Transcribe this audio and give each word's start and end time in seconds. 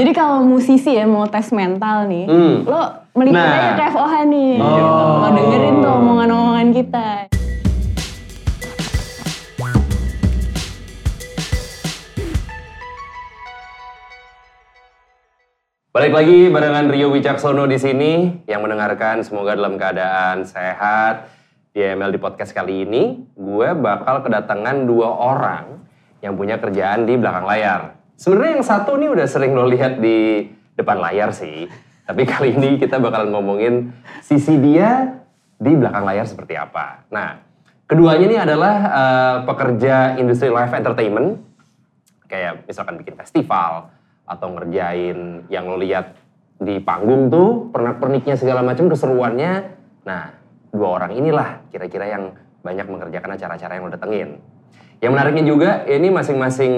Jadi 0.00 0.16
kalau 0.16 0.40
musisi 0.40 0.96
ya 0.96 1.04
mau 1.04 1.28
tes 1.28 1.52
mental 1.52 2.08
nih, 2.08 2.24
Hmm. 2.24 2.64
lo 2.64 3.04
meliput 3.12 3.36
Nah. 3.36 3.52
aja 3.52 3.70
ke 3.76 3.84
FOH 3.92 4.14
nih. 4.32 4.52
Oh. 4.56 4.72
Gitu. 4.72 5.04
Lo 5.20 5.28
dengerin 5.36 5.74
tuh 5.84 5.92
omongan-omongan 5.92 6.68
kita. 6.72 7.08
Balik 15.92 16.16
lagi 16.16 16.48
barengan 16.48 16.88
Rio 16.88 17.12
Wicaksono 17.12 17.68
di 17.68 17.76
sini 17.76 18.40
yang 18.48 18.64
mendengarkan 18.64 19.20
semoga 19.20 19.52
dalam 19.52 19.76
keadaan 19.76 20.48
sehat. 20.48 21.28
Di 21.76 21.84
ML 21.84 22.08
di 22.08 22.16
podcast 22.16 22.56
kali 22.56 22.88
ini, 22.88 23.20
gue 23.36 23.68
bakal 23.76 24.24
kedatangan 24.24 24.88
dua 24.88 25.12
orang 25.12 25.76
yang 26.24 26.40
punya 26.40 26.56
kerjaan 26.56 27.04
di 27.04 27.20
belakang 27.20 27.44
layar. 27.44 27.99
Sebenarnya 28.20 28.60
yang 28.60 28.66
satu 28.68 29.00
nih 29.00 29.08
udah 29.16 29.24
sering 29.24 29.56
lo 29.56 29.64
lihat 29.64 29.96
di 29.96 30.44
depan 30.76 31.00
layar 31.00 31.32
sih. 31.32 31.64
Tapi 32.04 32.28
kali 32.28 32.52
ini 32.52 32.76
kita 32.76 33.00
bakalan 33.00 33.32
ngomongin 33.32 33.96
sisi 34.20 34.60
dia 34.60 35.16
di 35.56 35.72
belakang 35.72 36.04
layar 36.04 36.28
seperti 36.28 36.52
apa. 36.52 37.08
Nah, 37.08 37.40
keduanya 37.88 38.26
ini 38.28 38.36
adalah 38.36 38.76
eh, 38.92 39.36
pekerja 39.48 40.20
industri 40.20 40.52
live 40.52 40.68
entertainment 40.68 41.40
kayak 42.28 42.68
misalkan 42.68 43.00
bikin 43.00 43.16
festival 43.16 43.88
atau 44.28 44.52
ngerjain 44.52 45.48
yang 45.48 45.64
lo 45.64 45.80
lihat 45.80 46.12
di 46.60 46.76
panggung 46.76 47.32
tuh 47.32 47.72
pernak-perniknya 47.72 48.36
segala 48.36 48.60
macam 48.60 48.92
keseruannya. 48.92 49.52
Nah, 50.04 50.22
dua 50.68 50.88
orang 51.00 51.16
inilah 51.16 51.64
kira-kira 51.72 52.04
yang 52.04 52.36
banyak 52.60 52.84
mengerjakan 52.84 53.32
acara-acara 53.32 53.80
yang 53.80 53.88
lo 53.88 53.92
datengin. 53.96 54.30
Yang 55.00 55.10
menariknya 55.16 55.44
juga 55.48 55.70
ini 55.88 56.12
masing-masing 56.12 56.72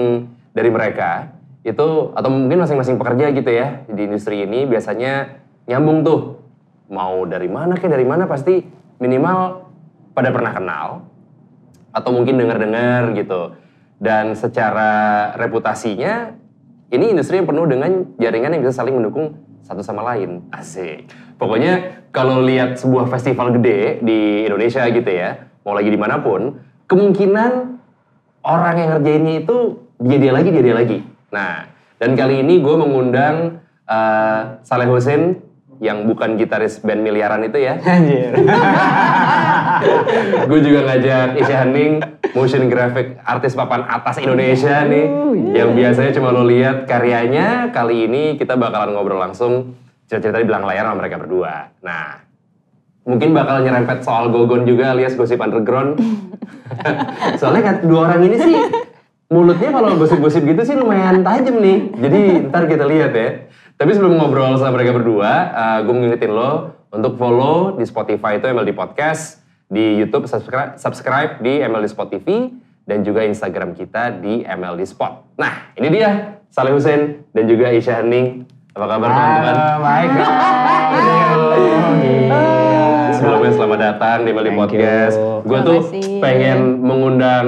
dari 0.53 0.69
mereka 0.69 1.33
itu 1.63 1.87
atau 2.11 2.29
mungkin 2.29 2.59
masing-masing 2.59 2.99
pekerja 2.99 3.31
gitu 3.31 3.47
ya 3.47 3.87
di 3.87 4.03
industri 4.03 4.43
ini 4.43 4.67
biasanya 4.67 5.39
nyambung 5.63 6.03
tuh 6.03 6.19
mau 6.91 7.23
dari 7.23 7.47
mana 7.47 7.79
kayak 7.79 7.95
dari 7.95 8.03
mana 8.03 8.27
pasti 8.27 8.59
minimal 8.99 9.63
pada 10.13 10.29
pernah 10.29 10.51
kenal 10.53 10.87
atau 11.93 12.09
mungkin 12.11 12.35
dengar-dengar 12.41 13.13
gitu. 13.15 13.55
Dan 14.03 14.35
secara 14.35 15.31
reputasinya, 15.39 16.35
ini 16.91 17.13
industri 17.15 17.39
yang 17.39 17.47
penuh 17.47 17.63
dengan 17.69 18.11
jaringan 18.19 18.51
yang 18.57 18.61
bisa 18.65 18.83
saling 18.83 18.97
mendukung 18.99 19.39
satu 19.63 19.79
sama 19.79 20.03
lain. 20.03 20.43
Asik. 20.51 21.07
Pokoknya 21.39 22.03
kalau 22.11 22.43
lihat 22.43 22.75
sebuah 22.81 23.07
festival 23.07 23.55
gede 23.55 24.03
di 24.03 24.43
Indonesia 24.43 24.83
gitu 24.91 25.07
ya, 25.07 25.47
mau 25.63 25.71
lagi 25.71 25.87
di 25.87 25.95
mana 25.95 26.19
pun, 26.19 26.59
kemungkinan 26.91 27.51
orang 28.43 28.75
yang 28.75 28.89
ngerjainnya 28.99 29.33
itu 29.47 29.57
dia-dia 30.03 30.31
lagi, 30.35 30.49
dia-dia 30.51 30.75
lagi. 30.75 30.99
Nah, 31.33 31.65
dan 31.97 32.13
kali 32.13 32.45
ini 32.45 32.61
gue 32.61 32.75
mengundang 32.77 33.65
eh, 33.89 34.41
Saleh 34.61 34.85
Hussein 34.85 35.41
yang 35.81 36.05
bukan 36.05 36.37
gitaris 36.37 36.77
band 36.79 37.01
miliaran 37.01 37.41
itu 37.43 37.57
ya. 37.57 37.81
Anjir. 37.81 38.31
gue 40.49 40.59
juga 40.61 40.79
ngajak 40.87 41.27
Isya 41.41 41.57
Hening, 41.65 41.93
motion 42.37 42.69
graphic 42.69 43.17
artis 43.25 43.57
papan 43.57 43.83
atas 43.89 44.21
Indonesia 44.21 44.85
nih. 44.85 45.05
Yang 45.57 45.69
biasanya 45.73 46.11
cuma 46.13 46.29
lo 46.29 46.45
lihat 46.45 46.85
karyanya, 46.85 47.73
kali 47.73 48.05
ini 48.05 48.37
kita 48.37 48.53
bakalan 48.55 48.93
ngobrol 48.93 49.19
langsung 49.19 49.75
cerita-cerita 50.07 50.39
di 50.39 50.47
belakang 50.47 50.69
layar 50.69 50.85
sama 50.87 51.01
mereka 51.01 51.17
berdua. 51.17 51.73
Nah, 51.81 52.21
mungkin 53.03 53.33
bakal 53.33 53.65
nyerempet 53.65 54.05
soal 54.05 54.29
Gogon 54.29 54.69
juga 54.69 54.93
alias 54.93 55.17
gosip 55.17 55.41
underground. 55.41 55.97
Soalnya 57.41 57.63
kan 57.65 57.75
dua 57.85 58.09
orang 58.09 58.25
ini 58.25 58.37
sih 58.39 58.55
mulutnya 59.33 59.73
kalau 59.73 59.97
gosip-gosip 59.97 60.45
gitu 60.45 60.61
sih 60.61 60.77
lumayan 60.77 61.25
tajam 61.25 61.57
nih. 61.57 61.89
Jadi 61.97 62.21
ntar 62.53 62.69
kita 62.69 62.85
lihat 62.85 63.11
ya. 63.17 63.49
Tapi 63.73 63.89
sebelum 63.97 64.21
ngobrol 64.21 64.53
sama 64.61 64.77
mereka 64.77 64.93
berdua, 64.93 65.31
gue 65.81 65.89
mau 65.89 66.05
ngingetin 66.05 66.29
lo 66.29 66.77
untuk 66.93 67.17
follow 67.17 67.73
di 67.73 67.83
Spotify 67.89 68.37
itu 68.37 68.45
MLD 68.45 68.77
Podcast, 68.77 69.41
di 69.65 69.97
YouTube 69.97 70.29
subscribe, 70.29 70.77
subscribe 70.77 71.41
di 71.41 71.57
MLD 71.65 71.89
Spot 71.89 72.05
TV, 72.05 72.53
dan 72.85 73.01
juga 73.01 73.25
Instagram 73.25 73.73
kita 73.73 74.13
di 74.21 74.45
MLD 74.45 74.85
Spot. 74.85 75.33
Nah, 75.41 75.73
ini 75.73 75.89
dia 75.89 76.37
Saleh 76.53 76.77
Hussein 76.77 77.25
dan 77.33 77.49
juga 77.49 77.73
Isya 77.73 78.05
Hening. 78.05 78.45
Apa 78.77 78.85
kabar 78.85 79.09
teman-teman? 79.09 79.55
Baik 79.81 80.09
dong. 80.21 80.37
Sebelumnya 83.23 83.55
selamat 83.55 83.79
datang 83.79 84.17
di 84.27 84.31
Meli 84.35 84.51
Thank 84.51 84.59
Podcast. 84.59 85.15
you. 85.15 85.47
Gue 85.47 85.59
tuh 85.63 85.79
pengen 86.19 86.83
mengundang 86.83 87.45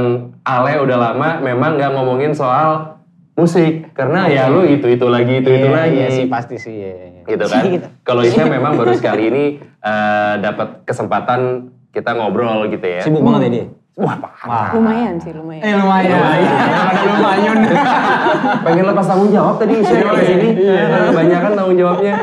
Ale 0.48 0.80
udah 0.80 0.96
lama, 0.96 1.44
memang 1.44 1.76
nggak 1.76 1.92
ngomongin 1.92 2.32
soal 2.32 2.96
musik 3.36 3.92
karena 3.92 4.32
ya 4.32 4.48
lu 4.48 4.64
itu 4.64 4.88
itu 4.88 5.04
lagi 5.12 5.44
itu 5.44 5.50
itu 5.52 5.68
Iya, 5.68 5.76
lagi 5.76 5.98
Iya 6.00 6.08
sih 6.08 6.26
pasti 6.32 6.56
sih. 6.56 6.72
iya, 6.72 6.92
iya. 7.12 7.22
gitu 7.28 7.44
kan. 7.44 7.64
Kalau 8.08 8.24
Isya 8.24 8.48
memang 8.48 8.80
baru 8.80 8.96
sekali 8.96 9.28
ini 9.28 9.44
eh, 9.60 10.34
dapat 10.40 10.88
kesempatan 10.88 11.68
kita 11.92 12.16
ngobrol 12.16 12.72
gitu 12.72 12.88
ya. 12.88 13.04
Sibuk 13.04 13.20
banget 13.20 13.42
ya 13.44 13.50
dia. 13.52 13.66
Wah 13.96 14.16
parah. 14.20 14.76
Lumayan 14.76 15.16
sih, 15.20 15.32
lumayan. 15.32 15.64
Eh 15.64 15.72
lumayan. 15.72 16.20
Ada 16.20 17.04
lumayan. 17.16 17.58
Pengen 18.68 18.84
lepas 18.92 19.06
tanggung 19.08 19.32
jawab 19.32 19.56
tadi 19.56 19.74
Isya 19.80 20.04
di 20.04 20.24
sini. 20.24 20.48
Banyak 21.16 21.40
kan 21.40 21.52
tanggung 21.56 21.76
jawabnya. 21.76 22.16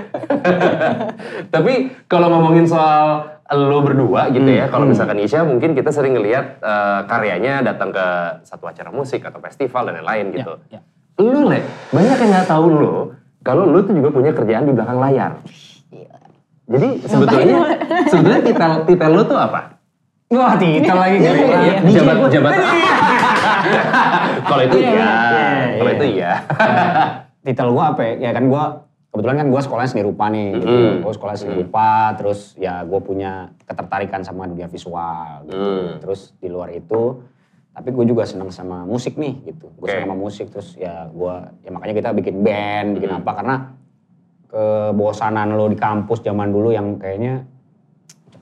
Tapi 1.54 1.72
kalau 2.08 2.28
ngomongin 2.28 2.68
soal 2.68 3.24
lo 3.54 3.84
berdua 3.84 4.32
gitu 4.32 4.48
ya, 4.48 4.68
kalau 4.72 4.88
misalkan 4.88 5.20
Isya 5.20 5.44
mungkin 5.44 5.76
kita 5.76 5.92
sering 5.92 6.16
ngelihat 6.16 6.58
eh, 6.60 7.00
karyanya 7.06 7.60
datang 7.62 7.92
ke 7.92 8.06
satu 8.44 8.68
acara 8.68 8.88
musik 8.88 9.22
atau 9.24 9.38
festival 9.38 9.88
dan 9.92 10.00
lain-lain 10.00 10.26
gitu. 10.32 10.52
ya. 10.72 10.80
Lu 11.20 11.46
Le, 11.46 11.60
banyak 11.92 12.16
yang 12.24 12.30
nggak 12.32 12.48
tahu 12.48 12.66
lo 12.72 12.96
kalau 13.42 13.66
lu 13.66 13.82
tuh 13.82 13.94
juga 13.98 14.08
punya 14.14 14.30
kerjaan 14.30 14.64
di 14.64 14.72
belakang 14.72 14.98
layar. 15.02 15.32
Jadi 16.72 16.88
sebetulnya 17.04 17.58
sebetulnya 18.06 18.40
titel 18.46 18.72
titel 18.86 19.10
lu 19.12 19.22
tuh 19.26 19.36
apa? 19.36 19.76
Wah 20.32 20.56
titel 20.56 20.96
lagi 20.96 21.18
kali. 21.20 21.40
Iya. 21.44 21.74
DJ 21.84 21.96
Jabat 22.00 22.16
jabat 22.32 22.52
Kalau 24.42 24.62
itu 24.64 24.78
iya, 24.80 24.90
Iya, 24.90 25.78
kalau 25.78 25.90
iya. 25.90 25.96
itu 25.98 26.06
iya. 26.18 26.32
Titel 27.42 27.68
gua 27.74 27.84
apa 27.92 28.00
ya? 28.06 28.12
Ya 28.18 28.30
kan 28.32 28.44
gua 28.48 28.86
kebetulan 29.12 29.44
kan 29.44 29.48
gua 29.52 29.60
sekolahnya 29.60 29.90
seni 29.92 30.02
rupa 30.08 30.32
nih. 30.32 30.48
Gitu. 30.56 30.66
Mm. 30.72 30.96
Gua 31.04 31.12
sekolah 31.12 31.34
seni 31.36 31.54
rupa, 31.60 32.16
terus 32.16 32.56
ya 32.56 32.80
gua 32.88 33.00
punya 33.04 33.52
ketertarikan 33.68 34.24
sama 34.24 34.48
dunia 34.48 34.66
visual. 34.72 35.44
Gitu. 35.46 35.60
Hmm. 35.60 36.00
Terus 36.00 36.32
di 36.40 36.48
luar 36.48 36.72
itu, 36.72 37.20
tapi 37.72 37.88
gue 37.88 38.04
juga 38.04 38.24
senang 38.28 38.52
sama 38.52 38.84
musik 38.88 39.16
nih 39.20 39.52
gitu. 39.52 39.68
Gue 39.76 39.88
Oke. 39.88 39.92
senang 39.92 40.08
sama 40.12 40.18
musik 40.18 40.46
terus 40.48 40.76
ya 40.80 41.08
gua 41.12 41.52
ya 41.60 41.70
makanya 41.72 41.94
kita 42.00 42.08
bikin 42.16 42.40
band, 42.40 42.88
bikin 42.96 43.10
Hmm. 43.12 43.20
apa 43.20 43.30
karena 43.36 43.54
kebosanan 44.52 45.56
lo 45.56 45.68
di 45.68 45.76
kampus 45.80 46.20
zaman 46.20 46.52
dulu 46.52 46.76
yang 46.76 47.00
kayaknya 47.00 47.44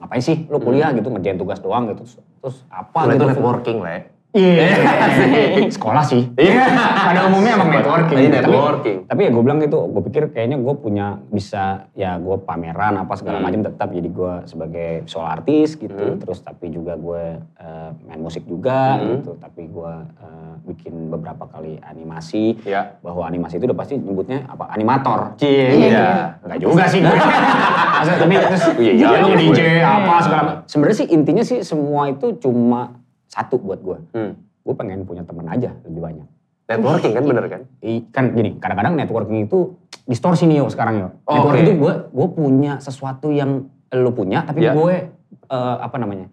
ngapain 0.02 0.19
sih 0.19 0.47
lo 0.50 0.58
kuliah 0.58 0.91
gitu 0.91 1.06
ngerjain 1.06 1.38
tugas 1.38 1.62
doang 1.62 1.87
gitu 1.87 2.02
terus, 2.02 2.14
terus 2.42 2.56
apa 2.66 3.14
gitu 3.14 3.22
itu 3.22 3.26
networking 3.31 3.78
lah 3.78 3.92
ya. 3.94 4.02
Iya, 4.31 4.87
sekolah 5.75 6.07
sih. 6.07 6.23
Iya. 6.39 6.63
Pada 7.03 7.27
umumnya 7.27 7.59
emang 7.59 7.71
networking. 7.75 8.17
Iya, 8.17 8.31
networking. 8.39 8.99
Tapi, 9.11 9.21
ya 9.27 9.31
gue 9.35 9.43
bilang 9.43 9.59
gitu, 9.59 9.79
gue 9.91 10.03
pikir 10.07 10.23
kayaknya 10.31 10.63
gue 10.63 10.75
punya 10.79 11.07
bisa 11.29 11.91
ya 11.93 12.15
gue 12.15 12.39
pameran 12.39 12.95
apa 12.95 13.19
segala 13.19 13.43
Hmm. 13.43 13.51
macam 13.51 13.61
tetap 13.67 13.91
jadi 13.91 14.07
gue 14.07 14.33
sebagai 14.47 14.91
visual 15.03 15.27
artis 15.27 15.75
gitu. 15.75 15.99
Hmm. 16.15 16.23
Terus 16.23 16.39
tapi 16.41 16.71
juga 16.71 16.95
gue 16.95 17.43
eh, 17.43 17.91
main 18.07 18.23
musik 18.23 18.47
juga 18.47 19.03
Hmm. 19.03 19.19
gitu. 19.19 19.35
Tapi 19.35 19.67
gue 19.67 19.93
eh, 20.23 20.53
bikin 20.62 20.95
beberapa 21.11 21.51
kali 21.51 21.83
animasi. 21.83 22.55
Iya. 22.62 23.03
Bahwa 23.03 23.27
animasi 23.27 23.59
itu 23.59 23.67
udah 23.67 23.79
pasti 23.79 23.99
nyebutnya 23.99 24.47
apa 24.47 24.71
animator. 24.71 25.35
Iya. 25.43 25.67
Iya. 25.75 26.09
Enggak 26.47 26.59
juga 26.62 26.85
sih 26.87 27.03
gue. 27.03 27.11
Maksudnya, 28.01 28.19
tapi 28.23 28.35
terus 28.39 28.62
Iya, 28.79 28.93
iya, 28.95 29.09
iya. 29.27 29.35
DJ 29.37 29.61
apa 29.83 30.15
segala 30.23 30.43
macam. 30.47 30.62
Sebenarnya 30.71 30.97
sih 31.03 31.09
intinya 31.11 31.43
sih 31.43 31.59
semua 31.61 32.09
itu 32.09 32.39
cuma 32.39 32.95
satu 33.31 33.57
buat 33.57 33.79
gue. 33.79 33.99
Hmm. 34.13 34.33
Gue 34.61 34.75
pengen 34.75 35.03
punya 35.03 35.23
teman 35.23 35.47
aja 35.47 35.71
lebih 35.81 36.03
banyak. 36.03 36.27
Networking 36.67 37.13
kan 37.13 37.25
bener 37.25 37.45
kan? 37.47 37.63
I- 37.81 38.07
kan 38.09 38.25
gini, 38.31 38.55
kadang-kadang 38.57 38.95
networking 38.95 39.43
itu 39.43 39.75
distorsi 40.05 40.45
nih 40.45 40.59
yo 40.59 40.67
sekarang 40.67 40.95
yo. 40.97 41.09
Oh, 41.25 41.35
networking 41.37 41.55
oke. 41.56 41.67
itu 41.67 41.75
gue 41.77 41.93
gue 42.11 42.29
punya 42.31 42.73
sesuatu 42.79 43.31
yang 43.31 43.67
lo 43.88 44.11
punya, 44.11 44.43
tapi 44.43 44.62
Ya. 44.62 44.75
gue 44.75 44.94
eh, 45.49 45.77
apa 45.81 45.97
namanya? 45.97 46.27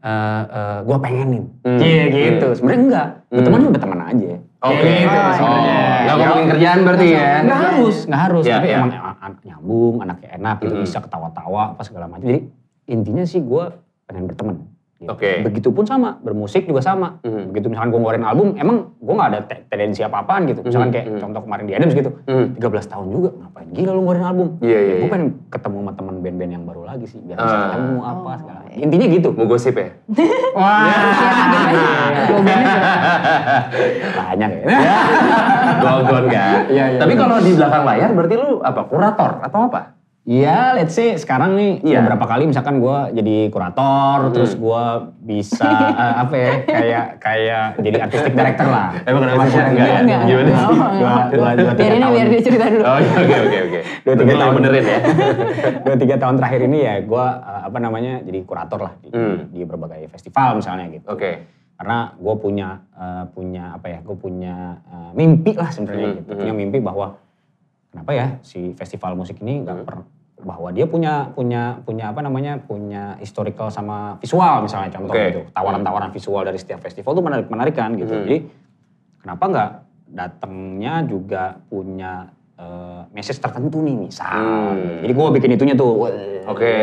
Eh 0.00 0.08
eh, 0.48 0.78
gue 0.80 0.96
pengenin. 0.96 1.44
Hmm. 1.60 1.76
Iya 1.76 2.04
gitu. 2.08 2.46
Sebenarnya 2.52 2.80
enggak. 2.80 3.06
Hmm. 3.24 3.34
Berteman 3.36 3.60
udah 3.60 3.72
berteman 3.72 4.00
aja. 4.04 4.30
Oke. 4.60 4.76
Kayak 4.76 4.96
gitu 5.00 5.16
Oh, 5.16 5.32
sebenarnya. 5.32 5.78
nggak 6.00 6.16
ngomongin 6.16 6.46
kerjaan 6.48 6.78
berarti 6.80 7.06
ya? 7.08 7.28
Nggak 7.42 7.60
harus, 7.60 7.96
nggak 8.04 8.20
harus. 8.22 8.42
Ya, 8.44 8.54
tapi 8.54 8.68
ya. 8.68 8.76
emang 8.76 8.90
an- 8.92 9.18
an- 9.20 9.40
nyambung, 9.42 9.94
anaknya 10.00 10.28
enak 10.32 10.56
gitu, 10.60 10.74
Hmm. 10.74 10.84
bisa 10.84 10.98
ketawa-tawa 11.00 11.62
apa 11.72 11.82
segala 11.82 12.06
macam. 12.06 12.24
Jadi 12.24 12.40
intinya 12.86 13.24
sih 13.24 13.40
gue 13.40 13.64
pengen 14.04 14.24
berteman. 14.24 14.56
Gitu. 15.00 15.08
Oke. 15.08 15.40
Begitupun 15.40 15.88
sama, 15.88 16.20
bermusik 16.20 16.68
juga 16.68 16.84
sama. 16.84 17.16
Mhm. 17.24 17.48
Begitu 17.48 17.66
misalkan 17.66 17.88
gue 17.88 17.98
ngeluarin 17.98 18.20
album, 18.20 18.52
emang 18.54 18.94
gue 18.94 19.10
nggak 19.10 19.28
ada 19.32 19.40
te- 19.42 19.64
tendensi 19.66 20.04
apa-apaan 20.04 20.44
gitu. 20.44 20.60
Misalkan 20.60 20.86
Mhm, 20.86 20.92
kayak 20.92 21.06
mhm. 21.08 21.18
contoh 21.18 21.40
kemarin 21.40 21.64
di 21.64 21.72
Adams 21.72 21.96
gitu, 21.96 22.10
Mhm. 22.20 22.44
13 22.54 22.84
tahun 22.84 23.06
juga, 23.08 23.32
ngapain 23.32 23.68
gila 23.72 23.90
lu 23.90 24.00
ngeluarin 24.04 24.22
album? 24.22 24.48
Iya, 24.60 24.78
iya, 24.78 24.92
Gue 24.92 25.00
iya. 25.00 25.08
pengen 25.08 25.28
ketemu 25.48 25.76
sama 25.80 25.92
teman 25.96 26.14
band-band 26.20 26.52
yang 26.52 26.64
baru 26.68 26.82
lagi 26.84 27.04
sih, 27.08 27.18
biar 27.18 27.34
bisa 27.34 27.48
Ah. 27.48 27.60
ketemu 27.66 27.96
apa 27.98 28.20
Oh, 28.20 28.36
segala. 28.36 28.60
iya. 28.68 28.78
Intinya 28.78 29.06
gitu. 29.08 29.28
Mau 29.32 29.46
gosip 29.46 29.74
ya? 29.74 29.88
Wah, 30.52 30.84
Ya, 30.84 31.00
makin 32.12 32.44
banyak. 32.44 32.80
Ya. 34.60 34.98
Gogon 35.80 36.24
kan? 36.28 36.58
Iya, 36.68 36.84
iya. 36.90 37.00
Tapi 37.00 37.12
kalau 37.16 37.36
di 37.40 37.50
belakang 37.54 37.84
layar 37.84 38.10
berarti 38.12 38.34
lu 38.36 38.50
apa? 38.60 38.80
Kurator 38.84 39.30
atau 39.40 39.60
apa? 39.64 39.80
Iya, 40.30 40.78
let's 40.78 40.94
say 40.94 41.18
sekarang 41.18 41.58
nih 41.58 41.82
Iya. 41.82 42.06
beberapa 42.06 42.22
kali 42.24 42.46
misalkan 42.46 42.78
gue 42.78 43.18
jadi 43.18 43.50
kurator, 43.50 44.30
terus 44.30 44.54
gue 44.54 44.84
bisa 45.20 45.66
eh, 46.06 46.14
apa 46.16 46.34
ya, 46.36 46.52
kayak 46.62 47.04
kayak 47.18 47.64
jadi 47.82 47.96
artistic 48.00 48.32
director 48.32 48.62
lah. 48.64 48.94
Emang 49.02 49.26
kenapa 49.26 49.42
sih? 49.44 49.58
Enggak 49.58 49.88
ya? 49.88 49.98
Enggak. 49.98 50.20
Gimana 50.22 50.46
sih? 50.46 50.54
Enggak. 50.70 50.94
Dua, 50.94 51.18
dua, 51.34 51.48
dua, 51.58 51.72
tiga 51.74 51.90
tahun. 51.98 52.12
biar 52.14 52.26
dia 52.30 52.42
cerita 52.46 52.64
dulu. 52.64 52.84
Oh 52.84 52.98
iya, 53.00 53.10
oke 53.16 53.36
oke 53.40 53.58
oke. 53.66 53.80
Dua, 54.06 54.14
tiga 54.14 54.34
tahun. 54.36 54.52
benerin 54.54 54.84
ya? 54.86 55.00
Dua 55.84 55.96
tiga 55.98 56.16
tahun 56.16 56.34
terakhir 56.38 56.60
ini 56.62 56.78
ya 56.78 56.94
gue 57.02 57.24
apa 57.42 57.78
namanya 57.78 58.12
jadi 58.22 58.38
kurator 58.40 58.80
lah 58.80 58.92
di, 58.96 59.08
Hmm. 59.10 59.50
di 59.50 59.60
berbagai 59.66 60.06
festival 60.08 60.48
misalnya 60.56 60.86
gitu. 60.94 61.06
Oke. 61.10 61.42
Karena 61.74 62.14
gue 62.14 62.34
punya 62.36 62.68
eh, 62.94 63.24
punya 63.26 63.74
apa 63.74 63.86
ya, 63.88 63.98
gue 63.98 64.14
punya 64.14 64.54
eh, 64.86 65.10
mimpi 65.12 65.58
lah 65.58 65.74
sebenarnya 65.74 66.06
Hmm, 66.06 66.18
gitu. 66.22 66.28
hmm. 66.28 66.38
Punya 66.38 66.54
mimpi 66.54 66.78
bahwa 66.78 67.18
kenapa 67.90 68.10
ya 68.12 68.26
si 68.40 68.70
festival 68.72 69.18
musik 69.18 69.42
ini 69.42 69.66
nggak 69.66 69.74
Hmm. 69.82 70.06
Bahwa 70.42 70.68
dia 70.70 70.84
punya 70.84 71.28
punya 71.30 71.78
punya 71.80 72.08
apa 72.08 72.20
namanya 72.20 72.58
punya 72.58 73.14
historical 73.16 73.68
sama 73.68 74.16
visual 74.18 74.60
misalnya 74.60 74.90
contoh 74.90 75.12
Oke. 75.12 75.24
gitu 75.28 75.40
tawaran-tawaran 75.50 76.10
visual 76.10 76.42
dari 76.42 76.56
setiap 76.56 76.80
festival 76.80 77.12
tuh 77.12 77.22
menarik 77.22 77.46
menarik 77.46 77.72
kan 77.72 77.92
gitu 77.94 78.10
Hmm. 78.10 78.24
jadi 78.24 78.36
kenapa 79.18 79.44
nggak 79.46 79.70
datangnya 80.10 80.94
juga 81.02 81.42
punya 81.64 82.28
eh, 82.56 83.02
message 83.10 83.38
tertentu 83.38 83.80
nih 83.80 83.96
misal 83.96 84.76
Hmm. 84.76 85.00
jadi 85.00 85.12
gue 85.12 85.26
bikin 85.34 85.50
itunya 85.54 85.72
tuh 85.72 86.12
Oke. 86.44 86.74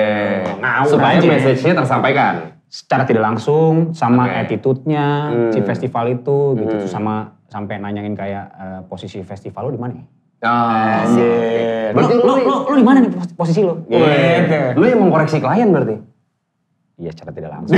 ngawur 0.58 0.90
Supaya 0.90 1.18
aja. 1.18 1.28
message-nya 1.28 1.74
tersampaikan. 1.76 2.36
secara 2.68 3.08
tidak 3.08 3.24
langsung 3.24 3.96
sama 3.96 4.28
Oke. 4.28 4.36
attitude-nya 4.44 5.06
Hmm. 5.30 5.52
si 5.56 5.64
festival 5.64 6.12
itu 6.12 6.38
gitu 6.58 6.76
Hmm. 6.78 6.90
Sama 6.90 7.16
sampai 7.48 7.80
nanyain 7.80 8.12
kayak 8.12 8.46
eh, 8.52 8.82
posisi 8.86 9.24
festival 9.24 9.70
lo 9.70 9.72
di 9.72 9.80
mana 9.80 9.94
ya? 9.96 10.06
Ah, 10.40 11.02
Lu, 11.08 11.24
Berarti 11.96 12.16
lu, 12.78 12.80
lu 12.80 12.86
di 12.86 12.86
mana 12.86 12.98
nih 13.02 13.10
pos- 13.10 13.34
posisi 13.34 13.66
lu? 13.66 13.74
Weh, 13.90 14.74
lu 14.78 14.86
yang 14.86 15.02
mengkoreksi 15.02 15.42
klien 15.42 15.74
berarti? 15.74 15.98
Iya 16.98 17.14
secara 17.14 17.30
tidak 17.30 17.50
langsung. 17.54 17.78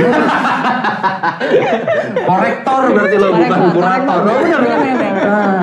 Korektor 2.24 2.80
berarti 2.88 3.16
lo 3.20 3.28
bukan 3.36 3.60
kurator. 3.72 4.18
Oh, 4.24 4.40
bener, 4.40 4.60
Bener, 4.60 5.14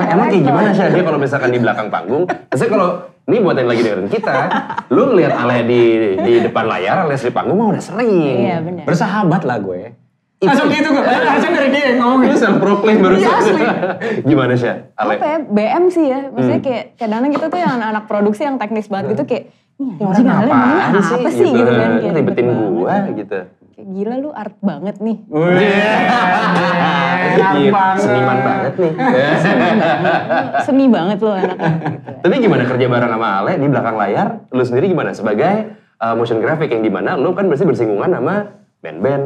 Emang 0.08 0.26
kayak 0.30 0.44
gimana 0.46 0.70
sih 0.70 0.86
dia 0.90 1.02
kalau 1.02 1.18
misalkan 1.18 1.50
di 1.50 1.58
belakang 1.58 1.88
panggung? 1.90 2.22
Maksudnya 2.26 2.70
kalau 2.70 2.88
ini 3.26 3.36
buat 3.42 3.56
yang 3.58 3.68
lagi 3.68 3.82
dengerin 3.82 4.08
kita, 4.08 4.36
lu 4.88 5.10
ngeliat 5.10 5.32
Ale 5.34 5.66
di 5.66 5.82
di 6.16 6.32
depan 6.40 6.64
layar, 6.64 7.04
alias 7.04 7.20
di 7.20 7.34
panggung 7.34 7.58
mah 7.58 7.74
udah 7.74 7.82
sering. 7.82 8.46
Iya 8.46 8.56
benar. 8.62 8.84
Bersahabat 8.86 9.42
lah 9.42 9.58
gue. 9.58 9.80
Itu- 10.38 10.46
Langsung 10.46 10.70
gitu 10.70 10.88
gue. 10.88 11.02
Langsung 11.02 11.50
dari 11.50 11.68
dia 11.68 11.82
yang 11.90 11.98
ngomong. 11.98 12.20
Lu 12.24 12.36
self 12.38 12.56
proclaim 12.56 12.98
baru 13.02 13.14
Iya, 13.18 13.30
asli. 13.32 13.64
Gimana 14.22 14.54
sih, 14.54 14.70
Ale? 14.94 15.14
Apa 15.18 15.26
ya, 15.26 15.38
BM 15.42 15.84
sih 15.90 16.04
ya. 16.06 16.20
Hmm. 16.22 16.30
Maksudnya 16.30 16.60
kayak 16.62 16.84
kadang-kadang 16.94 17.32
kita 17.32 17.46
tuh 17.48 17.58
yang 17.58 17.74
anak 17.76 18.04
produksi 18.06 18.42
yang 18.42 18.54
teknis 18.54 18.86
banget 18.86 19.18
gitu 19.18 19.24
kayak, 19.24 19.44
ini 19.76 19.98
maunya 19.98 20.32
apaan 20.36 20.94
sih? 21.00 21.14
apa 21.16 21.30
sih 21.32 21.48
gitu 21.48 21.70
kan. 21.72 21.88
Lu 21.88 21.98
Kayak 22.00 22.14
ribetin 22.14 22.46
gua 22.70 22.96
gitu. 23.12 23.38
Kayak 23.74 23.88
gila 23.88 24.14
lu 24.16 24.30
art 24.30 24.56
banget 24.60 24.96
nih. 24.98 25.16
Iya, 27.38 27.94
Seniman 27.96 28.38
banget 28.40 28.74
nih. 28.76 28.92
Seni 30.62 30.84
banget 30.88 31.18
lu 31.18 31.30
anaknya. 31.30 31.70
Gitu. 31.74 32.10
Tapi 32.18 32.34
gimana 32.38 32.62
kerja 32.64 32.86
bareng 32.86 33.12
sama 33.12 33.28
Ale 33.38 33.52
di 33.56 33.66
belakang 33.66 33.96
layar? 33.96 34.28
Lu 34.50 34.62
sendiri 34.62 34.86
gimana 34.86 35.10
sebagai 35.10 35.52
uh, 35.98 36.14
motion 36.14 36.38
graphic 36.38 36.70
yang 36.70 36.82
di 36.82 36.90
mana 36.90 37.14
lu 37.14 37.32
kan 37.32 37.46
pasti 37.46 37.64
bersinggungan 37.64 38.10
sama 38.10 38.34
band-band, 38.88 39.24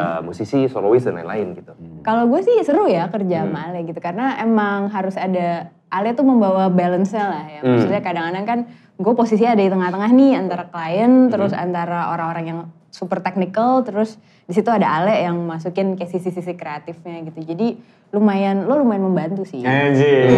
uh, 0.00 0.20
musisi, 0.24 0.64
solois 0.66 1.04
dan 1.04 1.20
lain-lain 1.20 1.52
gitu. 1.52 1.72
Kalau 2.00 2.24
gue 2.26 2.40
sih 2.40 2.56
seru 2.64 2.88
ya 2.88 3.12
kerja 3.12 3.44
Hmm. 3.44 3.52
sama 3.52 3.60
Ale 3.68 3.84
gitu 3.84 4.00
karena 4.00 4.40
emang 4.40 4.88
harus 4.88 5.20
ada 5.20 5.68
Ale 5.92 6.16
tuh 6.16 6.24
membawa 6.24 6.72
balance-nya 6.72 7.24
lah 7.28 7.44
ya. 7.46 7.60
Hmm. 7.60 7.76
Maksudnya 7.76 8.00
kadang-kadang 8.00 8.44
kan 8.48 8.58
gue 8.96 9.12
posisinya 9.12 9.52
ada 9.52 9.62
di 9.62 9.70
tengah-tengah 9.70 10.10
nih 10.10 10.32
antara 10.34 10.64
klien 10.66 11.28
terus 11.28 11.52
Hmm. 11.52 11.64
antara 11.68 12.10
orang-orang 12.10 12.44
yang 12.48 12.60
super 12.88 13.20
technical 13.20 13.84
terus 13.84 14.16
di 14.44 14.52
situ 14.52 14.68
ada 14.68 15.00
Ale 15.00 15.24
yang 15.24 15.40
masukin 15.40 15.96
kayak 15.96 16.12
sisi-sisi 16.12 16.52
kreatifnya 16.52 17.24
gitu. 17.24 17.40
Jadi 17.40 17.80
lumayan 18.12 18.68
lo 18.68 18.78
lumayan 18.78 19.08
membantu 19.08 19.42
sih. 19.48 19.64
Anjir. 19.64 20.28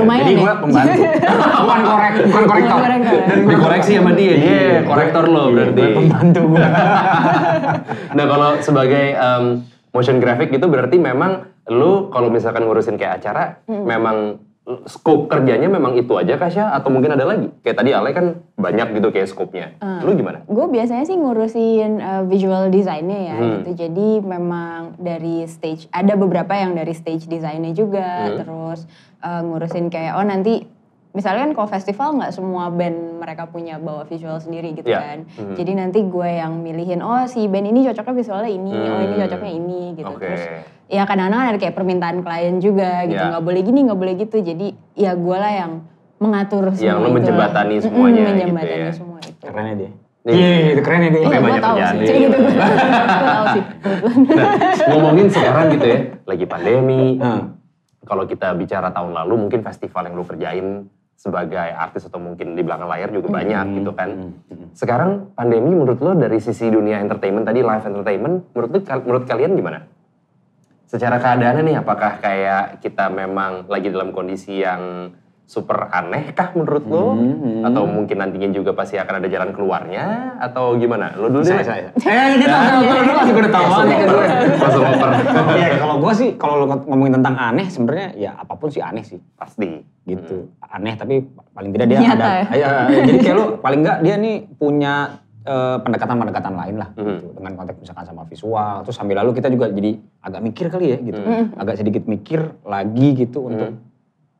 Lumayan 0.00 0.24
Jadi 0.24 0.32
ya. 0.32 0.40
gue 0.40 0.54
pembantu. 0.64 1.00
bukan 1.62 1.80
korek, 1.84 2.12
bukan 2.26 2.44
korektor. 2.48 2.76
Bukan 2.76 2.80
korektor. 2.80 3.20
Dan 3.28 3.38
Dikoreksi 3.46 3.92
sama 4.00 4.12
dia, 4.16 4.34
dia 4.40 4.62
korektor 4.82 5.24
lo 5.28 5.44
Iya, 5.44 5.54
berarti. 5.54 5.80
gue 5.80 5.90
pembantu 5.94 6.40
gue. 6.48 6.66
Nah 8.16 8.24
kalau 8.28 8.50
sebagai 8.60 9.04
um, 9.16 9.44
motion 9.92 10.16
graphic 10.20 10.52
gitu 10.52 10.66
berarti 10.68 10.96
memang 11.00 11.48
lu 11.68 12.08
kalau 12.10 12.28
misalkan 12.28 12.64
ngurusin 12.64 12.96
kayak 12.96 13.22
acara 13.22 13.60
memang 13.68 14.40
scope 14.86 15.26
kerjanya 15.26 15.66
memang 15.66 15.98
itu 15.98 16.14
aja 16.14 16.38
Kasya 16.38 16.70
atau 16.78 16.86
mungkin 16.94 17.18
ada 17.18 17.26
lagi? 17.26 17.50
Kayak 17.66 17.82
tadi 17.82 17.90
Ale 17.90 18.14
kan 18.14 18.26
banyak 18.54 18.94
gitu 18.94 19.10
kayak 19.10 19.26
scope-nya. 19.26 19.74
Lu 20.06 20.14
gimana? 20.14 20.46
Gue 20.46 20.70
biasanya 20.70 21.02
sih 21.02 21.18
ngurusin 21.18 21.98
uh, 21.98 22.22
visual 22.30 22.70
desainnya 22.70 23.20
ya 23.26 23.36
Hmm. 23.36 23.50
gitu. 23.58 23.70
Jadi 23.74 24.08
memang 24.22 24.94
dari 25.02 25.42
stage 25.50 25.90
ada 25.90 26.14
beberapa 26.14 26.54
yang 26.54 26.78
dari 26.78 26.94
stage 26.94 27.26
desainnya 27.26 27.74
juga. 27.74 28.30
Hmm. 28.30 28.38
Terus 28.38 28.80
uh, 29.20 29.42
ngurusin 29.42 29.90
kayak 29.90 30.14
oh 30.14 30.26
nanti 30.26 30.62
misalnya 31.12 31.40
kan 31.42 31.52
kalau 31.52 31.68
festival 31.68 32.08
nggak 32.14 32.32
semua 32.32 32.68
band 32.68 32.96
mereka 33.16 33.44
punya 33.44 33.76
bawa 33.76 34.02
visual 34.02 34.36
sendiri 34.36 34.72
gitu 34.72 34.86
Iya. 34.86 34.98
kan. 34.98 35.18
Hmm. 35.30 35.54
Jadi 35.54 35.72
nanti 35.74 35.98
gue 36.02 36.30
yang 36.32 36.56
milihin 36.58 37.00
oh 37.00 37.24
si 37.24 37.44
band 37.44 37.66
ini 37.66 37.84
cocoknya 37.84 38.14
visualnya 38.14 38.50
ini, 38.50 38.72
oh 38.72 38.98
ini 38.98 39.14
Hmm. 39.14 39.22
cocoknya 39.22 39.52
ini 39.52 39.80
gitu. 39.94 40.08
Oke. 40.10 40.24
Terus 40.24 40.42
ya 40.88 41.02
kadang-kadang 41.02 41.40
ada 41.46 41.58
kayak 41.58 41.74
permintaan 41.74 42.18
klien 42.20 42.56
juga 42.58 43.04
gitu. 43.04 43.16
Iya. 43.18 43.30
nggak 43.30 43.44
boleh 43.44 43.60
gini, 43.60 43.78
nggak 43.82 43.98
boleh 43.98 44.14
gitu. 44.18 44.36
Jadi 44.38 44.66
ya 44.94 45.12
gue 45.12 45.36
lah 45.36 45.52
yang 45.54 45.72
mengatur 46.16 46.64
semua 46.70 46.80
Yang 46.82 46.94
lo 46.94 46.98
itu 46.98 47.04
lah. 47.04 47.14
menjembatani 47.14 47.72
Mm-mm, 47.72 47.84
semuanya 47.84 48.20
gitu 48.20 48.30
menjembatani 48.32 48.80
ya. 48.80 48.92
semua 48.92 49.18
itu. 49.20 49.42
Kerennya 49.42 49.74
dia. 49.76 49.90
Nih. 50.22 50.32
Iya, 50.32 50.48
itu 50.70 50.80
kerennya 50.80 51.10
dia. 51.10 51.18
Iya, 51.18 51.28
Kayak 51.28 51.42
banyak 51.42 51.60
tahu 51.60 51.74
kerjaan 51.74 51.92
sih. 51.92 52.06
dia. 52.06 52.14
Gitu. 52.16 52.36
Gue 52.38 52.54
tahu 53.26 53.44
sih. 53.48 53.62
Nah, 54.32 54.50
ngomongin 54.88 55.26
sekarang 55.28 55.64
gitu 55.68 55.84
ya, 55.84 55.98
lagi 56.24 56.44
pandemi. 56.46 57.04
Hmm. 57.18 57.42
Kalau 58.02 58.24
kita 58.24 58.48
bicara 58.52 58.88
tahun 58.88 59.12
lalu 59.12 59.34
mungkin 59.40 59.60
festival 59.60 60.02
yang 60.04 60.14
lu 60.14 60.24
kerjain 60.24 60.66
sebagai 61.22 61.54
artis 61.54 62.10
atau 62.10 62.18
mungkin 62.18 62.58
di 62.58 62.66
belakang 62.66 62.90
layar 62.90 63.14
juga 63.14 63.30
banyak 63.30 63.78
gitu 63.78 63.94
kan. 63.94 64.34
Sekarang 64.74 65.30
pandemi 65.38 65.70
menurut 65.70 66.02
lo 66.02 66.18
dari 66.18 66.42
sisi 66.42 66.66
dunia 66.66 66.98
entertainment 66.98 67.46
tadi 67.46 67.62
live 67.62 67.86
entertainment, 67.86 68.50
menurut 68.50 68.70
lu, 68.74 68.80
menurut 68.82 69.24
kalian 69.30 69.54
gimana? 69.54 69.86
Secara 70.90 71.22
keadaannya 71.22 71.62
nih, 71.62 71.76
apakah 71.78 72.18
kayak 72.18 72.82
kita 72.82 73.06
memang 73.06 73.70
lagi 73.70 73.94
dalam 73.94 74.10
kondisi 74.10 74.66
yang 74.66 75.14
super 75.52 75.84
aneh 75.86 76.32
kah 76.32 76.48
menurut 76.50 76.80
lo? 76.82 77.12
Hmm, 77.12 77.60
Atau 77.62 77.84
mungkin 77.84 78.16
nantinya 78.16 78.48
juga 78.48 78.72
pasti 78.72 78.96
akan 78.96 79.20
ada 79.20 79.28
jalan 79.28 79.52
keluarnya? 79.52 80.04
Atau 80.40 80.74
gimana? 80.74 81.12
Lo 81.12 81.28
dulu 81.28 81.44
deh. 81.44 81.52
Saya, 81.54 81.64
saya. 81.68 81.88
Eh, 81.92 82.40
dia 82.40 82.48
tahu, 82.48 82.64
tahu, 82.64 82.80
tahu, 82.80 83.04
tahu, 83.04 83.28
gue 83.28 83.42
udah 83.44 83.52
tahu. 83.52 83.64
Langsung 84.56 84.82
over. 84.82 85.10
Ya 85.54 85.68
kalau 85.76 85.96
gue 85.98 86.12
sih, 86.14 86.28
kalau 86.34 86.54
lo 86.58 86.80
ngomongin 86.82 87.14
tentang 87.14 87.36
aneh 87.36 87.68
sebenarnya 87.68 88.08
ya 88.16 88.30
apa 88.34 88.52
pun 88.54 88.68
sih 88.68 88.80
aneh 88.80 89.04
sih. 89.04 89.20
Pasti. 89.34 89.84
gitu 90.02 90.50
aneh 90.58 90.98
tapi 90.98 91.22
paling 91.52 91.70
tidak 91.70 91.86
dia 91.86 91.98
Nyata 92.00 92.18
ada 92.18 92.26
ya? 92.34 92.44
ya, 92.58 92.70
jadi 93.06 93.18
kayak 93.22 93.36
lu 93.38 93.44
paling 93.56 93.80
enggak 93.80 93.98
dia 94.02 94.14
nih 94.18 94.36
punya 94.50 94.94
eh, 95.42 95.76
pendekatan-pendekatan 95.78 96.54
lain 96.56 96.74
lah 96.76 96.90
Mhm. 96.92 97.06
gitu. 97.08 97.26
dengan 97.34 97.52
konteks 97.54 97.78
misalkan 97.78 98.04
sama 98.04 98.22
visual 98.24 98.82
terus 98.82 98.94
sambil 98.94 99.18
lalu 99.18 99.30
kita 99.32 99.46
juga 99.46 99.70
jadi 99.70 99.94
agak 100.20 100.42
mikir 100.42 100.66
kali 100.68 100.86
ya 100.88 100.98
gitu 100.98 101.22
agak 101.54 101.74
sedikit 101.76 102.02
mikir 102.04 102.40
lagi 102.64 103.08
gitu 103.16 103.46
untuk 103.46 103.78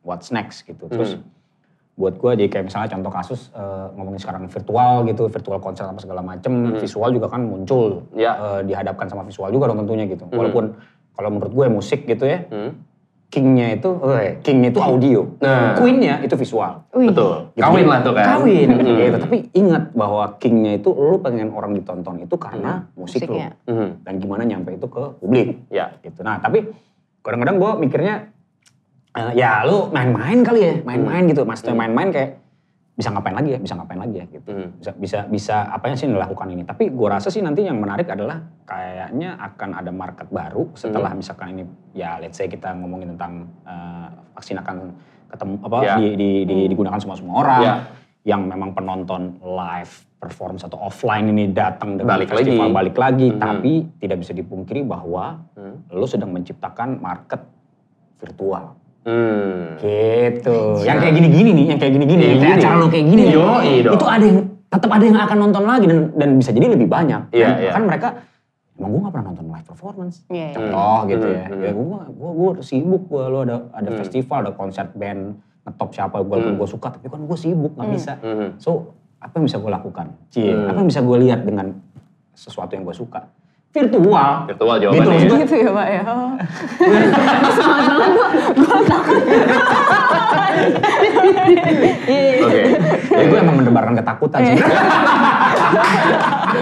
what's 0.02 0.28
next 0.28 0.62
gitu 0.62 0.86
terus 0.86 1.18
buat 1.92 2.16
gue 2.16 2.30
jadi 2.34 2.48
kayak 2.48 2.64
misalnya 2.66 2.88
contoh 2.90 3.12
kasus 3.12 3.40
eh, 3.52 3.86
ngomongin 3.94 4.16
sekarang 4.18 4.48
virtual 4.48 5.04
gitu 5.04 5.28
virtual 5.28 5.58
konser 5.58 5.84
apa 5.84 6.00
segala 6.00 6.20
macem 6.20 6.74
visual 6.76 7.10
juga 7.10 7.28
kan 7.28 7.44
muncul 7.44 8.08
Ya. 8.12 8.32
eh, 8.34 8.60
dihadapkan 8.64 9.06
sama 9.06 9.22
visual 9.22 9.48
juga 9.48 9.68
dong 9.68 9.84
tentunya 9.84 10.08
gitu 10.08 10.24
walaupun 10.26 10.72
kalau 11.12 11.28
menurut 11.28 11.52
gue 11.52 11.66
musik 11.68 12.04
gitu 12.04 12.24
ya 12.24 12.48
Hmm. 12.48 12.72
kingnya 13.28 13.76
itu 13.76 13.88
eh, 14.08 14.40
kingnya 14.40 14.68
itu 14.68 14.80
audio 14.80 15.20
Nah. 15.38 15.76
queennya 15.76 16.20
itu 16.20 16.32
visual 16.34 16.84
Wih. 16.92 17.08
Betul. 17.12 17.48
Gitu. 17.52 17.60
Kawin 17.60 17.86
lah 17.86 18.00
tuh 18.00 18.12
kan. 18.12 18.24
Kawin. 18.36 18.68
Hmm. 18.68 18.84
Gitu. 18.84 19.16
Tapi 19.20 19.36
ingat 19.52 19.84
bahwa 19.92 20.24
kingnya 20.36 20.72
itu 20.76 20.92
lu 20.92 21.16
pengen 21.16 21.48
orang 21.50 21.72
ditonton 21.72 22.20
itu 22.20 22.36
karena 22.36 22.88
musik 22.92 23.24
lu. 23.24 23.36
Musiknya. 23.36 23.48
Mhm. 23.64 23.88
Dan 24.04 24.12
gimana 24.16 24.42
nyampe 24.44 24.76
itu 24.76 24.84
ke 24.84 25.02
publik. 25.16 25.64
Ya. 25.68 25.96
Gitu. 26.00 26.20
Nah 26.20 26.36
tapi 26.38 26.68
kadang-kadang 27.20 27.56
gue 27.56 27.70
mikirnya, 27.78 28.14
eh, 29.12 29.32
ya 29.34 29.62
lu 29.62 29.88
main-main 29.88 30.40
kali 30.40 30.60
ya. 30.60 30.74
Main-main 30.82 31.24
gitu. 31.26 31.42
Maksudnya 31.42 31.76
main-main 31.76 32.08
kayak, 32.08 32.30
bisa 32.92 33.08
ngapain 33.08 33.32
lagi 33.32 33.50
ya, 33.50 33.58
bisa 33.58 33.74
ngapain 33.74 33.96
lagi 33.98 34.16
ya 34.20 34.26
gitu. 34.28 34.50
Hmm. 34.52 34.68
Bisa 34.76 34.90
bisa 34.94 35.18
bisa 35.26 35.56
apa 35.66 35.88
yang 35.88 35.96
sih 35.96 36.06
dilakukan 36.06 36.48
ini. 36.48 36.62
Tapi 36.62 36.92
gue 36.92 37.08
rasa 37.08 37.28
sih 37.28 37.40
nanti 37.40 37.64
yang 37.64 37.76
menarik 37.76 38.04
adalah 38.06 38.36
kayaknya 38.62 39.36
akan 39.38 39.70
ada 39.74 39.88
market 39.90 40.28
baru 40.28 40.68
setelah 40.74 41.10
Hmm. 41.10 41.18
misalkan 41.18 41.46
ini 41.50 41.62
ya 41.92 42.20
let's 42.20 42.36
say 42.36 42.46
kita 42.46 42.72
ngomongin 42.74 43.16
tentang 43.16 43.48
eh, 43.64 44.08
vaksin 44.32 44.60
akan 44.60 44.76
ketemu 45.28 45.54
apa 45.62 45.76
Ya. 45.82 45.96
di, 45.96 46.08
di- 46.12 46.44
di- 46.44 46.66
digunakan 46.68 47.00
semua 47.00 47.16
semua 47.16 47.34
orang 47.40 47.60
Ya. 47.62 47.74
yang 48.28 48.44
memang 48.44 48.76
penonton 48.76 49.40
live 49.40 49.92
performance 50.20 50.62
atau 50.62 50.76
offline 50.78 51.26
ini 51.26 51.48
datang 51.48 51.96
dengan 51.96 52.14
Balik 52.14 52.30
festival 52.30 52.68
lagi. 52.68 52.76
balik 52.76 52.96
lagi, 52.96 53.28
Mhm. 53.28 53.40
tapi 53.40 53.72
tidak 53.98 54.20
bisa 54.20 54.32
dipungkiri 54.32 54.84
bahwa 54.84 55.40
Hmm. 55.56 55.80
lo 55.90 56.04
sedang 56.04 56.28
menciptakan 56.30 57.00
market 57.00 57.40
virtual. 58.18 58.76
Hmm. 59.02 59.74
Gitu. 59.76 60.56
Yang 60.82 60.98
kayak 61.00 61.14
gini-gini 61.14 61.50
nih, 61.52 61.64
yang 61.68 61.78
kayak 61.78 61.92
gini-gini, 61.92 62.22
Kayak 62.22 62.32
kayak 62.32 62.46
gini. 62.46 62.62
acara 62.62 62.74
lo 62.76 62.86
kayak 62.86 63.06
gini. 63.06 63.24
dong. 63.28 63.60
Itu 63.92 64.06
ada 64.06 64.24
yang 64.24 64.38
tetap 64.66 64.90
ada 64.90 65.04
yang 65.04 65.18
akan 65.18 65.38
nonton 65.38 65.64
lagi 65.64 65.84
dan 65.84 65.98
dan 66.14 66.28
bisa 66.34 66.50
jadi 66.50 66.66
lebih 66.70 66.86
banyak. 66.86 67.20
Iya, 67.28 67.44
kan, 67.44 67.56
iya. 67.58 67.70
kan 67.70 67.82
mereka 67.84 68.08
emang 68.72 68.88
gue 68.88 69.00
gak 69.00 69.12
pernah 69.12 69.26
nonton 69.28 69.46
live 69.48 69.66
performance. 69.68 70.16
Iya, 70.26 70.46
iya. 70.48 70.54
Contoh 70.54 70.98
gitu 71.06 71.26
Hmm, 71.26 71.34
ya. 71.34 71.44
hmm. 71.44 71.60
Ya 71.60 71.70
gue 71.72 71.84
gue 72.08 72.30
gue 72.32 72.50
sibuk 72.62 73.02
gue 73.06 73.24
lo 73.24 73.38
ada 73.42 73.56
ada 73.70 73.90
Hmm. 73.90 73.98
festival, 73.98 74.38
ada 74.40 74.52
konser 74.52 74.86
band 74.92 75.22
ngetop 75.62 75.90
siapa 75.90 76.16
walaupun 76.18 76.54
Hmm. 76.54 76.58
gue 76.58 76.68
suka 76.68 76.88
tapi 76.90 77.06
kan 77.06 77.20
gue 77.20 77.38
sibuk 77.38 77.72
nggak 77.74 77.90
bisa. 77.90 78.12
Hmm. 78.18 78.56
So 78.56 78.70
apa 79.18 79.34
yang 79.36 79.46
bisa 79.46 79.58
gue 79.58 79.70
lakukan? 79.72 80.06
Cie, 80.28 80.46
Hmm. 80.48 80.66
apa 80.66 80.78
yang 80.78 80.88
bisa 80.88 81.00
gue 81.00 81.16
lihat 81.20 81.40
dengan 81.42 81.66
sesuatu 82.32 82.72
yang 82.72 82.82
gue 82.82 82.96
suka? 82.96 83.20
Virtual. 83.72 84.30
Virtual 84.46 84.76
Gitu 84.76 84.84
jawabannya. 84.84 85.08
maksud 85.08 85.28
gue. 85.28 85.38
Gitu 85.40 85.54
ya 85.58 85.70
Pak 85.72 85.86
ya. 85.88 86.02
Oh. 86.04 86.30
Iya. 92.04 92.32
Oke. 92.42 92.60
Ya, 93.12 93.24
gue 93.24 93.38
emang 93.38 93.56
mendebarkan 93.58 93.94
ketakutan 93.96 94.40
sih. 94.42 94.56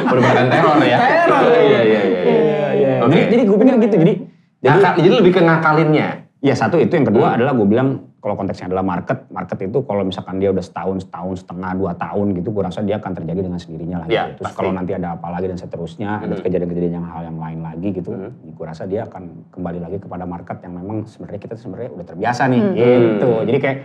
Merupakan 0.07 0.45
teror 0.49 0.79
ya. 0.83 0.97
Teror. 0.99 1.41
Iya 1.51 1.61
iya 1.61 1.81
iya. 1.83 2.01
iya. 2.01 2.65
Iya, 2.71 2.93
Oke. 3.03 3.11
Jadi, 3.11 3.23
jadi 3.29 3.43
gue 3.45 3.57
pikir 3.59 3.75
gitu. 3.81 3.95
Jadi, 3.97 4.15
jadi 4.61 4.79
jadi 4.99 5.15
lebih 5.19 5.33
ke 5.33 5.41
ngakalinnya. 5.41 6.09
ya 6.41 6.57
satu 6.57 6.81
itu 6.81 6.89
yang 6.91 7.05
kedua 7.05 7.27
Hmm. 7.29 7.37
adalah 7.37 7.53
gue 7.53 7.67
bilang 7.69 7.89
kalau 8.21 8.37
konteksnya 8.37 8.69
adalah 8.69 8.85
market, 8.85 9.25
market 9.33 9.59
itu 9.65 9.81
kalau 9.83 10.05
misalkan 10.05 10.37
dia 10.37 10.53
udah 10.53 10.61
setahun, 10.61 11.09
setahun 11.09 11.41
setengah, 11.41 11.73
dua 11.73 11.93
tahun 11.97 12.37
gitu, 12.37 12.53
gue 12.53 12.63
rasa 12.63 12.85
dia 12.85 13.01
akan 13.01 13.13
terjadi 13.17 13.41
dengan 13.49 13.57
sendirinya 13.57 14.05
lah. 14.05 14.07
Ya, 14.07 14.29
gitu. 14.29 14.45
Terus 14.45 14.47
pasti. 14.53 14.59
kalau 14.61 14.71
nanti 14.77 14.93
ada 14.93 15.09
apa 15.17 15.27
lagi 15.33 15.47
dan 15.49 15.57
seterusnya, 15.57 16.11
ada 16.21 16.35
Hmm. 16.37 16.45
kejadian-kejadian 16.45 16.95
yang 17.01 17.07
hal 17.09 17.23
yang 17.25 17.39
lain 17.41 17.61
lagi 17.65 17.89
gitu, 17.91 18.13
Hmm. 18.13 18.31
gue 18.45 18.65
rasa 18.65 18.85
dia 18.85 19.09
akan 19.09 19.23
kembali 19.51 19.79
lagi 19.81 19.97
kepada 19.99 20.29
market 20.29 20.57
yang 20.61 20.77
memang 20.77 21.09
sebenarnya 21.09 21.41
kita 21.41 21.55
sebenarnya 21.57 21.91
udah 21.97 22.07
terbiasa 22.07 22.43
nih, 22.47 22.61
Hmm. 22.61 22.75
gitu. 22.77 23.31
Hmm. 23.33 23.45
Jadi 23.49 23.59
kayak 23.59 23.79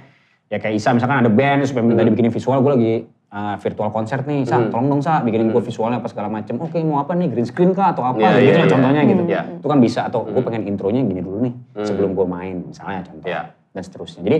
ya 0.46 0.58
kayak 0.60 0.76
Isa 0.76 0.90
misalkan 0.92 1.18
ada 1.24 1.32
band 1.32 1.64
supaya 1.64 1.84
minta 1.84 2.04
Hmm. 2.04 2.12
dibikinin 2.12 2.30
visual, 2.30 2.60
gue 2.60 2.74
lagi 2.76 2.94
uh, 3.32 3.56
virtual 3.60 3.90
konser 3.90 4.24
nih, 4.24 4.44
Sa, 4.44 4.56
Hmm. 4.56 4.72
tolong 4.72 4.88
dong 4.90 5.02
Sa, 5.04 5.20
bikinin 5.20 5.48
gue 5.48 5.60
Hmm. 5.60 5.68
visualnya 5.68 6.00
apa 6.00 6.08
segala 6.08 6.28
macem. 6.28 6.56
Oke 6.56 6.80
mau 6.84 7.00
apa 7.00 7.16
nih, 7.16 7.28
green 7.32 7.44
screen 7.44 7.72
kah 7.72 7.92
atau 7.92 8.04
apa, 8.04 8.16
Iya, 8.16 8.32
gitu 8.32 8.40
iya, 8.40 8.52
lah 8.52 8.64
iya. 8.64 8.72
contohnya 8.72 9.02
gitu. 9.04 9.24
Iya. 9.28 9.42
Itu 9.60 9.68
kan 9.68 9.80
bisa, 9.80 10.00
atau 10.08 10.24
gue 10.24 10.36
Hmm. 10.36 10.44
pengen 10.44 10.64
intronya 10.68 11.02
gini 11.04 11.20
dulu 11.20 11.40
nih, 11.44 11.54
Hmm. 11.76 11.84
sebelum 11.84 12.12
gue 12.16 12.28
main, 12.28 12.56
misalnya 12.68 13.00
contoh. 13.04 13.28
Iya. 13.28 13.42
Dan 13.76 13.84
seterusnya. 13.84 14.24
Jadi, 14.24 14.38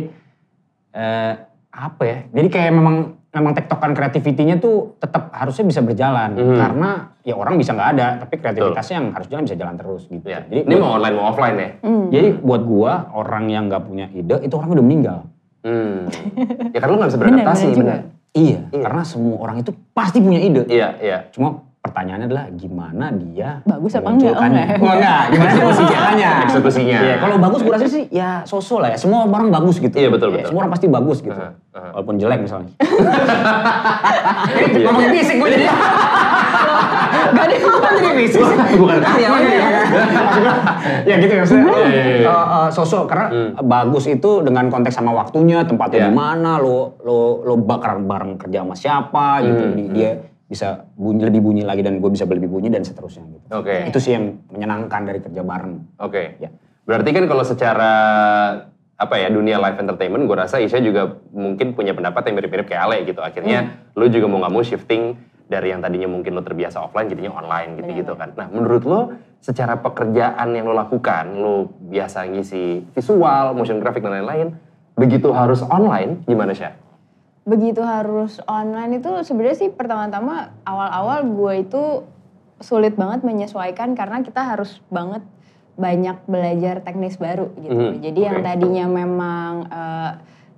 eh, 0.96 1.34
apa 1.76 2.04
ya, 2.08 2.18
jadi 2.32 2.48
kayak 2.48 2.72
memang 2.72 2.96
memang 3.36 3.52
tektokan 3.52 3.92
kreativitinya 3.92 4.56
tuh 4.64 4.96
tetap 4.96 5.28
harusnya 5.36 5.68
bisa 5.68 5.84
berjalan. 5.84 6.40
Hmm. 6.40 6.56
Karena 6.56 6.90
ya 7.20 7.36
orang 7.36 7.60
bisa 7.60 7.76
nggak 7.76 7.90
ada, 8.00 8.08
tapi 8.24 8.40
kreativitasnya 8.40 8.96
yang 8.96 9.08
harus 9.12 9.28
jalan 9.28 9.44
bisa 9.44 9.60
jalan 9.60 9.76
terus 9.76 10.08
gitu. 10.08 10.24
Iya. 10.24 10.48
Jadi, 10.48 10.62
Ini 10.72 10.76
mau 10.80 10.96
online 10.96 11.16
mau 11.20 11.26
offline 11.36 11.58
ya. 11.60 11.70
Hmm. 11.84 12.08
jadi 12.08 12.30
buat 12.40 12.64
gua, 12.64 13.12
orang 13.12 13.52
yang 13.52 13.68
nggak 13.68 13.84
punya 13.84 14.08
ide, 14.16 14.40
itu 14.40 14.56
orang 14.56 14.72
udah 14.72 14.86
meninggal. 14.88 15.20
Hmm. 15.68 16.08
Ya 16.76 16.80
kan 16.80 16.88
lu 16.92 16.96
nggak 16.96 17.12
bisa 17.12 17.20
Benar, 17.20 17.28
beradaptasi 17.36 17.66
benar. 17.76 18.00
Iya, 18.36 18.60
Iya. 18.72 18.84
karena 18.84 19.04
semua 19.04 19.36
orang 19.40 19.58
itu 19.60 19.72
pasti 19.92 20.20
punya 20.24 20.40
ide. 20.40 20.64
Iya 20.72 20.88
iya. 21.04 21.18
Cuma 21.36 21.60
pertanyaannya 21.86 22.26
adalah 22.26 22.46
gimana 22.52 23.06
dia 23.14 23.62
Bagus 23.62 23.94
apa 23.94 24.10
enggak? 24.10 24.34
Oh, 24.34 24.42
enggak. 24.42 24.68
Oh, 24.82 24.94
enggak, 24.98 25.22
gimana 25.30 25.50
eksekusi 25.54 25.84
caranya. 25.86 26.32
Eksekusinya. 26.50 27.00
Iya, 27.06 27.16
kalau 27.22 27.36
bagus 27.38 27.60
gue 27.62 27.74
rasa 27.78 27.88
sih 27.88 28.04
ya 28.10 28.42
sosok 28.44 28.82
lah 28.82 28.90
ya. 28.94 28.98
Semua 28.98 29.30
orang 29.30 29.54
bagus 29.54 29.78
gitu. 29.78 29.94
Iya, 29.94 30.10
betul, 30.10 30.34
betul. 30.34 30.50
Semua 30.50 30.66
orang 30.66 30.74
pasti 30.74 30.88
bagus 30.90 31.18
gitu. 31.22 31.38
Aha, 31.38 31.54
aha. 31.78 31.90
Walaupun 31.94 32.16
jelek 32.18 32.40
misalnya. 32.42 32.72
Iya. 34.46 34.88
Ngomongin 34.88 35.12
fisik 35.14 35.36
gue 35.42 35.50
jadi. 35.52 35.66
Gak 37.36 37.44
ada 37.48 37.54
yang 37.58 37.64
ngomong 37.68 37.94
Jadi 37.96 38.12
fisik. 38.22 38.42
Bukan 38.80 38.98
ya, 39.02 39.30
ya 41.04 41.16
gitu 41.20 41.32
ya 41.32 41.42
maksudnya. 41.42 41.66
Iya, 41.66 41.88
iya, 41.90 42.04
iya. 42.22 42.28
Eh, 42.30 42.46
eh, 42.62 42.70
sosok 42.72 43.04
karena 43.10 43.26
Hmm. 43.26 43.50
bagus 43.66 44.06
itu 44.06 44.32
dengan 44.46 44.70
konteks 44.70 44.96
sama 44.96 45.12
waktunya, 45.12 45.66
tempatnya 45.66 46.08
di 46.08 46.14
mana, 46.14 46.62
lo 46.62 46.96
lo 47.02 47.42
lo 47.42 47.54
bakar 47.58 47.98
bareng 48.00 48.38
kerja 48.38 48.62
sama 48.62 48.76
siapa 48.78 49.28
gitu. 49.42 49.64
Hmm, 49.66 49.90
dia 49.92 50.12
bisa 50.46 50.86
bunyi 50.94 51.26
lebih 51.26 51.42
bunyi 51.42 51.64
lagi 51.66 51.82
dan 51.82 51.98
gue 51.98 52.12
bisa 52.14 52.30
lebih 52.30 52.50
bunyi 52.50 52.70
dan 52.70 52.86
seterusnya 52.86 53.26
gitu. 53.34 53.46
Oke. 53.50 53.90
Itu 53.90 53.98
sih 53.98 54.14
yang 54.14 54.46
menyenangkan 54.54 55.02
dari 55.02 55.20
kerja 55.22 55.42
bareng. 55.42 55.98
Oke. 55.98 56.38
Ya. 56.38 56.54
Berarti 56.86 57.10
kan 57.18 57.26
kalau 57.26 57.42
secara 57.42 57.92
apa 58.96 59.16
ya 59.20 59.28
dunia 59.28 59.58
live 59.60 59.82
entertainment, 59.82 60.24
gue 60.30 60.38
rasa 60.38 60.62
Isya 60.62 60.80
juga 60.80 61.18
mungkin 61.34 61.74
punya 61.74 61.92
pendapat 61.98 62.30
yang 62.30 62.36
mirip-mirip 62.40 62.70
kayak 62.70 62.84
Ale 62.86 62.98
gitu. 63.10 63.20
Akhirnya 63.26 63.90
lu 63.98 64.06
juga 64.08 64.30
mau 64.30 64.40
nggak 64.40 64.54
mau 64.54 64.64
shifting 64.64 65.18
dari 65.46 65.74
yang 65.74 65.82
tadinya 65.82 66.10
mungkin 66.10 66.34
lo 66.34 66.42
terbiasa 66.42 66.82
offline 66.82 67.10
jadinya 67.10 67.38
online 67.42 67.82
gitu-gitu 67.82 68.14
kan. 68.18 68.34
Nah 68.38 68.48
menurut 68.50 68.84
lo 68.86 69.02
secara 69.42 69.78
pekerjaan 69.82 70.54
yang 70.54 70.66
lo 70.70 70.74
lakukan, 70.78 71.38
lo 71.38 71.74
biasa 71.90 72.26
ngisi 72.30 72.94
visual, 72.94 73.54
motion 73.58 73.82
graphic 73.82 74.02
dan 74.06 74.22
lain-lain, 74.22 74.58
begitu 74.94 75.30
harus 75.34 75.62
online 75.66 76.22
gimana 76.26 76.54
sih? 76.54 76.70
Begitu 77.46 77.86
harus 77.86 78.42
online 78.50 78.98
itu 78.98 79.10
sebenarnya 79.22 79.58
sih 79.58 79.70
pertama-tama 79.70 80.50
awal-awal 80.66 81.30
gue 81.30 81.54
itu 81.62 81.84
sulit 82.58 82.98
banget 82.98 83.22
menyesuaikan 83.22 83.94
karena 83.94 84.26
kita 84.26 84.42
harus 84.42 84.82
banget 84.90 85.22
banyak 85.78 86.18
belajar 86.26 86.82
teknis 86.82 87.22
baru 87.22 87.52
gitu. 87.62 87.76
Mhm, 87.76 88.02
Jadi 88.02 88.20
yang 88.26 88.40
oke. 88.42 88.46
tadinya 88.48 88.86
memang 88.90 89.52
eh, 89.70 90.12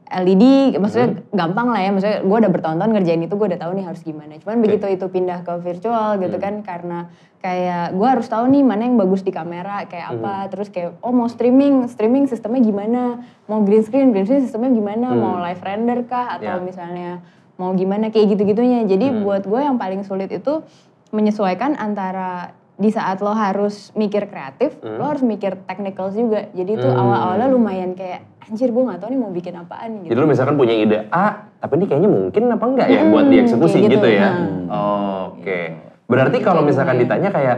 LED, 0.08 0.76
maksudnya 0.80 1.20
gampang 1.36 1.68
lah 1.68 1.82
ya. 1.84 1.90
Maksudnya 1.92 2.18
gue 2.24 2.38
udah 2.40 2.52
bertahun-tahun 2.52 2.92
ngerjain 2.96 3.22
itu, 3.22 3.34
gue 3.36 3.48
udah 3.52 3.60
tahu 3.60 3.72
nih 3.76 3.86
harus 3.86 4.02
gimana. 4.02 4.40
Cuman 4.40 4.58
begitu 4.64 4.86
itu 4.88 5.06
pindah 5.06 5.44
ke 5.44 5.54
virtual 5.60 6.16
gitu 6.18 6.38
Hmm. 6.40 6.44
kan, 6.44 6.54
karena 6.64 7.00
kayak 7.38 7.94
gue 7.94 8.08
harus 8.08 8.28
tahu 8.28 8.48
nih 8.48 8.64
mana 8.64 8.88
yang 8.88 8.96
bagus 8.96 9.22
di 9.22 9.32
kamera, 9.32 9.84
kayak 9.86 10.16
apa. 10.16 10.48
Terus 10.48 10.72
kayak 10.72 10.98
oh 11.04 11.12
mau 11.12 11.28
streaming, 11.28 11.92
streaming 11.92 12.26
sistemnya 12.26 12.64
gimana? 12.64 13.02
Mau 13.46 13.62
green 13.62 13.84
screen, 13.84 14.16
green 14.16 14.24
screen 14.26 14.42
sistemnya 14.42 14.72
gimana? 14.72 15.12
Hmm. 15.12 15.20
Mau 15.20 15.36
live 15.44 15.62
render 15.62 16.00
kah? 16.08 16.40
Atau 16.40 16.56
Ya. 16.56 16.64
misalnya 16.64 17.10
mau 17.58 17.74
gimana 17.74 18.08
kayak 18.08 18.38
gitu-gitunya. 18.38 18.86
Jadi 18.86 19.12
Hmm. 19.12 19.22
buat 19.28 19.44
gue 19.44 19.60
yang 19.60 19.76
paling 19.76 20.02
sulit 20.02 20.32
itu 20.32 20.64
menyesuaikan 21.12 21.76
antara 21.76 22.52
di 22.78 22.94
saat 22.94 23.26
lo 23.26 23.34
harus 23.34 23.90
mikir 23.98 24.30
kreatif, 24.30 24.78
Hmm. 24.80 25.02
lo 25.02 25.10
harus 25.10 25.26
mikir 25.26 25.58
technicals 25.66 26.14
juga. 26.14 26.46
Jadi 26.54 26.78
itu 26.78 26.86
Hmm. 26.86 27.00
awal-awalnya 27.00 27.50
lumayan 27.50 27.98
kayak 27.98 28.22
anjir 28.48 28.72
gue 28.72 28.84
gak 28.86 29.00
tahu 29.00 29.10
nih 29.12 29.20
mau 29.20 29.32
bikin 29.32 29.54
apaan 29.54 29.90
Jadi 30.02 30.08
gitu. 30.08 30.20
lu 30.20 30.26
misalkan 30.26 30.56
punya 30.56 30.74
ide 30.74 30.98
A, 31.12 31.26
tapi 31.60 31.74
ini 31.76 31.86
kayaknya 31.86 32.10
mungkin 32.10 32.44
apa 32.48 32.66
enggak 32.66 32.88
ya 32.88 33.02
Hmm, 33.04 33.12
buat 33.12 33.26
dieksekusi 33.28 33.78
gitu, 33.84 34.00
gitu, 34.00 34.08
ya? 34.08 34.30
nah. 34.32 34.36
Oke. 35.28 35.60
Berarti 36.08 36.38
kalau 36.40 36.64
Gitu, 36.64 36.70
misalkan 36.72 36.96
ya. 36.96 37.02
ditanya 37.04 37.30
kayak 37.30 37.58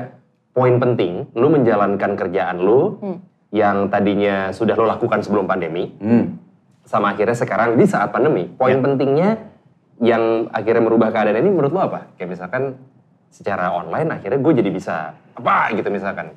poin 0.50 0.76
penting, 0.76 1.30
lu 1.38 1.48
menjalankan 1.48 2.12
kerjaan 2.18 2.58
lu 2.58 2.98
Hmm. 2.98 3.18
yang 3.50 3.88
tadinya 3.88 4.50
sudah 4.50 4.74
lo 4.74 4.86
lakukan 4.86 5.22
sebelum 5.22 5.46
pandemi, 5.46 5.94
Hmm. 6.02 6.42
sama 6.82 7.14
akhirnya 7.14 7.38
sekarang 7.38 7.78
di 7.78 7.86
saat 7.86 8.10
pandemi, 8.10 8.50
poin 8.50 8.78
Ya. 8.78 8.82
pentingnya 8.82 9.30
yang 10.02 10.50
akhirnya 10.50 10.82
merubah 10.82 11.14
keadaan 11.14 11.38
ini 11.38 11.54
menurut 11.54 11.70
lo 11.70 11.82
apa? 11.84 12.10
Kayak 12.18 12.30
misalkan 12.34 12.64
secara 13.30 13.70
online 13.70 14.10
akhirnya 14.10 14.42
gue 14.42 14.54
jadi 14.58 14.70
bisa 14.70 15.14
apa 15.38 15.70
gitu 15.78 15.86
misalkan. 15.94 16.34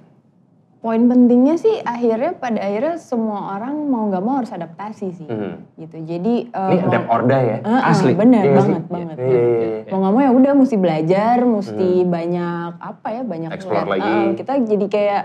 Poin 0.83 0.99
pentingnya 1.07 1.55
sih 1.55 1.79
akhirnya 1.79 2.35
pada 2.35 2.59
akhirnya 2.59 2.99
semua 2.99 3.55
orang 3.55 3.87
mau 3.87 4.11
nggak 4.11 4.19
mau 4.19 4.35
harus 4.37 4.51
adaptasi 4.51 5.15
sih. 5.15 5.29
Mhm. 5.31 5.79
Gitu. 5.79 5.97
Jadi 6.05 6.35
eh, 6.51 6.71
Ini 6.73 6.83
adapt 6.85 7.07
orda 7.07 7.39
ya? 7.39 7.57
Eh, 7.63 7.81
Asli. 7.87 8.13
bener 8.13 8.43
Iya 8.43 8.51
nggak 8.51 8.59
sih? 8.61 8.73
banget 8.75 8.87
banget. 8.91 9.17
Iya, 9.17 9.31
iya, 9.31 9.67
iya. 9.79 9.81
Mau 9.87 9.99
nggak 10.03 10.13
mau 10.13 10.21
ya 10.21 10.31
udah 10.35 10.53
mesti 10.53 10.77
belajar, 10.77 11.37
mesti 11.41 11.89
banyak 12.03 12.71
apa 12.77 13.09
ya 13.09 13.23
banyak 13.23 13.51
Explore 13.55 13.79
ngeliat. 13.81 13.93
lagi. 13.95 14.11
Eh, 14.11 14.29
kita 14.35 14.53
jadi 14.67 14.87
kayak 14.89 15.23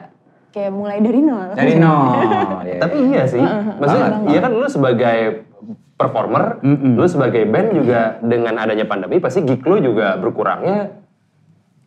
kayak 0.47 0.71
mulai 0.71 0.97
dari 1.01 1.19
nol. 1.19 1.49
Dari 1.51 1.73
nol. 1.83 2.05
ya. 2.63 2.77
Tapi 2.77 2.97
iya 3.03 3.23
sih, 3.25 3.41
maksudnya 3.73 4.07
Banget. 4.13 4.29
iya 4.29 4.39
kan 4.39 4.51
lu 4.53 4.67
sebagai 4.67 5.17
performer, 5.95 6.61
Mm-mm. 6.61 6.93
lu 6.93 7.07
sebagai 7.07 7.43
band 7.43 7.73
juga 7.73 7.99
dengan 8.21 8.53
adanya 8.55 8.85
pandemi 8.85 9.17
pasti 9.17 9.41
gig 9.41 9.65
lu 9.65 9.81
juga 9.81 10.13
berkurangnya 10.15 10.93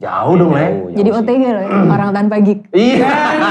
jauh 0.00 0.34
dong, 0.34 0.50
Le. 0.50 0.64
Jauh, 0.64 0.88
Jadi. 0.96 1.10
OTG 1.12 1.42
loh, 1.46 1.64
orang 1.86 2.10
tanpa 2.10 2.36
gig. 2.40 2.60
Iya, 2.70 3.04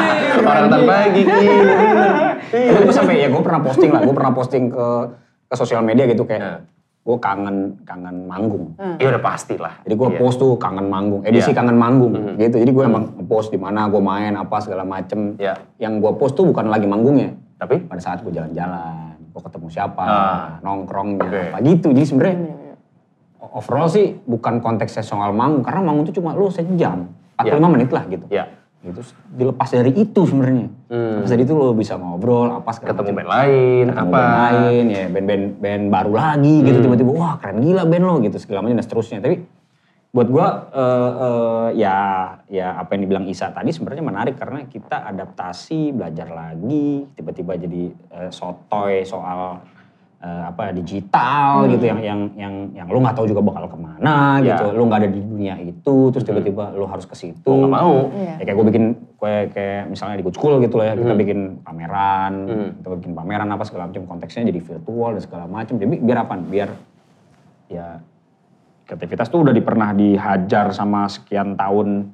orang 0.49 0.67
tanpa 0.67 0.93
gig. 1.09 1.27
Iya, 1.27 1.53
bener. 1.61 2.13
Tapi 2.49 2.81
gue 2.81 2.95
sampai 2.95 3.15
ya 3.17 3.27
gue 3.27 3.39
pernah 3.39 3.61
posting 3.61 3.89
lah, 3.89 4.01
gue 4.01 4.11
pernah 4.11 4.33
posting 4.33 4.63
ke 4.67 4.87
ke 5.45 5.55
sosial 5.55 5.81
media 5.81 6.05
gitu 6.05 6.23
kayak 6.23 6.41
Nah. 6.41 6.59
gue 6.99 7.17
kangen 7.17 7.57
kangen 7.83 8.25
manggung. 8.25 8.77
Iya 8.97 9.09
udah 9.11 9.23
pasti 9.23 9.55
lah. 9.55 9.81
Jadi 9.81 9.93
gue 9.93 10.09
Iya. 10.09 10.17
post 10.19 10.37
tuh 10.37 10.53
kangen 10.55 10.85
manggung, 10.85 11.21
edisi 11.23 11.49
Iya. 11.49 11.57
kangen 11.57 11.73
manggung 11.75 12.13
gitu. 12.35 12.55
Jadi 12.55 12.69
gue 12.69 12.83
emang 12.83 13.03
post 13.25 13.49
di 13.49 13.57
mana 13.57 13.85
gue 13.85 13.97
main 13.97 14.33
apa 14.35 14.57
segala 14.59 14.81
macem. 14.83 15.33
Iya. 15.35 15.57
Yang 15.77 15.93
gue 15.99 16.11
post 16.15 16.33
tuh 16.33 16.45
bukan 16.45 16.65
lagi 16.67 16.85
manggungnya, 16.85 17.33
Tapi 17.57 17.75
pada 17.81 17.99
saat 17.99 18.21
gue 18.21 18.31
jalan-jalan, 18.31 19.17
gue 19.19 19.41
ketemu 19.41 19.67
siapa, 19.67 19.99
Ah. 20.01 20.45
nongkrongnya 20.61 21.49
apa 21.49 21.57
gitu. 21.61 21.91
Jadi 21.91 22.05
sebenarnya 22.05 22.37
overall 23.51 23.85
sih 23.85 24.17
bukan 24.23 24.57
konteksnya 24.57 25.01
soal 25.01 25.31
manggung 25.31 25.61
karena 25.61 25.81
manggung 25.81 26.03
itu 26.03 26.15
cuma 26.15 26.33
lu 26.33 26.47
sejam 26.47 27.09
45 27.35 27.45
Ya. 27.57 27.67
menit 27.67 27.89
lah 27.89 28.03
gitu 28.05 28.25
Ya. 28.29 28.45
gitu 28.79 28.99
dilepas 29.29 29.69
dari 29.69 29.91
itu 29.91 30.21
sebenarnya 30.23 30.67
Hmm. 30.87 31.19
lepas 31.19 31.29
dari 31.29 31.43
itu 31.43 31.51
lo 31.51 31.71
bisa 31.71 31.93
ngobrol 31.95 32.49
apa 32.49 32.69
segala 32.71 32.93
Ketemu 32.93 33.05
macam. 33.05 33.17
band 33.17 33.29
lain, 33.29 33.83
Ketemu 33.85 33.99
apa. 34.01 34.17
band 34.17 34.33
lain 34.39 34.83
ya 34.87 35.03
band-band 35.07 35.43
band 35.57 35.83
baru 35.89 36.11
lagi 36.13 36.55
gitu 36.61 36.77
Hmm. 36.77 36.85
tiba-tiba 36.85 37.11
wah 37.13 37.33
keren 37.35 37.57
gila 37.59 37.83
band 37.83 38.03
lo 38.03 38.15
gitu 38.19 38.37
segala 38.37 38.59
macam 38.61 38.73
dan 38.73 38.83
seterusnya 38.83 39.19
tapi 39.19 39.35
buat 40.09 40.25
gua 40.25 40.47
eh, 40.71 41.11
eh, 41.19 41.67
ya 41.77 41.97
ya 42.47 42.67
apa 42.75 42.89
yang 42.91 43.01
dibilang 43.03 43.25
Isa 43.25 43.49
tadi 43.49 43.69
sebenarnya 43.69 44.01
menarik 44.01 44.35
karena 44.35 44.65
kita 44.65 45.05
adaptasi 45.05 45.91
belajar 45.91 46.25
lagi 46.27 47.05
tiba-tiba 47.13 47.53
jadi 47.55 47.83
eh, 47.91 48.29
sotoy 48.29 49.03
soal 49.03 49.61
eh, 50.19 50.43
apa 50.45 50.75
digital 50.75 51.63
gitu 51.65 51.79
yang 51.81 51.99
yang 51.99 52.19
yang 52.35 52.53
yang 52.75 52.87
lu 52.87 52.99
nggak 52.99 53.15
tahu 53.15 53.23
juga 53.23 53.39
bakal 53.39 53.71
ke 53.71 53.77
mana 53.77 54.39
Ya. 54.39 54.59
gitu 54.59 54.75
lu 54.75 54.83
nggak 54.83 54.99
ada 54.99 55.09
di 55.09 55.19
dunia 55.19 55.55
itu 55.57 55.95
terus 56.11 56.23
tiba-tiba 56.23 56.71
lu 56.71 56.83
harus 56.83 57.03
ke 57.03 57.15
situ 57.15 57.47
nggak 57.47 57.71
mau. 57.71 58.11
Iya. 58.11 58.35
Ya 58.35 58.43
kayak 58.43 58.55
gue 58.55 58.65
bikin 58.67 58.83
kayak, 59.15 59.45
kayak 59.53 59.81
misalnya 59.87 60.15
di 60.15 60.23
Good 60.23 60.35
School 60.35 60.59
gitu 60.59 60.75
lah 60.75 60.85
ya, 60.85 60.93
kita 60.95 61.11
Hmm. 61.11 61.19
bikin 61.19 61.39
pameran, 61.61 62.33
Hmm. 62.45 62.69
kita 62.77 62.87
bikin 62.97 63.11
pameran 63.13 63.47
apa 63.47 63.63
segala 63.63 63.87
macam 63.87 64.03
konteksnya 64.05 64.43
jadi 64.45 64.59
virtual 64.59 65.09
dan 65.13 65.21
segala 65.21 65.45
macam. 65.45 65.73
Jadi 65.75 65.87
biar 65.97 66.17
apa? 66.21 66.33
Biar 66.37 66.69
ya 67.67 67.87
kreativitas 68.83 69.29
tuh 69.29 69.43
udah 69.43 69.53
di- 69.53 69.61
pernah 69.61 69.93
dihajar 69.93 70.73
sama 70.73 71.05
sekian 71.05 71.53
tahun 71.53 72.11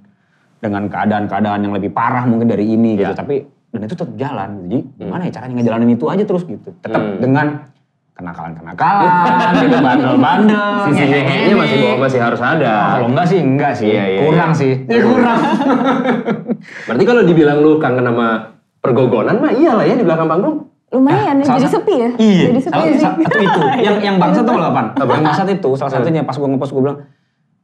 dengan 0.60 0.86
keadaan-keadaan 0.86 1.60
yang 1.60 1.74
lebih 1.74 1.90
parah 1.90 2.26
mungkin 2.26 2.46
dari 2.46 2.70
ini 2.70 2.98
gitu. 2.98 3.10
Ya. 3.10 3.18
Tapi 3.18 3.36
dan 3.72 3.82
itu 3.82 3.94
tetap 3.94 4.14
jalan. 4.14 4.50
Jadi 4.66 4.78
gimana 4.96 5.22
ya 5.24 5.32
caranya 5.34 5.54
ngejalanin 5.58 5.90
itu 5.90 6.06
aja 6.06 6.24
terus 6.24 6.44
gitu. 6.44 6.70
Tetap 6.80 7.02
Hmm. 7.02 7.18
dengan 7.18 7.48
kenakalan-kenakalan, 8.16 9.12
gitu 9.62 9.78
bandel-bandel. 9.78 10.68
Sisi 10.86 11.04
ngehe-ngehe. 11.04 11.36
nyehe 11.46 11.54
masih 11.54 11.78
masih 12.00 12.20
harus 12.20 12.40
Oh, 12.40 12.48
ada. 12.50 12.74
kalau 12.96 13.08
enggak 13.12 13.26
sih 13.28 13.40
enggak 13.40 13.72
sih. 13.74 13.88
Iya, 13.90 14.04
iya, 14.08 14.20
kurang 14.24 14.50
iya. 14.50 14.58
sih. 14.58 14.72
Ya, 14.86 15.00
kurang. 15.02 15.40
Berarti 16.88 17.04
kalau 17.04 17.22
dibilang 17.22 17.58
lu 17.60 17.76
kangen 17.76 18.02
sama 18.02 18.28
pergogonan 18.80 19.36
mah 19.38 19.52
iyalah 19.52 19.84
ya 19.84 19.94
di 19.94 20.04
belakang 20.04 20.26
panggung. 20.26 20.56
Lumayan, 20.88 21.44
Salah 21.44 21.60
jadi 21.60 21.68
sepi 21.68 21.94
ya? 21.98 22.10
Iya. 22.16 22.44
Jadi 22.48 22.60
sepi 22.62 22.72
salah, 22.72 22.88
sih. 22.88 23.02
sa- 23.02 23.18
satu 23.18 23.38
itu. 23.38 23.62
Yang 23.86 23.96
yang 24.02 24.16
bangsa 24.16 24.40
tuh 24.42 24.54
lo 24.54 24.64
apaan? 24.64 24.88
Yang 24.96 25.10
bangsa 25.12 25.42
itu 25.46 25.70
salah 25.76 25.92
satunya 25.92 26.22
pas 26.24 26.36
gue 26.36 26.48
ngepost 26.48 26.72
gue 26.72 26.82
bilang 26.82 27.00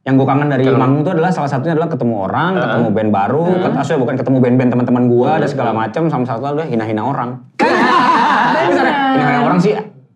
yang 0.02 0.18
gue 0.18 0.26
kangen 0.26 0.50
dari 0.50 0.66
manggung 0.66 1.00
itu 1.00 1.14
adalah 1.14 1.30
salah 1.30 1.46
satunya 1.46 1.72
adalah 1.72 1.86
ketemu 1.86 2.26
orang, 2.26 2.52
Heeh. 2.52 2.64
ketemu 2.66 2.88
band 2.90 3.10
baru, 3.14 3.44
ket- 3.56 3.70
maksudnya 3.72 4.00
bukan 4.02 4.14
ketemu 4.18 4.36
band-band 4.36 4.70
teman-teman 4.74 5.02
gue 5.06 5.30
dan 5.38 5.48
segala 5.48 5.70
macam, 5.72 6.02
sama 6.10 6.24
satu 6.26 6.42
adalah 6.44 6.66
hina-hina 6.66 7.02
orang. 7.06 7.30
Hina-hina 7.54 9.40
orang 9.40 9.58
sih 9.58 9.72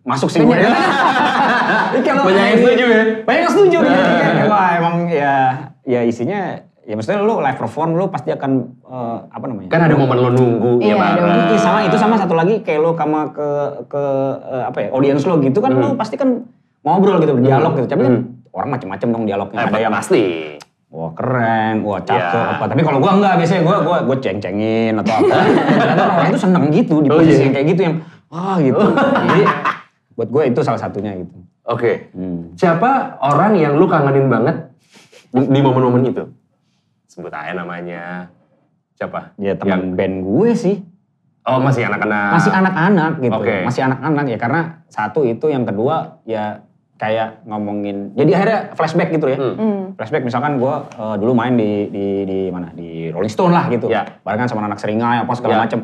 masuk 0.07 0.29
sih 0.29 0.39
kalau- 1.99 2.25
Banyak 2.25 2.45
yang 2.45 2.57
setuju 2.57 2.85
ya? 2.87 3.03
Banyak 3.23 3.41
yang 3.41 3.51
setuju. 3.51 3.77
Kan, 3.81 4.47
Wah 4.47 4.69
emang 4.73 4.95
ya 5.07 5.33
ya 5.83 5.99
isinya 6.01 6.55
ya 6.81 6.95
maksudnya 6.95 7.19
lu 7.19 7.37
live 7.37 7.57
perform 7.57 7.89
lu 7.93 8.07
pasti 8.07 8.29
akan 8.29 8.51
eh, 8.81 9.17
apa 9.27 9.45
namanya? 9.45 9.67
Kan 9.67 9.81
ada 9.83 9.93
momen 9.93 10.17
lo 10.17 10.29
nunggu 10.31 10.71
ya 10.79 10.85
Iya, 10.85 10.95
bareng. 10.95 11.27
Iya 11.45 11.59
sama 11.59 11.79
itu 11.83 11.95
sama 11.95 12.15
satu 12.15 12.33
lagi 12.33 12.61
kayak 12.61 12.79
lo 12.79 12.91
sama 12.93 13.27
ke 13.29 13.47
ke 13.85 14.03
eh, 14.47 14.63
apa 14.65 14.77
ya 14.79 14.87
audiens 14.89 15.21
lo 15.21 15.35
gitu 15.37 15.59
kan 15.59 15.71
lo 15.73 15.93
pasti 15.93 16.15
kan 16.15 16.47
ngobrol 16.79 17.19
gitu 17.19 17.33
berdialog 17.33 17.75
gitu 17.75 17.87
tapi 17.89 18.01
kan 18.01 18.15
orang 18.49 18.69
macam-macam 18.71 19.07
dong 19.09 19.23
dialognya 19.25 19.59
Eh, 19.59 19.67
ada 19.67 19.77
yang 19.77 19.91
pasti. 19.93 20.23
wah 20.87 21.11
keren 21.11 21.83
wah 21.83 21.99
cakep 21.99 22.31
Ya. 22.31 22.55
apa 22.55 22.63
tapi 22.65 22.79
kalau 22.79 22.97
gua 22.97 23.11
enggak 23.13 23.35
biasanya 23.35 23.59
gua 23.61 23.75
gua 23.81 23.97
gua 24.01 24.15
ceng-cengin 24.17 24.95
atau 24.95 25.19
apa 25.19 25.35
ternyata 25.77 26.03
orang 26.09 26.27
itu 26.29 26.39
seneng 26.39 26.63
gitu 26.71 26.95
di 26.97 27.07
Oh, 27.07 27.19
posisi 27.19 27.35
iya. 27.35 27.43
yang 27.43 27.53
kayak 27.53 27.67
gitu 27.67 27.81
yang 27.83 27.95
wah 28.27 28.55
gitu 28.57 28.79
jadi 29.27 29.41
buat 30.17 30.27
gua 30.27 30.43
itu 30.43 30.59
salah 30.59 30.77
satunya 30.77 31.13
gitu 31.15 31.37
Oke. 31.63 32.09
Hmm. 32.11 32.55
Siapa 32.55 33.19
orang 33.19 33.51
yang 33.53 33.75
lu 33.75 33.85
kangenin 33.85 34.25
banget 34.25 34.71
di 35.29 35.59
momen-momen 35.59 35.99
itu? 36.05 36.23
Sebut 37.05 37.27
aja 37.29 37.51
namanya. 37.53 38.31
Siapa? 38.95 39.35
ya 39.35 39.51
Yang- 39.51 39.59
teman 39.59 39.81
band 39.93 40.15
gue 40.23 40.51
sih 40.53 40.75
Oh 41.43 41.59
masih 41.59 41.83
anak-anak. 41.85 42.31
masih 42.33 42.51
anak-anak 42.51 43.11
gitu 43.19 43.35
Oke. 43.37 43.57
masih 43.61 43.81
anak-anak 43.83 44.25
ya 44.25 44.37
karena 44.37 44.61
satu 44.87 45.21
itu 45.21 45.47
yang 45.47 45.63
kedua 45.63 46.17
ya 46.23 46.59
kayak 46.97 47.43
ngomongin 47.43 48.15
jadi 48.15 48.31
akhirnya 48.33 48.59
flashback 48.73 49.11
gitu 49.11 49.27
ya 49.27 49.37
Hmm. 49.37 49.53
Hmm. 49.53 49.81
flashback 49.93 50.23
misalkan 50.23 50.57
gue 50.57 50.73
dulu 51.19 51.31
main 51.31 51.53
di 51.53 51.87
di 51.87 52.05
di 52.23 52.39
mana 52.47 52.71
di 52.71 53.07
Rolling 53.07 53.29
Stone 53.29 53.51
lah 53.51 53.67
gitu 53.67 53.85
Ya. 53.87 54.07
barengan 54.23 54.47
sama 54.47 54.65
anak 54.65 54.75
seringai 54.77 55.19
apa 55.19 55.31
segala 55.35 55.53
Ya. 55.53 55.59
macem 55.61 55.79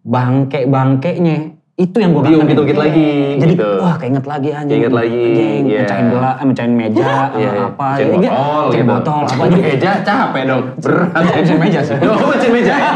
bangke 0.00 0.64
bangkeknya 0.64 1.57
itu 1.78 1.94
yang 1.94 2.10
gue 2.10 2.22
Diungkit-ungkit 2.26 2.74
lagi, 2.74 3.38
jadi 3.38 3.52
gitu. 3.54 3.70
wah 3.78 3.94
keinget 3.94 4.26
lagi 4.26 4.50
anjing 4.50 4.82
Keinget 4.82 4.94
lagi, 4.98 5.14
anjing, 5.14 5.62
iya. 5.62 5.80
mecahin 5.86 6.06
gelas 6.10 6.34
eh, 6.34 6.46
mecahin 6.50 6.72
meja 6.74 6.98
Iya, 6.98 7.30
iya. 7.38 7.50
apa 7.70 7.86
Mecahin 7.94 8.10
Iya, 8.10 8.30
botol 8.34 8.62
mecahin 8.66 8.74
gitu. 8.74 8.90
botol 8.90 9.18
apa 9.22 9.42
jadi 9.46 9.62
Meja 9.62 9.92
capek 10.02 10.42
dong. 10.42 10.62
Berat. 10.82 11.10
mecahin 11.38 11.58
meja 11.62 11.80
sih 11.86 11.94
Oh, 12.02 12.26
mecahin 12.26 12.52
meja. 12.52 12.74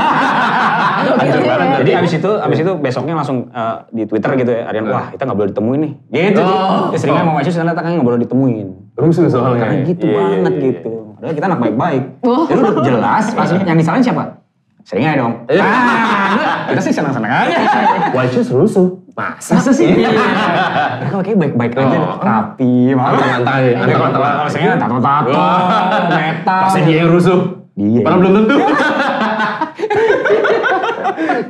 Jadi 1.83 1.90
abis 1.99 2.12
itu, 2.14 2.31
abis 2.31 2.59
itu 2.62 2.73
besoknya 2.79 3.14
langsung 3.14 3.51
eh, 3.51 3.77
di 3.90 4.03
Twitter 4.07 4.31
gitu 4.38 4.51
ya, 4.51 4.71
Aryan, 4.71 4.87
wah 4.87 5.11
kita 5.11 5.27
nggak 5.27 5.38
boleh 5.38 5.51
ditemuin 5.51 5.81
nih. 5.83 5.92
Gitu. 6.11 6.42
Oh. 6.42 6.95
Ya, 6.95 6.99
seringnya 6.99 7.25
mau 7.27 7.35
Wajus 7.35 7.55
ternyata 7.55 7.81
kan 7.83 7.90
nggak 7.90 8.07
boleh 8.07 8.21
ditemuin. 8.23 8.66
Rusuh 8.95 9.27
soalnya. 9.27 9.59
Karena 9.62 9.77
gitu 9.83 10.05
Iya, 10.07 10.14
iya, 10.14 10.23
banget 10.23 10.53
iya, 10.53 10.62
gitu. 10.62 10.92
Padahal 11.18 11.35
kita 11.35 11.47
anak 11.49 11.61
baik-baik. 11.61 12.03
Oh. 12.23 12.45
Jadi 12.47 12.59
udah 12.61 12.75
jelas, 12.83 13.25
langsung 13.35 13.59
yang 13.62 13.79
disalahin 13.79 14.05
siapa? 14.05 14.41
Seringnya 14.83 15.14
dong. 15.16 15.33
Iya. 15.47 15.62
Ah, 15.62 16.66
kita 16.66 16.81
sih 16.83 16.92
senang-senang 16.92 17.31
aja. 17.31 17.57
Wajus 18.11 18.51
rusuh. 18.51 18.88
Masa, 19.12 19.61
Masa 19.61 19.71
sih? 19.71 19.92
Mereka 19.92 21.21
kayak 21.21 21.38
baik-baik 21.38 21.73
aja, 21.77 21.99
Oh. 22.01 22.16
rapi. 22.16 22.97
malah. 22.97 23.12
Anteng-anteng 23.12 23.53
aja, 23.53 23.71
anteng-anteng 23.77 24.23
Kalau 24.25 24.49
seringnya 24.49 24.75
tato-tato, 24.75 25.33
metal. 26.11 26.61
Pasti 26.64 26.81
dia 26.83 26.97
yang 27.05 27.11
rusuh. 27.12 27.40
Dia. 27.73 28.01
Padahal 28.01 28.18
belum 28.21 28.33
tentu. 28.40 28.57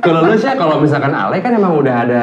kalau 0.03 0.19
lu 0.23 0.35
sih, 0.35 0.51
kalau 0.53 0.75
misalkan 0.79 1.11
Ale 1.11 1.39
kan 1.39 1.51
emang 1.53 1.73
udah 1.75 1.95
ada 2.03 2.21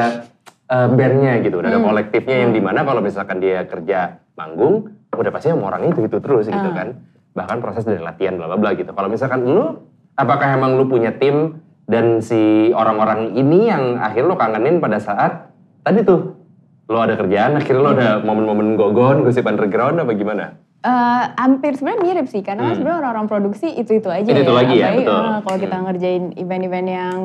eh, 0.67 0.87
bandnya 0.89 1.33
gitu, 1.41 1.57
udah 1.57 1.69
ada 1.69 1.79
kolektifnya 1.79 2.35
yang 2.39 2.51
di 2.51 2.61
mana 2.61 2.81
kalau 2.81 3.01
misalkan 3.01 3.37
dia 3.37 3.65
kerja 3.65 4.21
manggung, 4.33 4.89
udah 5.11 5.29
pasti 5.29 5.49
sama 5.49 5.67
orang 5.67 5.89
itu 5.89 5.99
itu 6.05 6.17
terus 6.17 6.45
gitu 6.47 6.69
Ah. 6.69 6.73
kan. 6.73 6.87
Bahkan 7.31 7.57
proses 7.59 7.81
dari 7.81 7.97
latihan 7.97 8.35
bla 8.35 8.45
bla 8.45 8.57
bla 8.57 8.69
gitu. 8.73 8.89
Kalau 8.89 9.07
misalkan 9.07 9.41
lu, 9.41 9.77
apakah 10.21 10.53
emang 10.53 10.77
lu 10.77 10.85
punya 10.85 11.11
tim 11.11 11.57
dan 11.85 12.21
si 12.21 12.69
orang-orang 12.71 13.33
ini 13.33 13.67
yang 13.67 13.97
akhirnya 13.97 14.29
lu 14.29 14.37
kangenin 14.37 14.77
pada 14.77 14.97
saat 14.97 15.49
tadi 15.81 16.01
tuh 16.01 16.37
lo 16.85 16.99
ada 16.99 17.15
kerjaan, 17.15 17.55
akhirnya 17.55 17.81
lo 17.81 17.91
ada 17.91 18.09
momen-momen 18.19 18.75
gogon, 18.75 19.23
gosip 19.23 19.43
underground 19.43 19.97
apa 19.97 20.11
gimana? 20.11 20.59
Eh, 20.81 21.23
hampir 21.37 21.77
sebenarnya 21.77 22.01
mirip 22.01 22.25
sih 22.25 22.41
karena 22.41 22.65
kan 22.65 22.73
sebenarnya 22.73 22.99
orang-orang 22.99 23.27
produksi 23.27 23.69
itu 23.69 23.95
itu 23.95 24.09
aja 24.09 24.25
Hmm. 24.25 24.33
Itu-itu 24.33 24.49
ya. 24.49 24.57
lagi 24.57 24.75
ya, 24.75 24.83
Apalagi, 24.83 25.01
betul. 25.01 25.21
eh, 25.21 25.39
kalau 25.39 25.57
kita 25.59 25.75
ngerjain 25.79 26.23
event-event 26.35 26.87
yang 26.89 27.17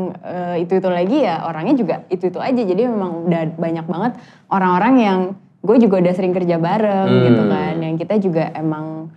itu 0.57 0.73
itu 0.77 0.89
lagi 0.89 1.19
ya 1.21 1.37
orangnya 1.43 1.75
juga 1.75 1.97
itu 2.07 2.25
itu 2.27 2.39
aja 2.39 2.63
jadi 2.63 2.83
memang 2.87 3.27
udah 3.27 3.43
banyak 3.57 3.87
banget 3.87 4.13
orang-orang 4.47 4.95
yang 4.99 5.19
gue 5.65 5.77
juga 5.81 5.97
udah 5.99 6.15
sering 6.15 6.31
kerja 6.31 6.57
bareng 6.57 7.09
Hmm. 7.09 7.25
gitu 7.25 7.43
kan 7.49 7.75
yang 7.81 7.95
kita 7.97 8.15
juga 8.19 8.45
emang 8.53 9.09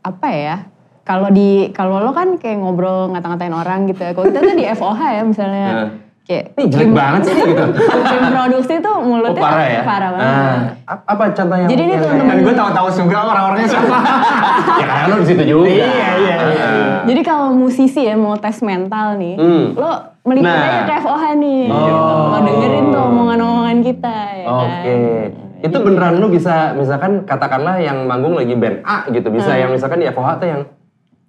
apa 0.00 0.28
ya 0.28 0.56
kalau 1.04 1.28
di 1.28 1.48
kalau 1.70 2.00
lo 2.00 2.10
kan 2.10 2.34
kayak 2.34 2.58
ngobrol 2.58 3.08
ngata-ngatain 3.08 3.52
orang 3.52 3.84
gitu 3.84 4.00
ya 4.00 4.10
kalau 4.10 4.26
kita 4.26 4.40
tuh 4.42 4.54
di 4.54 4.64
FOH 4.74 5.00
ya 5.10 5.22
misalnya 5.22 5.66
Nah. 5.66 5.88
kayak 6.24 6.44
Ih 6.56 6.66
jelek 6.66 6.90
banget 6.90 7.20
sih 7.22 7.34
gitu. 7.36 7.64
tim 7.76 8.22
produksi 8.26 8.74
tuh 8.78 8.94
Oh, 8.94 9.04
mulutnya 9.04 9.36
parah 9.38 9.66
ya? 9.68 9.82
parah 9.82 10.10
banget 10.10 10.24
Ah, 10.24 10.56
ap- 10.88 11.04
apa 11.06 11.22
contohnya? 11.30 11.66
Jadi 11.66 11.82
ini 11.82 11.94
teman-teman- 11.94 12.28
Dan 12.30 12.38
gue 12.40 12.54
tahu-tahu 12.54 12.88
juga 12.94 13.16
orang-orangnya 13.26 13.68
siapa. 13.68 13.96
ya 14.80 14.84
karena 14.86 15.04
lo 15.06 15.16
di 15.18 15.26
situ 15.26 15.42
juga. 15.44 15.68
Iya, 15.68 15.84
iya, 15.84 16.08
iya. 16.16 16.36
Ah. 16.64 16.96
Jadi 17.04 17.20
kalau 17.22 17.52
musisi 17.52 18.00
ya 18.02 18.16
mau 18.16 18.32
tes 18.34 18.56
mental 18.60 19.06
nih, 19.14 19.36
Hmm. 19.36 19.64
lo 19.74 19.90
meliput 20.24 20.48
Nah. 20.48 20.64
aja 20.64 20.80
ke 20.82 20.94
FOH 20.98 21.24
nih, 21.36 21.62
Oh. 21.66 21.76
gitu. 21.78 22.14
Lo 22.26 22.38
dengerin 22.42 22.84
tuh 22.88 23.02
omongan-omongan 23.04 23.78
kita 23.82 24.16
ya 24.34 24.46
Oke. 24.48 24.64
kan. 24.64 25.30
Itu 25.62 25.76
beneran 25.78 26.14
lu 26.16 26.28
bisa 26.28 26.54
misalkan 26.72 27.12
katakanlah 27.22 27.76
yang 27.78 28.04
manggung 28.04 28.32
lagi 28.32 28.52
band 28.54 28.80
A 28.82 29.04
gitu 29.08 29.28
bisa 29.28 29.50
Hmm. 29.50 29.60
yang 29.60 29.70
misalkan 29.70 29.96
di 29.98 30.06
FOH 30.06 30.30
tuh 30.38 30.48
yang 30.48 30.62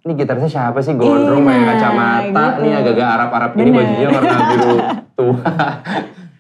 ini 0.06 0.13
gitarisnya 0.15 0.52
siapa 0.52 0.78
sih 0.80 0.94
gondrong 0.94 1.41
pakai 1.41 1.58
Iya, 1.58 1.65
kacamata 1.68 2.22
gitu. 2.46 2.62
nih 2.62 2.72
agak-agak 2.78 3.08
Arab-Arab 3.10 3.52
gini 3.52 3.65
Bener. 3.65 3.80
bajunya 3.82 4.08
warna 4.08 4.38
biru 4.54 4.74
tua. 5.12 5.50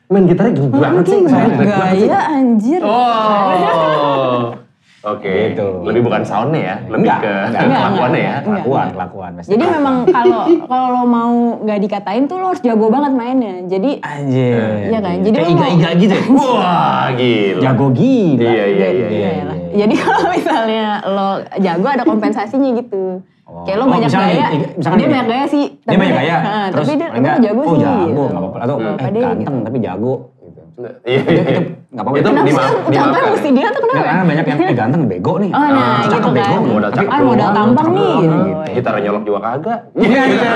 Main 0.05 0.23
gitarnya 0.29 0.53
gini 0.53 0.69
banget 0.69 1.03
sih. 1.03 1.17
Mungkin 1.17 1.25
saya 1.25 1.47
jelek 1.47 1.57
banget 1.57 1.97
sih. 1.97 2.05
gaya 2.05 2.19
anjir. 2.29 2.81
Oh. 2.85 4.41
Oke. 5.05 5.33
Gitu. 5.49 5.67
Lebih 5.81 6.01
bukan 6.01 6.21
soundnya 6.21 6.61
ya, 6.61 6.75
lebih 6.87 7.05
Enggak, 7.05 7.19
ke 7.21 7.29
enggak, 7.29 7.61
enggak, 7.61 7.77
kelakuannya 7.79 8.21
ya. 8.21 8.35
Kelakuan, 8.41 8.87
kelakuan. 8.89 9.31
pasti. 9.33 9.49
Jadi 9.49 9.63
memang 9.67 9.95
kalau 10.09 10.39
kalau 10.65 10.87
lo 10.91 11.03
mau 11.05 11.33
nggak 11.61 11.79
dikatain 11.79 12.23
tuh 12.25 12.37
lo 12.37 12.45
harus 12.49 12.61
jago 12.61 12.85
banget 12.87 13.11
mainnya. 13.13 13.53
Jadi 13.65 13.91
Anjir. 13.97 14.89
Iya 14.89 14.99
kan? 14.99 15.15
Jadi 15.21 15.35
Kayak 15.35 15.51
iga-iga 15.51 15.89
gitu 15.95 16.13
ya? 16.13 16.23
Wah, 16.31 17.05
gila. 17.13 17.61
Jago 17.61 17.87
gila. 17.91 18.45
Iya, 18.45 18.65
iya, 18.67 18.87
iya. 18.91 19.07
Iya 19.07 19.29
iya. 19.31 19.54
Jadi 19.75 19.93
kalau 20.01 20.29
misalnya 20.29 20.85
lo 21.05 21.29
jago 21.57 21.87
ada 21.87 22.03
kompensasinya 22.03 22.69
gitu. 22.73 23.19
Oh. 23.45 23.61
Kayak 23.61 23.77
lo 23.77 23.83
Oh, 23.83 23.89
banyak 23.91 24.09
misalnya 24.09 24.33
gaya, 24.33 24.47
misalkan 24.73 24.97
dia 24.97 25.07
banyak 25.07 25.27
gaya 25.27 25.45
sih. 25.45 25.65
Dia 25.77 25.97
banyak 25.99 26.15
gaya. 26.17 26.35
Heeh, 26.39 26.65
terus 26.71 26.85
tapi 26.85 26.95
dia 26.95 27.07
mereka, 27.07 27.19
emang 27.21 27.43
jago 27.43 27.61
oh, 27.61 27.65
sih. 27.67 27.77
jago, 27.77 28.01
gitu. 28.01 28.21
nggak 28.25 28.41
apa-apa. 28.41 28.57
Atau 28.57 28.75
Hmm, 28.75 28.85
eh 28.85 28.95
pede 28.97 29.19
ganteng 29.21 29.55
gitu. 29.55 29.65
tapi 29.65 29.77
jago. 29.79 30.13
Gitu. 30.35 30.61
Iya, 31.05 31.19
Itu, 31.21 31.31
itu 31.45 31.61
nggak 31.87 32.03
apa-apa. 32.03 32.17
Itu 32.17 32.27
Kenapa 32.27 32.49
sih? 32.49 32.73
Kenapa 32.89 33.17
mesti 33.29 33.49
dia 33.51 33.67
tuh 33.69 33.81
kenapa? 33.81 34.01
Karena 34.01 34.23
banyak 34.25 34.45
yang 34.45 34.57
eh, 34.59 34.75
ganteng 34.75 35.01
bego 35.05 35.33
nih. 35.37 35.51
Oh, 35.51 35.61
nah, 35.61 35.69
Ah, 35.69 35.95
gitu 35.95 36.09
cakep 36.11 36.25
kan. 36.25 36.35
bego. 36.35 36.57
Modal 36.65 36.91
cakep 36.91 37.11
Ah, 37.11 37.19
modal 37.21 37.49
tampang 37.53 37.87
nih, 37.87 38.01
doang, 38.01 38.19
gitu. 38.19 38.35
gitu. 38.41 38.73
Kita 38.75 38.89
nyolok 38.97 39.23
juga 39.23 39.39
kagak. 39.45 39.79
Iya, 40.03 40.21
iya. 40.25 40.51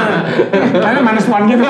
Karena 0.75 0.99
minus 1.03 1.27
one 1.29 1.45
gitu. 1.45 1.65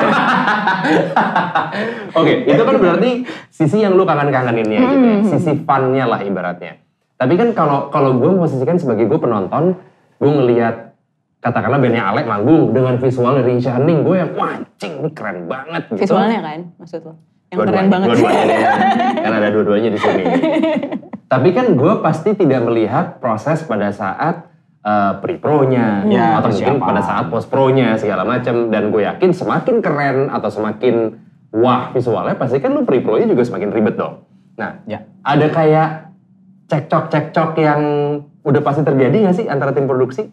Oke, 2.16 2.32
itu 2.44 2.62
kan 2.62 2.74
berarti 2.76 3.10
sisi 3.50 3.76
yang 3.78 3.92
lu 3.92 4.02
kangen-kangeninnya 4.02 4.78
gitu 4.80 5.04
ya. 5.04 5.16
Hmm. 5.16 5.28
Sisi 5.28 5.52
fun-nya 5.60 6.04
lah 6.06 6.20
ibaratnya. 6.20 6.72
Tapi 7.20 7.36
kan 7.36 7.52
kalau 7.52 7.92
kalau 7.92 8.16
gue 8.16 8.32
posisikan 8.32 8.80
sebagai 8.80 9.04
gue 9.04 9.20
penonton, 9.20 9.76
gue 10.16 10.30
ngelihat 10.30 10.96
katakanlah 11.38 11.76
bandnya 11.76 12.08
Alek 12.08 12.24
manggung 12.24 12.72
dengan 12.72 12.96
visual 12.96 13.36
dari 13.36 13.60
Shining, 13.60 14.00
gue 14.00 14.16
yang 14.16 14.30
wah 14.32 14.56
anjing 14.56 14.92
ini 14.98 15.10
keren 15.12 15.44
banget 15.44 15.84
gitu. 15.92 16.08
Visualnya 16.08 16.40
kan 16.40 16.60
maksud 16.80 17.00
lo. 17.04 17.12
Yang 17.50 17.56
Dua-duanya, 17.56 17.76
keren 17.76 17.88
banget. 17.92 18.08
Nih, 18.08 18.24
kan 19.24 19.32
ada 19.34 19.48
dua-duanya 19.50 19.90
di 19.90 20.00
sini. 20.00 20.24
Tapi 21.28 21.48
kan 21.52 21.66
gue 21.76 21.92
pasti 22.00 22.30
tidak 22.32 22.60
melihat 22.64 23.20
proses 23.20 23.62
pada 23.62 23.92
saat 23.92 24.48
uh, 24.80 25.20
pre-pro-nya 25.20 26.08
Ya, 26.08 26.40
atau 26.40 26.50
mungkin 26.50 26.80
persiapan. 26.80 26.88
pada 26.88 27.02
saat 27.04 27.24
post-pro-nya 27.28 28.00
segala 28.00 28.24
macam 28.24 28.66
dan 28.66 28.88
gue 28.88 29.02
yakin 29.04 29.30
semakin 29.30 29.76
keren 29.78 30.32
atau 30.32 30.48
semakin 30.48 31.20
wah 31.52 31.92
visualnya 31.92 32.34
pasti 32.34 32.58
kan 32.58 32.72
lu 32.72 32.82
pre-pro-nya 32.82 33.28
juga 33.28 33.44
semakin 33.44 33.68
ribet 33.70 33.94
dong. 33.94 34.24
Nah, 34.56 34.82
Ya. 34.84 35.04
ada 35.22 35.46
kayak 35.46 36.09
cekcok-cekcok 36.70 37.50
yang 37.58 37.80
udah 38.40 38.62
pasti 38.62 38.80
terjadi 38.80 39.16
nggak 39.20 39.36
sih 39.36 39.46
antara 39.46 39.70
tim 39.70 39.84
produksi? 39.84 40.30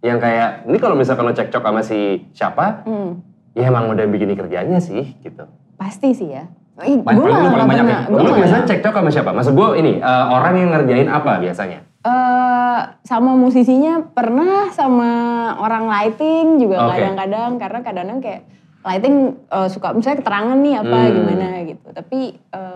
Yang 0.00 0.18
kayak 0.18 0.48
ini 0.64 0.78
kalau 0.78 0.96
misalkan 0.96 1.22
lo 1.22 1.32
cekcok 1.32 1.60
sama 1.60 1.80
si 1.80 1.98
siapa, 2.32 2.82
Hmm, 2.82 3.20
ya 3.52 3.66
emang 3.66 3.88
udah 3.88 4.04
begini 4.06 4.32
kerjanya 4.32 4.80
sih 4.80 5.14
gitu. 5.18 5.44
pasti 5.76 6.10
sih 6.10 6.32
ya. 6.32 6.48
Ih, 6.78 7.00
Paling- 7.00 7.20
gue 7.20 7.24
paling- 7.26 7.36
paling 7.36 7.52
nggak 7.52 7.68
banyak 7.68 7.84
pernah. 7.84 8.00
ya. 8.00 8.08
Gue 8.10 8.20
Lu 8.22 8.32
biasanya 8.34 8.64
cekcok 8.66 8.94
sama 8.94 9.10
siapa? 9.10 9.30
Maksud 9.30 9.52
gue 9.54 9.68
ini, 9.76 9.92
eh, 9.96 10.26
orang 10.30 10.54
yang 10.54 10.70
ngerjain 10.70 11.08
apa 11.10 11.32
biasanya? 11.38 11.78
Eh, 11.98 12.78
sama 13.02 13.32
musisinya 13.32 13.92
pernah 14.06 14.68
sama 14.70 15.10
orang 15.58 15.84
lighting 15.86 16.56
juga 16.58 16.86
kadang-kadang 16.86 17.50
karena 17.56 17.78
kadang-kadang 17.82 18.18
kayak 18.20 18.42
lighting 18.82 19.16
eh, 19.42 19.68
suka 19.68 19.90
misalnya 19.90 20.18
keterangan 20.18 20.56
nih 20.56 20.74
apa 20.78 20.98
Hmm. 20.98 21.12
gimana 21.12 21.46
gitu 21.62 21.88
tapi 21.90 22.18
eh, 22.38 22.75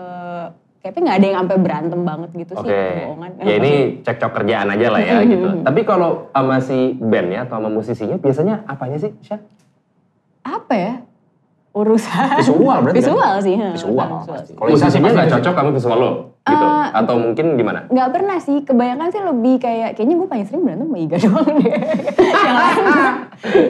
kayaknya 0.81 1.01
nggak 1.03 1.15
ada 1.15 1.25
yang 1.25 1.37
sampai 1.39 1.57
berantem 1.59 2.01
banget 2.01 2.29
gitu 2.35 2.51
Oke. 2.53 2.61
sih 2.61 2.73
kebohongan 2.73 3.29
Ya 3.39 3.53
ini 3.55 3.71
cekcok 4.01 4.31
kerjaan 4.33 4.67
aja 4.67 4.87
lah 4.89 4.99
ya 4.99 5.17
gitu. 5.23 5.47
Tapi 5.67 5.81
kalau 5.83 6.09
sama 6.29 6.57
si 6.57 6.77
bandnya 6.95 7.39
atau 7.43 7.55
sama 7.55 7.69
musisinya 7.69 8.17
biasanya 8.17 8.65
apanya 8.65 8.97
sih, 8.97 9.13
Syah? 9.21 9.41
apa 10.41 10.73
ya 10.73 10.93
urusan 11.71 12.27
Visual 12.35 12.77
berarti 12.81 12.97
kan? 12.97 13.05
visual 13.05 13.33
sih 13.39 13.55
ha. 13.55 13.69
Visual 13.71 13.93
Visual 13.93 14.07
pasti. 14.27 14.43
sih. 14.43 14.55
Kalau 14.57 14.67
Isa 14.67 14.77
sih 14.81 14.81
Musisinya 14.81 14.99
pasti 14.99 15.13
nggak 15.13 15.27
visual. 15.27 15.39
cocok 15.39 15.53
sama 15.55 15.69
visual 15.71 15.97
lo? 15.97 16.11
Gitu? 16.41 16.65
Eh, 16.65 16.87
atau 16.91 17.15
mungkin 17.15 17.45
gimana? 17.53 17.79
nggak 17.87 18.09
pernah 18.09 18.37
sih 18.37 18.57
kebanyakan 18.59 19.07
sih 19.07 19.21
lebih 19.21 19.55
kayak 19.57 19.89
kayaknya 19.93 20.15
gue 20.17 20.27
paling 20.27 20.43
sering 20.43 20.61
berantem 20.63 20.87
sama 20.87 20.97
Iga 20.99 21.17
doang 21.21 21.55
deh 21.55 21.71
yang 22.41 22.57
lain 22.57 22.83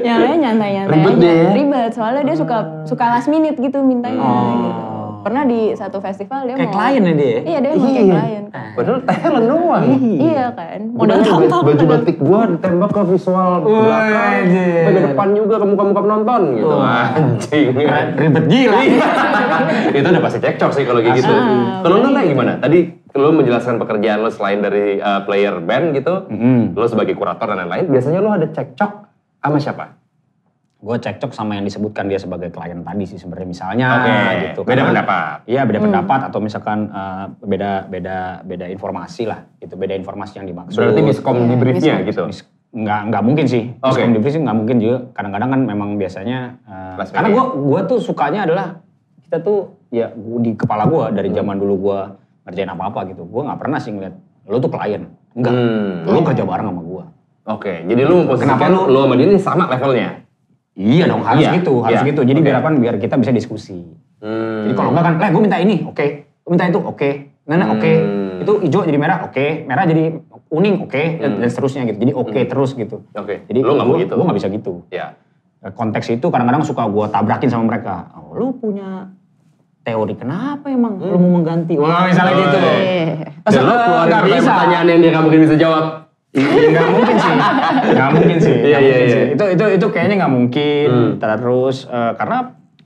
yang 0.02 0.18
lain 0.18 0.38
nyantai-nyantai 0.40 0.96
Ribet 0.96 1.12
aja 1.12 1.20
deh 1.20 1.36
ya? 1.36 1.52
ribet 1.54 1.92
soalnya 1.92 2.22
dia 2.24 2.38
suka 2.38 2.58
suka 2.86 3.04
last 3.10 3.28
minute 3.28 3.58
gitu 3.58 3.78
mintanya 3.80 4.16
Oh. 4.18 4.56
gitu 4.58 4.72
pernah 5.22 5.44
di 5.44 5.72
satu 5.72 5.98
festival 5.98 6.44
dia 6.44 6.56
Kayak 6.56 6.68
mau 6.68 6.76
klien 6.76 7.02
ya 7.02 7.14
dia? 7.14 7.38
iya 7.42 7.58
dia 7.58 7.72
mau 7.72 7.82
kayak 7.84 8.02
Iya. 8.02 8.16
klien 8.18 8.44
Padahal 8.72 9.00
talent 9.02 9.48
doang. 9.48 9.84
iya 10.18 10.46
kan 10.52 10.80
Modal 10.92 11.18
tampang 11.22 11.62
baju 11.64 11.86
batik 11.88 12.18
gua 12.18 12.42
ditembak 12.48 12.90
ke 12.90 13.02
visual 13.06 13.52
belakang, 13.62 14.44
ke 14.86 15.02
depan 15.06 15.28
juga 15.32 15.56
ke 15.56 15.66
muka-muka 15.66 16.02
penonton 16.02 16.42
gitu. 16.56 16.76
Wah. 16.76 17.08
Anjing. 17.12 17.68
Ribet 18.14 18.46
gila. 18.48 18.80
Iya. 18.82 19.08
itu 19.98 20.08
udah 20.08 20.22
pasti 20.22 20.40
cekcok 20.40 20.72
sih 20.72 20.84
kalau 20.84 21.00
kayak 21.00 21.16
gitu. 21.18 21.32
Ah, 21.32 21.80
Kalau 21.82 21.96
lu 21.98 22.10
kayak 22.12 22.30
gimana? 22.30 22.52
Tadi 22.58 22.80
lu 23.12 23.30
menjelaskan 23.34 23.76
pekerjaan 23.78 24.20
lu 24.20 24.30
selain 24.30 24.60
dari 24.60 24.96
uh, 24.98 25.22
player 25.22 25.60
band 25.60 25.92
gitu, 25.94 26.28
Mm-mm. 26.28 26.72
lu 26.72 26.86
sebagai 26.88 27.12
kurator 27.12 27.44
dan 27.46 27.60
lain-lain, 27.62 27.92
biasanya 27.92 28.20
lu 28.20 28.30
ada 28.30 28.48
cekcok 28.48 28.92
sama 29.38 29.58
siapa? 29.60 29.86
Gue 30.82 30.98
cekcok 30.98 31.30
sama 31.30 31.54
yang 31.54 31.62
disebutkan 31.62 32.10
dia 32.10 32.18
sebagai 32.18 32.50
klien 32.50 32.82
tadi 32.82 33.06
sih 33.06 33.14
sebenarnya 33.16 33.48
misalnya 33.48 33.88
Oke, 33.96 34.14
gitu. 34.44 34.62
beda 34.66 34.74
Karena- 34.74 34.90
pendapat. 34.90 35.36
Iya 35.46 35.62
beda 35.62 35.80
pendapat 35.80 36.20
atau 36.26 36.40
misalkan 36.42 36.90
eh, 36.90 37.26
beda 37.40 37.72
beda 37.86 38.18
beda 38.42 38.66
informasi 38.66 39.30
lah. 39.30 39.46
Itu 39.58 39.78
beda 39.78 39.94
informasi 39.94 40.42
yang 40.42 40.50
dimaksud. 40.50 40.82
Berarti 40.82 41.02
miskom 41.04 41.38
di 41.40 41.46
Iya, 41.48 41.56
briefnya 41.56 41.94
miskom. 41.96 42.10
gitu. 42.10 42.24
Mis- 42.28 42.50
nggak 42.72 43.02
nggak 43.08 43.22
mungkin 43.22 43.46
sih. 43.46 43.64
Oke. 43.78 43.94
Miskom 43.94 44.10
di 44.10 44.20
brief 44.20 44.34
sih 44.34 44.42
nggak 44.42 44.58
mungkin 44.58 44.76
juga. 44.78 44.98
Kadang-kadang 45.14 45.50
kan 45.50 45.62
memang 45.62 45.90
biasanya 45.96 46.40
Last 46.98 47.14
karena 47.14 47.30
gue 47.30 47.44
gua 47.62 47.80
tuh 47.86 48.00
sukanya 48.02 48.40
adalah 48.44 48.82
kita 49.22 49.38
tuh 49.38 49.60
ya 49.90 50.10
gua- 50.10 50.42
di 50.42 50.52
kepala 50.56 50.90
gue 50.90 51.06
dari 51.14 51.30
Hmm. 51.30 51.38
zaman 51.38 51.56
dulu 51.56 51.76
gue 51.80 52.00
ngerjain 52.44 52.72
apa-apa 52.72 53.06
gitu. 53.08 53.22
Gue 53.24 53.42
nggak 53.46 53.60
pernah 53.60 53.78
sih 53.78 53.94
ngeliat 53.94 54.18
lo 54.44 54.58
tuh 54.58 54.74
klien. 54.74 55.06
Enggak. 55.32 55.54
Hmm. 55.54 56.10
Lo 56.10 56.26
kerja 56.26 56.42
bareng 56.42 56.68
sama 56.68 56.82
gue. 56.82 57.04
Oke, 57.44 57.74
jadi 57.84 58.02
lu 58.02 58.26
memposisikan 58.26 58.58
Kenapa 58.58 58.66
lu- 58.68 58.88
lu 58.88 59.00
sama 59.00 59.14
dia 59.14 59.26
ini 59.26 59.38
sama 59.38 59.64
levelnya. 59.68 60.10
Iya 60.74 61.04
dong 61.06 61.22
harus 61.22 61.44
Iya, 61.44 61.52
gitu, 61.60 61.74
harus 61.82 62.00
iya. 62.00 62.08
gitu. 62.08 62.22
Jadi 62.22 62.40
Oke. 62.40 62.46
biar 62.46 62.56
apa? 62.58 62.70
Biar 62.74 62.96
kita 62.96 63.16
bisa 63.16 63.30
diskusi. 63.30 63.76
Hmm. 64.18 64.64
Jadi 64.64 64.74
kalau 64.74 64.90
enggak 64.90 65.04
kan, 65.04 65.14
eh 65.20 65.30
gue 65.30 65.42
minta 65.42 65.58
ini, 65.58 65.76
oke. 65.84 66.06
Gue 66.40 66.50
minta 66.50 66.66
itu, 66.66 66.80
oke. 66.80 67.10
Nana, 67.44 67.66
oke. 67.72 67.92
Hmm. 67.92 68.40
Itu 68.40 68.54
hijau 68.60 68.82
jadi 68.82 68.96
merah, 68.96 69.18
oke. 69.24 69.46
Merah 69.64 69.84
jadi 69.84 70.04
kuning, 70.48 70.76
oke. 70.82 71.04
Dan, 71.18 71.32
dan 71.38 71.48
seterusnya 71.48 71.84
gitu. 71.86 71.98
Jadi 72.00 72.12
oke 72.14 72.40
terus 72.42 72.72
gitu. 72.74 73.04
Oke, 73.12 73.44
Jadi 73.44 73.60
lu 73.60 73.72
nggak 73.74 73.84
mau 73.84 73.94
gua- 73.94 74.02
gitu. 74.02 74.14
Gue 74.16 74.26
nggak 74.26 74.38
bisa 74.38 74.50
gitu. 74.50 74.74
Ya. 74.88 75.18
Konteks 75.62 76.08
itu 76.10 76.26
kadang-kadang 76.26 76.64
suka 76.64 76.84
gue 76.84 77.06
tabrakin 77.08 77.50
sama 77.50 77.64
mereka. 77.68 78.10
Oh, 78.16 78.34
lu 78.34 78.50
punya 78.52 79.12
teori 79.82 80.14
kenapa 80.14 80.66
emang 80.68 80.98
lu 80.98 81.18
mau 81.18 81.38
mengganti? 81.38 81.76
Wah 81.76 82.06
misalnya 82.06 82.34
gitu. 82.36 82.58
Oh, 82.58 82.74
Iya. 83.44 83.60
Lu 83.60 83.70
Eh, 83.70 83.78
keluarin 83.78 84.08
nggak 84.08 84.24
bisa. 84.26 84.40
pertanyaan 84.48 84.86
yang 84.88 85.00
dia 85.00 85.10
nggak 85.12 85.24
mungkin 85.24 85.42
bisa 85.42 85.56
jawab. 85.58 85.86
Iya 86.32 86.48
nggak 86.72 86.90
mungkin 86.96 87.16
sih, 87.20 87.34
nggak 87.92 88.10
mungkin 88.16 88.38
sih. 88.40 88.56
Iya, 88.56 88.78
iya, 88.80 88.98
iya. 89.04 89.20
Itu 89.36 89.44
itu 89.52 89.66
itu 89.76 89.86
kayaknya 89.92 90.16
nggak 90.24 90.34
mungkin. 90.34 90.88
Hmm. 90.88 91.12
Terus 91.20 91.84
eh, 91.86 92.12
karena 92.16 92.38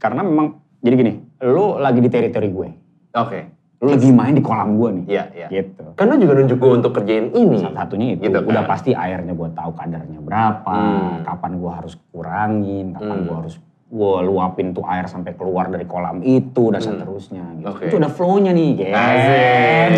karena 0.02 0.22
memang 0.26 0.48
jadi 0.82 0.96
gini, 0.98 1.14
lu 1.46 1.78
lagi 1.78 2.02
di 2.02 2.10
teritori 2.10 2.50
gue, 2.50 2.70
Oke. 3.14 3.40
lu 3.82 3.94
lagi 3.94 4.10
main 4.10 4.34
di 4.34 4.42
kolam 4.42 4.78
gue 4.78 4.90
nih, 4.98 5.06
Iya, 5.10 5.24
iya. 5.36 5.48
gitu. 5.62 5.94
Lu 5.94 6.14
juga 6.18 6.34
nunjuk 6.38 6.58
gue 6.58 6.72
untuk 6.74 6.92
kerjain 6.92 7.30
ini. 7.34 7.58
Salah 7.62 7.86
satunya 7.86 8.18
itu, 8.18 8.26
Gitu 8.26 8.38
kan? 8.38 8.50
udah 8.50 8.64
pasti 8.66 8.92
airnya 8.94 9.34
gue 9.34 9.50
tahu 9.54 9.72
kadarnya 9.74 10.20
berapa, 10.22 10.74
Hmm. 10.74 11.22
kapan 11.22 11.52
gue 11.58 11.72
harus 11.74 11.94
kurangin, 12.10 12.86
kapan 12.94 13.18
Hmm. 13.18 13.26
gue 13.26 13.36
harus 13.46 13.56
gue 13.96 14.16
luapin 14.22 14.76
tuh 14.76 14.84
air 14.84 15.08
sampai 15.08 15.32
keluar 15.34 15.72
dari 15.72 15.88
kolam 15.88 16.20
itu 16.20 16.68
dan 16.68 16.84
seterusnya 16.84 17.44
gitu. 17.56 17.68
Oke. 17.72 17.84
Itu 17.88 17.96
udah 17.96 18.12
flow-nya 18.12 18.52
nih, 18.52 18.70
gitu. 18.76 18.92
Asik. 18.92 19.90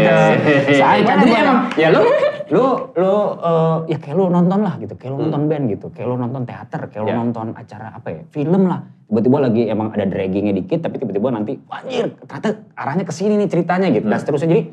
Saya 0.72 1.02
kan 1.02 1.18
emang 1.20 1.60
ya 1.82 1.88
lu 1.90 2.02
lu 2.48 2.66
lu 2.94 3.14
eh, 3.42 3.78
ya 3.90 3.98
kayak 3.98 4.16
lu 4.16 4.30
nonton 4.30 4.60
lah 4.62 4.78
gitu, 4.78 4.94
kayak 4.94 5.12
lu 5.12 5.26
nonton 5.26 5.42
band 5.50 5.66
gitu, 5.68 5.90
kayak 5.90 6.08
lu 6.08 6.16
nonton 6.16 6.42
teater, 6.46 6.82
kayak 6.86 7.02
lu 7.02 7.08
Hmm. 7.08 7.12
Ya. 7.12 7.18
nonton 7.18 7.48
acara 7.52 7.88
apa 7.92 8.08
ya, 8.10 8.22
film 8.30 8.70
lah. 8.70 8.80
Tiba-tiba 9.08 9.38
lagi 9.42 9.62
emang 9.66 9.88
ada 9.90 10.04
draggingnya 10.04 10.54
dikit, 10.54 10.80
tapi 10.80 10.96
tiba-tiba 10.98 11.28
nanti, 11.30 11.56
anjir 11.68 12.12
ternyata 12.20 12.50
arahnya 12.76 13.04
ke 13.04 13.12
sini 13.12 13.34
nih 13.36 13.50
ceritanya 13.50 13.88
gitu. 13.90 14.06
Dan 14.06 14.14
Hmm. 14.14 14.22
seterusnya 14.22 14.50
jadi 14.50 14.64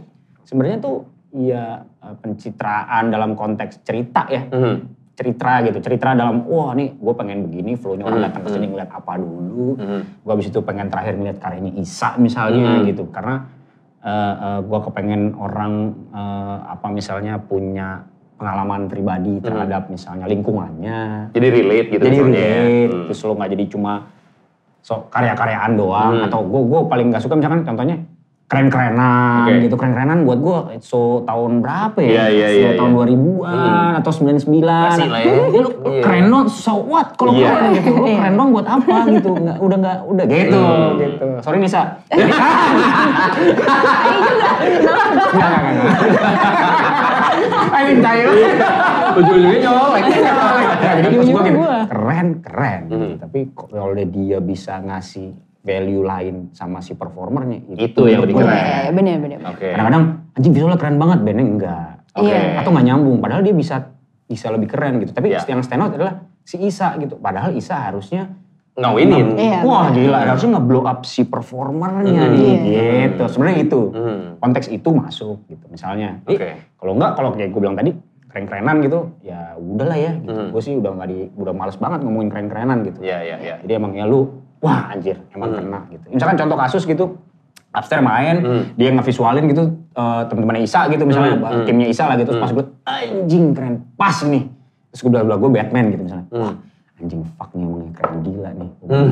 sebenarnya 0.45 0.79
tuh 0.79 0.97
ya 1.33 1.65
eh, 1.81 2.15
pencitraan 2.21 3.05
dalam 3.09 3.33
konteks 3.33 3.83
cerita 3.83 4.29
ya 4.29 4.45
Mhm. 4.45 4.75
Cerita 5.15 5.63
gitu 5.63 5.79
cerita 5.79 6.11
dalam 6.11 6.43
wah 6.45 6.75
nih 6.75 6.91
gue 6.93 7.15
pengen 7.15 7.47
begini 7.47 7.73
flow-nya 7.75 8.03
orang 8.03 8.19
Hmm, 8.19 8.27
datang 8.29 8.43
ke 8.43 8.51
sini 8.51 8.67
ngeliat 8.67 8.91
apa 8.91 9.13
dulu 9.15 9.79
Mhm. 9.79 10.01
gue 10.21 10.33
abis 10.33 10.47
itu 10.49 10.61
pengen 10.61 10.87
terakhir 10.89 11.15
ngeliat 11.15 11.39
karyanya 11.39 11.73
Isa 11.77 12.19
misalnya 12.19 12.67
Hmm. 12.75 12.85
gitu 12.85 13.07
karena 13.09 13.47
uh, 14.03 14.59
gue 14.61 14.79
kepengen 14.83 15.33
orang 15.35 15.73
eh, 16.11 16.57
apa 16.69 16.87
misalnya 16.89 17.39
punya 17.39 18.03
pengalaman 18.35 18.85
pribadi 18.85 19.39
terhadap 19.39 19.87
misalnya 19.87 20.27
lingkungannya 20.27 21.31
Jadi 21.31 21.47
relate 21.49 21.89
gitu 21.89 22.03
jadi 22.03 22.17
misalnya 22.19 22.35
ya. 22.35 22.43
relate 22.43 22.91
Hmm. 22.91 23.03
terus 23.07 23.19
lo 23.23 23.33
nggak 23.33 23.51
jadi 23.51 23.65
cuma 23.71 23.93
so 24.81 24.95
karya-karyaan 25.09 25.73
doang 25.75 26.13
Hmm. 26.13 26.27
atau 26.27 26.43
gue 26.43 26.63
gue 26.67 26.81
paling 26.85 27.07
nggak 27.09 27.23
suka 27.23 27.35
misalkan 27.35 27.63
contohnya 27.63 27.97
keren-kerenan 28.45 29.49
Oke. 29.49 29.65
gitu 29.65 29.75
keren-kerenan 29.75 30.19
buat 30.23 30.39
gue 30.39 30.59
so 30.79 31.25
tahun 31.25 31.59
berapa 31.59 31.97
Iya, 31.97 32.29
ya 32.29 32.29
iya, 32.29 32.47
so 32.47 32.59
iya, 32.61 32.71
tahun 32.77 32.93
iya. 32.93 32.99
2000-an 33.17 33.93
atau 33.99 34.13
99 34.13 34.45
Masih 34.61 35.09
lah 35.09 35.21
ya. 35.21 35.33
lu 35.51 35.69
Iya. 35.83 36.03
keren 36.03 36.25
dong 36.29 36.47
so 36.47 36.77
what 36.79 37.09
kalau 37.15 37.33
Iya. 37.33 37.49
keren 37.51 37.73
gitu 37.73 37.89
lu 37.91 38.05
Iya. 38.05 38.17
keren 38.21 38.35
dong 38.35 38.49
buat 38.53 38.67
apa 38.69 38.95
gitu 39.11 39.29
nggak 39.35 39.57
udah 39.59 39.77
nggak 39.81 39.99
udah 40.05 40.25
gitu 40.27 40.61
Hmm. 40.61 40.93
gitu 40.95 41.27
sorry 41.41 41.59
Nisa 41.59 41.83
Nggak, 45.35 45.49
nggak, 45.51 45.61
nggak, 45.61 45.75
nggak. 45.75 45.95
Ayo 47.75 47.85
minta 47.91 48.11
ya. 48.13 48.25
Ujung-ujungnya 49.15 49.59
nyolek. 49.61 50.03
Jadi 50.95 51.17
Gua. 51.51 51.79
keren 51.87 52.29
keren 52.41 52.81
gitu. 52.87 53.05
Hmm. 53.05 53.19
tapi 53.19 53.41
kalau 53.53 53.95
dia 53.97 54.39
bisa 54.41 54.79
ngasih 54.79 55.35
value 55.65 56.05
lain 56.05 56.53
sama 56.53 56.79
si 56.79 56.93
performernya 56.93 57.65
Itu 57.75 58.05
yang 58.05 58.21
lebih 58.21 58.37
keren. 58.37 58.53
Iya, 58.53 58.93
bener 58.93 59.17
bener. 59.19 59.39
Oke. 59.49 59.73
kadang-kadang 59.73 60.05
anjing 60.33 60.53
visualnya 60.53 60.79
keren 60.79 60.97
banget 60.97 61.19
bandnya 61.21 61.45
enggak 61.47 61.93
Oke. 62.15 62.29
Iya. 62.29 62.61
atau 62.61 62.71
nggak 62.71 62.87
nyambung 62.87 63.17
padahal 63.19 63.41
dia 63.41 63.55
bisa 63.55 63.77
bisa 64.25 64.47
lebih 64.49 64.69
keren 64.69 65.01
gitu 65.01 65.11
tapi 65.11 65.33
Iya. 65.33 65.41
yang 65.47 65.65
stand 65.65 65.81
out 65.81 65.93
adalah 65.93 66.15
si 66.41 66.61
Isa 66.61 66.93
gitu 66.97 67.17
padahal 67.17 67.51
Isa 67.53 67.81
harusnya 67.81 68.29
ngawinin. 68.75 69.39
Iya. 69.39 69.59
Wah 69.63 69.87
benar. 69.87 69.97
gila, 69.97 70.19
harusnya 70.27 70.51
nge-blow 70.59 70.83
up 70.83 71.01
si 71.03 71.23
performernya 71.23 72.27
Hmm. 72.27 72.35
nih, 72.35 72.55
Iya. 72.59 72.83
gitu. 73.07 73.23
Sebenarnya 73.31 73.59
itu, 73.63 73.81
Hmm. 73.89 74.21
konteks 74.43 74.67
itu 74.67 74.89
masuk 74.91 75.47
gitu. 75.47 75.63
Misalnya, 75.71 76.19
Oke. 76.27 76.59
kalau 76.75 76.99
enggak, 76.99 77.15
kalau 77.15 77.31
kayak 77.31 77.55
gue 77.55 77.61
bilang 77.63 77.79
tadi, 77.79 77.95
keren-kerenan 78.27 78.83
gitu, 78.83 79.15
ya 79.23 79.55
udahlah 79.55 79.95
ya. 79.95 80.13
Gitu. 80.19 80.35
Hmm. 80.35 80.51
Gue 80.51 80.59
sih 80.59 80.75
udah 80.75 80.91
nggak 80.91 81.07
di, 81.07 81.19
udah 81.39 81.55
males 81.55 81.79
banget 81.79 82.03
ngomongin 82.03 82.29
keren-kerenan 82.29 82.79
gitu. 82.83 82.99
Iya, 82.99 83.19
iya, 83.23 83.37
iya. 83.39 83.55
Jadi 83.63 83.73
emang 83.73 83.95
ya 83.95 84.11
lu, 84.11 84.43
wah 84.65 84.89
anjir, 84.89 85.21
emang 85.37 85.53
Hmm. 85.53 85.59
kena 85.61 85.81
gitu. 85.93 86.05
Misalkan 86.09 86.37
contoh 86.41 86.57
kasus 86.57 86.83
gitu, 86.89 87.05
Upstairs 87.75 88.07
main, 88.07 88.37
Hmm. 88.39 88.63
dia 88.79 88.89
ngevisualin 88.95 89.45
gitu, 89.51 89.63
eh, 89.93 90.23
teman-temannya 90.31 90.63
Isa 90.63 90.87
gitu 90.89 91.03
misalnya, 91.05 91.37
Hmm, 91.37 91.45
hmm. 91.45 91.65
timnya 91.67 91.89
Isa 91.91 92.07
lah 92.07 92.17
gitu, 92.17 92.33
Hmm. 92.33 92.41
pas 92.41 92.51
gue, 92.51 92.65
anjing 92.87 93.45
keren, 93.53 93.75
pas 93.99 94.17
nih. 94.25 94.47
Terus 94.95 95.01
gue 95.03 95.11
bilang, 95.11 95.27
gue 95.37 95.51
Batman 95.51 95.85
gitu 95.91 96.03
misalnya, 96.07 96.27
Hmm. 96.31 96.41
wah 96.41 96.55
anjing 97.03 97.23
fuck 97.35 97.51
nih 97.53 97.67
emang 97.67 97.83
keren 97.93 98.17
gila 98.23 98.51
nih. 98.55 98.71
Hmm. 98.87 99.11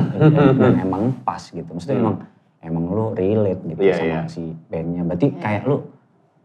Dan 0.57 0.73
emang 0.87 1.03
pas 1.21 1.43
gitu, 1.43 1.67
maksudnya 1.69 1.99
Hmm. 1.99 2.03
emang 2.07 2.15
emang 2.63 2.83
lu 2.87 3.05
relate 3.11 3.59
gitu 3.67 3.79
Iya, 3.83 3.95
sama 3.99 4.07
iya. 4.07 4.21
si 4.31 4.41
bandnya. 4.71 5.03
Berarti 5.03 5.27
kayak 5.35 5.67
lu, 5.67 5.83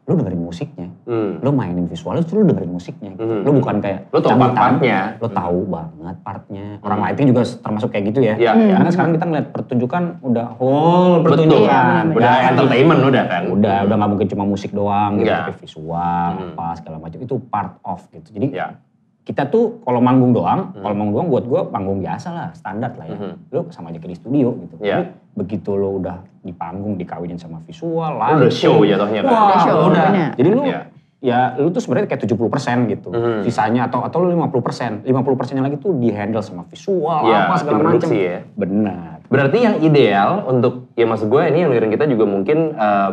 lu 0.09 0.17
dengerin 0.17 0.41
musiknya, 0.41 0.89
Hmm. 1.05 1.37
lu 1.45 1.53
mainin 1.53 1.85
visualnya 1.85 2.25
terus 2.25 2.41
lu 2.41 2.49
dengerin 2.49 2.73
musiknya 2.73 3.13
gitu. 3.13 3.29
Hmm. 3.29 3.45
Lu 3.45 3.51
bukan 3.61 3.77
kayak 3.77 4.09
Lu 4.09 4.19
tahu 4.19 4.31
cabutan, 4.33 4.49
part-partnya. 4.57 4.99
Lu 5.21 5.29
tahu 5.29 5.59
banget 5.69 6.17
partnya. 6.25 6.67
Orang 6.81 6.99
Hmm. 6.99 7.05
lighting 7.05 7.27
juga 7.29 7.43
termasuk 7.45 7.89
kayak 7.93 8.05
gitu 8.09 8.21
ya. 8.25 8.35
Iya, 8.35 8.53
Hmm. 8.57 8.65
iya. 8.65 8.75
Karena 8.81 8.91
sekarang 8.91 9.13
kita 9.13 9.25
ngeliat 9.29 9.47
pertunjukan 9.53 10.03
udah 10.25 10.47
whole 10.57 11.13
Betul. 11.21 11.45
pertunjukan. 11.45 12.05
Iya, 12.09 12.17
Udah 12.17 12.35
entertainment 12.49 13.01
udah 13.05 13.25
kan. 13.29 13.43
Udah, 13.53 13.77
udah 13.85 13.97
nggak 14.01 14.11
mungkin 14.11 14.27
cuma 14.27 14.45
musik 14.49 14.71
doang 14.73 15.13
gitu, 15.21 15.29
Iya. 15.29 15.45
tapi 15.45 15.53
visual, 15.61 16.29
Hmm. 16.33 16.49
apa 16.57 16.67
segala 16.75 16.97
macam 16.97 17.19
itu 17.21 17.35
part 17.47 17.73
of 17.85 18.01
gitu. 18.09 18.29
Jadi 18.33 18.47
Ya. 18.57 18.67
Kita 19.29 19.45
tuh 19.45 19.85
kalau 19.85 20.01
manggung 20.01 20.33
doang, 20.33 20.73
Hmm. 20.73 20.81
kalau 20.81 20.95
manggung 20.97 21.15
doang 21.21 21.29
buat 21.29 21.45
gue 21.45 21.61
panggung 21.69 22.01
biasa 22.01 22.29
lah, 22.33 22.49
standar 22.57 22.97
lah 22.97 23.05
ya. 23.05 23.19
Mhm. 23.21 23.33
Lu 23.53 23.61
sama 23.69 23.93
aja 23.93 24.01
kayak 24.01 24.13
di 24.13 24.19
studio 24.19 24.57
gitu. 24.57 24.75
Iya. 24.81 25.05
Tapi 25.05 25.05
begitu 25.37 25.71
lu 25.77 26.01
udah 26.01 26.17
di 26.41 26.51
panggung 26.51 26.97
dikawinin 26.97 27.37
sama 27.37 27.61
visual, 27.63 28.17
Udah 28.17 28.41
lighting, 28.41 28.57
show 28.57 28.81
jatuhnya 28.81 29.21
kan. 29.21 29.29
Wah, 29.29 29.45
Udah 29.45 29.59
show, 29.61 29.77
udah. 29.85 30.05
bener. 30.09 30.31
Jadi 30.33 30.49
lu 30.49 30.63
Iya. 30.65 30.81
ya 31.21 31.39
lu 31.55 31.69
tuh 31.69 31.83
sebenarnya 31.83 32.09
kayak 32.09 32.23
70% 32.25 32.89
gitu. 32.89 33.09
Mhm. 33.13 33.45
Sisanya 33.45 33.85
atau 33.85 34.01
atau 34.01 34.25
lu 34.25 34.33
50%. 34.33 35.05
50%-nya 35.05 35.61
lagi 35.61 35.77
tuh 35.77 35.93
di 35.93 36.09
handle 36.09 36.41
sama 36.41 36.65
visual 36.65 37.21
Iya, 37.23 37.39
apa 37.45 37.55
segala 37.61 37.79
macam. 37.85 38.09
ya. 38.09 38.41
Benar. 38.57 39.29
Berarti 39.29 39.59
yang 39.61 39.77
ideal 39.79 40.49
untuk, 40.49 40.89
ya 40.95 41.05
maksud 41.05 41.29
gue 41.29 41.43
ini 41.45 41.61
yang 41.61 41.71
dengerin 41.71 41.93
kita 41.93 42.09
juga 42.09 42.25
mungkin 42.25 42.59
eh, 42.73 43.11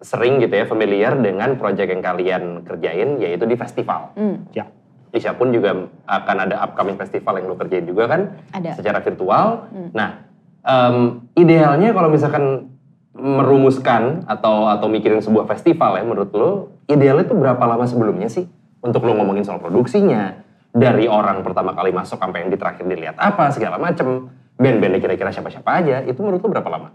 sering 0.00 0.40
gitu 0.40 0.56
ya, 0.56 0.64
familiar 0.64 1.12
dengan 1.14 1.60
project 1.60 1.84
yang 1.86 2.00
kalian 2.00 2.42
kerjain, 2.64 3.20
yaitu 3.20 3.44
di 3.44 3.52
festival. 3.52 4.16
Hmm. 4.16 4.48
Ya. 4.50 4.64
Isya 5.10 5.34
pun 5.34 5.50
juga 5.50 5.74
akan 6.06 6.36
ada 6.40 6.62
upcoming 6.62 6.94
festival 6.94 7.36
yang 7.36 7.46
lo 7.46 7.56
kerjain 7.56 7.82
juga 7.82 8.06
kan, 8.06 8.20
Ada. 8.50 8.78
secara 8.78 8.98
virtual. 8.98 9.66
Nah, 9.90 10.22
em, 10.62 10.96
idealnya 11.34 11.90
kalau 11.90 12.08
misalkan 12.08 12.70
merumuskan 13.10 14.22
atau 14.24 14.66
atau 14.66 14.86
mikirin 14.86 15.18
sebuah 15.18 15.46
festival 15.46 15.98
ya, 15.98 16.02
menurut 16.02 16.30
lo, 16.30 16.50
idealnya 16.86 17.26
itu 17.26 17.34
berapa 17.34 17.60
lama 17.60 17.84
sebelumnya 17.84 18.26
sih 18.26 18.46
untuk 18.80 19.02
lo 19.02 19.12
ngomongin 19.14 19.42
soal 19.42 19.58
produksinya, 19.58 20.40
dari 20.70 21.04
orang 21.04 21.42
pertama 21.42 21.74
kali 21.74 21.90
masuk 21.90 22.16
sampai 22.16 22.46
yang 22.46 22.50
di 22.50 22.58
terakhir 22.58 22.86
dilihat 22.86 23.18
apa 23.18 23.50
segala 23.50 23.76
macem, 23.76 24.30
band-bandnya 24.54 25.00
kira-kira 25.00 25.30
siapa-siapa 25.30 25.70
aja, 25.74 25.96
itu 26.02 26.22
menurut 26.22 26.38
lo 26.38 26.48
berapa 26.48 26.70
lama? 26.70 26.88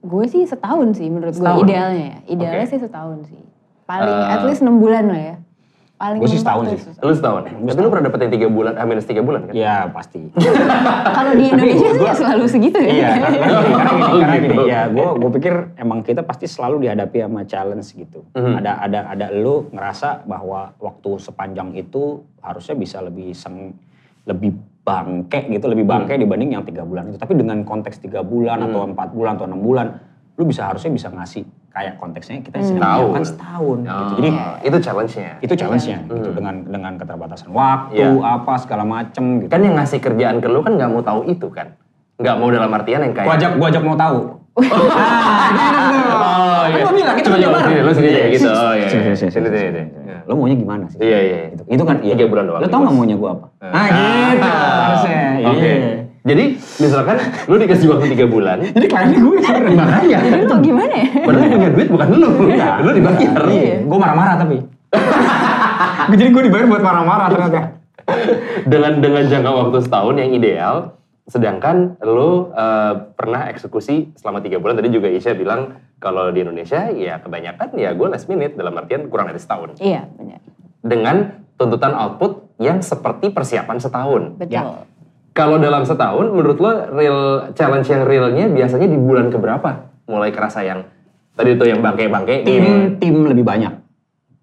Gue 0.00 0.24
sih 0.24 0.44
setahun 0.44 0.96
sih 0.96 1.08
menurut 1.08 1.32
gue 1.32 1.40
Setahun? 1.40 1.64
idealnya 1.64 2.04
ya. 2.04 2.18
Idealnya 2.28 2.64
Oke. 2.64 2.72
sih 2.72 2.80
setahun 2.80 3.18
sih. 3.24 3.40
Paling 3.84 4.16
Eh, 4.16 4.32
at 4.32 4.40
least 4.44 4.60
6 4.60 4.76
bulan 4.76 5.04
lah 5.08 5.20
ya. 5.20 5.36
Paling 5.94 6.18
Gua 6.18 6.26
sih 6.26 6.42
setahun 6.42 6.64
sih. 6.74 6.78
Lu 7.00 7.14
setahun? 7.14 7.42
Tapi 7.46 7.78
lu 7.78 7.88
pernah 7.88 8.04
dapetin 8.10 8.30
tiga 8.34 8.50
bulan, 8.50 8.74
ah 8.74 8.82
minus 8.82 9.06
tiga 9.06 9.22
bulan 9.22 9.46
kan? 9.46 9.54
Ya 9.54 9.86
pasti. 9.88 10.26
Kalau 11.16 11.32
di 11.38 11.44
Indonesia 11.54 11.90
sih 11.94 12.02
ya 12.02 12.12
selalu 12.18 12.44
segitu 12.50 12.78
ya. 12.82 12.90
Iya, 12.90 13.08
karena, 13.14 13.38
karena 13.38 13.92
gini, 13.94 14.18
karena 14.18 14.36
gini, 14.42 14.56
ya 14.66 14.80
gue 14.90 15.08
gue 15.22 15.30
pikir 15.38 15.54
emang 15.78 16.02
kita 16.02 16.26
pasti 16.26 16.50
selalu 16.50 16.82
dihadapi 16.82 17.22
sama 17.22 17.46
challenge 17.46 17.94
gitu. 17.94 18.26
Mhm. 18.34 18.52
Ada 18.58 18.72
ada 18.90 19.00
ada 19.14 19.26
lu 19.30 19.70
ngerasa 19.70 20.26
bahwa 20.26 20.74
waktu 20.82 21.10
sepanjang 21.22 21.78
itu 21.78 22.26
harusnya 22.42 22.74
bisa 22.74 22.98
lebih 22.98 23.30
seng 23.30 23.78
lebih 24.26 24.50
bangke 24.82 25.46
gitu, 25.46 25.64
lebih 25.70 25.86
bangke 25.86 26.18
dibanding 26.18 26.58
yang 26.58 26.66
tiga 26.66 26.82
bulan 26.82 27.06
itu. 27.08 27.22
Tapi 27.22 27.38
dengan 27.38 27.62
konteks 27.62 28.02
tiga 28.02 28.26
bulan 28.26 28.60
Hmm. 28.60 28.68
atau 28.68 28.80
empat 28.90 29.08
bulan 29.14 29.38
atau 29.38 29.46
enam 29.46 29.62
bulan, 29.62 29.94
lu 30.34 30.42
bisa 30.42 30.66
harusnya 30.66 30.90
bisa 30.90 31.08
ngasih 31.08 31.46
kayak 31.74 31.98
konteksnya 31.98 32.38
kita 32.38 32.56
sedang 32.60 32.78
Setahun. 32.78 33.02
menyiapkan 33.02 33.24
setahun. 33.26 33.76
gitu. 33.82 33.90
Oh, 33.92 34.14
Jadi 34.14 34.28
itu 34.62 34.76
challenge-nya. 34.78 35.30
itu 35.42 35.54
challenge-nya 35.54 35.98
gitu 36.06 36.28
Hmm. 36.30 36.36
dengan 36.38 36.54
dengan 36.64 36.92
keterbatasan 36.94 37.50
waktu 37.50 37.98
Iya. 37.98 38.22
apa 38.22 38.52
segala 38.56 38.84
macem 38.86 39.24
gitu. 39.42 39.50
Kan 39.50 39.60
yang 39.60 39.74
ngasih 39.74 39.98
kerjaan 39.98 40.38
ke 40.38 40.46
lu 40.46 40.62
kan 40.62 40.72
nggak 40.72 40.86
mau 40.88 41.02
tahu 41.02 41.26
itu 41.26 41.50
kan? 41.50 41.74
Nggak 42.14 42.36
mau 42.38 42.48
dalam 42.48 42.70
artian 42.70 43.02
yang 43.02 43.10
kayak... 43.10 43.26
Gua 43.26 43.34
ajak 43.34 43.50
gua 43.58 43.68
ajak 43.68 43.82
mau 43.82 43.96
tahu. 43.98 44.18
Oh 46.14 46.64
iya. 46.64 46.80
Kan 46.80 46.86
gua 46.86 46.94
bilang, 46.94 47.16
kita 47.18 47.28
Coba 47.28 47.58
sini, 47.60 47.80
lu 47.80 47.92
sini 47.92 48.08
aja 48.08 48.28
gitu. 48.30 48.48
Oh 48.48 48.72
iya. 48.72 48.86
Sini, 48.88 49.02
iya. 49.04 49.14
sini, 49.18 49.48
Sini. 49.50 49.82
Lo 50.24 50.32
maunya 50.32 50.56
gimana 50.56 50.84
sih? 50.88 50.96
Iya, 50.96 51.18
iya. 51.20 51.38
Itu, 51.52 51.62
itu 51.68 51.82
kan 51.84 51.96
iya. 52.00 52.14
Tiga 52.16 52.30
bulan 52.30 52.44
doang 52.48 52.60
Lo 52.62 52.68
tau 52.70 52.80
gak 52.80 52.94
maunya 52.94 53.16
gue 53.18 53.28
apa? 53.28 53.46
Ah. 53.60 53.74
Ah 53.74 53.86
gitu 54.30 54.48
harusnya. 54.48 55.20
Oke. 55.44 55.72
Iya. 56.24 56.32
Jadi 56.32 56.44
misalkan 56.80 57.16
lu 57.44 57.60
dikasih 57.60 57.86
waktu 57.92 58.16
tiga 58.16 58.24
bulan, 58.24 58.56
Jadi 58.64 58.86
kliennya 58.88 59.18
gue 59.20 59.36
kan. 59.44 59.60
makanya. 59.76 60.18
Lu 60.40 60.56
gimana 60.64 60.94
ya? 60.96 61.08
Padahal 61.20 61.48
punya 61.52 61.70
duit 61.76 61.88
bukan 61.92 62.06
lu. 62.16 62.28
Lu 62.80 62.90
dibayar. 62.96 63.42
Iya. 63.52 63.76
Gue 63.84 63.98
marah-marah 64.00 64.34
tapi. 64.40 64.56
Jadi 66.16 66.30
gue 66.32 66.42
dibayar 66.48 66.64
buat 66.64 66.80
marah-marah 66.80 67.28
ternyata. 67.28 67.60
dengan 68.64 69.00
dengan 69.00 69.24
jangka 69.28 69.50
waktu 69.52 69.78
setahun 69.84 70.14
yang 70.16 70.30
ideal, 70.32 70.76
sedangkan 71.24 72.00
lo 72.00 72.52
eh, 72.52 72.92
pernah 73.16 73.48
eksekusi 73.52 74.16
selama 74.16 74.40
tiga 74.40 74.56
bulan. 74.60 74.80
Tadi 74.80 74.88
juga 74.92 75.12
Isya 75.12 75.36
bilang 75.36 75.76
kalau 76.00 76.32
di 76.32 76.40
Indonesia 76.40 76.88
ya 76.88 77.20
kebanyakan 77.20 77.76
ya 77.76 77.92
gue 77.92 78.08
last 78.08 78.28
minute 78.28 78.56
dalam 78.56 78.72
artian 78.76 79.12
kurang 79.12 79.28
dari 79.28 79.40
setahun. 79.40 79.76
Iya 79.76 80.08
benar. 80.16 80.40
Dengan 80.84 81.16
tuntutan 81.56 81.92
output 81.92 82.44
yang 82.60 82.80
seperti 82.80 83.32
persiapan 83.32 83.76
setahun. 83.80 84.22
Betul. 84.36 84.52
Ya. 84.52 84.62
Kalau 85.34 85.58
dalam 85.58 85.82
setahun, 85.82 86.30
menurut 86.30 86.58
lo 86.62 86.70
real 86.94 87.18
challenge 87.58 87.90
yang 87.90 88.06
realnya 88.06 88.46
biasanya 88.46 88.86
di 88.86 88.94
bulan 88.94 89.34
keberapa? 89.34 89.90
Mulai 90.06 90.30
kerasa 90.30 90.62
yang 90.62 90.86
tadi 91.34 91.58
itu 91.58 91.64
yang 91.66 91.82
bangke-bangke. 91.82 92.46
Tim 92.46 92.64
tim 93.02 93.14
lebih 93.26 93.42
banyak. 93.42 93.72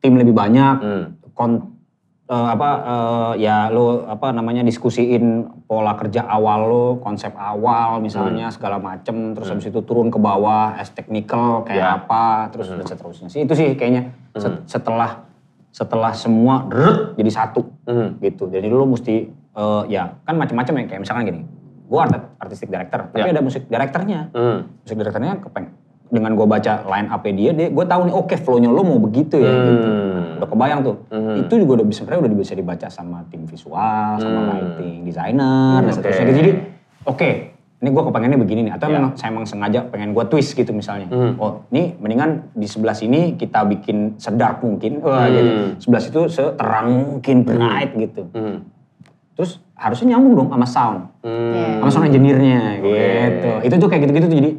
Tim 0.03 0.19
lebih 0.19 0.35
banyak. 0.35 0.75
Hmm. 0.83 1.03
Kon, 1.31 1.79
eh, 2.27 2.47
apa 2.51 2.69
eh, 2.83 3.47
ya 3.47 3.71
lo 3.71 4.03
apa 4.03 4.35
namanya 4.35 4.67
diskusiin 4.67 5.47
pola 5.63 5.95
kerja 5.95 6.27
awal 6.27 6.59
lo, 6.67 6.85
konsep 6.99 7.31
awal 7.39 8.03
misalnya 8.03 8.51
segala 8.51 8.75
macem, 8.75 9.31
terus 9.31 9.47
habis 9.47 9.71
itu 9.71 9.79
turun 9.87 10.11
ke 10.11 10.19
bawah, 10.19 10.75
as 10.75 10.91
technical 10.91 11.63
kayak 11.63 11.87
Ya. 11.87 11.95
apa, 12.03 12.51
terus 12.51 12.67
dan 12.67 12.83
seterusnya 12.83 13.31
sih 13.31 13.47
itu 13.47 13.53
sih 13.55 13.79
kayaknya 13.79 14.11
set- 14.35 14.67
setelah 14.67 15.23
setelah 15.71 16.11
semua 16.11 16.67
deret 16.67 17.15
jadi 17.15 17.31
satu 17.31 17.63
Hmm. 17.87 18.19
gitu. 18.19 18.51
Jadi 18.51 18.67
lo 18.67 18.83
mesti 18.83 19.39
eh, 19.51 19.83
ya 19.89 20.03
kan 20.21 20.35
macam-macam 20.35 20.73
ya 20.73 20.83
kayak 20.87 21.01
misalkan 21.01 21.23
gini, 21.25 21.41
gue 21.85 21.99
art 21.99 22.13
artistic 22.39 22.67
director, 22.67 23.07
tapi 23.07 23.19
Ya. 23.21 23.31
ada 23.31 23.41
musik 23.41 23.67
directornya 23.67 24.31
Hmm. 24.31 24.59
musik 24.79 24.95
direkturnya 24.95 25.35
kepeng 25.39 25.67
dengan 26.07 26.35
gue 26.35 26.43
baca 26.43 26.73
line 26.85 27.07
up 27.07 27.23
dia, 27.23 27.51
dia 27.51 27.67
gue 27.67 27.85
tahu 27.85 28.01
nih 28.05 28.13
oke 28.13 28.35
flow-nya 28.37 28.67
lo 28.67 28.83
mau 28.83 28.99
begitu 28.99 29.39
ya 29.39 29.51
gitu. 29.51 29.87
Hmm. 29.87 30.39
Udah 30.39 30.47
kebayang 30.47 30.79
tuh. 30.81 30.95
Hmm. 31.07 31.39
Itu 31.39 31.53
juga 31.55 31.71
udah 31.79 31.87
bisa 31.87 32.03
sebenarnya 32.03 32.21
udah 32.27 32.33
bisa 32.37 32.53
dibaca 32.53 32.87
sama 32.87 33.23
tim 33.27 33.43
visual, 33.43 34.19
sama 34.19 34.39
Hmm. 34.41 34.49
lighting 34.51 35.03
designer 35.03 35.79
dan 35.79 35.87
Oke. 35.87 35.95
seterusnya 35.95 36.23
gitu. 36.25 36.35
Jadi 36.37 36.51
oke, 37.05 37.29
ini 37.81 37.89
gue 37.89 38.03
kepengennya 38.05 38.37
begini 38.37 38.61
nih 38.67 38.73
atau 38.75 38.87
Ya. 38.87 38.93
memang 38.93 39.11
saya 39.15 39.29
emang 39.31 39.45
sengaja 39.47 39.79
pengen 39.87 40.11
gue 40.11 40.25
twist 40.27 40.51
gitu 40.53 40.71
misalnya. 40.71 41.07
Hmm. 41.07 41.33
Oh, 41.35 41.63
ini 41.71 41.95
mendingan 41.95 42.51
di 42.51 42.67
sebelah 42.67 42.93
sini 42.93 43.35
kita 43.35 43.63
bikin 43.63 44.15
sedark 44.15 44.59
mungkin, 44.61 44.99
wah 44.99 45.27
Hmm. 45.27 45.33
gitu. 45.33 45.51
Sebelah 45.87 46.01
situ 46.01 46.21
seterang 46.27 46.87
mungkin 47.07 47.43
bright 47.43 47.91
gitu. 47.97 48.27
Hmm. 48.31 48.67
Terus 49.41 49.57
harusnya 49.73 50.13
nyambung 50.13 50.37
dong 50.37 50.49
sama 50.53 50.67
sound 50.69 51.01
Hmm. 51.25 51.81
Sama 51.81 51.89
sound 51.89 52.05
engineer-nya 52.07 52.77
Oke. 52.77 52.93
gitu. 52.93 53.49
Itu 53.65 53.75
tuh 53.75 53.87
kayak 53.89 54.01
gitu-gitu 54.05 54.25
tuh 54.27 54.37
jadi 54.37 54.51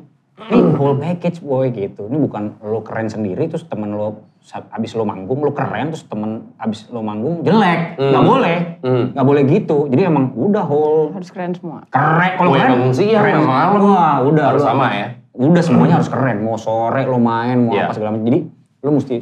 ini 0.43 0.59
whole 0.75 0.99
package 0.99 1.39
boy 1.39 1.71
gitu. 1.71 2.03
Ini 2.05 2.19
bukan 2.19 2.59
lo 2.61 2.83
keren 2.83 3.07
sendiri 3.07 3.47
terus 3.47 3.63
temen 3.63 3.91
lo 3.91 4.27
abis 4.69 4.91
lo 4.93 5.07
manggung 5.07 5.39
lo 5.39 5.55
keren 5.55 5.95
terus 5.95 6.03
temen 6.05 6.51
abis 6.57 6.91
lo 6.91 6.99
manggung 6.99 7.47
jelek. 7.47 7.95
Hmm. 7.95 8.11
Nggak 8.11 8.25
boleh. 8.25 8.57
Hmm. 8.83 9.05
Nggak 9.15 9.23
boleh 9.25 9.43
gitu. 9.49 9.77
Jadi 9.87 10.03
emang 10.03 10.35
udah 10.35 10.65
whole 10.65 11.15
Harus 11.15 11.31
keren 11.31 11.55
semua. 11.55 11.87
keren. 11.87 12.33
Kalau 12.35 12.51
keren 12.53 12.71
manggung 12.75 12.91
siang, 12.93 13.23
keren. 13.23 13.35
malam. 13.39 13.79
Wah 13.81 14.17
udah. 14.21 14.45
Harus 14.51 14.63
lo- 14.63 14.69
sama 14.69 14.87
ya? 14.91 15.07
Udah 15.33 15.63
semuanya 15.63 15.95
harus 15.97 16.11
keren. 16.11 16.43
Mau 16.43 16.59
sore 16.59 17.07
lo 17.07 17.17
main, 17.17 17.57
mau 17.63 17.73
Iya. 17.73 17.87
apa 17.87 17.93
segala 17.95 18.11
macam. 18.13 18.27
Jadi 18.27 18.39
lo 18.83 18.91
mesti 18.93 19.17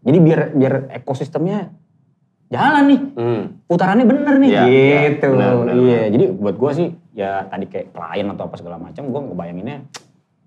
jadi 0.00 0.18
biar 0.22 0.40
biar 0.54 0.74
ekosistemnya 0.94 1.74
jalan 2.46 2.84
nih 2.86 3.00
Hmm. 3.12 3.42
putarannya 3.64 4.06
bener 4.06 4.34
nih 4.38 4.48
Iya, 4.48 4.62
iya, 4.64 4.98
gitu. 5.10 5.28
benar, 5.32 5.66
iya, 5.74 6.02
jadi 6.08 6.24
buat 6.30 6.56
gua 6.56 6.70
sih 6.70 6.88
ya 7.12 7.42
tadi 7.44 7.66
kayak 7.66 7.90
klien 7.90 8.26
atau 8.28 8.46
apa 8.46 8.54
segala 8.54 8.76
macam 8.76 9.02
gua 9.08 9.20
ngebayanginnya 9.20 9.82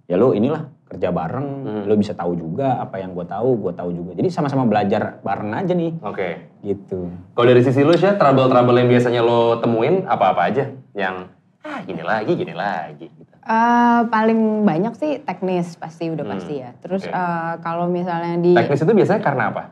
ya 0.06 0.16
lo 0.16 0.32
inilah 0.32 0.64
kerja 0.86 1.12
bareng, 1.12 1.48
Hmm. 1.62 1.84
lo 1.86 1.94
bisa 1.94 2.14
tahu 2.14 2.34
juga 2.34 2.80
apa 2.80 2.98
yang 2.98 3.14
gua 3.14 3.22
tahu, 3.22 3.62
gua 3.62 3.70
tahu 3.72 3.94
juga. 3.94 4.18
Jadi 4.18 4.26
sama-sama 4.28 4.66
belajar 4.66 5.22
bareng 5.22 5.54
aja 5.54 5.70
nih 5.72 5.94
Oke. 6.02 6.50
gitu. 6.60 7.14
Kalau 7.30 7.46
dari 7.46 7.62
sisi 7.62 7.80
lu 7.80 7.94
sih, 7.94 8.10
trouble-trouble 8.10 8.74
yang 8.76 8.90
biasanya 8.90 9.22
lo 9.22 9.60
temuin 9.60 10.02
apa-apa 10.04 10.50
aja? 10.50 10.66
Yang 10.92 11.30
ah 11.62 11.80
gini 11.84 12.02
lagi, 12.02 12.34
gini 12.34 12.58
lagi. 12.58 13.06
Gitu. 13.06 13.34
Eh, 13.40 14.02
paling 14.04 14.40
banyak 14.64 14.94
sih 14.96 15.12
teknis 15.20 15.76
pasti 15.76 16.10
udah 16.10 16.22
Hmm, 16.24 16.34
pasti 16.34 16.54
ya. 16.58 16.74
Terus 16.80 17.04
oke. 17.04 17.14
eh, 17.14 17.54
kalau 17.60 17.86
misalnya 17.86 18.40
di 18.40 18.58
Teknis 18.58 18.82
itu 18.82 18.94
biasanya 18.96 19.22
karena 19.22 19.44
apa? 19.48 19.64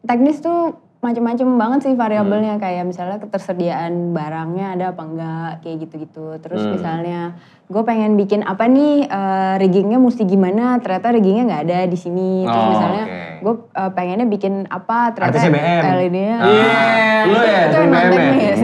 teknis 0.00 0.38
tuh 0.38 0.78
macam-macam 1.02 1.48
banget 1.58 1.80
sih 1.90 1.94
variabelnya 1.98 2.56
Hmm. 2.56 2.62
kayak 2.62 2.84
misalnya 2.86 3.18
ketersediaan 3.18 4.14
barangnya 4.14 4.78
ada 4.78 4.84
apa 4.94 5.02
enggak 5.02 5.50
kayak 5.66 5.76
gitu-gitu. 5.82 6.38
Terus 6.38 6.62
Hmm. 6.62 6.78
misalnya 6.78 7.20
gue 7.64 7.82
pengen 7.82 8.14
bikin 8.14 8.42
apa 8.42 8.64
nih 8.64 9.04
eh, 9.04 9.54
riggingnya 9.56 9.96
mesti 9.96 10.22
gimana 10.22 10.76
ternyata 10.78 11.10
riggingnya 11.10 11.44
nggak 11.46 11.62
ada 11.62 11.78
di 11.84 11.94
sini. 11.94 12.42
Terus 12.42 12.58
Oh, 12.58 12.68
misalnya 12.68 13.04
oke. 13.04 13.20
gue 13.40 13.54
eh, 13.72 13.90
pengennya 13.90 14.26
bikin 14.26 14.52
apa 14.66 14.98
ternyata 15.10 15.38
BM. 15.40 15.82
LED-nya. 15.96 16.36
Iya, 16.42 16.82
lu 17.24 17.38
ya, 17.38 17.60
Itu 17.62 17.76
BM 17.78 17.92
ya? 17.92 18.10
teknis. 18.10 18.58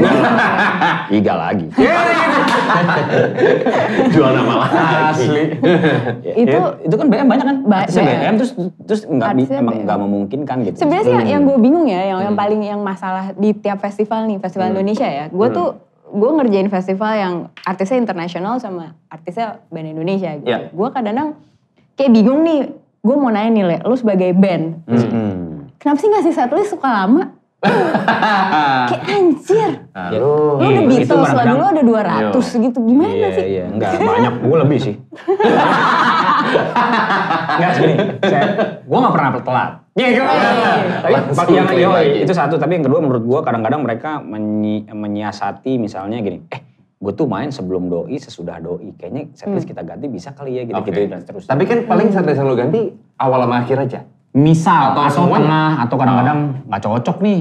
Iga 1.19 1.35
lagi. 1.35 1.67
Jual 4.09 4.31
nama 4.35 4.55
asli. 5.09 5.43
Ya, 6.21 6.35
Itu- 6.43 6.53
ya, 6.53 6.85
itu 6.85 6.95
kan 6.95 7.07
BM 7.09 7.27
banyak 7.27 7.47
kan? 7.47 7.57
Ba- 7.65 7.89
BM. 7.89 8.05
BM 8.05 8.35
terus 8.37 8.53
terus 8.85 9.01
nggak 9.05 9.31
emang 9.53 9.77
nggak 9.85 9.99
memungkinkan 9.99 10.57
gitu. 10.65 10.77
Sebenarnya 10.79 11.05
sih 11.05 11.15
yang, 11.15 11.27
yang 11.27 11.43
gue 11.45 11.57
bingung 11.59 11.87
ya, 11.87 12.03
yang, 12.05 12.19
yang 12.23 12.27
Hmm. 12.29 12.39
paling 12.39 12.61
yang 12.63 12.81
masalah 12.81 13.33
di 13.33 13.51
tiap 13.53 13.81
festival 13.81 14.27
nih, 14.27 14.37
festival 14.39 14.69
Indonesia 14.71 15.07
ya. 15.07 15.25
Gue 15.29 15.49
Hmm. 15.49 15.57
tuh 15.57 15.69
gue 16.11 16.31
ngerjain 16.33 16.67
festival 16.67 17.13
yang 17.13 17.35
artisnya 17.61 17.99
internasional 17.99 18.57
sama 18.57 18.97
artisnya 19.07 19.61
band 19.69 19.89
Indonesia 19.89 20.31
gitu. 20.35 20.47
Ya. 20.47 20.69
Gue 20.69 20.89
kadang-kadang 20.89 21.37
kayak 21.95 22.11
bingung 22.11 22.43
nih. 22.43 22.61
Gue 22.99 23.15
mau 23.15 23.29
nanya 23.29 23.49
nih, 23.49 23.65
Le, 23.65 23.77
lu 23.81 23.95
sebagai 23.95 24.33
band, 24.33 24.83
Hmm. 24.85 25.71
kenapa 25.77 25.99
sih 25.99 26.09
ngasih 26.09 26.33
setlist 26.33 26.71
suka 26.71 26.89
lama? 26.89 27.31
kayak 28.91 29.03
anjir. 29.09 29.71
Nah, 29.91 30.11
lu 30.13 30.19
Lu 30.19 30.31
udah 30.57 30.69
Iya, 30.69 30.79
itu 30.79 30.91
Beatles 30.91 31.11
lagu 31.25 31.27
kadang-kadang- 31.33 31.59
lu 31.59 31.65
ada 31.65 31.83
200 31.83 32.47
gitu. 32.57 32.79
Gimana 32.81 33.11
Iya, 33.13 33.29
sih? 33.33 33.47
iya. 33.49 33.65
Enggak, 33.67 33.91
banyak. 33.97 34.35
Gue 34.41 34.57
lebih 34.59 34.79
sih. 34.81 34.95
Enggak 37.55 37.71
segini. 37.75 37.95
Saya, 38.23 38.47
gue 38.81 38.99
gak 38.99 39.15
pernah 39.15 39.31
telat. 39.39 39.71
Iya, 39.99 40.09
iya, 40.09 40.23
iya. 40.23 41.21
Tapi 41.35 41.53
yang 41.53 41.67
yo, 41.75 41.91
itu 41.99 42.31
satu. 42.31 42.55
Tapi 42.55 42.79
yang 42.79 42.85
kedua 42.87 43.03
menurut 43.03 43.25
gue 43.27 43.41
kadang-kadang 43.43 43.83
mereka 43.83 44.23
menyi- 44.23 44.87
menyiasati 44.87 45.75
misalnya 45.75 46.23
gini. 46.23 46.47
Eh, 46.49 46.61
gue 46.95 47.13
tuh 47.13 47.27
main 47.27 47.51
sebelum 47.51 47.91
doi, 47.91 48.15
sesudah 48.15 48.63
doi. 48.63 48.95
Kayaknya 48.95 49.35
setlist 49.35 49.67
kita 49.67 49.83
ganti 49.83 50.07
bisa 50.07 50.31
kali 50.31 50.55
ya 50.55 50.63
gitu-gitu 50.65 51.11
dan 51.11 51.19
seterusnya. 51.21 51.51
Tapi 51.51 51.63
kan 51.67 51.79
paling 51.85 52.09
setlist 52.09 52.39
yang 52.39 52.47
lu 52.47 52.55
ganti 52.55 52.81
awal 53.19 53.43
sama 53.43 53.57
akhir 53.59 53.79
aja. 53.83 54.01
misal 54.29 54.93
Atau 54.93 55.03
atau, 55.09 55.35
tengah 55.35 55.71
atau 55.83 55.97
kadang-kadang 55.99 56.39
nggak 56.69 56.83
cocok 56.85 57.17
nih. 57.25 57.41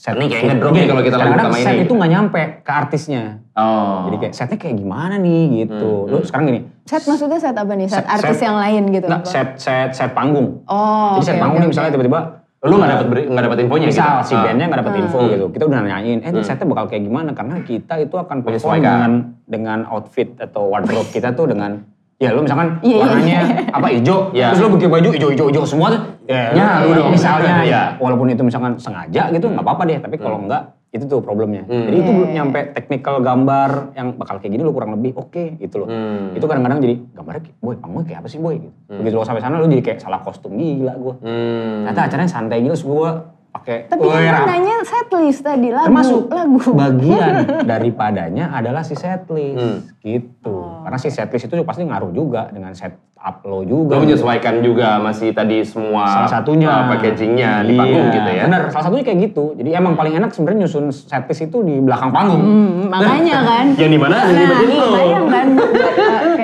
Set, 0.00 0.16
Ini 0.16 0.26
kayaknya 0.32 0.54
drop 0.56 0.72
nih 0.72 0.84
kalau 0.88 1.02
kita 1.04 1.16
lagi 1.20 1.26
kadang-kadang 1.28 1.52
utama 1.52 1.58
set 1.60 1.74
ini. 1.76 1.82
itu 1.84 1.92
nggak 1.92 2.10
nyampe 2.16 2.42
ke 2.64 2.72
artisnya. 2.72 3.22
Oh. 3.52 4.08
Jadi 4.08 4.16
kayak 4.16 4.32
setnya 4.32 4.56
kayak 4.56 4.76
gimana 4.80 5.14
nih 5.20 5.42
gitu. 5.66 5.90
Hmm, 6.06 6.08
Lu 6.08 6.16
hmm. 6.16 6.24
sekarang 6.24 6.44
gini, 6.48 6.60
Set 6.90 7.06
maksudnya 7.06 7.38
set 7.38 7.54
apa 7.54 7.70
nih? 7.70 7.86
Set, 7.86 8.02
Set- 8.02 8.10
artis 8.10 8.34
set- 8.34 8.44
yang 8.44 8.56
lain 8.58 8.82
gitu? 8.90 9.06
nggak 9.06 9.22
apa? 9.22 9.30
set 9.30 9.48
set 9.56 9.90
set 9.94 10.10
panggung. 10.10 10.66
Oh, 10.66 11.14
Jadi 11.14 11.24
set 11.24 11.34
oke, 11.34 11.40
panggung 11.40 11.56
oke, 11.56 11.62
nih 11.62 11.70
misalnya 11.70 11.92
tiba-tiba 11.94 12.20
Lu 12.60 12.76
nggak 12.76 12.90
dapat 12.92 13.06
beri- 13.08 13.24
nggak 13.24 13.44
dapat 13.46 13.58
infonya 13.58 13.86
misal 13.88 14.10
gitu? 14.12 14.26
si 14.26 14.34
Ah. 14.34 14.42
bandnya 14.44 14.64
nggak 14.68 14.80
dapat 14.84 14.94
info 14.98 15.18
Hmm. 15.18 15.30
gitu, 15.30 15.46
kita 15.48 15.64
udah 15.64 15.78
nanyain, 15.80 16.18
eh 16.18 16.28
ini 16.28 16.36
Hmm. 16.36 16.44
setnya 16.44 16.66
bakal 16.66 16.84
kayak 16.86 17.02
gimana? 17.02 17.30
Karena 17.32 17.54
kita 17.62 17.94
itu 17.96 18.16
akan 18.18 18.36
perform 18.42 18.74
dengan 18.76 19.10
dengan 19.46 19.78
outfit 19.86 20.28
atau 20.36 20.68
wardrobe 20.68 21.08
kita 21.08 21.32
tuh 21.32 21.46
dengan 21.46 21.80
ya 22.16 22.28
lu 22.30 22.44
misalkan 22.44 22.76
Iya, 22.82 22.92
iya, 22.92 23.00
warnanya 23.00 23.40
apa 23.70 23.86
hijau, 23.88 24.18
Iya. 24.28 24.46
terus 24.52 24.60
lu 24.60 24.68
pakai 24.74 24.88
baju 24.90 25.08
hijau 25.08 25.28
hijau 25.30 25.46
hijau 25.48 25.64
semua 25.64 25.86
tuh, 25.88 26.00
ya 26.26 26.52
lu- 26.84 26.92
dong. 26.92 27.08
Misalnya, 27.08 27.54
ya, 27.64 27.80
walaupun 27.96 28.26
itu 28.28 28.42
misalkan 28.42 28.76
sengaja 28.76 29.22
gitu 29.30 29.46
nggak 29.46 29.64
apa-apa 29.64 29.82
deh, 29.86 29.96
tapi 29.96 30.16
kalau 30.18 30.36
enggak 30.36 30.62
itu 30.90 31.06
tuh 31.06 31.22
problemnya. 31.22 31.62
Hmm. 31.70 31.86
Jadi 31.86 31.96
itu 32.02 32.10
belum 32.10 32.30
nyampe 32.34 32.60
technical 32.74 33.22
gambar 33.22 33.94
yang 33.94 34.18
bakal 34.18 34.42
kayak 34.42 34.58
gini 34.58 34.62
lu 34.66 34.74
kurang 34.74 34.98
lebih 34.98 35.14
oke 35.14 35.62
gitu 35.62 35.86
loh. 35.86 35.88
Hmm. 35.88 36.34
Itu 36.34 36.50
kadang-kadang 36.50 36.82
jadi 36.82 36.94
gambarnya 37.14 37.42
kayak, 37.46 37.56
boy 37.62 37.74
panggungnya 37.78 38.06
kayak 38.10 38.18
apa 38.26 38.28
sih 38.28 38.40
boy? 38.42 38.58
Gitu. 38.58 38.74
Begitu 38.98 39.14
lo 39.14 39.22
sampai 39.22 39.42
sana 39.42 39.62
lu 39.62 39.70
jadi 39.70 39.82
kayak 39.86 39.98
salah 40.02 40.18
kostum 40.26 40.58
gila 40.58 40.94
gue. 40.98 41.14
Hmm. 41.22 41.86
Ternyata 41.86 42.00
acaranya 42.10 42.30
santai 42.30 42.58
gitu, 42.66 42.74
terus 42.74 42.86
gue 42.90 43.10
pakai 43.50 43.76
Tapi 43.84 44.00
Woi, 44.00 44.22
kan 44.22 44.32
rap- 44.36 44.48
nanya 44.48 44.76
setlist 44.80 45.40
tadi 45.40 45.68
lagu. 45.68 45.86
termasuk 45.86 46.22
lagu. 46.26 46.58
bagian 46.80 47.34
daripadanya 47.64 48.44
adalah 48.50 48.80
si 48.80 48.94
setlist 48.94 49.56
Hmm. 49.56 49.78
gitu. 50.00 50.54
Oh. 50.54 50.80
Karena 50.80 50.96
si 50.96 51.08
setlist 51.08 51.44
itu 51.44 51.60
pasti 51.60 51.82
ngaruh 51.82 52.10
juga 52.10 52.46
dengan 52.48 52.70
setup 52.72 53.10
lo 53.42 53.60
juga. 53.62 53.92
Lu 53.92 54.02
menyesuaikan 54.02 54.60
juga 54.60 54.96
masih 54.98 55.30
tadi 55.30 55.60
semua 55.60 56.06
salah 56.08 56.30
satunya 56.32 56.68
uh, 56.68 56.88
packagingnya 56.88 57.50
di 57.62 57.74
Iya, 57.74 57.78
panggung 57.78 58.06
gitu 58.08 58.30
ya. 58.30 58.42
Bener, 58.46 58.62
salah 58.68 58.84
satunya 58.86 59.04
kayak 59.04 59.18
gitu. 59.24 59.44
Jadi 59.54 59.70
emang 59.72 59.94
paling 59.94 60.14
enak 60.14 60.30
sebenarnya 60.30 60.58
nyusun 60.64 60.84
setlist 60.88 61.42
itu 61.44 61.58
di 61.60 61.74
belakang 61.78 62.10
panggung. 62.10 62.40
Hmm, 62.40 62.88
makanya 62.88 63.36
kan. 63.42 63.66
Yang 63.74 63.90
di 63.90 63.98
mana 63.98 64.14
Nah, 64.14 64.24
dilibatin 64.26 64.68
iya, 64.68 64.78
lu. 64.78 64.88
bayang 64.90 65.26
kan. 65.26 65.46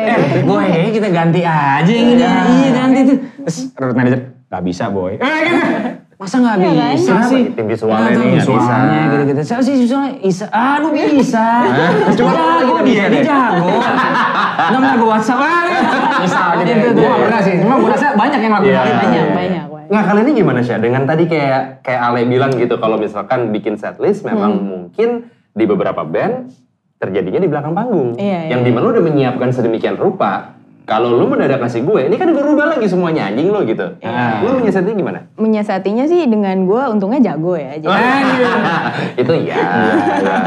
Eh, 0.07 0.15
gitu. 0.39 0.55
kayaknya 0.55 0.93
kita 0.93 1.09
ganti 1.11 1.41
aja 1.43 1.91
yang 1.91 2.09
ini. 2.09 2.23
Iya, 2.23 2.71
ganti 2.73 3.01
tuh. 3.05 3.17
Terus 3.43 3.57
road 3.75 3.95
manager, 3.95 4.21
gak 4.47 4.63
bisa 4.63 4.85
boy. 4.87 5.13
Eh, 5.13 5.39
gitu. 5.43 5.67
Masa 6.17 6.41
gak 6.41 6.57
Iya 6.57 6.73
kan? 6.73 6.93
bisa 6.97 7.13
Kenapa? 7.13 7.29
sih? 7.29 7.43
Tim 7.53 7.67
visualnya 7.69 8.09
Kenapa 8.09 8.17
nih 8.17 8.33
nggak 8.33 8.49
bisa? 8.49 8.77
gitu-gitu. 9.05 9.41
Saya 9.45 9.61
sih 9.61 9.75
visualnya 9.77 10.13
bisa. 10.17 10.45
Aduh 10.49 10.91
bisa. 10.91 11.45
Cuma 12.17 12.31
kita 12.33 12.65
kita 12.65 12.83
bisa 12.83 13.05
dia 13.07 13.23
jago. 13.23 13.69
Nomor 14.73 14.93
gue 14.97 15.09
WhatsApp. 15.09 15.39
Ah, 15.39 15.63
Bisa 16.17 16.41
gitu. 16.57 16.71
Itu 16.73 16.89
Gue 16.91 16.97
tuh. 16.97 17.05
gak 17.07 17.21
pernah 17.21 17.41
sih. 17.45 17.55
Cuma 17.61 17.75
gue 17.77 17.91
rasa 17.91 18.07
banyak 18.17 18.41
yang 18.41 18.53
lakukan 18.55 18.73
Iya. 18.73 18.97
Banyak, 18.97 19.27
banyak. 19.31 19.65
Nggak 19.87 20.05
kali 20.05 20.21
ini 20.21 20.33
gimana 20.35 20.61
sih? 20.65 20.75
Dengan 20.75 21.03
tadi 21.05 21.25
kayak 21.25 21.63
kayak 21.85 22.01
Ale 22.03 22.21
bilang 22.25 22.51
gitu 22.51 22.75
kalau 22.75 22.97
misalkan 22.97 23.53
bikin 23.53 23.77
setlist 23.77 24.25
memang 24.25 24.53
Hmm. 24.53 24.67
mungkin 24.67 25.09
di 25.53 25.63
beberapa 25.63 26.01
band 26.03 26.49
terjadinya 26.97 27.39
di 27.39 27.47
belakang 27.47 27.71
panggung. 27.71 28.17
Iya, 28.17 28.51
yang 28.51 28.61
iya. 28.61 28.67
di 28.67 28.73
mana 28.73 28.83
lu 28.83 28.91
udah 28.91 29.05
menyiapkan 29.05 29.53
sedemikian 29.53 29.95
rupa. 29.95 30.56
Kalau 30.87 31.19
lu 31.19 31.27
mendadak 31.27 31.59
kasih 31.67 31.83
gue, 31.83 32.07
ini 32.07 32.15
kan 32.15 32.31
gue 32.31 32.39
rubah 32.39 32.71
lagi 32.71 32.87
semuanya 32.87 33.27
anjing 33.27 33.51
lo 33.51 33.67
gitu. 33.67 33.99
Iya. 33.99 34.39
Lu 34.47 34.55
menyiasatinya 34.63 34.95
gimana? 34.95 35.19
Menyiasatinya 35.35 36.07
sih 36.07 36.31
dengan 36.31 36.63
gue 36.63 36.83
untungnya 36.87 37.19
jago 37.19 37.59
ya. 37.59 37.75
Jadi, 37.75 37.91
itu 39.27 39.33
ya, 39.51 39.67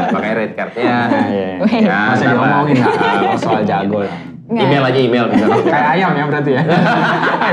makanya 0.08 0.34
red 0.40 0.52
cardnya. 0.56 0.96
Iya. 1.28 1.50
Ya, 1.84 1.98
Masa 2.16 2.24
salah. 2.24 2.32
diomongin 2.32 2.76
lah 2.80 3.36
soal 3.44 3.62
jago 3.68 4.00
lah. 4.00 4.16
Nggak. 4.48 4.64
Email 4.64 4.82
aja 4.88 4.98
email 4.98 5.24
misalnya. 5.28 5.60
Kayak 5.60 5.88
ayam 5.92 6.10
ya 6.16 6.24
berarti 6.24 6.50
ya. 6.56 6.62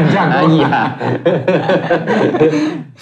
Jago. 0.08 0.32
Ah, 0.32 0.44
iya. 0.48 0.80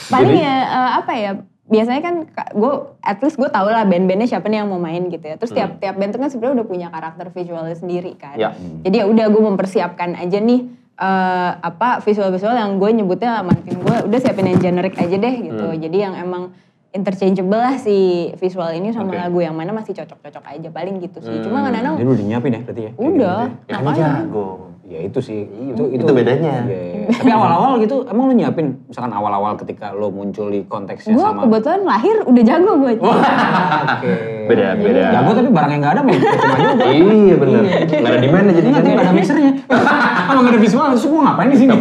paling 0.10 0.34
ya 0.34 0.56
eh, 0.66 0.92
apa 0.98 1.14
ya 1.14 1.32
biasanya 1.66 1.98
kan 2.00 2.16
gue 2.52 2.74
at 3.02 3.18
least 3.20 3.36
gue 3.36 3.50
tau 3.50 3.66
lah 3.66 3.82
band-bandnya 3.84 4.28
siapa 4.28 4.46
nih 4.46 4.62
yang 4.62 4.70
mau 4.70 4.78
main 4.78 5.08
gitu 5.08 5.24
ya 5.24 5.36
terus 5.36 5.50
tiap 5.52 5.78
tiap 5.78 5.96
band 5.96 6.14
tuh 6.14 6.20
kan 6.20 6.30
sebenarnya 6.30 6.62
udah 6.62 6.68
punya 6.68 6.88
karakter 6.88 7.28
visualnya 7.30 7.74
sendiri 7.74 8.14
kan 8.14 8.36
Ya. 8.36 8.54
jadi 8.82 9.02
ya 9.02 9.06
udah 9.08 9.26
gue 9.28 9.44
mempersiapkan 9.44 10.14
aja 10.16 10.38
nih 10.38 10.62
eh, 10.96 11.52
apa 11.60 12.00
visual-visual 12.00 12.54
yang 12.54 12.78
gue 12.78 12.90
nyebutnya 12.94 13.42
sama 13.42 13.58
tim 13.60 13.78
gue 13.78 13.98
udah 14.04 14.20
siapin 14.20 14.46
yang 14.46 14.60
generic 14.60 14.94
aja 14.96 15.16
deh 15.16 15.36
gitu 15.42 15.66
jadi 15.76 15.98
yang 16.00 16.14
emang 16.16 16.54
interchangeable 16.92 17.58
lah 17.58 17.76
si 17.76 17.98
visual 18.36 18.72
ini 18.72 18.94
sama 18.94 19.12
Oke. 19.12 19.20
lagu 19.20 19.40
yang 19.42 19.52
mana 19.52 19.74
masih 19.74 19.92
cocok-cocok 19.92 20.46
aja 20.48 20.70
paling 20.70 21.02
gitu 21.02 21.20
sih 21.20 21.42
cuma 21.42 21.60
Hmm. 21.60 21.68
kadang-kadang 21.68 21.96
Jadi 21.98 22.10
udah 22.10 22.26
nyiapin 22.26 22.52
ya 22.52 22.62
berarti 22.62 22.82
ya? 22.82 22.92
Udah 22.96 23.40
gitu 23.44 23.68
Ya 23.68 23.76
kan 23.76 23.96
jago. 23.98 24.48
Ya 24.86 25.02
itu 25.02 25.18
sih, 25.18 25.50
itu 25.50 25.84
itu 25.98 26.06
bedanya. 26.14 26.62
Iya, 26.70 26.82
iya. 26.94 27.06
Tapi 27.10 27.32
awal-awal 27.34 27.82
gitu, 27.82 28.06
emang 28.06 28.30
lu 28.30 28.38
nyiapin, 28.38 28.86
misalkan 28.86 29.18
awal-awal 29.18 29.58
ketika 29.58 29.90
lo 29.90 30.14
muncul 30.14 30.54
di 30.54 30.62
konteksnya 30.70 31.18
gue 31.18 31.26
sama. 31.26 31.42
kebetulan 31.50 31.82
lahir 31.90 32.16
udah 32.22 32.44
jago 32.46 32.72
gue 32.78 32.94
Oke. 33.02 34.14
Beda, 34.46 34.78
beda. 34.78 35.04
Jago 35.10 35.32
tapi 35.34 35.50
barangnya 35.50 35.78
nggak 35.82 35.94
ada 35.98 36.02
mau 36.06 36.14
cuma 36.14 36.56
juga. 36.62 36.86
Iya 36.86 37.36
bener. 37.42 37.62
Nggak 37.82 38.12
ada 38.14 38.22
di 38.22 38.30
mana 38.30 38.50
jadi 38.54 38.68
Nanti 38.70 38.90
nggak 38.94 39.06
ada 39.10 39.16
mixernya. 39.18 39.52
Emang 40.30 40.42
nggak 40.46 40.54
ada 40.54 40.62
visual, 40.62 40.86
terus 40.94 41.06
gue 41.10 41.22
ngapain 41.26 41.50
di 41.50 41.58
sini? 41.58 41.74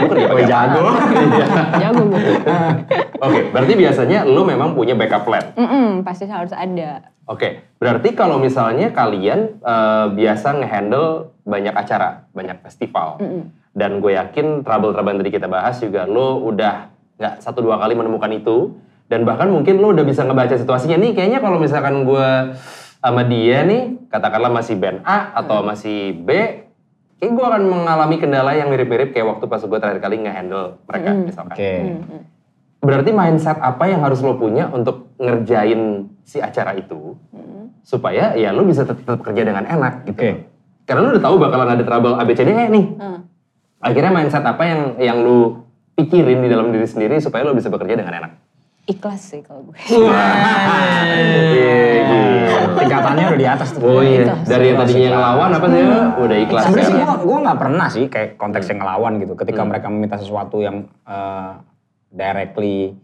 Gue 0.00 0.08
kerja 0.08 0.26
pakai 0.32 0.46
jago. 0.48 0.82
Iya. 1.12 1.46
jago 1.84 2.02
gue 2.08 2.20
Oke, 3.22 3.54
berarti 3.54 3.78
biasanya 3.78 4.26
lu 4.26 4.42
memang 4.42 4.74
punya 4.74 4.98
backup 4.98 5.22
plan. 5.22 5.54
Mm-mm, 5.54 6.02
pasti 6.02 6.26
harus 6.26 6.50
ada 6.50 7.06
Oke, 7.30 7.62
berarti 7.78 8.18
kalau 8.18 8.42
misalnya 8.42 8.90
kalian 8.90 9.62
eh, 9.62 10.06
biasa 10.10 10.58
ngehandle 10.58 11.30
banyak 11.46 11.70
acara, 11.70 12.26
banyak 12.34 12.58
festival, 12.66 13.22
dan 13.78 14.02
gue 14.02 14.18
yakin 14.18 14.66
trouble-trouble 14.66 15.14
yang 15.14 15.20
tadi 15.22 15.32
kita 15.38 15.46
bahas 15.46 15.78
juga 15.78 16.02
lo 16.02 16.42
udah 16.42 16.90
nggak 17.22 17.34
satu 17.38 17.62
dua 17.62 17.78
kali 17.78 17.94
menemukan 17.94 18.26
itu, 18.34 18.74
dan 19.06 19.22
bahkan 19.22 19.46
mungkin 19.54 19.78
lo 19.78 19.94
udah 19.94 20.02
bisa 20.02 20.26
ngebaca 20.26 20.58
situasinya 20.58 20.98
nih. 20.98 21.14
Kayaknya 21.14 21.38
kalau 21.38 21.62
misalkan 21.62 22.02
gue 22.02 22.58
sama 22.98 23.22
dia 23.22 23.62
nih, 23.62 24.02
katakanlah 24.10 24.50
masih 24.50 24.74
band 24.82 25.06
A 25.06 25.30
atau 25.38 25.62
masih 25.62 26.18
B, 26.26 26.30
kayak 27.22 27.32
gue 27.38 27.44
akan 27.46 27.62
mengalami 27.70 28.18
kendala 28.18 28.58
yang 28.58 28.66
mirip-mirip 28.66 29.14
kayak 29.14 29.38
waktu 29.38 29.46
pas 29.46 29.62
gue 29.62 29.78
terakhir 29.78 30.02
kali 30.02 30.26
ngehandle 30.26 30.82
mereka 30.90 31.10
misalkan. 31.14 31.54
Oke. 31.54 31.72
Berarti 32.82 33.10
mindset 33.10 33.56
apa 33.56 33.86
yang 33.86 34.02
harus 34.02 34.18
lo 34.18 34.34
punya 34.34 34.66
untuk 34.66 35.14
ngerjain 35.16 36.10
si 36.22 36.42
acara 36.42 36.74
itu 36.74 37.14
supaya 37.82 38.34
ya 38.34 38.50
lo 38.50 38.62
bisa 38.62 38.82
tetap, 38.82 38.98
tetap 39.00 39.22
kerja 39.22 39.42
dengan 39.44 39.62
enak 39.62 40.02
gitu. 40.04 40.18
Oke. 40.18 40.30
Karena 40.82 41.00
lo 41.00 41.14
udah 41.14 41.22
tahu 41.22 41.36
bakalan 41.38 41.70
ada 41.72 41.84
trouble 41.86 42.18
ABCDE 42.18 42.66
nih. 42.68 42.84
Hmm. 42.98 43.18
Akhirnya 43.78 44.10
mindset 44.10 44.42
apa 44.42 44.62
yang 44.62 44.80
yang 44.98 45.18
lo 45.18 45.62
pikirin 45.94 46.42
di 46.42 46.48
dalam 46.48 46.70
diri 46.70 46.82
sendiri 46.84 47.18
supaya 47.18 47.46
lo 47.46 47.54
bisa 47.54 47.70
bekerja 47.70 47.94
dengan 47.94 48.18
enak. 48.18 48.32
Ikhlas 48.82 49.30
sih 49.30 49.46
kalau 49.46 49.62
gue. 49.62 49.78
Tingkatannya 52.72 53.24
udah 53.28 53.38
di 53.38 53.46
atas 53.46 53.68
tuh. 53.72 53.80
Oh 53.80 54.02
iya, 54.02 54.26
Ikhlas. 54.26 54.42
dari 54.42 54.64
yang 54.66 54.78
tadinya 54.80 55.08
ngelawan 55.12 55.50
apa 55.52 55.66
sih? 55.68 55.82
Udah 56.18 56.36
ikhlas 56.40 56.62
Sebenarnya 56.66 56.88
sih 56.88 56.96
ya. 56.96 57.04
gue 57.04 57.14
gue 57.22 57.38
nggak 57.46 57.58
pernah 57.58 57.86
sih 57.86 58.04
kayak 58.08 58.28
konteksnya 58.34 58.74
Hmm. 58.74 58.80
ngelawan 58.82 59.12
gitu. 59.20 59.32
Ketika 59.38 59.62
mereka 59.62 59.86
meminta 59.86 60.16
sesuatu 60.18 60.56
yang 60.58 60.76
eh, 61.06 61.50
directly 62.12 62.94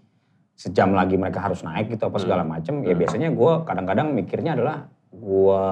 sejam 0.53 0.93
lagi 0.93 1.17
mereka 1.17 1.41
harus 1.41 1.63
naik 1.63 1.89
gitu 1.89 2.05
apa 2.05 2.19
segala 2.19 2.43
Hmm. 2.45 2.53
macem. 2.53 2.75
Ya 2.83 2.93
biasanya 2.93 3.33
gue 3.33 3.53
kadang-kadang 3.65 4.13
mikirnya 4.13 4.53
adalah 4.53 4.87
gue 5.09 5.63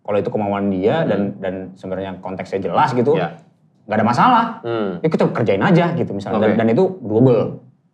kalau 0.00 0.16
itu 0.16 0.30
kemauan 0.30 0.70
dia 0.70 1.02
dan 1.02 1.36
dan 1.36 1.54
sebenarnya 1.74 2.16
konteksnya 2.18 2.62
jelas 2.62 2.94
gitu, 2.94 3.12
Hmm. 3.12 3.20
Ya. 3.20 3.28
nggak 3.86 3.96
ada 3.98 4.06
masalah. 4.06 4.44
Hmm. 4.62 5.02
Ya 5.02 5.08
kita 5.10 5.26
kerjain 5.30 5.60
aja 5.60 5.92
gitu 5.92 6.10
misalnya. 6.10 6.38
Dan, 6.40 6.50
Oke. 6.54 6.58
dan 6.58 6.68
itu 6.70 6.84
double, 7.02 7.42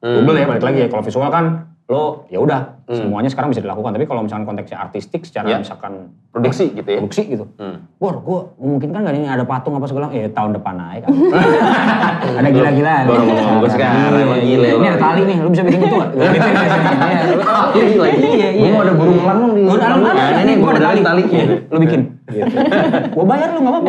Hmm. 0.04 0.14
double 0.20 0.36
ya 0.36 0.46
balik 0.46 0.62
lagi 0.62 0.78
ya. 0.84 0.88
Kalau 0.88 1.02
visual 1.02 1.28
kan 1.28 1.71
lo 1.92 2.24
ya 2.26 2.40
udah 2.40 2.80
Hmm. 2.82 2.98
semuanya 2.98 3.28
sekarang 3.28 3.48
bisa 3.48 3.60
dilakukan. 3.60 3.88
Tapi 3.90 4.04
kalau 4.04 4.20
misalkan 4.20 4.44
konteksnya 4.44 4.76
artistik 4.78 5.22
secara 5.22 5.46
Ya. 5.46 5.56
misalkan 5.56 6.12
Produksi 6.28 6.72
gitu 6.72 6.84
ya. 6.84 6.98
produksi 6.98 7.22
gitu. 7.26 7.44
Hmm. 7.54 7.88
Bor, 7.94 8.18
gue 8.18 8.38
mungkin 8.58 8.88
kan 8.90 9.00
gak 9.02 9.14
ini 9.14 9.24
ada 9.24 9.44
patung 9.44 9.72
apa 9.72 9.86
segala, 9.86 10.10
eh 10.10 10.26
tahun 10.26 10.52
depan 10.52 10.74
naik. 10.74 11.02
ada 12.40 12.48
gila-gilaan. 12.50 13.04
Baru 13.06 13.22
mau 13.22 13.34
ngomong 13.34 13.56
gue 13.60 13.70
sekarang, 13.70 14.12
emang 14.14 14.40
gile 14.40 14.66
Ini 14.66 14.76
lo. 14.76 14.88
ada 14.88 14.98
tali 14.98 15.20
nih, 15.22 15.36
lu 15.38 15.48
bisa 15.48 15.62
bikin 15.62 15.80
itu 15.80 15.94
gak? 15.94 16.10
Gitu 16.10 16.26
Iya, 17.72 17.96
lagi. 17.96 18.18
Iya, 18.34 18.48
iya. 18.52 18.68
Mau 18.68 18.80
ada 18.82 18.92
burung 18.92 19.18
elang 19.18 19.38
dong 19.38 19.52
di 19.54 19.62
Gua 19.62 19.72
ada 19.72 19.84
dalam. 19.86 19.98
ada, 20.02 20.12
Nah, 20.12 20.42
ini 20.42 20.52
gue 20.52 20.60
gua 20.60 20.70
ada 20.70 20.82
tali. 20.82 21.00
tali. 21.02 21.22
Iya, 21.24 21.44
Lu 21.64 21.78
bikin. 21.78 22.00
Gitu. 22.26 22.56
Gue 23.10 23.24
bayar 23.24 23.48
lu 23.48 23.60
gak 23.60 23.72
apa-apa. 23.72 23.88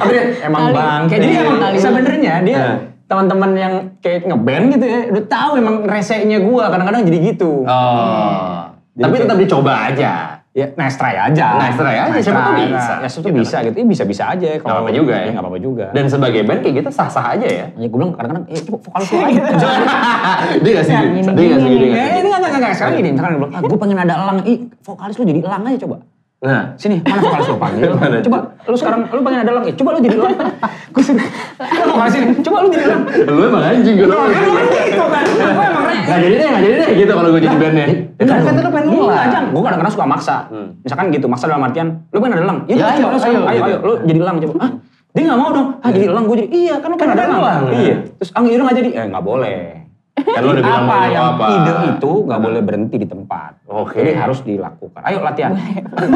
Tapi 0.00 0.14
emang 0.42 0.62
bangke. 0.70 1.12
Jadi 1.12 1.26
Iya, 1.28 1.40
emang 1.46 1.74
sebenarnya 1.74 2.34
dia. 2.42 2.64
Teman-teman 3.10 3.50
yang 3.58 3.74
kayak 3.98 4.22
ngeband 4.22 4.64
gitu 4.78 4.86
ya, 4.86 5.00
udah 5.10 5.24
tahu 5.26 5.50
emang 5.58 5.76
resenya 5.82 6.38
gue 6.38 6.64
kadang-kadang 6.70 7.02
jadi 7.02 7.18
gitu. 7.34 7.66
Oh. 7.66 8.70
Jadi 8.94 9.02
Tapi 9.02 9.10
kayak- 9.10 9.26
tetap 9.26 9.38
dicoba 9.42 9.72
aja. 9.90 10.12
Ya, 10.50 10.66
nice 10.74 10.98
try 10.98 11.14
aja. 11.14 11.62
Nice 11.62 11.78
try 11.78 11.94
aja, 11.94 12.18
siapa 12.18 12.42
tuh 12.42 12.54
bisa. 12.58 12.94
Ya, 12.98 13.06
siapa 13.06 13.22
tuh 13.22 13.34
bisa 13.38 13.56
gitu. 13.62 13.76
Ya, 13.78 13.86
bisa-bisa 13.86 14.24
aja. 14.34 14.46
Gak 14.58 14.66
apa-apa 14.66 14.90
juga 14.90 15.14
ya. 15.14 15.30
Gak 15.30 15.42
apa-apa 15.42 15.58
juga. 15.62 15.86
Dan 15.94 16.10
sebagai 16.10 16.42
band 16.42 16.66
kayak 16.66 16.74
gitu 16.82 16.90
sah-sah 16.90 17.38
aja 17.38 17.46
ya. 17.46 17.66
ya 17.70 17.86
gue 17.86 17.94
bilang 17.94 18.14
kadang-kadang, 18.18 18.50
eh 18.50 18.58
coba 18.66 18.78
vokalis 18.82 19.08
lu 19.10 19.18
aja. 19.22 19.42
Dia 20.58 20.70
gak 20.74 20.84
setuju. 20.86 21.06
gini, 21.06 21.20
Dia 21.22 21.46
gak 21.46 21.60
setuju. 21.62 21.76
dia 21.78 21.86
Ya, 21.86 21.94
nggak 21.94 22.10
ini 22.10 22.26
enggak, 22.26 22.40
enggak, 22.42 22.52
enggak. 22.58 22.72
Sekarang 22.74 22.94
gini, 22.98 23.08
misalkan 23.14 23.30
dia 23.30 23.38
bilang, 23.38 23.52
ah, 23.54 23.60
gue 23.62 23.78
pengen 23.78 23.98
ada 24.02 24.14
elang. 24.18 24.38
Ih, 24.42 24.58
vokalis 24.82 25.14
lu 25.14 25.24
jadi 25.24 25.40
elang 25.40 25.62
aja 25.62 25.78
coba. 25.86 25.96
Nah. 26.40 26.72
Sini, 26.80 26.96
mana 27.04 27.20
vokalis 27.20 27.52
lu 27.52 27.56
panggil? 27.60 27.92
Coba, 28.24 28.38
lu 28.64 28.72
sekarang, 28.72 29.00
lu 29.12 29.20
pengen 29.20 29.40
ada 29.44 29.50
elang. 29.52 29.64
Eh, 29.68 29.76
coba 29.76 29.92
lu 29.92 30.00
jadi 30.00 30.16
elang. 30.16 30.32
Gue 30.88 31.02
sini, 31.04 31.20
lu 31.60 31.92
sini. 32.08 32.26
Coba 32.40 32.56
lu 32.64 32.68
jadi 32.72 32.84
elang. 32.88 33.02
Lu 33.28 33.40
emang 33.44 33.60
anjing 33.60 33.94
gue. 34.00 34.08
Kan 34.08 34.16
lu 34.16 34.52
kan 34.56 34.64
gitu 34.72 35.04
kan. 35.04 35.24
Gue 35.28 35.64
emang 35.68 35.84
Gak 36.00 36.18
jadi 36.24 36.34
deh, 36.40 36.48
gak 36.48 36.62
jadi 36.64 36.74
deh 36.80 36.88
gitu 36.96 37.12
kalau 37.12 37.28
gue 37.28 37.40
jadi 37.44 37.56
bandnya. 37.60 37.86
Enggak, 38.16 38.36
Kan 38.40 38.40
kata 38.48 38.60
lu 38.64 38.70
pengen 38.72 38.88
Enggak, 38.88 39.04
ngelang. 39.04 39.28
Jang. 39.28 39.44
Gue 39.52 39.62
kadang-kadang 39.68 39.92
suka 39.92 40.06
maksa. 40.08 40.36
Hmm. 40.48 40.68
Misalkan 40.80 41.04
gitu, 41.12 41.26
maksa 41.28 41.44
dalam 41.44 41.60
artian, 41.60 41.88
lu 42.08 42.18
pengen 42.18 42.34
ada 42.40 42.44
elang. 42.48 42.58
Ya, 42.64 42.74
Ya, 42.80 42.84
ayo, 42.96 43.06
lu 43.12 43.18
ayo, 43.20 43.40
ayo, 43.44 43.76
lu 43.84 43.92
jadi 44.08 44.18
elang 44.24 44.36
coba. 44.40 44.54
Ah, 44.64 44.70
dia 45.12 45.22
gak 45.28 45.38
mau 45.38 45.50
dong. 45.52 45.68
Ah, 45.84 45.90
jadi 45.92 46.06
elang, 46.08 46.24
gue 46.24 46.36
jadi, 46.40 46.48
iya 46.50 46.74
kan 46.80 46.88
lu 46.88 46.96
pengen 46.96 47.12
ada 47.12 47.20
pengen 47.20 47.36
elang. 47.36 47.60
elang. 47.68 47.84
Iya. 47.84 47.94
Terus, 48.16 48.30
ah, 48.32 48.40
iya 48.48 48.62
gak 48.64 48.76
jadi. 48.80 48.90
Eh, 48.96 49.06
gak 49.12 49.24
boleh. 49.28 49.60
Kan 50.36 50.40
lu 50.46 50.50
udah 50.54 50.64
bilang 50.64 50.84
apa 50.86 50.96
yang 51.10 51.26
apa. 51.34 51.44
ide 51.50 51.72
itu 51.96 52.12
gak 52.26 52.40
boleh 52.40 52.60
berhenti 52.62 52.96
di 53.02 53.08
tempat. 53.08 53.52
Oke. 53.66 53.98
Jadi 53.98 54.10
harus 54.14 54.38
dilakukan. 54.46 55.00
Ayo 55.02 55.18
latihan. 55.22 55.52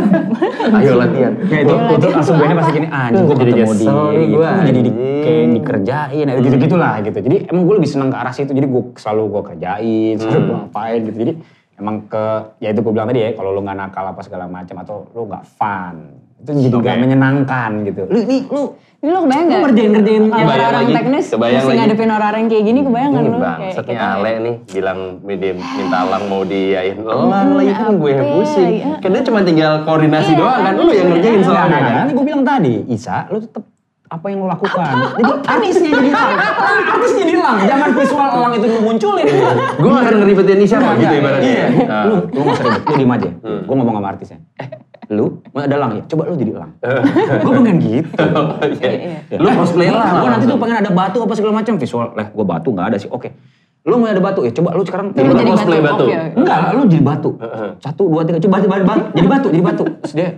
Ayo 0.79 0.93
latihan. 0.99 1.33
Ya 1.51 1.59
itu, 1.65 1.75
itu 1.75 2.07
langsung 2.11 2.35
gue 2.39 2.47
pasti 2.55 2.73
gini, 2.73 2.89
ah, 2.91 3.11
anjing 3.11 3.25
gue 3.27 3.37
Jadi 3.37 3.53
nih 3.55 3.67
gitu. 3.67 4.37
gua, 4.39 4.51
jadi 4.63 4.81
di, 4.81 4.91
kayak 4.95 5.45
dikerjain, 5.59 6.27
gitu 6.41 6.57
gitu 6.59 6.77
lah 6.79 6.95
gitu. 7.03 7.19
Jadi 7.19 7.37
emang 7.51 7.63
gue 7.67 7.75
lebih 7.83 7.91
seneng 7.91 8.09
ke 8.13 8.17
arah 8.17 8.35
situ, 8.35 8.51
jadi 8.53 8.67
gue 8.67 8.83
selalu 8.97 9.23
gue 9.31 9.43
kerjain, 9.55 10.15
selalu 10.19 10.39
Hmm. 10.39 10.47
gue 10.47 10.57
ngapain 10.65 11.01
gitu. 11.07 11.19
Jadi 11.23 11.33
emang 11.75 11.97
ke, 12.07 12.25
ya 12.63 12.69
itu 12.71 12.81
gue 12.81 12.93
bilang 12.95 13.09
tadi 13.11 13.21
ya, 13.23 13.31
kalau 13.35 13.51
lu 13.51 13.61
nggak 13.63 13.79
nakal 13.79 14.05
apa 14.07 14.21
segala 14.23 14.47
macam 14.47 14.77
atau 14.83 14.97
lu 15.11 15.27
nggak 15.27 15.45
fun, 15.59 15.97
itu 16.45 16.51
jadi 16.69 16.77
Oke. 16.77 16.87
gak 16.87 16.99
menyenangkan 17.01 17.71
gitu. 17.89 18.03
Lu 18.05 18.19
nih, 18.21 18.41
lu 18.53 18.63
Ini 19.05 19.13
lo 19.13 19.21
kebayang 19.21 19.45
Lu 19.45 19.53
gak? 19.53 19.61
ngerjain-ngerjain 19.63 20.23
Kalau 20.25 20.33
Kebayang 20.41 20.65
orang 20.65 20.81
lagi, 20.81 20.95
teknis 20.97 21.25
kebayang 21.29 21.55
mesti 21.55 21.69
lagi. 21.69 21.79
ngadepin 21.79 22.09
orang-orang 22.09 22.41
yang 22.41 22.49
kayak 22.49 22.65
gini, 22.65 22.81
kebayang 22.81 23.11
gak 23.11 23.21
Ini 23.21 23.29
lu? 23.29 23.37
bang, 23.37 23.59
Kayak 23.61 23.75
setnya 23.77 23.93
kita- 23.95 24.15
Ale 24.17 24.33
nih 24.41 24.55
bilang 24.67 24.99
dia 25.23 25.53
minta 25.53 25.99
elang 26.01 26.25
mau 26.25 26.43
diain 26.43 26.97
elang 26.97 27.49
lagi 27.53 27.73
kan 27.75 27.93
gue 27.95 28.11
yang 28.11 28.29
pusing. 28.33 28.73
ya? 28.75 28.95
Kan 28.97 29.11
dia 29.11 29.23
cuma 29.23 29.39
tinggal 29.43 29.73
koordinasi 29.85 30.31
Iya, 30.31 30.39
doang 30.39 30.57
kan, 30.57 30.65
kan? 30.65 30.73
lu 30.75 30.91
yang 30.91 31.09
ngerjain 31.11 31.33
Enggak, 31.35 31.45
soalnya 31.47 31.69
enggak, 31.69 31.85
kan. 31.85 31.95
Nanti 32.01 32.13
gue 32.15 32.25
bilang 32.25 32.43
tadi, 32.43 32.75
Isa, 32.89 33.17
lu 33.29 33.39
tetap 33.39 33.65
apa 34.07 34.27
yang 34.27 34.39
lu 34.39 34.49
lakukan. 34.49 34.95
Jadi 35.13 35.33
artisnya 35.45 35.91
jadi 35.91 36.09
elang. 36.09 36.33
artisnya 36.87 37.19
jadi 37.21 37.33
elang. 37.37 37.57
Jangan 37.67 37.89
visual 37.93 38.29
elang 38.31 38.53
itu 38.55 38.67
munculin. 38.81 39.27
Gue 39.75 39.91
gak 39.91 40.03
akan 40.03 40.15
ngeribetin 40.17 40.57
Nisha 40.57 40.77
Enggak, 40.79 40.95
gitu 40.99 41.15
ibaratnya. 41.15 41.51
Iya. 41.51 41.67
Nah. 41.85 42.05
Lu, 42.07 42.15
lu 42.25 42.41
gak 42.41 42.55
usah 42.55 42.65
ribet, 42.65 42.83
lu 42.85 42.95
diem 42.95 43.13
aja. 43.13 43.31
Hmm. 43.37 43.61
Gue 43.61 43.75
ngomong 43.75 43.95
sama 43.95 44.09
artisnya. 44.09 44.39
Eh, 45.05 45.13
lu 45.13 45.45
mau 45.53 45.61
ada 45.61 45.75
elang 45.77 45.93
ya? 46.01 46.03
Coba 46.09 46.23
lu 46.29 46.37
jadi 46.37 46.53
elang. 46.57 46.73
gue 47.45 47.53
pengen 47.61 47.77
gitu. 47.81 48.25
Iya. 48.81 48.91
Iya. 49.29 49.37
Lu 49.37 49.49
cosplay 49.53 49.89
lah. 49.93 50.25
Gue 50.25 50.31
nanti 50.33 50.45
tuh 50.49 50.57
pengen 50.57 50.77
ada 50.81 50.91
batu 50.91 51.19
apa 51.21 51.33
segala 51.37 51.53
macam 51.61 51.75
visual. 51.77 52.09
Lah, 52.17 52.27
gue 52.33 52.45
batu 52.45 52.69
nggak 52.73 52.87
ada 52.89 52.97
sih. 52.97 53.09
Oke. 53.13 53.29
Lu 53.85 54.01
mau 54.01 54.09
ada 54.09 54.21
batu 54.21 54.41
ya? 54.49 54.53
Coba 54.57 54.73
lu 54.73 54.81
sekarang 54.81 55.13
Lu 55.13 55.21
Lu 55.29 55.33
jadi 55.37 55.51
cosplay 55.53 55.81
batu. 55.85 56.05
Oke. 56.09 56.17
Enggak, 56.41 56.59
lu 56.73 56.83
jadi 56.89 57.05
batu. 57.05 57.31
Satu, 57.85 58.03
dua, 58.09 58.25
tiga. 58.25 58.41
Coba 58.41 58.57
jadi 58.57 58.71
batu, 58.73 59.03
jadi 59.13 59.29
batu, 59.29 59.47
jadi 59.53 59.65
batu. 59.65 59.85
Terus 60.01 60.15
dia 60.17 60.29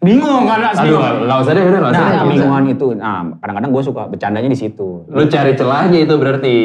bingung 0.00 0.44
kan? 0.48 0.60
Aduh, 0.76 1.00
usah 1.40 1.52
deh, 1.56 1.64
udah 1.64 1.80
usah 1.80 1.92
Nah, 1.92 2.08
deh. 2.12 2.20
kebingungan 2.24 2.64
itu. 2.68 2.86
Nah, 2.96 3.24
kadang-kadang 3.40 3.70
gue 3.72 3.82
suka 3.84 4.02
bercandanya 4.04 4.48
di 4.52 4.58
situ. 4.58 5.04
Lu 5.08 5.22
cari 5.28 5.52
celahnya 5.56 5.98
itu 6.04 6.14
berarti. 6.20 6.56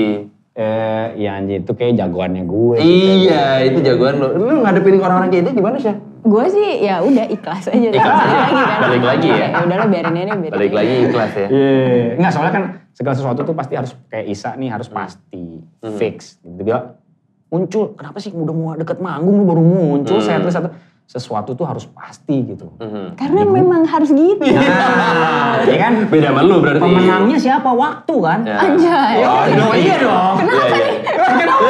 Eh, 0.55 1.07
ya 1.19 1.35
anjir 1.35 1.67
itu 1.67 1.71
kayak 1.75 1.99
jagoannya 1.99 2.47
gue. 2.47 2.79
Iya, 2.79 3.67
itu 3.67 3.83
jagoan 3.83 4.23
lu. 4.23 4.27
Lu 4.39 4.63
ngadepin 4.63 5.03
orang-orang 5.03 5.27
kayak 5.27 5.43
itu 5.43 5.51
gimana 5.59 5.75
sih? 5.75 5.91
Gue 6.25 6.45
sih 6.49 6.69
ya 6.81 7.05
udah 7.05 7.25
ikhlas 7.29 7.69
aja. 7.69 7.87
Ikhlas 7.87 8.17
aja. 8.17 8.33
lagi 8.35 8.57
kan. 8.57 8.79
Balik 8.81 9.03
lagi 9.05 9.29
ya. 9.29 9.47
Ya 9.47 9.59
udahlah 9.61 9.87
biarin 9.87 10.15
aja 10.15 10.33
biarin 10.33 10.57
Balik 10.57 10.73
lagi 10.73 10.93
ikhlas 11.05 11.31
ya. 11.31 11.47
Iya. 11.47 12.17
Enggak, 12.17 12.31
soalnya 12.33 12.53
kan 12.53 12.63
segala 12.91 13.13
sesuatu 13.13 13.39
tuh 13.43 13.53
pasti 13.53 13.73
harus 13.75 13.91
kayak 14.09 14.25
Isa 14.25 14.49
nih 14.57 14.69
harus 14.73 14.89
pasti 14.89 15.61
fix. 15.95 16.41
Gitu 16.41 16.61
dia 16.61 16.97
muncul, 17.45 17.93
kenapa 17.93 18.17
sih 18.17 18.33
udah 18.33 18.51
mau 18.51 18.73
deket 18.73 18.97
manggung 18.97 19.37
lu 19.37 19.45
baru 19.45 19.61
muncul 19.61 20.17
Hmm. 20.17 20.25
setlist 20.25 20.57
atau 20.57 20.73
sesuatu 21.05 21.53
tuh 21.53 21.63
harus 21.63 21.85
pasti 21.85 22.41
gitu. 22.43 22.73
Mhm. 22.81 23.13
Karena 23.13 23.45
memang 23.45 23.85
harus 23.85 24.09
gitu. 24.09 24.41
Nah, 24.41 25.61
ya 25.69 25.77
kan? 25.77 26.09
Beda 26.09 26.33
sama 26.33 26.41
lu 26.41 26.57
berarti. 26.57 26.81
Pemenangnya 26.81 27.37
siapa? 27.37 27.69
Waktu 27.69 28.15
kan? 28.17 28.39
Ya. 28.41 28.57
Anjay. 28.59 29.15
Oh, 29.21 29.41
Oh, 29.69 29.73
iya 29.77 29.95
dong. 30.01 30.35
Kenapa 30.41 30.65
nih? 30.73 30.93
Kenapa? 31.37 31.69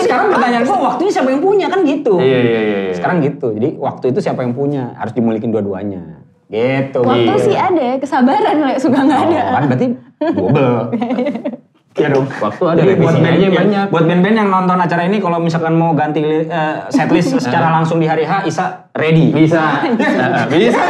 Sekarang 0.00 0.26
pertanyaan 0.32 0.64
gua 0.66 0.78
waktunya 0.92 1.12
siapa 1.12 1.28
yang 1.32 1.42
punya 1.42 1.66
kan 1.72 1.80
gitu. 1.84 2.14
Iya, 2.20 2.38
iya, 2.40 2.60
iya. 2.60 2.78
iya. 2.88 2.94
Sekarang 2.94 3.24
gitu. 3.24 3.52
Jadi 3.56 3.68
waktu 3.80 4.04
itu 4.12 4.18
siapa 4.20 4.40
yang 4.44 4.52
punya? 4.52 4.94
Harus 4.96 5.12
dimilikin 5.16 5.50
dua-duanya. 5.50 6.22
Gitu. 6.50 7.00
Waktu 7.06 7.30
Iya. 7.30 7.34
sih 7.38 7.54
ada, 7.54 7.88
kesabaran 8.02 8.56
lah 8.58 8.74
suka 8.74 8.98
nggak 9.06 9.20
ada. 9.30 9.40
Oh, 9.40 9.52
kan 9.54 9.64
berarti 9.70 9.86
double. 10.18 10.78
Iya 11.98 12.06
dong. 12.14 12.26
Waktu 12.30 12.64
ada 12.70 12.80
Jadi 12.86 12.92
buat 13.02 13.14
revisinya 13.18 13.50
band 13.50 13.58
banyak. 13.58 13.86
Buat 13.90 14.04
band-band 14.06 14.36
yang 14.38 14.48
nonton 14.48 14.78
acara 14.78 15.02
ini 15.10 15.18
kalau 15.18 15.42
misalkan 15.42 15.74
mau 15.74 15.90
ganti 15.90 16.22
eh, 16.22 16.76
setlist 16.86 17.34
secara 17.42 17.66
langsung 17.74 17.98
di 17.98 18.06
hari 18.06 18.22
H, 18.22 18.46
Isa 18.46 18.88
ready. 18.94 19.34
Bisa. 19.34 19.82
Nah, 19.98 20.46
bisa. 20.54 20.82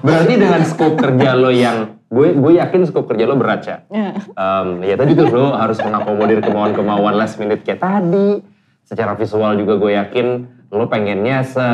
Berarti 0.00 0.34
dengan 0.40 0.60
skop 0.64 0.96
kerja 0.96 1.36
lo 1.36 1.52
yang 1.52 1.99
gue 2.10 2.28
gue 2.34 2.52
yakin 2.56 2.82
skop 2.84 3.06
kerja 3.06 3.24
lo 3.24 3.34
berat 3.34 3.62
ya. 3.62 3.76
Ya. 3.86 4.10
Em, 4.18 4.82
ya 4.82 4.94
tadi 4.94 5.14
tuh 5.14 5.30
lo 5.30 5.54
harus 5.54 5.78
mengakomodir 5.78 6.42
kemauan-kemauan 6.42 7.14
last 7.14 7.38
minute 7.38 7.62
kayak 7.62 7.78
tadi. 7.78 8.42
Secara 8.82 9.14
visual 9.14 9.54
juga 9.54 9.78
gue 9.78 9.92
yakin 9.94 10.26
lo 10.68 10.86
pengennya 10.86 11.40
se 11.40 11.66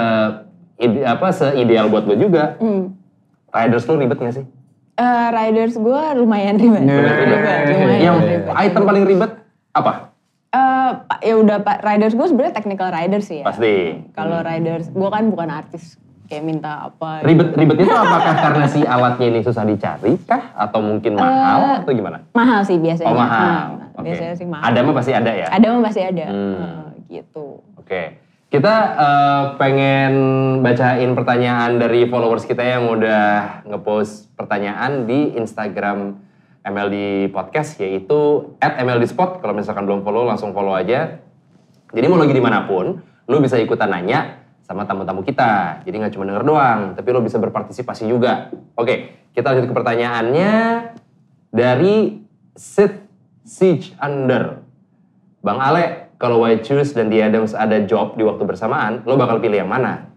ide, 0.76 1.02
apa 1.02 1.32
seideal 1.32 1.88
buat 1.88 2.04
lo 2.04 2.14
juga. 2.14 2.56
Hmm. 2.56 2.92
Riders 3.48 3.84
lo 3.84 3.96
ribet 3.96 4.18
gak 4.18 4.34
sih? 4.34 4.44
Eh, 4.94 5.28
riders 5.30 5.74
gue 5.74 6.02
lumayan 6.14 6.56
ribet. 6.56 6.84
Iya. 6.84 7.00
Ribet, 7.18 7.60
lumayan 7.70 8.00
Yang 8.02 8.16
ribet. 8.22 8.52
item 8.54 8.82
paling 8.84 9.04
ribet 9.04 9.32
apa? 9.72 9.92
Eh, 10.48 10.90
pa- 11.02 11.20
ya 11.20 11.34
udah 11.36 11.56
pak 11.58 11.80
riders 11.80 12.12
gue 12.12 12.26
sebenarnya 12.26 12.54
technical 12.54 12.88
riders 12.90 13.24
sih 13.24 13.40
ya. 13.40 13.44
Pasti. 13.44 14.04
Kalau 14.12 14.40
riders 14.40 14.88
gue 14.88 15.08
kan 15.10 15.24
bukan 15.26 15.48
artis 15.48 15.96
kayak 16.26 16.44
minta 16.44 16.90
apa. 16.90 17.22
gitu. 17.22 17.26
Ribet 17.30 17.48
ribetnya 17.54 17.84
itu 17.86 17.96
apakah 17.96 18.34
karena 18.34 18.66
si 18.66 18.80
alatnya 18.82 19.26
ini 19.30 19.40
susah 19.42 19.64
dicari 19.64 20.12
kah 20.26 20.52
atau 20.54 20.82
mungkin 20.82 21.16
mahal 21.16 21.82
atau 21.82 21.92
gimana? 21.94 22.18
Mahal 22.34 22.60
sih 22.66 22.76
biasanya. 22.78 23.10
Oh 23.10 23.16
mahal. 23.16 23.66
Nah, 23.80 23.88
Oke. 23.96 24.06
Biasanya 24.12 24.34
sih 24.36 24.46
mahal. 24.46 24.64
Ada 24.68 24.78
mah 24.82 24.94
pasti 24.94 25.12
ada 25.14 25.32
ya. 25.32 25.46
Ada 25.48 25.66
mah 25.72 25.82
pasti 25.86 26.00
ada. 26.04 26.26
Hmm. 26.28 26.54
Eh, 26.54 26.86
gitu. 27.16 27.46
Oke. 27.78 28.02
Kita 28.46 28.74
eh, 28.94 29.42
pengen 29.58 30.14
bacain 30.62 31.10
pertanyaan 31.16 31.70
dari 31.82 32.06
followers 32.06 32.46
kita 32.46 32.62
yang 32.62 32.86
udah 32.86 33.64
ngepost 33.66 34.30
pertanyaan 34.38 35.08
di 35.08 35.34
Instagram 35.34 36.22
MLD 36.66 37.30
Podcast 37.30 37.78
yaitu 37.78 38.54
@mldspot. 38.58 39.42
Kalau 39.42 39.54
misalkan 39.54 39.86
belum 39.86 40.02
follow 40.02 40.26
langsung 40.26 40.50
follow 40.50 40.74
aja. 40.74 41.22
Jadi 41.94 42.06
mau 42.10 42.18
lagi 42.18 42.34
di 42.34 42.42
mana 42.42 42.66
pun, 42.66 42.98
lu 43.30 43.36
bisa 43.38 43.54
ikutan 43.58 43.90
nanya 43.90 44.45
sama 44.66 44.82
tamu-tamu 44.82 45.22
kita. 45.22 45.80
Jadi 45.86 45.94
nggak 46.02 46.12
cuma 46.18 46.26
denger 46.26 46.42
doang, 46.42 46.80
tapi 46.98 47.08
lo 47.14 47.22
bisa 47.22 47.38
berpartisipasi 47.38 48.10
juga. 48.10 48.50
Oke, 48.74 49.30
kita 49.30 49.54
lanjut 49.54 49.70
ke 49.70 49.74
pertanyaannya 49.78 50.54
dari 51.54 52.18
Sid 52.58 53.06
Siege 53.46 53.94
Under. 54.02 54.58
Bang 55.38 55.62
Ale, 55.62 56.10
kalau 56.18 56.42
White 56.42 56.66
Shoes 56.66 56.90
dan 56.98 57.06
The 57.06 57.22
Adams 57.22 57.54
ada 57.54 57.78
job 57.86 58.18
di 58.18 58.26
waktu 58.26 58.42
bersamaan, 58.42 59.06
lo 59.06 59.14
bakal 59.14 59.38
pilih 59.38 59.62
yang 59.62 59.70
mana? 59.70 60.10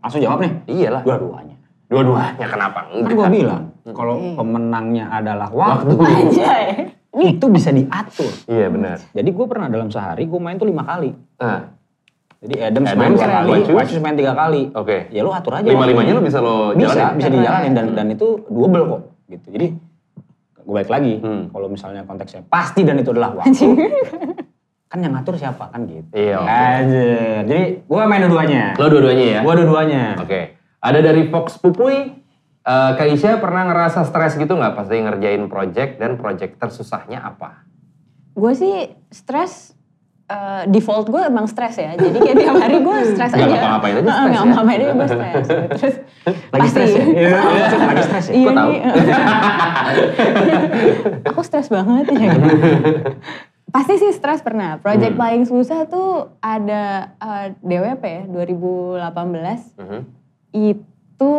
Langsung 0.00 0.24
jawab 0.24 0.40
nih. 0.40 0.52
Iyalah. 0.64 1.04
Dua-duanya. 1.04 1.56
Dua-duanya 1.92 2.46
kenapa? 2.48 2.88
Kan 2.88 3.04
Enggak. 3.04 3.12
gue 3.20 3.28
bilang, 3.36 3.62
kalau 3.92 4.16
pemenangnya 4.32 5.12
adalah 5.12 5.52
waktu, 5.52 5.92
Anjay. 5.92 6.64
itu 7.20 7.46
bisa 7.52 7.68
diatur. 7.68 8.32
Iya 8.48 8.72
benar. 8.72 8.96
Jadi 9.12 9.28
gue 9.28 9.46
pernah 9.50 9.68
dalam 9.68 9.92
sehari 9.92 10.24
gue 10.24 10.40
main 10.40 10.56
tuh 10.56 10.70
lima 10.72 10.88
kali. 10.88 11.12
Nah, 11.36 11.79
Jadi 12.40 12.54
Adams, 12.56 12.88
Adams, 12.88 12.96
main 12.96 13.12
dua 13.12 13.28
kali, 13.28 13.50
White 13.68 13.88
Shoes 13.90 14.00
main 14.00 14.16
tiga 14.16 14.32
kali. 14.32 14.72
oke. 14.72 14.96
Ya 15.08 15.20
lo 15.20 15.30
atur 15.30 15.52
aja. 15.54 15.66
Lima-limanya 15.66 16.16
lo 16.16 16.24
waktunya. 16.24 16.24
bisa 16.24 16.38
lo 16.40 16.54
bisa, 16.72 16.88
jalanin? 16.90 17.16
bisa 17.16 17.28
dijalanin 17.28 17.72
dan 17.76 17.86
dan 17.92 18.06
itu 18.08 18.26
double 18.46 18.84
kok 18.86 19.00
gitu. 19.28 19.46
Jadi 19.50 19.66
gue 20.60 20.74
balik 20.74 20.88
lagi, 20.88 21.14
Hmm. 21.18 21.44
kalau 21.48 21.66
misalnya 21.66 22.02
konteksnya 22.02 22.40
pasti 22.46 22.80
dan 22.80 22.96
itu 22.96 23.10
adalah 23.10 23.34
waktu, 23.34 23.66
kan 24.86 24.98
yang 24.98 25.12
ngatur 25.12 25.34
siapa 25.34 25.68
kan 25.68 25.84
gitu. 25.84 26.08
Iya, 26.12 26.36
oke. 26.36 26.48
Anjir. 26.48 27.38
Jadi 27.44 27.62
gue 27.82 28.02
main 28.06 28.20
dua-duanya. 28.22 28.62
Lo 28.74 28.86
dua-duanya 28.86 29.26
ya? 29.26 29.40
Gue 29.42 29.54
dua-duanya. 29.56 30.04
Oke. 30.16 30.40
Ada 30.78 30.98
dari 31.02 31.22
Fox 31.26 31.58
Pupuy, 31.58 31.96
eh 32.62 32.90
Kak 32.94 33.08
Isya 33.10 33.36
pernah 33.36 33.66
ngerasa 33.66 34.00
stres 34.02 34.34
gitu 34.34 34.54
nggak 34.54 34.72
pas 34.74 34.86
lagi 34.86 35.02
ngerjain 35.02 35.44
project 35.44 35.98
dan 35.98 36.16
project 36.16 36.56
tersusahnya 36.56 37.20
apa? 37.20 37.68
Gue 38.32 38.54
sih 38.54 38.74
stres 39.08 39.76
eh, 40.30 40.62
default 40.66 41.06
gue 41.06 41.22
emang 41.22 41.44
stres 41.44 41.74
ya. 41.74 41.92
Jadi 41.92 42.16
kayak 42.16 42.36
tiap 42.38 42.56
hari 42.56 42.78
gue 42.78 42.96
stres 43.10 43.32
aja. 43.32 43.42
ngapa-ngapain 43.42 43.92
aja 43.92 44.00
Heeh, 44.00 44.06
stres 44.06 44.22
nggak 44.22 44.30
ya? 44.30 44.38
ngapa-ngapain 44.40 44.78
aja 44.78 44.92
gue 44.92 45.08
stres. 45.08 45.46
Terus 45.76 45.94
Lagi 46.46 46.60
pasti. 46.62 46.70
stres 46.70 46.90
ya? 46.92 47.04
Iya, 47.04 47.28
lagi 47.82 48.02
stres 48.04 48.24
ya? 48.24 48.32
Iya 48.32 48.50
nih. 48.52 48.78
Aku 51.26 51.40
stres 51.42 51.68
banget 51.68 52.06
ya. 52.10 52.30
Pasti 53.70 53.94
sih 53.96 54.10
stres 54.10 54.40
pernah. 54.40 54.78
Project 54.78 55.14
Hmm. 55.14 55.20
paling 55.20 55.44
susah 55.44 55.86
tuh 55.86 56.10
ada 56.40 57.14
eh, 57.16 57.46
DWP 57.60 58.02
ya 58.02 58.22
2018. 58.26 59.78
Mhm. 59.78 60.00
Itu 60.52 61.32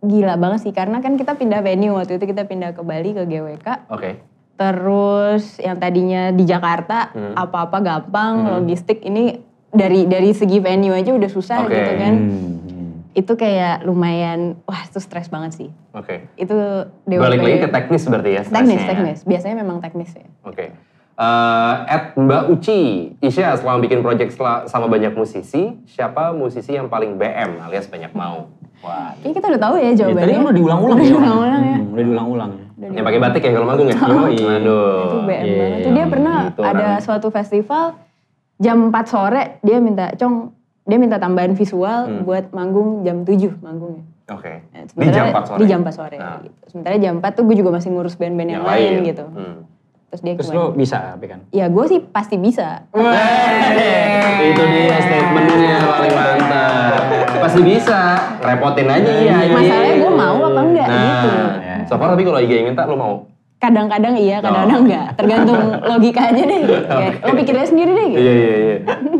gila 0.00 0.34
banget 0.34 0.60
sih 0.62 0.72
karena 0.72 0.98
kan 0.98 1.14
kita 1.14 1.34
pindah 1.34 1.60
venue 1.60 1.92
waktu 1.92 2.16
itu 2.16 2.24
kita 2.24 2.44
pindah 2.44 2.72
ke 2.72 2.82
Bali 2.82 3.12
ke 3.12 3.22
GWK. 3.22 3.68
Oke. 3.88 4.18
Terus 4.56 5.60
yang 5.60 5.76
tadinya 5.76 6.32
di 6.32 6.48
Jakarta 6.48 7.12
Hmm. 7.12 7.36
apa-apa 7.36 7.78
gampang, 7.84 8.56
logistik 8.60 9.04
ini 9.04 9.36
dari 9.68 10.08
dari 10.08 10.32
segi 10.32 10.58
venue 10.58 10.96
aja 10.96 11.12
udah 11.12 11.30
susah 11.30 11.68
Oke. 11.68 11.76
gitu 11.76 11.92
kan. 12.00 12.14
Hmm, 12.16 12.56
hmm. 12.64 12.90
Itu 13.12 13.32
kayak 13.36 13.84
lumayan 13.84 14.56
wah 14.64 14.80
itu 14.80 14.96
stres 14.96 15.28
banget 15.28 15.52
sih. 15.60 15.68
Oke. 15.92 16.24
Itu 16.40 16.56
DWP. 17.04 17.20
Balik 17.20 17.40
lagi 17.44 17.58
ke 17.64 17.70
teknis 17.72 18.02
berarti 18.08 18.30
ya 18.32 18.42
teknis, 18.48 18.80
ya? 18.80 18.88
teknis. 18.88 19.18
Biasanya 19.28 19.56
memang 19.60 19.78
teknis 19.84 20.10
ya. 20.16 20.26
Oke. 20.44 20.72
Eh, 21.16 21.74
at 21.88 22.12
Mbak 22.12 22.52
Uci, 22.52 22.80
Isya 23.24 23.56
selama 23.56 23.80
bikin 23.80 24.04
project 24.04 24.36
sama 24.68 24.84
banyak 24.84 25.16
musisi, 25.16 25.72
siapa 25.88 26.36
musisi 26.36 26.76
yang 26.76 26.92
paling 26.92 27.16
BM 27.16 27.56
alias 27.64 27.88
banyak 27.88 28.12
mau? 28.12 28.52
Wah, 28.78 29.10
Kayaknya 29.16 29.34
kita 29.34 29.46
udah 29.48 29.62
tahu 29.62 29.74
ya 29.74 29.82
Ya, 29.82 29.92
jawabannya. 29.96 30.20
tadi 30.20 30.32
kan 30.32 30.42
udah 30.42 30.54
diulang-ulang 30.54 30.94
Udah 30.94 31.02
ya. 31.02 31.10
diulang-ulang 31.10 31.62
ya. 31.62 31.76
Hmm, 31.76 31.92
Udah 31.92 32.04
diulang-ulang 32.04 32.50
ya. 32.52 32.64
yang 32.92 33.04
pakai 33.04 33.20
batik 33.20 33.42
ya 33.42 33.50
kalau 33.50 33.66
manggung 33.66 33.88
ya? 33.88 33.96
Yoi. 33.96 34.36
Aduh. 34.36 35.00
Itu 35.02 35.16
BM 35.18 35.42
iya, 35.42 35.56
banget. 35.56 35.78
Iya, 35.78 35.90
dia 35.90 36.04
pernah 36.06 36.38
gitu 36.46 36.60
ada 36.60 36.70
orangnya. 36.70 37.00
suatu 37.00 37.28
festival 37.28 37.84
jam 38.56 38.76
4 38.86 39.04
sore 39.06 39.42
dia 39.60 39.76
minta, 39.78 40.06
Cong, 40.14 40.34
dia 40.82 40.98
minta 40.98 41.16
tambahan 41.16 41.52
visual 41.52 41.98
Hmm. 42.04 42.22
buat 42.22 42.44
manggung 42.50 43.02
jam 43.02 43.22
7 43.22 43.56
manggungnya. 43.58 44.04
Oke. 44.28 44.52
Nah, 44.68 44.82
Di 44.84 45.08
jam 45.08 45.24
4 45.30 45.44
sore? 45.46 45.58
Di 45.58 45.64
jam 45.66 45.78
4 45.80 45.94
sore. 45.94 46.16
Nah. 46.16 46.38
Gitu. 46.40 46.58
Sementara 46.68 46.94
jam 46.96 47.14
4 47.16 47.32
tuh 47.32 47.42
gue 47.44 47.56
juga 47.56 47.70
masih 47.70 47.88
ngurus 47.90 48.14
band-band 48.14 48.50
yang, 48.50 48.62
lain, 48.62 48.92
gitu. 49.04 49.24
Hmm. 49.24 49.58
Terus 50.16 50.24
dia 50.24 50.34
Terus 50.34 50.48
gimana? 50.48 50.64
lo 50.64 50.72
bisa 50.72 50.98
tapi 51.12 51.26
kan? 51.28 51.40
Ya 51.52 51.66
gue 51.68 51.84
sih 51.84 52.00
pasti 52.00 52.36
bisa. 52.36 52.88
Wey, 52.90 54.48
itu 54.48 54.62
dia 54.64 54.96
statementnya 54.98 55.76
paling 55.78 56.14
mantap. 56.14 57.00
Pasti 57.36 57.60
bisa, 57.60 58.00
repotin 58.40 58.88
aja 58.88 59.10
iya. 59.12 59.36
Masalahnya 59.46 59.94
gue 59.98 60.10
mau 60.10 60.36
apa 60.42 60.60
enggak 60.62 60.88
nah, 60.88 61.04
gitu. 61.04 61.28
Ya. 61.60 61.76
So 61.84 61.94
far 61.94 62.08
tapi 62.10 62.24
kalau 62.24 62.40
Iga 62.40 62.54
yang 62.54 62.66
minta 62.66 62.82
lo 62.82 62.96
mau? 62.96 63.14
Kadang-kadang 63.56 64.14
iya, 64.16 64.36
kadang-kadang 64.38 64.72
Oh. 64.74 64.84
enggak. 64.84 65.08
Tergantung 65.16 65.60
logika 65.90 66.20
aja 66.26 66.42
deh. 66.42 66.60
Kayak, 66.82 67.12
Lo 67.20 67.32
pikirnya 67.34 67.66
sendiri 67.66 67.90
deh 67.90 68.06
gitu. 68.06 68.20
Iya 68.20 68.32
iya 68.34 68.54
iya. 68.56 68.76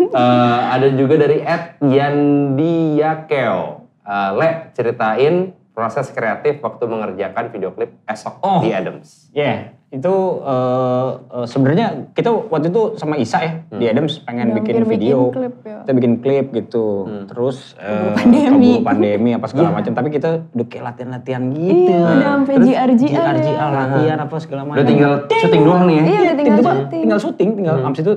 Eh, 0.07 0.59
ada 0.71 0.87
juga 0.91 1.15
dari 1.19 1.39
Ed 1.39 1.65
Yandiakeo. 1.83 3.61
Eh, 4.01 4.31
Le, 4.33 4.51
ceritain 4.73 5.35
proses 5.73 6.09
kreatif 6.09 6.57
waktu 6.59 6.85
mengerjakan 6.85 7.45
video 7.49 7.69
klip 7.71 7.93
esok 8.05 8.41
Oh. 8.41 8.61
di 8.61 8.73
Adams. 8.73 9.29
Iya, 9.31 9.76
itu 9.97 10.15
eh, 10.43 11.09
eh, 11.33 11.47
sebenarnya 11.47 11.87
kita 12.13 12.29
waktu 12.31 12.69
itu 12.69 12.83
sama 12.95 13.15
Isa 13.15 13.39
ya 13.39 13.53
di 13.71 13.85
Adams 13.85 14.21
pengen 14.21 14.51
Udah 14.51 14.57
bikin 14.59 14.73
hampir 14.75 14.85
bikin 14.85 14.93
video, 14.95 15.19
klip, 15.31 15.55
ya. 15.61 15.79
kita 15.81 15.93
bikin 15.93 16.13
klip 16.19 16.47
gitu, 16.53 16.85
terus 17.27 17.73
eh, 17.77 18.13
pandemi. 18.15 18.73
pandemi 18.81 19.31
apa 19.33 19.47
segala 19.47 19.73
macam, 19.73 19.91
tapi 19.91 20.09
kita 20.11 20.45
udah 20.49 20.67
kayak 20.67 20.85
latihan-latihan 20.87 21.43
gitu, 21.49 21.89
Iya, 21.89 21.99
udah 21.99 22.29
sampai 22.31 22.55
Terus 22.55 22.67
GR-GR 22.69 23.35
GR 23.37 23.49
ya. 23.49 23.67
latihan 23.69 24.19
apa 24.21 24.37
segala 24.37 24.63
macam, 24.63 24.77
Udah 24.77 24.87
tinggal 24.87 25.13
syuting 25.33 25.63
doang 25.63 25.83
nih 25.85 25.95
ya. 25.95 26.03
Iya 26.03 26.19
udah 26.21 26.35
tinggal 26.35 26.57
Tiba-tiba 26.57 26.73
syuting. 26.77 27.01
tinggal 27.01 27.19
syuting, 27.19 27.49
tinggal 27.57 27.77
abis 27.83 28.01
itu 28.01 28.13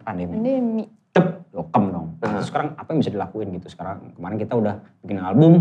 pandemi, 0.00 0.32
Pandemi. 0.34 0.84
tep, 1.10 1.26
lokem 1.50 1.84
dong. 1.88 2.06
Terus 2.18 2.44
sekarang 2.44 2.68
apa 2.74 2.88
yang 2.88 2.98
bisa 2.98 3.10
dilakuin 3.10 3.48
gitu? 3.52 3.66
Sekarang 3.68 4.12
kemarin 4.12 4.36
kita 4.36 4.52
udah 4.52 4.74
bikin 5.00 5.18
album, 5.18 5.52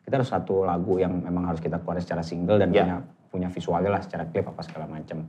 kita 0.00 0.14
harus 0.16 0.28
satu 0.28 0.62
lagu 0.62 0.96
yang 0.96 1.12
memang 1.18 1.46
harus 1.46 1.58
kita 1.58 1.76
keluarin 1.78 2.00
secara 2.00 2.20
single 2.20 2.56
dan 2.56 2.68
Ya. 2.68 2.82
punya 2.82 2.96
punya 3.34 3.50
visualnya 3.50 3.90
lah 3.90 3.98
secara 3.98 4.30
klip 4.30 4.46
apa 4.46 4.62
segala 4.62 4.86
macam. 4.86 5.26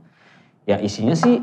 Ya 0.62 0.78
isinya 0.78 1.18
sih 1.18 1.42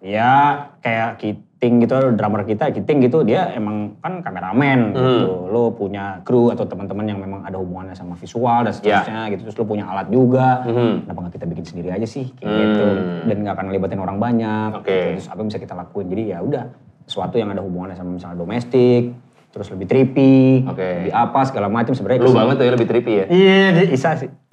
ya 0.00 0.72
kayak 0.80 1.20
Kiting 1.20 1.84
gitu, 1.84 1.96
drummer 2.16 2.44
kita 2.44 2.68
Kiting 2.68 3.00
gitu 3.04 3.24
dia 3.24 3.48
emang 3.52 3.96
kan 4.00 4.20
kameramen 4.20 4.92
gitu. 4.96 5.48
Lo 5.52 5.72
punya 5.72 6.20
kru 6.24 6.48
atau 6.52 6.64
teman-teman 6.64 7.04
yang 7.08 7.20
memang 7.20 7.44
ada 7.44 7.56
hubungannya 7.60 7.96
sama 7.96 8.16
visual 8.16 8.64
dan 8.64 8.72
seterusnya 8.72 9.28
gitu. 9.32 9.48
Terus 9.48 9.56
lo 9.56 9.64
punya 9.64 9.84
alat 9.88 10.08
juga. 10.08 10.64
Mhm. 10.64 11.04
Kenapa 11.04 11.18
nggak 11.28 11.34
kita 11.36 11.46
bikin 11.48 11.64
sendiri 11.68 11.88
aja 11.92 12.04
sih 12.08 12.28
kayak 12.32 12.48
Hmm. 12.48 12.60
gitu 12.60 12.86
dan 13.28 13.36
nggak 13.44 13.54
akan 13.56 13.64
ngelibatin 13.68 14.00
orang 14.00 14.16
banyak. 14.20 14.70
Oke. 14.80 14.88
gitu. 14.88 15.08
Terus 15.20 15.28
apa 15.28 15.38
yang 15.40 15.48
bisa 15.52 15.60
kita 15.60 15.74
lakuin? 15.76 16.06
Jadi 16.08 16.22
ya 16.32 16.38
udah 16.40 16.64
sesuatu 17.08 17.34
yang 17.40 17.48
ada 17.54 17.62
hubungannya 17.64 17.96
sama 17.96 18.10
misalnya 18.20 18.36
domestik, 18.36 19.16
terus 19.56 19.72
lebih 19.72 19.88
trippy, 19.88 20.68
Oke. 20.68 20.84
lebih 20.84 21.16
apa 21.16 21.40
segala 21.48 21.72
macam 21.72 21.96
sebenarnya. 21.96 22.28
Lu 22.28 22.36
banget 22.36 22.60
tuh 22.60 22.64
ya 22.68 22.72
lebih 22.76 22.88
trippy 22.92 23.12
ya. 23.16 23.24
Iya, 23.32 23.64
dia 23.72 23.84
Isa 23.88 24.12
sih. 24.20 24.28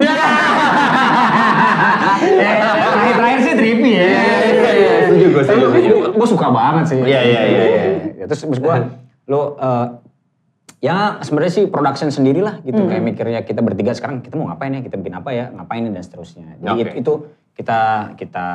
Terakhir-terakhir 2.24 3.40
sih 3.44 3.52
trippy 3.52 3.90
ya. 3.92 4.08
Setuju 5.04 5.26
gue, 5.28 5.42
setuju, 5.44 5.66
setuju. 5.76 5.94
Gue 6.16 6.28
suka 6.32 6.48
banget 6.48 6.84
sih. 6.88 7.04
Iya, 7.04 7.20
iya, 7.20 7.40
iya, 7.44 7.64
iya. 7.68 7.84
Ya, 8.16 8.24
Terus 8.32 8.48
maksud 8.48 8.64
gue, 8.64 8.76
lo 9.28 9.60
eh, 9.60 9.86
ya 10.80 11.20
sebenarnya 11.20 11.52
sih 11.52 11.64
production 11.68 12.08
sendiri 12.08 12.40
lah 12.40 12.64
gitu. 12.64 12.80
Kayak 12.88 13.04
mikirnya 13.04 13.44
kita 13.44 13.60
bertiga 13.60 13.92
sekarang 13.92 14.24
kita 14.24 14.40
mau 14.40 14.48
ngapain 14.48 14.72
ya, 14.72 14.80
kita 14.80 14.96
bikin 14.96 15.20
apa 15.20 15.36
ya, 15.36 15.52
ngapain 15.52 15.84
dan 15.84 16.00
seterusnya. 16.00 16.56
Jadi 16.64 16.80
Oke. 16.80 16.80
itu, 16.80 16.96
itu 17.04 17.12
kita 17.54 18.12
kita 18.18 18.46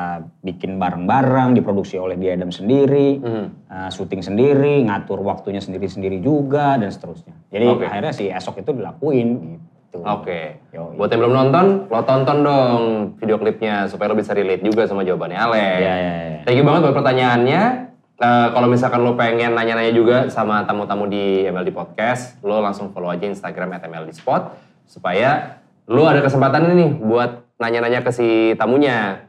bikin 0.44 0.76
bareng-bareng, 0.76 1.56
diproduksi 1.56 1.96
oleh 1.96 2.20
dia 2.20 2.36
Adam 2.36 2.52
sendiri, 2.52 3.16
Mhm. 3.16 3.44
eh, 3.66 3.90
syuting 3.90 4.20
sendiri, 4.20 4.84
ngatur 4.84 5.24
waktunya 5.24 5.58
sendiri-sendiri 5.58 6.20
juga 6.20 6.76
dan 6.76 6.92
seterusnya. 6.92 7.32
Jadi 7.48 7.66
Oke. 7.66 7.84
akhirnya 7.88 8.12
si 8.12 8.28
esok 8.28 8.60
itu 8.60 8.76
dilakuin 8.76 9.28
gitu. 9.56 10.04
Oke. 10.04 10.60
Yoi. 10.70 11.00
Buat 11.00 11.10
yang 11.10 11.20
belum 11.24 11.34
nonton, 11.34 11.66
lo 11.88 12.00
tonton 12.04 12.38
dong 12.44 12.82
video 13.16 13.40
klipnya 13.40 13.88
supaya 13.88 14.12
lo 14.12 14.16
bisa 14.20 14.36
relate 14.36 14.60
juga 14.60 14.84
sama 14.84 15.00
jawabannya 15.00 15.38
Ale. 15.40 15.56
Iya, 15.56 15.72
iya, 15.80 15.94
iya. 15.96 16.40
Thank 16.44 16.60
you 16.60 16.64
banget 16.68 16.80
buat 16.84 16.96
pertanyaannya. 17.00 17.62
Eh, 18.20 18.48
kalau 18.52 18.68
misalkan 18.68 19.00
lo 19.00 19.16
pengen 19.16 19.56
nanya-nanya 19.56 19.96
juga 19.96 20.16
sama 20.28 20.60
tamu-tamu 20.68 21.08
di 21.08 21.48
MLD 21.48 21.72
Podcast, 21.72 22.36
lo 22.44 22.60
langsung 22.60 22.92
follow 22.92 23.08
aja 23.08 23.24
Instagram 23.24 23.72
at 23.72 23.88
MLD 23.88 24.12
Spot 24.12 24.52
supaya 24.84 25.56
lo 25.88 26.04
ada 26.04 26.20
kesempatan 26.20 26.68
ini 26.68 26.74
nih 26.84 26.90
buat 27.00 27.48
nanya-nanya 27.60 28.00
ke 28.00 28.10
si 28.10 28.56
tamunya. 28.56 29.28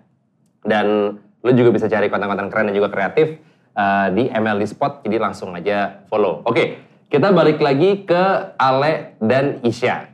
Dan 0.64 1.20
lo 1.44 1.52
juga 1.52 1.76
bisa 1.76 1.92
cari 1.92 2.08
konten-konten 2.08 2.48
keren 2.48 2.72
dan 2.72 2.76
juga 2.78 2.90
kreatif 2.90 3.38
eh, 3.76 4.08
di 4.16 4.24
MLD 4.32 4.64
Spot, 4.72 5.04
jadi 5.04 5.20
langsung 5.20 5.52
aja 5.54 6.08
follow. 6.08 6.42
Oke, 6.48 6.80
kita 7.12 7.36
balik 7.36 7.60
lagi 7.60 8.08
ke 8.08 8.56
Ale 8.56 9.20
dan 9.20 9.60
Isya. 9.62 10.08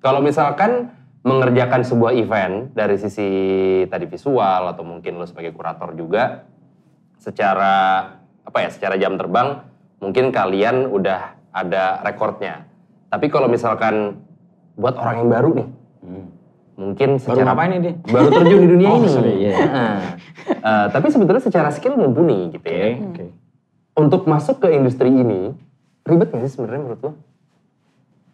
Kalau 0.00 0.22
misalkan 0.22 0.94
mengerjakan 1.20 1.84
sebuah 1.84 2.16
event 2.16 2.72
dari 2.72 2.96
sisi 2.96 3.28
tadi 3.92 4.08
visual 4.08 4.72
atau 4.72 4.80
mungkin 4.80 5.20
lo 5.20 5.28
sebagai 5.28 5.52
kurator 5.52 5.92
juga, 5.92 6.48
secara 7.20 8.08
apa 8.40 8.58
ya, 8.64 8.70
secara 8.72 8.96
jam 8.96 9.20
terbang 9.20 9.60
mungkin 10.00 10.32
kalian 10.32 10.88
udah 10.88 11.36
ada 11.52 12.00
rekornya. 12.00 12.64
Tapi 13.12 13.26
kalau 13.28 13.50
misalkan 13.52 14.24
buat 14.80 14.96
orang 14.96 15.24
yang 15.24 15.28
baru 15.28 15.50
nih, 15.60 15.68
Hmm. 16.00 16.29
Mungkin 16.80 17.08
Baru 17.12 17.22
secara 17.22 17.44
ngapain 17.46 17.70
nih 17.70 17.80
dia? 17.82 17.94
baru 18.02 18.28
terjun 18.32 18.58
di 18.58 18.68
dunia 18.70 18.88
Oh, 18.90 18.98
ini. 18.98 19.08
sorry, 19.10 19.32
iya. 19.38 19.52
Heeh. 19.54 19.96
Eh, 20.50 20.86
tapi 20.88 21.06
sebetulnya 21.06 21.42
secara 21.42 21.68
skill 21.68 21.94
mumpuni 21.94 22.48
gitu 22.50 22.64
ya. 22.64 22.96
oke. 22.98 23.24
Untuk 23.94 24.24
masuk 24.24 24.58
ke 24.58 24.72
industri 24.72 25.10
ini, 25.10 25.52
Ribet 26.00 26.32
gak 26.32 26.40
sih 26.42 26.52
sebenarnya 26.52 26.80
menurut 26.82 27.02
lo? 27.02 27.12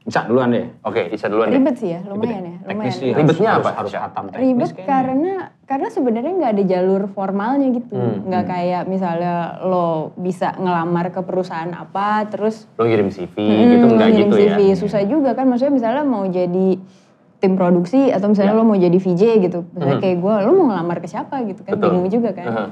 Bisa 0.00 0.22
duluan 0.22 0.48
deh. 0.48 0.70
Oke, 0.80 1.10
Isa 1.10 1.26
duluan 1.26 1.50
deh. 1.50 1.58
Ribet 1.58 1.76
sih 1.76 1.90
ya, 1.90 1.98
lumayan 2.00 2.46
ya, 2.46 2.56
Teknis 2.62 2.70
lumayan. 2.70 2.94
sih. 2.94 3.10
Ribetnya 3.10 3.48
harus- 3.50 3.66
apa, 3.66 3.70
Harus 3.76 3.92
hatam 3.92 4.24
teknis 4.28 4.42
Ribet 4.44 4.70
kayaknya. 4.70 4.86
karena 4.86 5.32
karena 5.66 5.88
sebenarnya 5.90 6.32
nggak 6.32 6.52
ada 6.52 6.64
jalur 6.64 7.02
formalnya 7.10 7.68
gitu, 7.74 7.90
Hmm, 7.92 8.22
nggak 8.22 8.44
kayak 8.46 8.82
misalnya 8.86 9.34
lo 9.60 10.14
bisa 10.14 10.54
ngelamar 10.54 11.10
ke 11.10 11.20
perusahaan 11.20 11.66
apa, 11.68 12.22
terus 12.28 12.70
Lo 12.72 12.86
ngirim 12.86 13.10
CV 13.10 13.34
Hmm, 13.34 13.66
gitu 13.68 13.84
enggak 13.88 14.08
ngirim 14.08 14.28
gitu 14.28 14.36
CV. 14.38 14.60
ya? 14.62 14.74
Susah 14.78 15.02
juga 15.02 15.30
kan, 15.32 15.42
maksudnya 15.44 15.74
misalnya 15.74 16.04
mau 16.04 16.22
jadi 16.24 16.78
tim 17.46 17.54
produksi 17.54 18.10
atau 18.10 18.26
misalnya 18.26 18.52
Ya. 18.52 18.58
lo 18.58 18.66
mau 18.66 18.74
jadi 18.74 18.98
VJ 18.98 19.22
gitu, 19.40 19.62
misalnya 19.70 19.96
Mhm. 19.96 20.02
kayak 20.02 20.16
gue, 20.18 20.34
lo 20.42 20.50
mau 20.52 20.66
ngelamar 20.66 20.98
ke 20.98 21.06
siapa 21.06 21.38
gitu 21.44 21.62
kan, 21.62 21.72
Betul. 21.72 21.86
bingung 21.88 22.10
juga 22.10 22.30
kan. 22.34 22.46
Aha. 22.46 22.64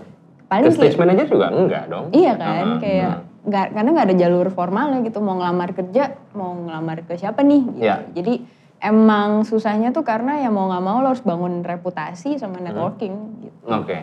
Paling 0.45 0.65
Ke 0.65 0.71
stage 0.73 0.87
kayak, 0.91 1.01
manager 1.01 1.27
juga 1.31 1.47
enggak 1.49 1.85
dong? 1.87 2.05
iya 2.11 2.33
kan, 2.35 2.67
Aha, 2.69 2.81
kayak 2.83 3.07
aha. 3.09 3.19
nggak 3.45 3.67
karena 3.71 3.89
nggak 3.91 4.07
ada 4.07 4.17
jalur 4.19 4.47
formalnya 4.51 4.99
gitu, 5.01 5.19
mau 5.19 5.35
ngelamar 5.37 5.71
kerja, 5.71 6.03
mau 6.33 6.51
ngelamar 6.59 6.99
ke 7.03 7.15
siapa 7.15 7.41
nih? 7.41 7.63
Gitu. 7.71 7.81
Ya. 7.81 7.97
Jadi 8.11 8.35
emang 8.79 9.31
susahnya 9.43 9.89
tuh 9.91 10.03
karena 10.03 10.37
ya 10.37 10.51
mau 10.51 10.67
nggak 10.67 10.83
mau 10.83 10.99
lo 10.99 11.09
harus 11.09 11.23
bangun 11.23 11.63
reputasi 11.63 12.37
sama 12.37 12.59
Hmm. 12.59 12.67
networking 12.67 13.15
gitu. 13.41 13.65
Oke. 13.71 13.99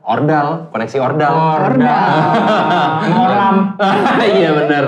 Ordal, 0.00 0.68
koneksi 0.68 0.98
ordal. 1.00 1.32
Ordal. 1.58 2.08
Ngolam. 3.10 3.56
Iya 4.36 4.50
benar. 4.54 4.84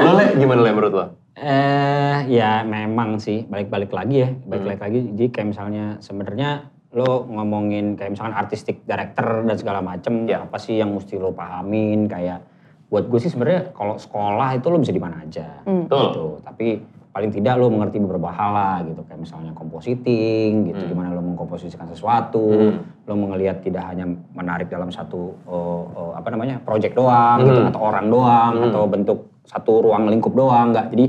lo 0.00 0.10
le, 0.18 0.24
gimana 0.34 0.60
le 0.60 0.70
menurut 0.70 0.92
lo? 0.92 1.04
Eh 1.40 2.18
ya 2.28 2.60
memang 2.62 3.16
sih 3.16 3.48
balik-balik 3.48 3.88
lagi 3.90 4.16
ya, 4.20 4.30
balik-balik 4.44 4.80
lagi. 4.84 4.98
Jadi 5.16 5.26
kayak 5.32 5.48
misalnya 5.48 5.84
sebenarnya 5.98 6.68
lo 6.92 7.24
ngomongin 7.24 7.96
kayak 7.96 8.12
misalkan 8.12 8.36
artistic 8.36 8.84
director 8.84 9.46
dan 9.46 9.56
segala 9.56 9.80
macem 9.80 10.28
Ya. 10.28 10.44
apa 10.44 10.60
sih 10.60 10.76
yang 10.76 10.92
mesti 10.92 11.16
lo 11.16 11.32
pahamin 11.32 12.04
kayak 12.04 12.44
buat 12.90 13.06
gue 13.06 13.22
sih 13.22 13.30
sebenarnya 13.30 13.70
kalau 13.72 13.94
sekolah 13.96 14.58
itu 14.58 14.66
lo 14.66 14.76
bisa 14.76 14.90
di 14.90 14.98
mana 14.98 15.22
aja 15.22 15.62
Hmm. 15.64 15.86
Betul. 15.86 16.02
gitu. 16.10 16.26
Tapi 16.42 16.66
paling 17.10 17.30
tidak 17.30 17.54
lo 17.56 17.70
mengerti 17.70 18.02
beberapa 18.02 18.28
hal 18.28 18.50
lah 18.52 18.76
gitu 18.84 19.00
kayak 19.06 19.22
misalnya 19.22 19.54
compositing 19.54 20.66
gitu 20.66 20.82
Hmm. 20.82 20.90
gimana 20.90 21.08
lo 21.14 21.22
mengkomposisikan 21.22 21.86
sesuatu, 21.88 22.74
Hmm. 22.74 22.82
lo 23.06 23.14
melihat 23.16 23.62
tidak 23.62 23.86
hanya 23.86 24.04
menarik 24.34 24.66
dalam 24.66 24.90
satu 24.90 25.38
oh, 25.46 25.82
oh, 25.94 26.10
apa 26.12 26.26
namanya 26.28 26.58
project 26.60 26.98
doang 26.98 27.46
gitu 27.46 27.64
Hmm. 27.64 27.70
atau 27.70 27.80
orang 27.80 28.06
doang 28.10 28.52
Hmm. 28.58 28.66
atau 28.68 28.82
bentuk 28.84 29.18
satu 29.46 29.72
ruang 29.80 30.04
lingkup 30.06 30.34
doang 30.34 30.74
nggak 30.74 30.90
jadi 30.90 31.06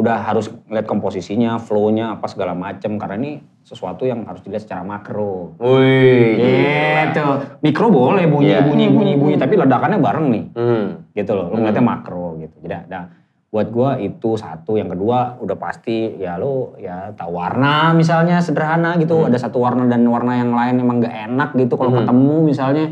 udah 0.00 0.16
harus 0.24 0.48
ngeliat 0.66 0.88
komposisinya, 0.88 1.60
flow-nya 1.60 2.16
apa 2.16 2.26
segala 2.26 2.56
macem 2.56 2.96
karena 2.96 3.16
ini 3.20 3.32
sesuatu 3.60 4.08
yang 4.08 4.24
harus 4.24 4.40
dilihat 4.40 4.64
secara 4.64 4.80
makro. 4.80 5.54
Wih. 5.60 6.40
Gitu. 6.40 7.26
Mikro 7.60 7.92
boleh 7.92 8.24
bunyi 8.24 8.56
Iya. 8.56 8.64
bunyi 8.64 8.86
bunyi 8.88 9.14
bunyi 9.14 9.36
tapi 9.36 9.54
ledakannya 9.54 10.00
bareng 10.00 10.26
nih. 10.32 10.44
Hmm. 10.56 10.86
Gitu 11.12 11.32
loh. 11.36 11.52
Lo 11.52 11.60
ngeliatnya 11.60 11.84
makro 11.84 12.40
gitu. 12.40 12.56
Jadi 12.64 12.74
ada 12.88 13.12
buat 13.50 13.66
gua 13.68 13.98
itu 13.98 14.38
satu, 14.38 14.78
yang 14.78 14.86
kedua 14.88 15.36
udah 15.42 15.58
pasti 15.58 16.14
ya 16.16 16.38
lo 16.38 16.78
ya 16.78 17.10
tahu 17.12 17.34
warna 17.34 17.92
misalnya 17.92 18.40
sederhana 18.40 18.96
gitu. 18.96 19.28
Ada 19.28 19.36
satu 19.46 19.60
warna 19.60 19.84
dan 19.84 20.06
warna 20.06 20.40
yang 20.40 20.54
lain 20.54 20.80
emang 20.80 21.04
nggak 21.04 21.16
enak 21.28 21.50
gitu 21.54 21.76
kalau 21.76 21.92
Hmm. 21.92 22.00
ketemu 22.02 22.36
misalnya. 22.48 22.86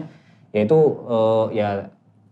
Ya 0.53 0.61
itu 0.63 0.79
eh, 1.07 1.45
ya 1.57 1.69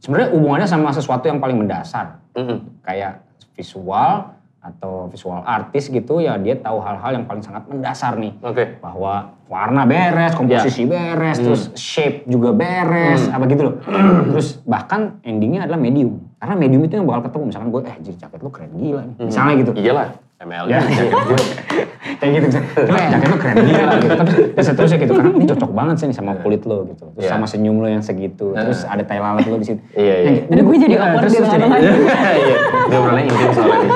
sebenarnya 0.04 0.28
hubungannya 0.36 0.68
sama 0.68 0.92
sesuatu 0.92 1.24
yang 1.24 1.40
paling 1.40 1.56
mendasar 1.56 2.20
Mm-mm. 2.36 2.84
kayak 2.84 3.24
visual 3.56 4.35
atau 4.66 5.06
visual 5.06 5.46
artis 5.46 5.86
gitu 5.86 6.18
ya 6.18 6.34
dia 6.36 6.58
tahu 6.58 6.82
hal-hal 6.82 7.22
yang 7.22 7.24
paling 7.24 7.44
sangat 7.44 7.62
mendasar 7.70 8.18
nih 8.18 8.34
Oke. 8.42 8.82
bahwa 8.82 9.36
warna 9.46 9.86
beres, 9.86 10.34
komposisi 10.34 10.82
beres, 10.90 11.38
terus 11.38 11.62
shape 11.78 12.26
juga 12.26 12.50
beres, 12.50 13.30
apa 13.30 13.46
gitu 13.46 13.62
loh. 13.70 13.74
terus 14.34 14.58
bahkan 14.66 15.22
endingnya 15.22 15.70
adalah 15.70 15.78
medium. 15.78 16.18
Karena 16.42 16.54
medium 16.58 16.82
itu 16.82 16.98
yang 16.98 17.06
bakal 17.06 17.30
ketemu. 17.30 17.44
Misalkan 17.54 17.68
gue, 17.70 17.82
eh 17.86 17.96
jadi 18.02 18.16
jaket 18.26 18.40
lu 18.42 18.50
keren 18.50 18.72
gila 18.74 19.02
nih. 19.06 19.14
Misalnya 19.22 19.54
gitu. 19.62 19.72
Iyalah. 19.78 20.06
ML. 20.38 20.64
Ya. 20.68 20.80
Kayak 22.20 22.30
gitu. 22.32 22.46
misalnya, 22.48 22.68
"Coba 22.78 22.98
jaket 23.08 23.28
lu 23.28 23.36
keren 23.36 23.56
gila 23.58 23.84
gitu. 23.94 24.14
Tapi 24.16 24.32
seterusnya 24.62 24.98
gitu. 24.98 25.12
Karena 25.12 25.30
ini 25.32 25.46
cocok 25.46 25.70
banget 25.70 25.94
sih 25.96 26.06
nih 26.06 26.16
sama 26.16 26.32
kulit 26.38 26.62
lo 26.64 26.84
gitu. 26.86 27.04
Terus 27.10 27.24
Iya. 27.24 27.30
sama 27.30 27.46
senyum 27.46 27.76
lo 27.76 27.88
yang 27.88 28.00
segitu. 28.00 28.52
Terus 28.52 28.80
ada 28.82 29.02
tai 29.02 29.16
lalat 29.16 29.44
lo 29.44 29.56
di 29.56 29.66
situ. 29.66 29.80
Iya, 29.92 30.14
iya. 30.18 30.30
Aduh, 30.46 30.62
gue 30.62 30.76
jadi 30.78 30.94
Iya, 30.94 31.00
awkward 31.02 31.20
terus- 31.20 31.32
di 31.32 31.36
terus 31.36 31.50
jadi- 31.50 31.62
tengah-tengah. 31.62 32.32
Iya. 32.32 32.56
Dia 32.86 32.96
obrolannya 32.96 33.24
intim 33.26 33.50
soalnya. 33.50 33.90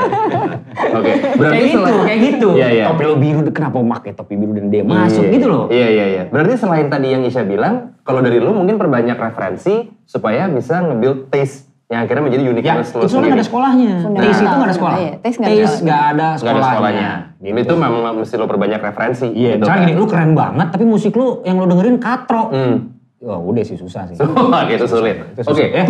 Oke. 0.91 1.13
Berarti 1.31 1.55
kayak 1.55 1.65
gitu, 1.67 1.79
selain- 1.79 2.05
kayak 2.05 2.21
gitu. 2.23 2.49
Iya, 2.53 2.69
iya. 2.71 2.85
Topi 2.89 3.05
lo 3.05 3.15
biru, 3.17 3.41
kenapa 3.51 3.77
pakai 3.79 4.11
topi 4.13 4.35
biru 4.35 4.53
dan 4.53 4.67
dia 4.69 4.83
masuk 4.83 5.23
Iya. 5.23 5.33
gitu 5.33 5.47
loh. 5.47 5.65
Iya 5.69 5.89
iya 5.89 6.05
iya. 6.11 6.23
Berarti 6.27 6.53
selain 6.57 6.87
tadi 6.89 7.09
yang 7.11 7.23
Isya 7.23 7.45
bilang, 7.45 7.75
kalau 8.01 8.21
dari 8.21 8.37
lu 8.37 8.51
mungkin 8.51 8.77
perbanyak 8.77 9.15
referensi 9.15 9.75
supaya 10.05 10.45
bisa 10.47 10.83
nge-build 10.83 11.31
taste 11.31 11.70
yang 11.91 12.07
akhirnya 12.07 12.23
menjadi 12.23 12.43
Ya, 12.47 12.51
uniqueness 12.55 12.95
lu 12.95 13.03
itu 13.03 13.11
soalnya 13.11 13.27
nggak 13.27 13.35
ada 13.35 13.47
sekolahnya. 13.51 13.93
Fundamental. 13.99 14.31
Taste 14.31 14.39
itu 14.41 14.55
nggak 14.55 14.63
ada 14.63 14.77
sekolah. 14.79 14.95
Iya, 14.95 15.13
taste 15.19 15.39
nggak 15.43 15.51
ada 15.51 15.59
nggak 15.59 15.67
ada 15.67 15.75
Nggak 15.83 16.23
ada 16.23 16.39
sekolahnya. 16.39 16.71
sekolahnya. 16.71 17.11
Gitu. 17.43 17.59
Itu 17.67 17.75
memang 17.75 18.15
mesti 18.15 18.35
lo 18.39 18.47
perbanyak 18.47 18.81
referensi. 18.81 19.27
Iya, 19.27 19.51
gitu 19.59 19.67
misalnya 19.67 19.83
kan. 19.83 19.89
gini, 19.91 19.99
lu 19.99 20.07
keren 20.07 20.33
banget 20.39 20.67
tapi 20.71 20.85
musik 20.87 21.13
lu 21.19 21.43
yang 21.43 21.59
lu 21.59 21.67
dengerin 21.67 21.99
katro. 21.99 22.55
Hmm. 22.55 22.77
Wah 23.21 23.37
udah 23.37 23.63
sih 23.67 23.75
susah 23.75 24.07
sih. 24.07 24.17
Wah, 24.55 24.63
itu 24.65 24.87
sulit. 24.87 25.19
Oke. 25.35 25.45
susah. 25.45 25.67
Eh, 25.67 25.85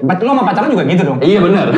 eh, 0.00 0.16
lu 0.24 0.30
sama 0.32 0.42
pacaran 0.42 0.72
juga 0.72 0.82
gitu 0.88 1.02
dong? 1.04 1.18
Iya 1.20 1.38
benar. 1.44 1.66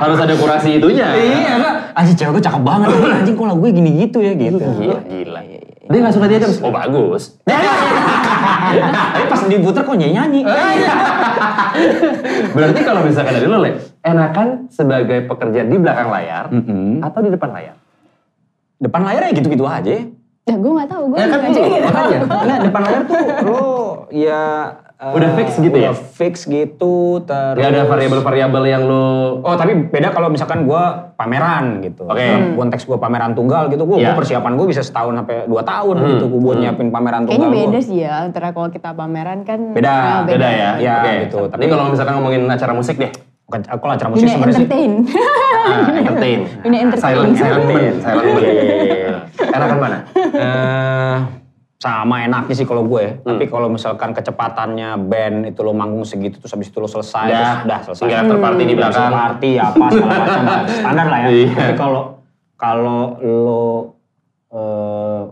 Harus 0.00 0.18
ada 0.22 0.34
kurasi 0.38 0.78
itunya. 0.78 1.06
Iya, 1.14 1.50
enggak. 1.58 1.74
Anjing 1.98 2.16
cewek 2.16 2.32
gue 2.38 2.44
cakep 2.46 2.62
banget. 2.62 2.88
Anjing 3.20 3.34
kok 3.34 3.46
lagu 3.46 3.58
gue 3.58 3.72
gini 3.74 3.90
gitu 4.06 4.18
ya 4.22 4.32
gitu. 4.38 4.62
Gila, 4.62 5.00
gila. 5.02 5.40
Dia 5.90 5.98
gak 6.00 6.14
suka 6.14 6.26
dia? 6.30 6.38
Oh 6.62 6.70
bagus. 6.70 7.34
Tapi 7.42 9.24
pas 9.26 9.42
diputer 9.44 9.82
kok 9.82 9.96
nyanyi-nyanyi. 9.98 10.40
Berarti 12.54 12.80
kalau 12.86 13.00
misalkan 13.02 13.34
dari 13.34 13.46
lo, 13.46 13.58
Le, 13.58 13.70
enakan 14.00 14.70
sebagai 14.70 15.26
pekerja 15.26 15.66
di 15.66 15.76
belakang 15.76 16.08
layar 16.08 16.46
Mm-mm. 16.48 17.02
atau 17.02 17.20
di 17.20 17.30
depan 17.30 17.50
layar? 17.50 17.74
Depan 18.78 19.02
layar 19.02 19.22
ya 19.28 19.32
gitu-gitu 19.34 19.66
aja. 19.66 20.06
Ya 20.46 20.54
gue 20.56 20.72
gak 20.72 20.88
tahu, 20.88 21.02
gue 21.10 21.16
Ya 21.18 21.26
kan 21.26 21.38
nggak 21.38 21.50
itu, 21.52 21.58
cek. 21.60 21.82
makanya. 21.84 22.18
Enggak, 22.24 22.58
depan 22.64 22.80
layar 22.80 23.02
tuh 23.04 23.18
lo 23.44 23.62
ya 24.10 24.42
eh, 25.00 25.10
Udah 25.10 25.30
fix 25.32 25.48
gitu 25.56 25.72
ya? 25.72 25.90
udah 25.90 25.96
fix 25.96 26.34
gitu 26.44 26.94
terus. 27.22 27.56
Gak 27.58 27.70
ada 27.70 27.82
variabel-variabel 27.84 28.64
yang 28.66 28.82
lo... 28.84 29.06
Oh 29.40 29.54
tapi 29.54 29.72
beda 29.86 30.08
kalau 30.10 30.28
misalkan 30.28 30.62
gue 30.62 30.82
pameran 31.14 31.80
gitu. 31.80 32.04
Oke. 32.04 32.20
Dalam 32.20 32.54
konteks 32.54 32.84
gue 32.84 32.96
pameran 32.96 33.32
tunggal 33.32 33.66
gitu, 33.66 33.82
gue 33.82 33.96
Iya. 33.98 34.12
persiapan 34.12 34.52
gue 34.54 34.66
bisa 34.66 34.80
setahun 34.80 35.16
sampai 35.16 35.44
dua 35.44 35.62
tahun 35.62 35.94
Hmm. 35.96 36.08
gitu. 36.10 36.24
Gue 36.28 36.40
buat 36.42 36.56
nyiapin 36.58 36.88
pameran 36.88 37.24
Kayaknya 37.24 37.40
tunggal 37.42 37.60
beda 37.62 37.72
gua. 37.74 37.80
sih 37.82 37.96
ya, 37.98 38.12
antara 38.22 38.48
kalau 38.50 38.68
kita 38.68 38.90
pameran 38.92 39.38
kan. 39.42 39.60
Beda, 39.72 39.90
ah, 39.90 40.20
Beda 40.22 40.48
ya? 40.48 40.70
Iya, 40.76 40.94
Oke. 40.98 41.12
gitu. 41.24 41.38
Tapi 41.46 41.52
Tapi- 41.58 41.66
kalau 41.68 41.84
misalkan 41.88 42.14
ngomongin 42.14 42.42
acara 42.44 42.72
musik 42.72 42.96
deh. 42.96 43.12
Bukan, 43.42 43.60
kalau 43.66 43.92
acara 43.92 44.08
musik 44.08 44.22
Ini 44.22 44.30
sebenarnya 44.30 44.54
sih. 44.54 44.62
entertain. 44.62 44.92
Ah, 45.50 45.86
entertain. 46.00 46.38
Ini 46.62 46.76
entertain. 46.80 47.02
Silent, 47.02 47.34
silent. 47.34 47.64
Silent. 47.98 48.36
Enakan 49.50 49.78
mana? 49.80 49.98
Eh, 50.14 51.16
sama 51.80 52.20
enaknya 52.20 52.52
sih 52.52 52.68
kalau 52.68 52.84
gue. 52.84 53.16
Hmm. 53.16 53.24
Tapi 53.26 53.48
kalau 53.48 53.66
misalkan 53.66 54.12
kecepatannya 54.12 55.00
band 55.00 55.48
itu 55.48 55.60
lo 55.60 55.72
manggung 55.72 56.04
segitu 56.04 56.36
terus 56.36 56.52
habis 56.52 56.68
itu 56.68 56.76
lo 56.76 56.84
selesai, 56.84 57.26
Udah, 57.26 57.40
terus 57.40 57.64
udah 57.64 57.78
selesai. 57.82 58.02
tinggal 58.04 58.20
after 58.20 58.38
party 58.38 58.62
di 58.62 58.74
belakang. 58.76 59.00
After 59.00 59.16
party 59.16 59.50
apa 59.56 59.84
segala 59.88 60.14
macam 60.14 60.42
standar 60.68 61.06
lah 61.08 61.18
ya. 61.18 61.28
Iya. 61.30 61.54
Tapi 61.56 61.74
kalau 61.74 62.02
kalau 62.54 63.00
lo 63.18 63.64
eh, 64.50 65.22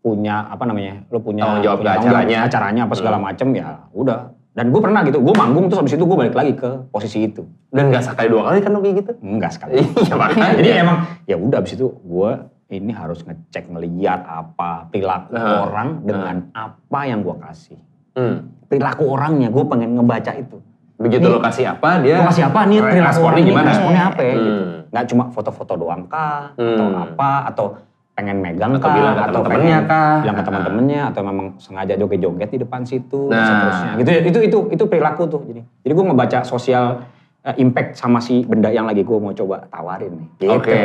punya 0.00 0.48
apa 0.48 0.64
namanya? 0.64 1.04
Lo 1.06 1.20
punya 1.20 1.44
Tanggung 1.44 1.60
jawab 1.62 1.76
punya 1.78 1.90
tanggung 1.92 2.04
jawab 2.08 2.16
acaranya. 2.16 2.38
acaranya 2.48 2.82
apa 2.88 2.94
segala 2.96 3.16
Hmm. 3.16 3.24
macam 3.28 3.48
ya 3.52 3.68
udah. 3.92 4.20
Dan 4.50 4.74
gue 4.74 4.80
pernah 4.82 5.00
gitu, 5.04 5.22
gue 5.22 5.34
manggung 5.36 5.70
terus 5.70 5.78
habis 5.78 5.94
itu 5.94 6.02
gue 6.02 6.18
balik 6.18 6.34
lagi 6.34 6.52
ke 6.54 6.70
posisi 6.90 7.22
itu. 7.22 7.46
Dan 7.70 7.86
gak 7.86 8.02
sekali 8.02 8.26
dua 8.26 8.50
kali 8.50 8.58
kan 8.58 8.72
lo 8.72 8.80
kayak 8.80 8.96
gitu? 8.98 9.12
Enggak 9.20 9.54
sekali. 9.54 9.78
Iya 9.78 10.14
makanya. 10.16 10.52
Jadi 10.56 10.68
emang 10.74 10.98
ya 11.22 11.36
udah 11.36 11.58
abis 11.60 11.76
itu 11.76 11.86
gue 11.92 12.30
ini 12.70 12.94
harus 12.94 13.20
ngecek 13.20 13.66
ngeliat 13.68 14.22
apa 14.22 14.86
perilaku 14.88 15.34
Nah, 15.34 15.66
orang 15.66 15.88
dengan 16.00 16.36
apa 16.52 17.00
yang 17.02 17.20
gue 17.20 17.36
kasih. 17.36 17.78
Hmm. 18.14 18.54
Perilaku 18.64 19.04
orangnya 19.04 19.50
gue 19.50 19.64
pengen 19.66 19.98
ngebaca 19.98 20.32
itu. 20.32 20.62
Begitu 20.94 21.24
Nih, 21.24 21.32
lo 21.32 21.40
kasih 21.40 21.64
apa, 21.66 21.98
dia... 21.98 22.20
Gue 22.20 22.28
kasih 22.28 22.44
apa 22.46 22.60
nih 22.64 22.78
perilaku 22.78 23.20
orangnya 23.24 23.44
gimana? 23.44 23.68
Responnya 23.68 24.02
apa 24.06 24.20
ya 24.20 24.32
Hmm. 24.32 24.40
gitu. 24.40 24.62
Nggak 24.90 25.04
cuma 25.06 25.24
foto-foto 25.30 25.72
doang 25.76 26.02
kah 26.06 26.54
atau 26.54 26.86
Hmm. 26.86 27.02
apa 27.02 27.30
atau 27.46 27.66
pengen 28.10 28.36
megang 28.38 28.70
Atau 28.70 28.82
kah 28.82 28.92
bilang 28.92 29.14
ke 29.14 29.22
atau 29.24 29.40
pengen 29.42 29.82
kah? 29.86 30.16
bilang 30.20 30.36
ke 30.36 30.44
teman-temannya 30.44 31.00
atau 31.08 31.22
memang 31.24 31.46
sengaja 31.56 31.94
joget-joget 31.96 32.50
di 32.50 32.58
depan 32.58 32.84
situ 32.84 33.32
Nah. 33.32 33.40
seterusnya 33.40 33.90
gitu 33.96 34.10
itu 34.20 34.38
itu 34.44 34.58
itu 34.70 34.84
perilaku 34.84 35.24
tuh 35.24 35.40
jadi 35.42 35.62
jadi 35.80 35.92
gue 35.94 36.04
ngebaca 36.04 36.38
sosial 36.44 37.00
eh, 37.40 37.54
impact 37.56 37.96
sama 37.96 38.20
si 38.20 38.44
benda 38.44 38.68
yang 38.68 38.84
lagi 38.84 39.00
gue 39.00 39.16
mau 39.16 39.32
coba 39.32 39.64
tawarin 39.66 40.12
nih 40.12 40.28
gitu. 40.38 40.52
Oke. 40.52 40.82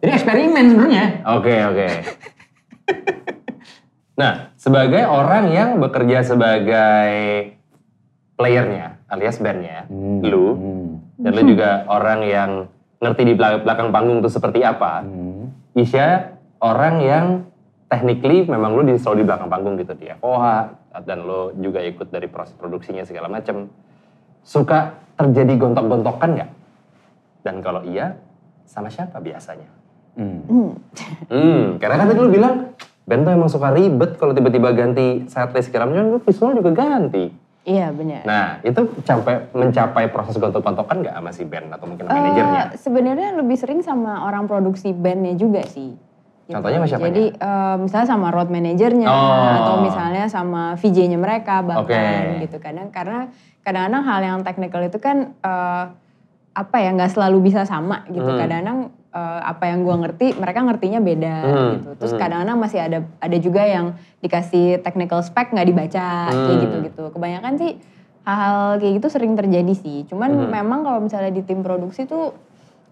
Jadi 0.00 0.10
eksperimen 0.14 0.64
sebenarnya 0.72 1.04
Oke, 1.36 1.54
oke. 1.64 1.88
nah, 4.20 4.52
sebagai 4.56 5.04
orang 5.04 5.50
yang 5.50 5.70
bekerja 5.78 6.22
sebagai 6.22 7.10
playernya, 8.36 9.00
alias 9.08 9.40
bandnya, 9.40 9.88
Hmm. 9.88 10.20
lu, 10.22 10.46
Hmm. 10.52 10.90
dan 11.18 11.30
lu 11.32 11.42
juga 11.48 11.88
orang 11.88 12.20
yang 12.22 12.50
ngerti 13.00 13.22
di 13.24 13.34
belakang, 13.34 13.60
belakang 13.64 13.88
panggung 13.90 14.18
itu 14.20 14.30
seperti 14.30 14.60
apa, 14.62 15.02
Hmm. 15.02 15.52
Isya 15.76 16.32
orang 16.60 17.04
yang 17.04 17.26
technically 17.86 18.44
memang 18.44 18.72
lu 18.72 18.82
di, 18.82 18.96
selalu 18.96 19.22
di 19.22 19.26
belakang 19.28 19.48
panggung 19.48 19.76
gitu 19.76 19.92
di 19.94 20.08
FOH, 20.10 20.72
dan 21.04 21.18
lu 21.20 21.52
juga 21.60 21.80
ikut 21.80 22.08
dari 22.08 22.26
proses 22.26 22.56
produksinya 22.56 23.04
segala 23.04 23.28
macam. 23.28 23.68
suka 24.46 24.94
terjadi 25.18 25.58
gontok-gontokan 25.58 26.38
nggak? 26.38 26.50
Dan 27.42 27.58
kalau 27.58 27.82
iya, 27.82 28.14
sama 28.62 28.86
siapa 28.86 29.18
biasanya? 29.18 29.66
Hmm. 30.16 30.72
Hmm, 31.28 31.76
karena 31.76 31.94
kan 32.00 32.06
tadi 32.08 32.18
lu 32.18 32.32
bilang, 32.32 32.72
band 33.04 33.22
tuh 33.22 33.32
emang 33.36 33.50
suka 33.52 33.68
ribet 33.70 34.16
kalau 34.16 34.32
tiba-tiba 34.32 34.72
ganti 34.72 35.28
setlist 35.28 35.68
segala 35.68 35.86
macam, 35.86 36.16
lu 36.16 36.18
visual 36.24 36.56
juga 36.56 36.72
ganti. 36.72 37.28
Iya 37.66 37.90
benar. 37.90 38.22
Nah, 38.22 38.46
itu 38.62 38.78
sampai 39.02 39.50
mencapai 39.50 40.06
proses 40.08 40.38
gontok-gontokan 40.38 41.02
nggak 41.02 41.14
sama 41.18 41.30
si 41.34 41.42
band 41.42 41.68
atau 41.74 41.84
mungkin 41.90 42.06
Eh, 42.06 42.14
manajernya? 42.14 42.62
Sebenarnya 42.78 43.28
lebih 43.36 43.58
sering 43.58 43.82
sama 43.82 44.22
orang 44.22 44.46
produksi 44.46 44.94
bandnya 44.94 45.34
juga 45.34 45.66
sih. 45.66 45.98
Gitu. 46.46 46.54
Contohnya 46.54 46.78
sama 46.78 46.86
siapanya? 46.86 47.10
Jadi 47.10 47.24
eh, 47.34 47.76
misalnya 47.82 48.06
sama 48.06 48.28
road 48.30 48.48
manajernya 48.54 49.08
Oh. 49.10 49.50
atau 49.58 49.74
misalnya 49.82 50.30
sama 50.30 50.78
VJ-nya 50.78 51.18
mereka 51.18 51.66
bahkan 51.66 52.38
Oke. 52.38 52.46
gitu 52.46 52.56
kadang 52.62 52.94
karena 52.94 53.34
kadang-kadang 53.66 54.02
hal 54.06 54.20
yang 54.22 54.38
teknikal 54.46 54.80
itu 54.86 54.98
kan 55.02 55.34
eh, 55.34 55.84
apa 56.54 56.76
ya 56.78 56.94
nggak 56.94 57.18
selalu 57.18 57.50
bisa 57.50 57.66
sama 57.66 58.06
gitu. 58.14 58.30
Hmm. 58.30 58.38
Kadang-kadang 58.46 58.78
eh, 59.16 59.40
apa 59.42 59.64
yang 59.72 59.80
gua 59.80 59.96
ngerti 59.96 60.36
mereka 60.36 60.60
ngertinya 60.60 61.00
beda 61.00 61.36
Hmm, 61.40 61.70
gitu. 61.72 61.90
Terus 61.96 62.12
hmm. 62.12 62.20
kadang-kadang 62.20 62.58
masih 62.60 62.78
ada 62.84 62.98
ada 63.16 63.36
juga 63.40 63.62
yang 63.64 63.86
dikasih 64.20 64.84
technical 64.84 65.24
spec 65.24 65.50
nggak 65.50 65.66
dibaca 65.66 66.06
kayak 66.28 66.44
Hmm. 66.52 66.62
gitu-gitu. 66.62 67.02
Kebanyakan 67.10 67.54
sih 67.56 67.72
hal-hal 68.22 68.76
kayak 68.76 68.92
gitu 69.00 69.08
sering 69.08 69.32
terjadi 69.32 69.72
sih. 69.72 70.04
Cuman 70.04 70.30
Hmm. 70.36 70.52
memang 70.52 70.84
kalau 70.84 71.00
misalnya 71.00 71.32
di 71.32 71.40
tim 71.40 71.64
produksi 71.64 72.04
tuh 72.04 72.36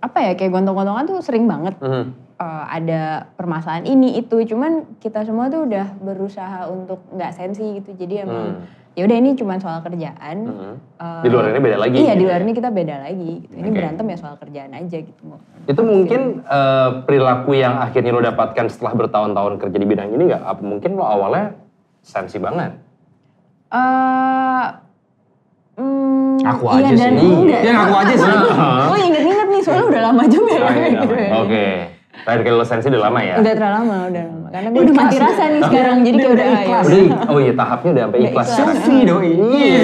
apa 0.01 0.21
ya 0.21 0.33
kayak 0.33 0.53
gontong-gontongan 0.53 1.05
tuh 1.05 1.21
sering 1.21 1.45
banget 1.45 1.77
Hmm. 1.79 2.17
Eh, 2.35 2.65
ada 2.67 3.31
permasalahan 3.39 3.87
ini 3.87 4.19
itu. 4.19 4.35
Cuman 4.43 4.99
kita 4.99 5.23
semua 5.23 5.47
tuh 5.47 5.71
udah 5.71 5.95
berusaha 6.03 6.67
untuk 6.67 6.99
nggak 7.15 7.31
sensi 7.31 7.79
gitu. 7.79 7.95
Jadi 7.95 8.27
emang 8.27 8.59
Hmm. 8.59 8.84
Ya 8.95 9.03
udah 9.05 9.17
ini 9.17 9.31
cuma 9.35 9.59
soal 9.59 9.83
kerjaan. 9.83 10.37
Hmm. 10.47 10.75
Eh, 10.79 11.23
Di 11.23 11.29
luar 11.29 11.51
ini 11.51 11.59
beda 11.59 11.77
lagi. 11.77 11.97
Iya 11.97 12.15
di 12.15 12.19
gitu 12.19 12.27
luar 12.27 12.41
ya? 12.41 12.45
ini 12.45 12.53
kita 12.55 12.71
beda 12.71 12.97
lagi. 13.03 13.33
Gitu. 13.43 13.55
Ini 13.55 13.69
Oke. 13.69 13.77
berantem 13.77 14.07
ya 14.07 14.17
soal 14.17 14.35
kerjaan 14.39 14.71
aja 14.71 14.99
gitu. 15.03 15.23
Itu 15.67 15.81
mungkin 15.83 16.21
eh, 16.41 16.89
perilaku 17.03 17.51
yang 17.55 17.75
akhirnya 17.77 18.11
lo 18.11 18.23
dapatkan 18.23 18.67
setelah 18.71 18.93
bertahun-tahun 18.95 19.55
kerja 19.59 19.77
di 19.77 19.87
bidang 19.87 20.11
ini 20.11 20.23
nggak? 20.31 20.43
Apa 20.43 20.63
mungkin 20.63 20.91
lo 20.95 21.05
awalnya 21.05 21.59
sensi 22.01 22.39
banget? 22.39 22.71
Eh, 23.69 24.67
hmm, 25.79 26.39
Aku 26.47 26.65
iya 26.71 26.87
aja 26.87 26.95
dan 26.95 27.13
sih. 27.19 27.33
enggak. 27.35 27.61
Iya, 27.67 27.73
ngaku 27.75 27.95
aja 27.99 28.15
sih. 28.15 28.31
Oh 28.87 28.97
inget-inget 28.97 29.49
nih 29.51 29.61
soalnya 29.63 29.85
udah 29.91 30.03
lama 30.07 30.25
juga 30.31 30.53
ya. 30.55 30.63
Oh, 31.35 31.45
udah 32.15 32.23
lama. 32.23 32.23
Oke. 32.23 32.23
Terakhir 32.25 32.41
kali 32.47 32.55
lo 32.55 32.65
sensi 32.65 32.87
udah 32.87 33.03
lama 33.11 33.21
ya? 33.21 33.35
Udah 33.43 33.53
terlalu 33.59 33.75
lama, 33.75 33.97
udah 34.07 34.25
lama. 34.31 34.47
Karena 34.55 34.69
gue 34.71 34.83
udah 34.87 34.95
mati 34.95 35.17
rasa 35.19 35.43
nih 35.51 35.63
sekarang, 35.67 35.97
jadi 36.07 36.17
kayak 36.17 36.35
udah 36.35 36.47
ikhlas. 36.47 36.85
Udah, 36.87 37.03
oh 37.27 37.39
iya 37.43 37.53
tahapnya 37.59 37.91
udah 37.91 38.03
sampai 38.07 38.19
Udah 38.19 38.31
ikhlas. 38.31 38.47
Sufi 38.55 38.97
doi. 39.03 39.31
Iya. 39.35 39.83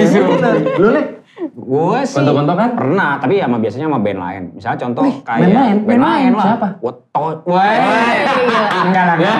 Lu 0.79 0.89
nih? 0.95 1.05
Gue 1.51 1.99
sih 2.05 2.17
Gontok-gontokan? 2.21 2.69
pernah, 2.77 3.11
tapi 3.17 3.41
sama 3.41 3.57
biasanya 3.57 3.85
sama 3.89 3.99
band 3.99 4.19
lain. 4.21 4.43
Misalnya 4.55 4.79
contoh 4.87 5.03
kayak 5.25 5.41
band 5.41 5.55
lain? 5.57 5.75
band 5.83 6.01
lain 6.01 6.05
lain? 6.05 6.31
lah. 6.37 6.45
Siapa? 6.45 6.67
What 6.79 6.97
to- 7.11 7.43
Weh, 7.43 7.75
enggak 8.81 9.03
lah, 9.03 9.15
enggak. 9.15 9.37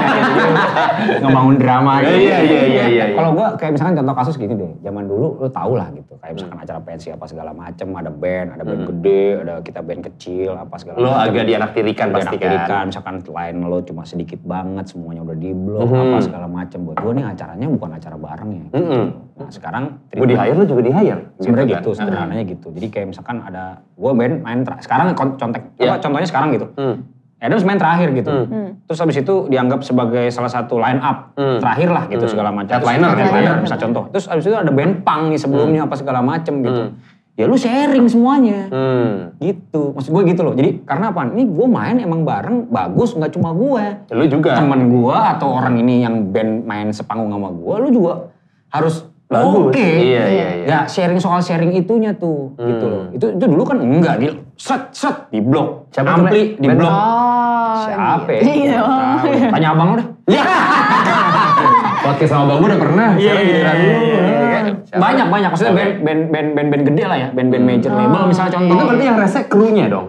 Ngebangun 1.21 1.55
drama 1.55 1.91
Iya, 1.97 2.03
gitu. 2.03 2.19
iya, 2.19 2.37
iya, 2.37 2.61
iya, 2.61 2.83
iya. 2.85 3.05
Kalau 3.13 3.31
gue 3.31 3.47
kayak 3.55 3.71
misalkan 3.71 3.95
contoh 3.95 4.11
kasus 4.13 4.35
gini 4.35 4.53
deh, 4.53 4.71
zaman 4.81 5.07
dulu 5.07 5.39
lu 5.39 5.47
tau 5.47 5.73
lah 5.73 5.87
gitu. 5.89 6.19
Kayak 6.19 6.33
misalkan 6.35 6.59
acara 6.59 6.79
pensi 6.79 7.07
apa 7.09 7.25
segala 7.25 7.51
macem, 7.51 7.87
ada 7.91 8.11
band, 8.11 8.47
ada 8.53 8.63
band 8.63 8.83
gede, 8.85 9.23
ada 9.39 9.53
kita 9.59 9.79
band 9.79 10.01
kecil, 10.05 10.51
apa 10.53 10.75
segala 10.75 10.95
Lo 10.97 11.09
macem. 11.09 11.31
agak 11.31 11.43
dianaktirikan 11.47 12.07
pasti 12.11 12.35
kan? 12.37 12.83
misalkan 12.85 13.15
lain 13.23 13.55
lo 13.63 13.79
cuma 13.81 14.03
sedikit 14.03 14.39
banget, 14.41 14.85
semuanya 14.87 15.21
udah 15.23 15.37
di 15.37 15.51
blok, 15.51 15.87
Mhm. 15.87 16.01
apa 16.03 16.17
segala 16.21 16.47
macem. 16.47 16.79
Buat 16.83 16.97
gue 16.99 17.11
nih 17.13 17.25
acaranya 17.25 17.67
bukan 17.69 17.89
acara 17.93 18.15
bareng 18.17 18.49
ya. 18.51 18.65
Mm-mm. 18.73 19.03
Nah 19.31 19.49
sekarang 19.49 19.83
Gue 20.11 20.27
di 20.27 20.35
hire 20.35 20.53
lo 20.53 20.65
juga 20.65 20.81
di 20.83 20.91
hire. 20.91 21.21
sebenarnya 21.39 21.65
kan? 21.69 21.75
gitu, 21.79 21.89
sederhananya 21.95 22.43
gitu. 22.43 22.67
Jadi 22.69 22.87
kayak 22.89 23.07
misalkan 23.09 23.39
ada 23.39 23.63
gue 23.89 24.11
band 24.11 24.35
main 24.39 24.59
sekarang 24.77 25.07
contek 25.15 25.63
Iya. 25.77 25.87
apa 25.87 26.03
contohnya 26.03 26.27
sekarang 26.27 26.49
gitu. 26.51 26.67
Hmm. 27.41 27.47
Adams 27.49 27.65
main 27.65 27.81
terakhir 27.81 28.13
gitu. 28.13 28.29
Hmm. 28.29 28.69
Terus 28.85 28.99
habis 29.01 29.17
itu 29.17 29.35
dianggap 29.49 29.81
sebagai 29.81 30.29
salah 30.29 30.53
satu 30.53 30.77
line 30.77 31.01
up 31.01 31.33
Hmm. 31.33 31.57
terakhir 31.57 31.89
lah 31.89 32.05
gitu 32.05 32.29
Hmm. 32.29 32.31
segala 32.37 32.49
macam. 32.53 32.77
Headliner, 32.77 33.17
headliner. 33.17 33.25
headliner, 33.25 33.57
bisa 33.65 33.75
contoh. 33.81 34.03
Terus 34.13 34.25
habis 34.29 34.45
itu 34.45 34.53
ada 34.53 34.69
band 34.69 35.01
punk 35.01 35.33
nih 35.33 35.39
sebelumnya 35.41 35.89
apa 35.89 35.97
segala 35.97 36.21
macem 36.21 36.61
gitu. 36.61 36.83
Hmm. 36.93 37.01
Ya 37.33 37.49
lu 37.49 37.57
sharing 37.57 38.05
semuanya. 38.05 38.69
Hmm. 38.69 39.33
Gitu. 39.41 39.97
Maksud 39.97 40.13
gue 40.13 40.23
gitu 40.29 40.41
loh. 40.45 40.53
Jadi 40.53 40.85
karena 40.85 41.09
apa? 41.09 41.25
Ini 41.25 41.49
gue 41.49 41.65
main 41.65 41.97
emang 41.97 42.21
bareng 42.21 42.69
bagus 42.69 43.17
nggak 43.17 43.33
cuma 43.33 43.57
gue. 43.57 43.83
Lu 44.13 44.29
juga. 44.29 44.53
Temen 44.61 44.93
gue 44.93 45.17
atau 45.17 45.49
orang 45.49 45.81
ini 45.81 46.05
yang 46.05 46.29
band 46.29 46.69
main 46.69 46.93
sepanggung 46.93 47.33
sama 47.33 47.49
gue, 47.49 47.75
lu 47.81 47.89
juga 47.89 48.13
harus 48.69 49.09
Bagus. 49.31 49.71
Oke. 49.71 49.79
Iya, 49.79 50.23
iya, 50.27 50.47
iya. 50.53 50.65
Ya 50.67 50.79
sharing 50.83 51.15
soal 51.15 51.39
sharing 51.39 51.71
itunya 51.71 52.11
tuh 52.13 52.51
gitu 52.53 52.83
Hmm. 52.83 52.91
loh. 52.91 53.03
Itu 53.09 53.25
itu 53.31 53.45
dulu 53.47 53.63
kan 53.63 53.79
enggak 53.79 54.19
gitu. 54.19 54.35
Set 54.53 54.91
set 54.91 55.31
di 55.31 55.39
blok. 55.39 55.87
Siapa 55.89 56.13
Ampli 56.13 56.59
di 56.59 56.67
Band- 56.67 56.77
blok. 56.77 56.91
Oh, 56.91 57.75
Siapa? 57.81 58.29
ya? 58.29 58.41
Iya. 58.43 58.77
Tahu. 58.77 59.49
Tanya 59.49 59.67
abang 59.71 59.87
lu 59.89 59.95
deh. 59.97 60.07
Podcast 62.01 62.29
sama 62.29 62.43
bang 62.45 62.57
gue 62.57 62.67
udah 62.67 62.81
pernah. 62.81 63.09
Sekarang 63.13 63.45
giliran 63.45 63.75
lu. 63.77 63.87
Iya, 63.87 64.49
kan? 64.49 64.63
Siapa? 64.81 64.99
Banyak 64.99 65.27
banyak 65.29 65.49
maksudnya 65.49 65.73
band 65.73 65.93
band 66.01 66.21
band 66.27 66.47
band 66.51 66.67
band 66.67 66.83
gede 66.83 67.03
lah 67.05 67.17
ya, 67.17 67.27
band-band 67.31 67.63
major 67.63 67.91
label 67.93 68.21
misalnya 68.27 68.51
contoh. 68.51 68.73
Itu 68.73 68.83
berarti 68.83 69.05
yang 69.05 69.17
rese 69.17 69.39
krunya 69.47 69.85
dong? 69.87 70.07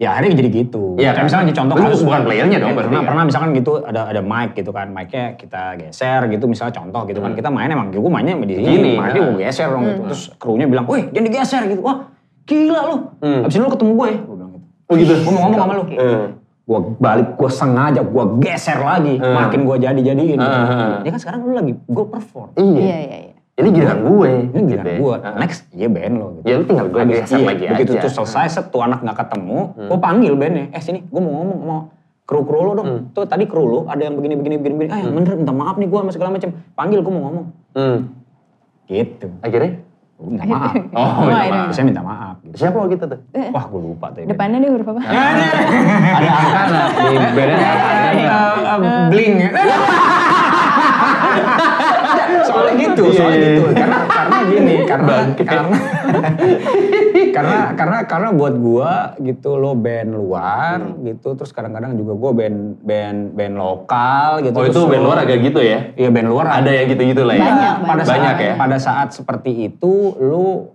Ya 0.00 0.16
akhirnya 0.16 0.32
jadi 0.40 0.50
gitu. 0.64 0.96
Iya 0.96 1.12
kan? 1.12 1.28
misalnya 1.28 1.52
contoh 1.52 1.74
Lu 1.76 1.92
kasus 1.92 2.08
bukan 2.08 2.24
playernya 2.24 2.56
dong 2.56 2.72
Ya, 2.72 2.76
berarti 2.76 2.88
pernah, 2.88 3.02
kan? 3.04 3.08
pernah 3.12 3.24
misalkan 3.28 3.48
gitu 3.52 3.72
ada 3.84 4.00
ada 4.08 4.20
mic 4.24 4.50
gitu 4.56 4.70
kan, 4.72 4.88
mic-nya 4.88 5.24
kita 5.36 5.62
geser 5.76 6.20
gitu 6.32 6.44
misalnya 6.48 6.72
contoh 6.80 7.04
gitu 7.04 7.20
kan. 7.20 7.36
Kita 7.36 7.52
main 7.52 7.68
emang 7.68 7.92
gue 7.92 8.00
mainnya 8.08 8.32
di 8.40 8.56
sini, 8.56 8.64
Gini, 8.64 8.90
mic-nya 8.96 9.20
nah. 9.20 9.28
gue 9.28 9.36
geser 9.44 9.68
dong 9.68 9.84
gitu. 9.84 10.02
Terus 10.08 10.22
krunya 10.40 10.64
bilang, 10.64 10.88
"Wih, 10.88 11.12
jangan 11.12 11.26
digeser" 11.28 11.62
gitu. 11.68 11.82
Wah, 11.84 12.08
gila 12.48 12.80
lu. 12.88 12.96
Hmm. 13.20 13.44
Abis 13.44 13.54
itu 13.54 13.62
lu 13.62 13.68
ketemu 13.68 13.92
gue, 13.92 14.10
gue 14.24 14.36
bilang 14.40 14.50
gitu. 14.56 14.66
Oh 14.88 14.94
gitu? 14.96 15.12
Gue 15.20 15.32
mau 15.36 15.40
ngomong 15.44 15.60
sama 15.60 15.72
lu. 15.76 15.84
Hmm. 15.84 16.26
Gue 16.64 16.78
balik, 16.96 17.28
gue 17.36 17.50
sengaja, 17.52 18.00
gue 18.00 18.24
geser 18.40 18.78
lagi. 18.80 19.14
Hmm. 19.20 19.36
Makin 19.36 19.60
gue 19.68 19.76
jadi-jadiin. 19.84 20.38
gitu. 20.40 20.48
Hmm, 20.48 20.64
hmm. 20.80 20.94
Ya 21.04 21.10
kan 21.12 21.20
sekarang 21.20 21.40
lu 21.44 21.52
lagi, 21.52 21.72
gue 21.76 22.04
perform. 22.08 22.48
Iya. 22.56 22.80
Iya, 22.80 22.98
iya, 23.04 23.18
iya. 23.28 23.34
Ini 23.52 23.68
giliran 23.68 23.98
gue. 24.00 24.30
Ini 24.46 24.60
gila 24.62 24.82
gitu 24.82 24.90
gue. 24.96 25.14
Next, 25.36 25.60
iya 25.70 25.86
band 25.86 26.14
lo 26.14 26.26
gitu. 26.34 26.44
Ya 26.44 26.54
lu 26.54 26.64
tinggal 26.64 26.86
gue 26.86 27.00
geser 27.06 27.36
iya, 27.36 27.46
lagi 27.46 27.64
begitu 27.68 27.92
aja. 27.92 28.02
tuh 28.02 28.12
selesai, 28.14 28.44
set 28.48 28.66
tuh 28.68 28.80
anak 28.80 29.00
nggak 29.00 29.18
ketemu, 29.18 29.58
gue 29.84 29.98
panggil 29.98 30.32
bandnya. 30.34 30.66
Eh 30.70 30.80
sini, 30.80 31.02
gue 31.02 31.20
mau 31.20 31.32
ngomong 31.36 31.58
sama 31.58 31.78
kru 32.24 32.40
kru 32.42 32.58
lo 32.62 32.72
dong. 32.74 32.88
Tuh 33.10 33.24
tadi 33.24 33.44
kru 33.44 33.62
lo 33.62 33.80
ada 33.84 34.00
yang 34.00 34.14
begini 34.14 34.34
begini 34.34 34.54
begini 34.56 34.74
begini. 34.76 34.90
Ah 34.90 35.00
yang 35.00 35.12
bener, 35.12 35.34
minta 35.36 35.52
maaf 35.52 35.76
nih 35.76 35.86
gue 35.86 35.98
sama 35.98 36.10
segala 36.10 36.30
macam. 36.30 36.50
Panggil 36.72 36.98
gue 37.00 37.10
mau 37.10 37.22
ngomong. 37.26 37.46
Hmm. 37.74 37.98
Gitu. 38.86 39.26
Akhirnya? 39.40 39.72
Minta 40.16 40.44
maaf. 40.46 40.72
Oh, 40.92 41.00
Oh, 41.00 41.22
minta 41.26 41.42
iya. 41.42 41.50
maaf. 41.50 41.68
Saya 41.70 41.84
minta 41.84 42.02
maaf. 42.02 42.34
Gitu. 42.40 42.54
Siapa 42.56 42.76
waktu 42.76 42.94
itu 42.94 43.06
tuh? 43.06 43.20
Wah 43.50 43.64
gue 43.66 43.80
lupa 43.82 44.06
tuh. 44.08 44.20
band. 44.20 44.28
Depannya 44.30 44.58
dia 44.58 44.70
huruf 44.70 44.86
apa? 44.86 45.00
Ada 46.16 46.28
angka 46.30 46.60
nggak? 46.62 46.86
Di 46.96 47.16
bandnya 47.34 47.68
ada 47.68 47.84
angka 47.84 48.08
Eh, 48.10 48.14
nggak? 48.16 48.40
eh, 48.60 48.78
eh, 48.80 49.04
bling. 49.08 49.34
Soalnya 52.42 52.74
gitu, 52.76 53.02
Iya, 53.04 53.14
soalnya 53.14 53.36
iya, 53.36 53.48
gitu. 53.48 53.62
iya. 53.62 53.76
Karena 53.76 53.98
karena 54.06 54.36
gini, 54.44 54.74
karena 54.84 55.14
karena 55.36 55.76
karena 57.36 57.58
karena 57.72 57.98
karena 58.04 58.28
buat 58.30 58.54
gua 58.56 58.90
gitu 59.18 59.50
lo 59.54 59.72
band 59.74 60.10
luar 60.12 60.78
gitu, 61.00 61.28
terus 61.32 61.50
kadang-kadang 61.50 61.94
juga 61.94 62.12
gua 62.12 62.32
band 62.32 62.58
band 62.80 63.18
band 63.32 63.54
lokal 63.56 64.42
gitu. 64.42 64.56
Oh 64.56 64.64
itu 64.64 64.80
band 64.82 65.00
lo- 65.00 65.06
luar 65.08 65.18
agak 65.20 65.38
gitu 65.42 65.60
ya? 65.60 65.92
Iya 65.94 66.08
band 66.08 66.28
luar 66.28 66.46
Ada 66.52 66.70
yang 66.72 66.86
gitu-gitu 66.88 67.22
lah 67.22 67.34
ya? 67.34 67.44
Banyak, 67.44 67.74
pada 67.80 68.02
Banyak 68.02 68.34
saat, 68.34 68.40
ya? 68.40 68.52
Pada 68.56 68.76
saat 68.78 69.08
seperti 69.12 69.50
itu 69.64 69.92
lu 70.16 70.70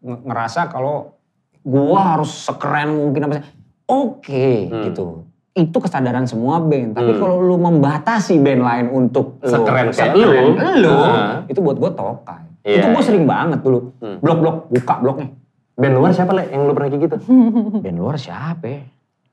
nge- 0.00 0.22
ngerasa 0.24 0.68
kalau 0.68 1.16
gua 1.60 2.16
harus 2.16 2.30
sekeren 2.44 2.92
mungkin 2.92 3.20
apa 3.24 3.34
sih. 3.34 3.44
Oke 3.84 4.48
Hmm. 4.66 4.84
gitu. 4.84 5.06
Itu 5.54 5.78
kesadaran 5.78 6.24
semua 6.24 6.58
band. 6.58 6.92
Tapi 6.92 7.10
Hmm. 7.10 7.20
kalau 7.20 7.38
lu 7.38 7.56
membatasi 7.56 8.38
band 8.38 8.60
lain 8.60 8.86
untuk 8.90 9.38
lu 9.38 9.48
Sekeren 9.48 9.86
kayak 9.86 10.12
sekeren 10.12 10.44
lu. 10.50 10.82
lu, 10.82 10.90
Nah. 10.90 11.46
itu 11.46 11.58
buat 11.58 11.76
gua 11.76 11.90
tokai. 11.90 12.42
Iya, 12.60 12.74
itu 12.76 12.86
gua 12.88 12.98
iya. 12.98 13.06
sering 13.06 13.24
banget 13.24 13.58
dulu. 13.60 13.94
Hmm. 13.96 14.18
Blok-blok 14.18 14.66
buka 14.68 14.94
bloknya. 14.98 15.28
Band 15.74 15.94
luar 15.94 16.10
siapa 16.10 16.30
le 16.32 16.46
yang 16.48 16.62
lu 16.64 16.72
pernah 16.72 16.88
kayak 16.88 17.02
gitu? 17.04 17.16
Band 17.84 17.96
luar 17.96 18.16
siapa 18.16 18.62
ya? 18.64 18.82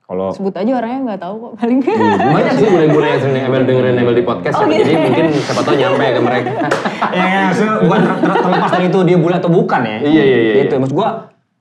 Kalau 0.04 0.28
Sebut 0.30 0.52
aja 0.52 0.72
orangnya 0.76 1.00
nggak 1.08 1.22
tahu 1.22 1.36
kok 1.40 1.52
paling. 1.56 1.80
Banyak 2.36 2.54
sih 2.54 2.68
bule-bule 2.68 3.08
yang 3.08 3.22
sering 3.22 3.42
Emel 3.42 3.64
dengerin 3.64 3.96
Emel 3.96 4.12
di 4.12 4.22
podcast. 4.22 4.54
Oh, 4.54 4.62
siapa. 4.62 4.76
gitu. 4.76 4.84
Jadi 4.84 4.98
mungkin 5.00 5.26
siapa 5.34 5.62
tahu 5.64 5.74
nyampe 5.74 6.06
ke 6.06 6.22
mereka. 6.22 6.50
ya, 7.16 7.24
ya 7.24 7.40
maksudnya 7.48 7.74
bukan 7.82 8.00
ter- 8.04 8.20
ter- 8.20 8.42
terlepas 8.44 8.72
dari 8.72 8.86
itu 8.86 9.00
dia 9.02 9.18
bule 9.18 9.36
atau 9.36 9.50
bukan 9.50 9.82
ya. 9.82 9.98
Iya, 9.98 10.12
iya, 10.22 10.22
iya, 10.22 10.54
Gitu. 10.60 10.70
iya. 10.70 10.80
Maksud 10.84 10.94
gua 10.94 11.10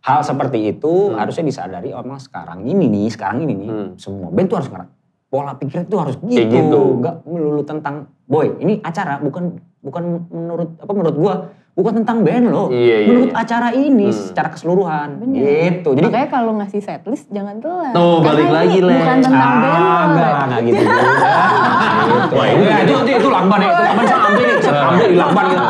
hal 0.00 0.20
seperti 0.20 0.58
itu 0.70 1.12
harusnya 1.12 1.44
disadari 1.44 1.92
oh, 1.92 2.00
emang 2.00 2.16
sekarang 2.16 2.64
ini 2.64 2.88
nih, 2.88 3.06
sekarang 3.08 3.44
ini 3.44 3.52
nih 3.54 3.68
Hmm. 3.68 3.88
semua 3.94 4.28
band 4.28 4.48
tuh 4.48 4.56
harus 4.56 4.68
ngerak. 4.68 4.88
Pola 5.30 5.52
pikir 5.54 5.86
itu 5.86 5.94
harus 5.94 6.18
gitu. 6.18 6.34
Kayak 6.34 6.48
gitu. 6.50 6.80
Enggak 6.98 7.16
melulu 7.22 7.62
tentang 7.62 7.94
boy, 8.24 8.50
ini 8.58 8.80
acara 8.80 9.20
bukan 9.20 9.54
bukan 9.78 10.02
menurut 10.26 10.68
apa 10.76 10.90
menurut 10.90 11.14
gua 11.14 11.34
bukan 11.70 12.02
tentang 12.02 12.26
band 12.26 12.50
loh. 12.50 12.66
Iya, 12.68 12.96
iya, 12.98 13.08
menurut 13.08 13.30
iya. 13.30 13.38
acara 13.38 13.68
ini 13.70 14.10
Hmm. 14.10 14.18
secara 14.26 14.48
keseluruhan. 14.50 15.08
Bener. 15.22 15.40
Gitu. 15.40 15.90
Jadi 15.94 16.06
Makanya 16.10 16.28
kalau 16.28 16.52
ngasih 16.58 16.80
setlist 16.82 17.30
jangan 17.30 17.56
telat. 17.62 17.94
Tuh, 17.94 18.18
Karena 18.20 18.26
balik 18.26 18.50
lagi, 18.50 18.78
Le. 18.82 18.94
Bukan 18.98 19.18
tentang 19.22 19.52
band 19.54 19.80
lo. 19.80 19.86
Ah, 19.86 20.02
enggak 20.02 20.28
lah, 20.28 20.42
enggak 20.44 20.60
gitu. 20.60 20.82
juga. 20.82 21.00
gitu. 22.10 22.34
Wah, 22.34 22.46
itu, 22.50 22.62
itu, 22.90 23.12
itu 23.22 23.28
lakban 23.30 23.58
ya, 23.60 23.68
itu 23.70 23.82
lakban 23.86 24.04
saya 24.04 24.20
ambil 24.26 24.44
nih, 24.44 24.56
ambil 24.66 25.06
di 25.06 25.16
lakban 25.16 25.44
gitu. 25.46 25.66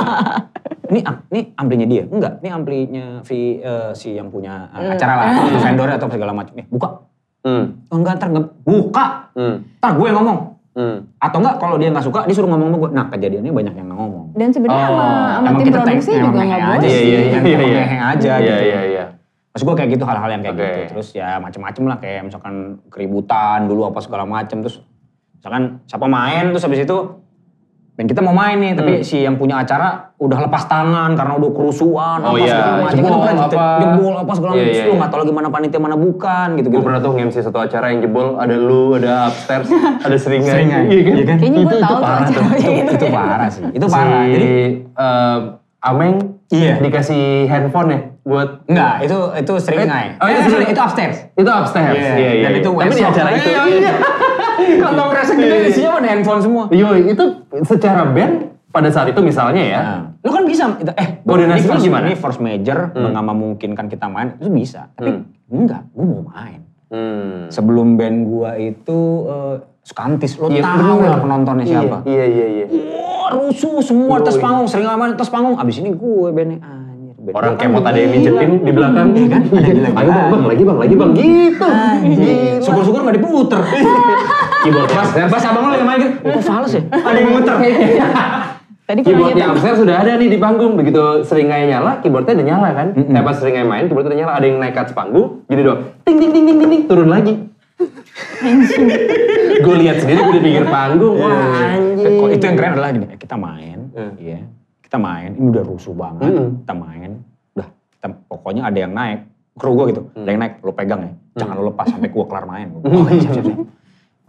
Ini 0.91 1.01
ini 1.29 1.41
amplinya 1.55 1.87
dia. 1.87 2.03
Enggak, 2.05 2.33
ini 2.39 2.49
amplinya 2.49 3.05
si, 3.21 3.39
eh, 3.57 3.91
si 3.93 4.13
yang 4.13 4.29
punya 4.29 4.69
eh, 4.73 4.91
acara 4.91 5.13
lah, 5.17 5.27
vendor 5.57 5.89
atau 5.89 6.09
segala 6.09 6.33
macam. 6.33 6.53
Eh, 6.55 6.67
buka. 6.67 6.89
Hmm. 7.41 7.65
Oh, 7.87 7.97
enggak, 7.97 8.19
ntar 8.19 8.29
nge- 8.29 8.53
buka. 8.61 9.07
Hmm. 9.33 9.57
Ntar 9.79 9.93
gue 9.95 10.09
ngomong. 10.11 10.39
Hmm. 10.71 10.97
Atau 11.17 11.39
enggak 11.39 11.57
kalau 11.57 11.77
dia 11.77 11.89
nggak 11.89 12.03
suka, 12.03 12.23
dia 12.25 12.35
suruh 12.35 12.47
ngomong 12.47 12.69
sama 12.69 12.79
gue. 12.79 12.91
Nah 12.93 13.07
kejadiannya 13.09 13.51
banyak 13.51 13.75
yang 13.75 13.89
ngomong. 13.89 14.27
Dan 14.35 14.49
sebenarnya 14.51 14.85
Oh, 14.85 14.93
sama, 14.93 15.07
sama 15.41 15.59
tim 15.59 15.67
produksi 15.69 16.11
tank- 16.11 16.23
juga 16.23 16.41
nggak 16.41 16.61
boleh. 16.61 16.77
aja 16.77 16.87
Iya, 16.87 17.01
iya, 17.01 17.21
iya, 17.41 17.59
iya. 17.59 17.83
aja 18.07 18.33
Iya, 18.33 18.37
gitu. 18.41 18.63
iya, 18.63 18.81
iya. 18.85 19.05
Maksud 19.51 19.65
gue 19.65 19.77
kayak 19.77 19.91
gitu 19.91 20.05
hal-hal 20.05 20.31
yang 20.31 20.43
kayak 20.43 20.55
Oke. 20.55 20.63
gitu. 20.63 20.81
Terus 20.95 21.09
ya 21.13 21.29
macem-macem 21.37 21.83
lah 21.85 21.97
kayak 21.97 22.23
misalkan 22.23 22.55
keributan 22.87 23.67
dulu 23.67 23.83
apa 23.85 23.99
segala 23.99 24.23
macem. 24.23 24.63
Terus 24.63 24.79
misalkan 25.35 25.63
siapa 25.85 26.07
main 26.07 26.45
terus 26.51 26.63
habis 26.63 26.79
itu 26.79 26.97
dan 28.01 28.09
kita 28.09 28.25
mau 28.25 28.33
main 28.33 28.57
nih 28.57 28.73
tapi 28.73 29.05
si 29.05 29.21
yang 29.21 29.37
punya 29.37 29.61
acara 29.61 30.09
udah 30.17 30.39
lepas 30.41 30.65
tangan 30.65 31.13
karena 31.13 31.37
udah 31.37 31.51
kerusuhan 31.53 32.19
Hmm. 32.19 32.25
Oh 32.25 32.33
apa 32.33 32.39
iya, 32.39 32.49
segala 32.51 32.73
macam. 32.81 32.97
Jebol 32.97 33.13
pernah 33.13 33.45
apa. 33.45 33.67
jebol 33.79 34.15
apa 34.17 34.33
segala 34.33 34.51
Iya, 34.51 34.57
macam. 34.57 34.65
iya, 34.65 34.73
Terus 34.73 34.81
Lu 34.81 34.89
iya. 34.89 34.97
nggak 34.97 35.11
tahu 35.13 35.21
lagi 35.21 35.33
mana 35.33 35.49
panitia 35.51 35.79
mana 35.79 35.97
bukan 35.97 36.47
gitu 36.51 36.67
Gue 36.67 36.73
gitu. 36.73 36.87
pernah 36.89 36.99
tuh 36.99 37.11
nge-MC 37.13 37.37
satu 37.43 37.59
acara 37.61 37.87
yang 37.87 38.01
jebol, 38.01 38.27
ada 38.35 38.57
lu, 38.57 38.85
ada 38.95 39.13
upstairs, 39.27 39.69
ada 40.09 40.17
seringai. 40.17 40.49
Seringai. 40.51 40.85
Iya 40.87 41.03
kan? 41.03 41.13
Iya 41.13 41.25
kan? 41.27 41.37
Kayaknya 41.37 41.61
gue 41.61 41.77
tahu 41.79 41.93
tuh 41.93 42.01
parah 42.01 42.25
tuh. 42.27 42.33
itu, 42.33 42.71
gitu. 42.73 42.93
itu 42.95 43.07
parah 43.13 43.49
sih. 43.51 43.63
Itu 43.71 43.85
Si 43.85 43.93
parah. 43.93 44.23
Jadi 44.27 44.53
eh, 44.97 45.39
Ameng 45.83 46.15
Iya. 46.51 46.75
dikasih 46.79 47.25
handphone 47.47 47.89
ya 47.89 48.01
buat 48.21 48.49
enggak, 48.67 48.95
itu 49.03 49.17
itu 49.35 49.53
seringai. 49.57 50.17
Oh, 50.17 50.27
itu 50.27 50.41
Eh, 50.59 50.67
itu 50.67 50.81
upstairs. 50.83 51.17
itu 51.33 51.47
upstairs. 51.49 51.95
Iya, 51.95 52.11
Iya, 52.11 52.31
iya. 52.33 52.43
Dan 52.43 52.51
iya. 52.51 52.59
itu 52.59 52.71
Tapi 52.73 52.91
di 52.91 53.05
acara 53.07 53.31
itu. 53.31 53.49
Iya, 53.49 53.63
iya. 53.71 53.93
Kantong 54.85 55.09
kresek 55.11 55.37
gede 55.37 55.57
isinya 55.71 55.91
mana 55.99 56.07
handphone 56.13 56.41
semua. 56.41 56.65
Yoi, 56.71 57.13
itu 57.13 57.25
secara 57.67 58.07
band 58.09 58.51
pada 58.71 58.89
saat 58.91 59.11
itu 59.11 59.21
misalnya 59.21 59.63
ya. 59.63 59.81
Nah, 59.83 60.01
lu 60.23 60.31
kan 60.31 60.45
bisa 60.47 60.65
itu 60.79 60.93
eh 60.95 61.09
Koordinasi 61.27 61.59
ini 61.59 61.67
lu 61.67 61.75
first, 61.75 61.85
gimana? 61.87 62.05
Ini 62.07 62.17
first 62.19 62.41
major 62.43 62.79
nggak 62.95 63.25
memungkinkan 63.25 63.87
kita 63.91 64.07
main 64.07 64.39
itu 64.39 64.51
bisa. 64.51 64.91
Tapi 64.95 65.11
enggak, 65.51 65.83
gua 65.91 66.05
mau 66.07 66.23
main. 66.31 66.61
Hmm. 66.91 67.47
Sebelum 67.51 67.95
band 67.95 68.19
gua 68.27 68.59
itu 68.59 68.99
eh, 69.31 69.57
Skantis, 69.81 70.37
lo 70.39 70.53
Iya, 70.53 70.63
tahu 70.63 71.03
lah 71.03 71.19
penontonnya 71.19 71.67
siapa. 71.67 72.05
Iya, 72.05 72.25
iya, 72.29 72.47
iya. 72.47 72.67
Wah, 72.69 73.33
rusuh 73.33 73.81
semua 73.81 74.21
atas 74.21 74.37
panggung, 74.37 74.69
sering 74.69 74.87
main 74.87 75.17
atas 75.17 75.33
panggung. 75.33 75.57
Abis 75.57 75.81
ini 75.81 75.91
gue 75.97 76.29
bandnya 76.31 76.61
anjir. 76.61 76.80
Band 77.21 77.35
Orang 77.37 77.53
gua 77.53 77.61
kemot 77.61 77.85
ada 77.85 77.95
yang 77.95 78.11
begini. 78.11 78.25
mijetin 78.25 78.51
di 78.61 78.73
belakang. 78.73 79.07
Iya 79.13 79.29
kan? 79.29 79.43
Ada 79.45 79.61
lagi. 79.61 79.95
Ayo 79.95 80.11
bang, 80.11 80.27
bang, 80.27 80.45
lagi 80.49 80.63
bang, 80.65 80.79
lagi 80.81 80.95
bang. 80.97 81.11
Gitu. 81.13 81.67
Anjir. 81.69 82.61
Syukur-syukur 82.61 83.01
gak 83.03 83.17
diputer. 83.17 83.61
Keyboard 84.63 84.91
Pas, 84.91 85.09
pas 85.09 85.43
abang 85.47 85.65
lo 85.65 85.75
yang 85.75 85.89
main 85.89 85.99
gitu, 85.99 86.13
kok 86.21 86.43
fals 86.43 86.73
ya? 86.75 86.83
Ada 86.87 87.17
yang 87.17 87.31
muter. 87.33 87.57
Tadi 88.91 89.01
pernah 89.01 89.07
Keyboardnya 89.07 89.47
upstairs 89.49 89.79
sudah 89.79 89.97
ada 89.97 90.13
nih 90.17 90.29
di 90.29 90.37
panggung. 90.37 90.75
Begitu 90.75 91.01
seringai 91.23 91.65
nyala, 91.65 92.01
keyboardnya 92.01 92.35
udah 92.35 92.47
nyala 92.47 92.69
kan. 92.75 92.87
Eh 92.93 93.23
pas 93.23 93.37
seringai 93.37 93.63
main, 93.63 93.87
keyboardnya 93.87 94.11
udah 94.11 94.21
nyala. 94.21 94.33
Ada 94.35 94.45
yang 94.45 94.59
naik 94.59 94.75
ke 94.75 94.81
atas 94.83 94.93
panggung, 94.93 95.47
gini 95.47 95.63
doang. 95.63 95.81
Ting, 96.03 96.17
ting, 96.19 96.31
ting, 96.31 96.45
ting, 96.45 96.57
ting, 96.59 96.69
ting. 96.69 96.83
Turun 96.85 97.09
lagi. 97.09 97.35
gue 99.57 99.75
lihat 99.79 99.97
sendiri, 99.99 100.21
gue 100.21 100.35
di 100.35 100.43
pinggir 100.43 100.67
panggung. 100.67 101.17
Wah, 101.17 101.33
anjing. 101.71 102.19
Kok 102.19 102.29
itu 102.31 102.43
yang 102.43 102.57
keren 102.57 102.73
adalah 102.75 102.91
gini, 102.91 103.07
eh, 103.07 103.17
kita 103.17 103.37
main, 103.37 103.79
Hmm. 103.91 104.13
iya, 104.17 104.45
kita 104.91 104.99
main, 104.99 105.39
ini 105.39 105.55
udah 105.55 105.63
rusuh 105.63 105.95
banget, 105.95 106.35
Hmm. 106.35 106.51
kita 106.67 106.75
main, 106.75 107.11
udah, 107.55 107.69
kita, 107.95 108.07
pokoknya 108.27 108.63
ada 108.67 108.79
yang 108.83 108.91
naik, 108.91 109.23
kru 109.55 109.79
gue 109.79 109.95
gitu, 109.95 110.03
Hmm. 110.03 110.27
ada 110.27 110.31
yang 110.35 110.41
naik, 110.43 110.55
lo 110.67 110.73
pegang 110.75 111.01
ya, 111.07 111.13
jangan 111.39 111.55
lo 111.63 111.71
lepas 111.71 111.87
sampai 111.95 112.11
gue 112.11 112.25
kelar 112.27 112.43
main. 112.51 112.67
Oh, 112.83 113.07
siap, 113.07 113.39
siap, 113.39 113.45
siap. 113.47 113.59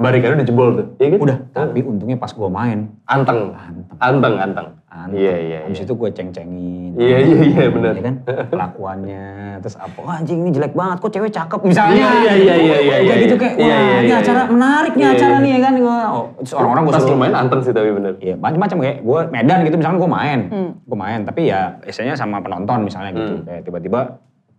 Barikade 0.02 0.34
udah 0.36 0.48
jebol 0.48 0.70
tuh. 0.74 0.86
Iya 0.98 1.08
kan? 1.14 1.20
Udah, 1.22 1.38
tapi 1.54 1.80
untungnya 1.82 2.18
pas 2.18 2.32
gue 2.32 2.50
main, 2.50 2.90
Anteng. 3.06 3.54
Anteng. 3.54 3.96
Anteng, 4.02 4.36
anteng. 4.36 4.68
anteng. 4.90 5.16
Iya, 5.16 5.36
iya, 5.38 5.60
Habis 5.64 5.80
iya. 5.80 5.86
itu 5.86 5.94
gue 5.94 6.10
ceng-cengin. 6.12 6.92
Iya, 6.98 7.18
iya, 7.22 7.38
iya, 7.48 7.66
benar. 7.70 7.94
Ya 7.94 8.04
kan, 8.04 8.16
kelakuannya, 8.52 9.26
terus 9.62 9.78
apa, 9.78 9.98
wah 10.02 10.18
anjing 10.18 10.42
ini 10.42 10.52
jelek 10.52 10.74
banget, 10.74 10.98
kok 11.00 11.12
cewek 11.12 11.32
cakep, 11.32 11.60
misalnya. 11.64 11.96
Iya, 11.96 12.12
iya, 12.12 12.34
iya, 12.34 12.56
iya, 12.58 12.78
iya, 12.82 12.96
Kayak 12.98 13.06
iya. 13.08 13.24
gitu 13.24 13.36
kayak, 13.38 13.54
wah 13.56 13.64
Iya, 13.64 13.78
iya, 13.78 13.96
ini 13.96 14.10
iya, 14.10 14.18
acara 14.20 14.42
iya. 14.42 14.52
menarik 14.52 14.94
nih 14.94 15.06
Iya, 15.06 15.14
acara 15.16 15.32
iya. 15.32 15.44
nih 15.46 15.52
ya 15.52 15.60
kan. 15.62 15.74
Gua, 15.80 15.98
oh, 16.12 16.26
terus 16.42 16.54
orang-orang 16.54 16.84
gue 16.84 16.94
Pas 16.94 17.02
suruh, 17.02 17.14
lumayan 17.16 17.36
anteng 17.38 17.62
sih 17.62 17.72
tapi 17.72 17.90
bener. 17.92 18.14
Iya 18.18 18.36
macam-macam 18.36 18.78
kayak 18.82 18.98
gue 19.00 19.20
Medan 19.32 19.60
gitu 19.64 19.76
misalkan 19.78 19.98
gue 19.98 20.12
main, 20.12 20.40
Hmm. 20.50 20.72
gue 20.84 20.98
main 20.98 21.20
tapi 21.24 21.42
ya 21.48 21.62
biasanya 21.80 22.14
sama 22.14 22.38
penonton 22.42 22.80
misalnya 22.84 23.12
gitu 23.14 23.34
Hmm. 23.38 23.46
kayak 23.48 23.62
tiba-tiba 23.64 24.00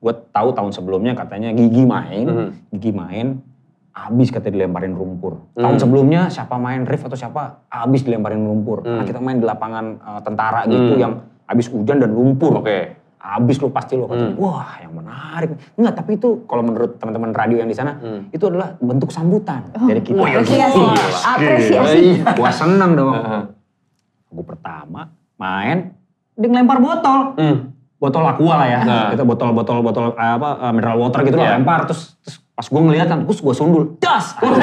gue 0.02 0.12
tahu 0.32 0.48
tahun 0.50 0.70
sebelumnya 0.72 1.12
katanya 1.12 1.52
Gigi 1.52 1.84
main, 1.84 2.26
Hmm. 2.26 2.48
Gigi 2.72 2.90
main 2.90 3.26
abis 3.92 4.32
katanya 4.32 4.64
dilemparin 4.64 4.92
lumpur. 4.92 5.44
Hmm. 5.52 5.62
Tahun 5.62 5.76
sebelumnya 5.78 6.26
siapa 6.26 6.56
main 6.56 6.82
Rif 6.82 7.04
atau 7.04 7.14
siapa 7.14 7.68
abis 7.68 8.02
dilemparin 8.02 8.40
lumpur. 8.40 8.80
Hmm. 8.80 8.98
Nah 8.98 9.04
kita 9.04 9.20
main 9.20 9.36
di 9.36 9.44
lapangan 9.44 9.84
eh, 9.96 10.20
tentara 10.20 10.64
gitu 10.64 10.96
Hmm. 10.96 11.00
yang 11.00 11.12
abis 11.44 11.68
hujan 11.68 12.00
dan 12.00 12.10
lumpur. 12.10 12.58
Oke. 12.58 12.96
Abis 13.18 13.54
lu 13.56 13.70
pasti 13.70 13.94
lu 13.94 14.04
kata, 14.04 14.18
Hmm. 14.18 14.34
wah 14.34 14.82
yang 14.82 14.92
menarik. 14.92 15.54
Enggak, 15.78 15.94
tapi 15.94 16.18
itu 16.18 16.42
kalau 16.44 16.64
menurut 16.64 16.98
teman-teman 16.98 17.30
radio 17.30 17.54
yang 17.56 17.70
di 17.70 17.76
sana, 17.76 17.94
Hmm. 17.94 18.26
itu 18.28 18.42
adalah 18.42 18.74
bentuk 18.76 19.14
sambutan 19.14 19.62
dari 19.70 20.02
kita. 20.02 20.18
Wah, 20.18 20.26
Apresiasi. 20.32 20.80
Wah, 20.80 20.98
Apresiasi. 21.30 21.98
Iya. 22.18 22.34
Gua 22.34 22.50
seneng 22.50 22.98
dong. 22.98 23.14
Heeh. 23.14 23.42
Gue 24.26 24.42
pertama 24.42 25.12
main, 25.36 25.94
dia 26.34 26.48
ngelempar 26.48 26.80
botol. 26.80 27.20
Hmm. 27.36 27.56
Botol 27.94 28.24
aqua 28.26 28.54
lah 28.56 28.66
ya. 28.66 28.80
Nah. 28.82 29.08
Itu 29.14 29.22
botol-botol 29.22 29.78
botol 29.80 30.04
eh, 30.12 30.32
apa 30.32 30.48
eh, 30.58 30.72
mineral 30.72 30.98
water 30.98 31.20
gitu 31.22 31.36
Iya. 31.36 31.44
lah 31.44 31.50
lempar 31.54 31.80
terus 31.86 32.18
terus 32.18 32.36
pas 32.62 32.70
gue 32.70 32.78
ngeliat 32.86 33.10
kan, 33.10 33.26
terus 33.26 33.42
gue 33.42 33.54
sundul, 33.58 33.98
das. 33.98 34.38
gue 34.38 34.54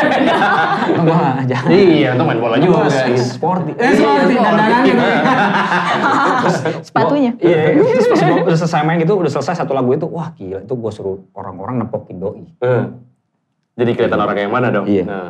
jangan. 1.52 1.68
Iya, 1.68 2.16
untuk 2.16 2.32
main 2.32 2.40
bola 2.40 2.56
juga. 2.56 2.88
Sporty. 3.20 3.76
Eh, 3.76 3.92
sporty, 3.92 4.36
dandanannya. 4.40 4.96
Sepatunya. 6.80 7.32
Iya, 7.44 7.76
terus 7.76 8.08
pas 8.08 8.20
gue 8.24 8.40
udah 8.48 8.56
selesai 8.56 8.88
main 8.88 9.04
gitu, 9.04 9.20
udah 9.20 9.28
selesai 9.28 9.60
satu 9.60 9.76
lagu 9.76 9.92
itu, 9.92 10.08
wah 10.08 10.32
gila 10.32 10.64
itu 10.64 10.74
gue 10.80 10.92
suruh 10.96 11.20
orang-orang 11.36 11.84
nepokin 11.84 12.24
doi. 12.24 12.48
Eh. 12.64 12.84
Jadi 13.76 13.92
kelihatan 14.00 14.20
orang 14.24 14.38
yang 14.40 14.52
mana 14.56 14.72
dong? 14.72 14.88
Iya. 14.88 15.04
Nah. 15.04 15.30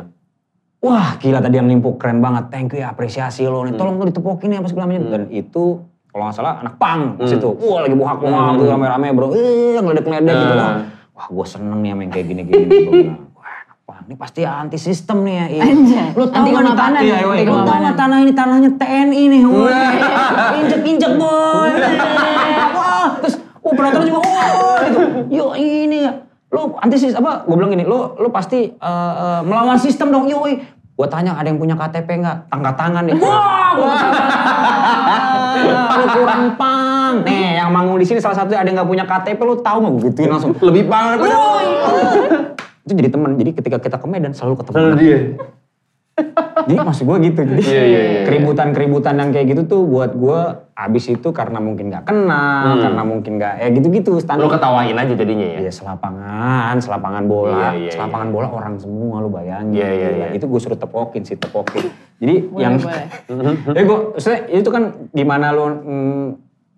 Wah 0.78 1.18
gila 1.18 1.42
tadi 1.42 1.58
yang 1.58 1.66
nimpuk 1.66 1.98
keren 1.98 2.22
banget, 2.22 2.54
thank 2.54 2.70
you 2.70 2.86
ya 2.86 2.94
apresiasi 2.94 3.50
lo 3.50 3.66
nih, 3.66 3.74
tolong 3.74 3.98
lo 3.98 4.06
ditepokin 4.06 4.54
ya 4.54 4.62
apa 4.62 4.70
segala 4.70 4.86
macam. 4.94 5.10
Dan 5.10 5.26
itu 5.34 5.82
kalau 6.06 6.22
nggak 6.30 6.36
salah 6.38 6.62
anak 6.62 6.78
pang 6.78 7.18
Hmm. 7.18 7.26
itu, 7.26 7.50
wah 7.66 7.82
lagi 7.82 7.98
bohak-bohak 7.98 8.42
Hmm. 8.46 8.54
gitu 8.62 8.64
rame-rame 8.70 9.06
bro, 9.10 9.34
eh 9.34 9.74
ngeledek-ngeledek 9.82 10.34
gitu. 10.38 10.54
Nah. 10.54 10.99
Wah, 11.20 11.28
gue 11.28 11.46
seneng 11.52 11.84
nih 11.84 11.92
sama 11.92 12.00
yang 12.00 12.12
kayak 12.16 12.26
gini-gini. 12.32 13.12
Pang, 13.84 14.08
ini 14.08 14.16
pasti 14.16 14.40
anti 14.40 14.80
sistem 14.80 15.20
nih 15.20 15.34
ya. 15.36 15.46
Iya. 15.52 15.62
Anjay, 15.68 16.08
Lo 16.16 16.24
anti 16.32 16.48
nggak 16.48 16.48
nih 16.48 16.72
kemapanan 16.72 16.80
tanah, 16.80 17.00
nih, 17.04 17.04
iya, 17.04 17.16
anti 17.20 17.28
woy. 17.28 17.36
lo 17.36 17.36
tau 17.36 17.44
kemapanan. 17.44 17.80
nggak 17.84 17.96
tanah 18.00 18.16
ini 18.24 18.32
tanahnya 18.32 18.70
TNI 18.80 19.22
nih, 19.28 19.42
woy. 19.44 19.84
injek-injek 20.64 21.12
boy. 21.20 21.70
Wah, 22.72 23.06
terus, 23.20 23.36
oh 23.60 23.72
penonton 23.76 24.02
juga, 24.08 24.20
wah 24.24 24.76
gitu. 24.88 24.98
Yo 25.28 25.52
ini 25.60 26.08
ya, 26.08 26.24
lo 26.48 26.80
anti 26.80 26.96
sistem 26.96 27.20
apa? 27.20 27.44
Gue 27.44 27.56
bilang 27.60 27.68
gini, 27.76 27.84
lo 27.84 28.16
lo 28.16 28.32
pasti 28.32 28.72
eh, 28.72 29.12
eh, 29.20 29.40
melawan 29.44 29.76
sistem 29.76 30.08
dong, 30.08 30.24
yoi. 30.24 30.56
Gue 30.96 31.08
tanya 31.12 31.36
ada 31.36 31.52
yang 31.52 31.60
punya 31.60 31.76
KTP 31.76 32.08
nggak? 32.24 32.48
Angkat 32.48 32.74
tangan 32.80 33.04
deh. 33.04 33.16
Wah, 33.20 33.76
lu 36.00 36.06
kurang 36.16 36.56
pang. 37.18 37.26
Nih, 37.26 37.48
yang 37.58 37.70
manggung 37.74 37.98
di 37.98 38.06
sini 38.06 38.18
salah 38.22 38.38
satu 38.38 38.54
ada 38.54 38.62
yang 38.62 38.78
nggak 38.78 38.90
punya 38.90 39.04
KTP, 39.04 39.40
lo 39.42 39.58
tahu 39.58 39.76
nggak? 39.82 39.92
Gue 39.92 40.02
gituin 40.10 40.28
langsung. 40.30 40.50
Lebih 40.54 40.84
banget. 40.86 41.18
Itu 42.86 42.92
jadi 42.94 43.08
teman. 43.10 43.30
Jadi 43.34 43.50
ketika 43.54 43.76
kita 43.78 43.96
ke 43.98 44.06
Medan 44.06 44.32
selalu 44.32 44.62
ketemu. 44.62 44.74
Kalau 44.74 44.94
dia. 44.94 45.18
Jadi 46.60 46.76
maksud 46.76 47.04
gue 47.08 47.16
gitu. 47.32 47.40
Jadi 47.40 47.62
Iya, 47.64 47.82
iya, 47.82 48.00
iya. 48.04 48.20
keributan-keributan 48.28 49.16
yang 49.16 49.30
kayak 49.32 49.56
gitu 49.56 49.62
tuh 49.64 49.80
buat 49.88 50.12
gue 50.12 50.40
abis 50.76 51.04
itu 51.08 51.28
karena 51.32 51.56
mungkin 51.60 51.88
nggak 51.88 52.04
kenal, 52.04 52.76
Hmm. 52.76 52.82
karena 52.84 53.02
mungkin 53.04 53.32
nggak, 53.40 53.54
ya 53.56 53.68
gitu-gitu 53.72 54.20
standar. 54.20 54.44
Lo 54.44 54.52
ketawain 54.52 54.92
aja 54.92 55.12
jadinya 55.16 55.46
ya? 55.56 55.58
Iya 55.64 55.72
selapangan, 55.72 56.76
selapangan 56.76 57.24
bola, 57.24 57.72
Iya, 57.72 57.88
iya, 57.88 57.90
selapangan 57.96 58.28
bola 58.32 58.48
orang 58.52 58.76
semua 58.76 59.24
lu 59.24 59.32
bayangin. 59.32 59.76
Iya, 59.76 59.88
iya, 59.88 60.08
Gila, 60.12 60.26
iya. 60.28 60.36
Itu 60.36 60.44
gue 60.48 60.60
suruh 60.60 60.76
tepokin 60.76 61.22
sih 61.24 61.36
tepokin. 61.40 61.88
Jadi 62.20 62.34
Boleh, 62.52 62.60
yang, 62.60 62.74
boleh. 62.76 63.04
ya 63.76 63.82
gue, 63.84 63.98
itu 64.52 64.68
kan 64.68 64.82
gimana 65.12 65.46
lu 65.52 65.64
mm, 65.64 66.26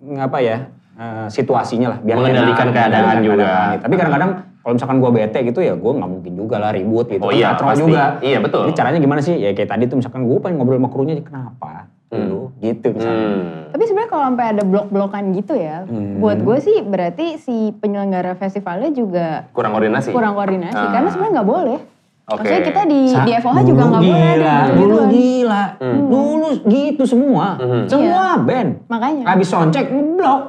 ngapa 0.03 0.39
ya 0.39 0.57
eh, 0.93 1.27
situasinya 1.29 1.89
lah. 1.89 1.99
Mengendalikan 2.03 2.69
enak, 2.69 2.75
keadaan 2.75 3.03
mengendalikan 3.03 3.23
juga. 3.23 3.45
keadaan. 3.45 3.77
Tapi 3.81 3.95
kadang-kadang 3.97 4.31
kalau 4.59 4.73
misalkan 4.73 4.99
gue 4.99 5.11
bete 5.13 5.39
gitu 5.43 5.59
ya 5.59 5.75
gue 5.75 5.93
nggak 5.93 6.11
mungkin 6.11 6.33
juga 6.37 6.57
lah 6.57 6.71
ribut 6.71 7.07
gitu. 7.09 7.19
Oh 7.21 7.29
Kan 7.29 7.35
iya, 7.35 7.49
katro 7.51 7.67
pasti. 7.67 7.83
juga. 7.83 8.03
Iya, 8.21 8.39
betul. 8.39 8.61
Jadi 8.67 8.75
caranya 8.75 8.99
gimana 8.99 9.21
sih? 9.21 9.35
Ya 9.35 9.51
kayak 9.51 9.69
tadi 9.69 9.85
tuh 9.87 9.97
misalkan 9.97 10.23
gue 10.23 10.39
pengen 10.39 10.57
ngobrol 10.57 10.79
sama 10.79 10.89
krunya 10.89 11.15
kenapa? 11.19 11.87
Hmm. 12.13 12.29
Lu 12.29 12.43
gitu 12.59 12.93
misalnya. 12.93 13.25
Hmm. 13.27 13.73
Tapi 13.73 13.83
sebenarnya 13.83 14.11
kalau 14.11 14.25
sampai 14.29 14.47
ada 14.53 14.63
blok-blokan 14.63 15.23
gitu 15.33 15.55
ya, 15.57 15.77
Hmm. 15.83 16.21
buat 16.21 16.39
gue 16.39 16.59
sih 16.61 16.77
berarti 16.83 17.27
si 17.37 17.57
penyelenggara 17.75 18.37
festivalnya 18.37 18.93
juga 18.93 19.49
Kurang 19.51 19.73
koordinasi? 19.73 20.13
kurang 20.13 20.37
koordinasi. 20.37 20.77
Ah. 20.79 20.93
Karena 20.93 21.09
sebenarnya 21.09 21.35
nggak 21.41 21.49
boleh. 21.49 21.79
Oke. 22.33 22.41
Maksudnya 22.41 22.63
kita 22.65 22.83
di, 22.85 23.01
Sa- 23.07 23.23
di 23.23 23.33
FOH 23.35 23.53
dulu 23.55 23.69
juga 23.69 23.83
nggak 23.85 24.03
boleh 24.03 24.23
ada 24.23 24.33
gila, 24.33 24.57
gitu 24.65 24.73
Dulu 24.75 24.97
gila, 25.07 25.65
Hmm. 25.77 25.97
dulu 26.09 26.49
gitu 26.67 27.03
semua. 27.05 27.47
Mhm. 27.57 27.81
Semua 27.87 28.23
band. 28.39 28.71
Makanya. 28.87 29.25
Habis 29.27 29.47
soundcheck 29.47 29.87
ngeblok. 29.87 30.43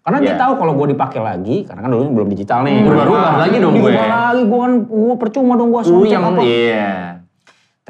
Karena 0.00 0.18
dia 0.18 0.32
Iya. 0.32 0.40
tahu 0.40 0.52
kalau 0.56 0.72
gue 0.74 0.86
dipakai 0.90 1.20
lagi, 1.20 1.56
karena 1.62 1.80
kan 1.80 1.90
dulu 1.90 2.04
belum 2.10 2.28
digital 2.28 2.60
nih. 2.62 2.82
Berubah-ubah 2.82 3.34
lagi 3.38 3.56
dong 3.58 3.74
gue. 3.74 3.84
Berubah 3.86 4.08
lagi, 4.08 4.42
gue 4.42 4.58
kan 4.58 4.72
gue 4.82 5.14
percuma 5.16 5.52
dong 5.54 5.70
gue 5.70 5.82
soundcheck 5.82 6.08
yang 6.10 6.24
apa. 6.26 6.40
iya. 6.40 7.19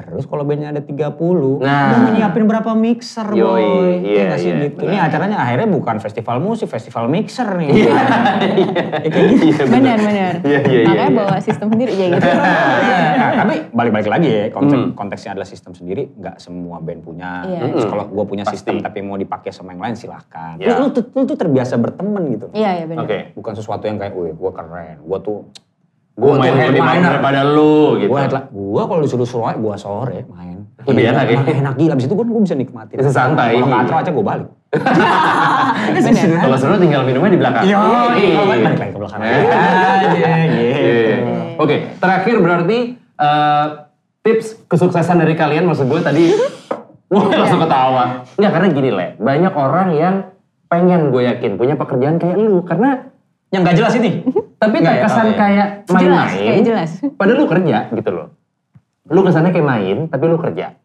Terus 0.02 0.24
kalau 0.24 0.42
bandnya 0.42 0.70
ada 0.70 0.80
30, 0.80 1.58
Nah. 1.58 1.92
udah 1.92 2.12
nyiapin 2.12 2.44
berapa 2.44 2.70
mixer 2.72 3.28
Yoi, 3.28 3.42
boy. 3.42 3.90
iya, 4.02 4.34
sih 4.34 4.48
iya, 4.48 4.66
gitu. 4.66 4.82
Ini 4.84 4.96
acaranya 4.98 5.36
akhirnya 5.36 5.68
bukan 5.68 5.96
festival 5.98 6.38
musik, 6.38 6.66
festival 6.66 7.06
mixer 7.06 7.48
nih. 7.56 7.68
Iya. 7.70 7.92
Ya, 9.00 9.08
kayak 9.08 9.26
gitu. 9.32 9.44
Iya, 9.46 9.64
Benar, 9.66 9.98
benar. 9.98 10.34
Iya, 10.40 10.60
iya, 10.60 10.60
iya. 10.62 10.84
Makanya 10.84 11.06
iya. 11.06 11.18
bawa 11.18 11.36
sistem 11.40 11.66
sendiri 11.68 11.92
ya 11.92 12.06
gitu. 12.10 12.28
Nah, 13.20 13.30
tapi 13.36 13.54
balik-balik 13.70 14.08
lagi 14.08 14.28
ya, 14.28 14.44
konsep, 14.50 14.78
Hmm. 14.78 14.92
konteksnya 14.92 15.30
adalah 15.32 15.44
sistem 15.44 15.72
sendiri, 15.72 16.08
nggak 16.10 16.36
semua 16.36 16.80
band 16.80 17.00
punya. 17.00 17.44
Iya. 17.44 17.68
Terus 17.68 17.84
Hmm. 17.84 17.92
kalau 17.92 18.04
gue 18.06 18.24
punya 18.26 18.44
Pasti. 18.44 18.56
sistem 18.56 18.80
tapi 18.80 18.98
mau 19.00 19.16
dipakai 19.16 19.50
sama 19.50 19.70
yang 19.70 19.82
lain 19.82 19.94
silahkan. 19.94 20.56
Iya. 20.56 20.78
Lu, 20.78 20.82
lu, 20.82 20.88
tuh, 20.90 21.04
lu 21.10 21.22
tuh 21.24 21.36
terbiasa 21.36 21.74
berteman 21.76 22.22
gitu. 22.30 22.46
Iya, 22.52 22.70
iya 22.74 22.84
benar. 22.86 23.04
Oke. 23.04 23.18
Bukan 23.34 23.52
sesuatu 23.54 23.84
yang 23.84 23.96
kayak, 23.96 24.12
wih 24.12 24.32
gue 24.32 24.50
keren, 24.50 24.96
gue 25.00 25.18
tuh... 25.20 25.38
Gue 26.20 26.32
main 26.36 26.52
lebih 26.52 26.82
main 26.84 27.00
daripada 27.00 27.40
lu 27.42 27.96
gitu. 27.96 28.12
Gue 28.12 28.20
gue 28.52 28.82
kalau 28.84 29.00
disuruh 29.00 29.24
sore, 29.24 29.56
gue 29.56 29.74
sore 29.80 30.28
main. 30.28 30.68
Lebih 30.84 31.04
enak 31.12 31.24
ya? 31.24 31.38
Enak, 31.64 31.74
gila, 31.76 31.92
abis 31.96 32.04
itu 32.08 32.14
gue 32.14 32.26
gue 32.28 32.42
bisa 32.44 32.56
nikmatin. 32.56 32.96
Bisa 33.00 33.12
santai. 33.12 33.56
Kalau 33.56 33.68
katro 33.72 33.96
aja 33.96 34.10
gue 34.12 34.24
balik. 34.24 34.48
Benar. 35.96 36.28
Kalau 36.46 36.56
seru 36.60 36.76
tinggal 36.78 37.02
minumnya 37.02 37.30
di 37.32 37.40
belakang. 37.40 37.64
Iya, 37.64 37.78
Iya. 38.14 38.40
balik 38.44 38.78
lagi 38.78 38.92
ke 38.92 38.98
belakang. 39.00 39.20
Aja, 39.20 40.08
Iya. 40.46 41.16
Oke, 41.56 41.76
terakhir 41.96 42.34
berarti 42.40 42.78
eh, 42.96 43.66
tips 44.20 44.68
kesuksesan 44.68 45.20
dari 45.20 45.34
kalian 45.34 45.64
maksud 45.64 45.88
gue 45.88 46.00
tadi 46.00 46.24
Wah, 47.10 47.26
langsung 47.26 47.58
ketawa. 47.58 48.22
Enggak, 48.38 48.52
karena 48.54 48.66
gini, 48.70 48.90
Le. 48.94 49.06
Banyak 49.18 49.54
orang 49.58 49.88
yang 49.98 50.14
pengen 50.70 51.10
gue 51.10 51.26
yakin 51.26 51.58
punya 51.58 51.74
pekerjaan 51.74 52.22
kayak 52.22 52.38
lu. 52.38 52.62
Karena, 52.62 53.10
Yang 53.50 53.62
gak 53.66 53.76
jelas 53.82 53.94
ini. 53.98 54.10
Tapi 54.60 54.76
Nggak 54.76 54.92
ya, 54.92 55.00
terkesan 55.00 55.26
ya. 55.26 55.34
kayak 55.34 55.68
Jelas, 55.82 55.96
main-main. 55.96 56.36
kayak 56.36 56.62
jelas. 56.62 56.90
Padahal 57.16 57.38
lu 57.38 57.46
kerja 57.48 57.78
gitu 57.90 58.10
loh. 58.12 58.26
Lu 59.08 59.20
kesannya 59.24 59.50
kayak 59.50 59.66
main, 59.66 59.96
tapi 60.06 60.24
lu 60.28 60.36
kerja. 60.36 60.76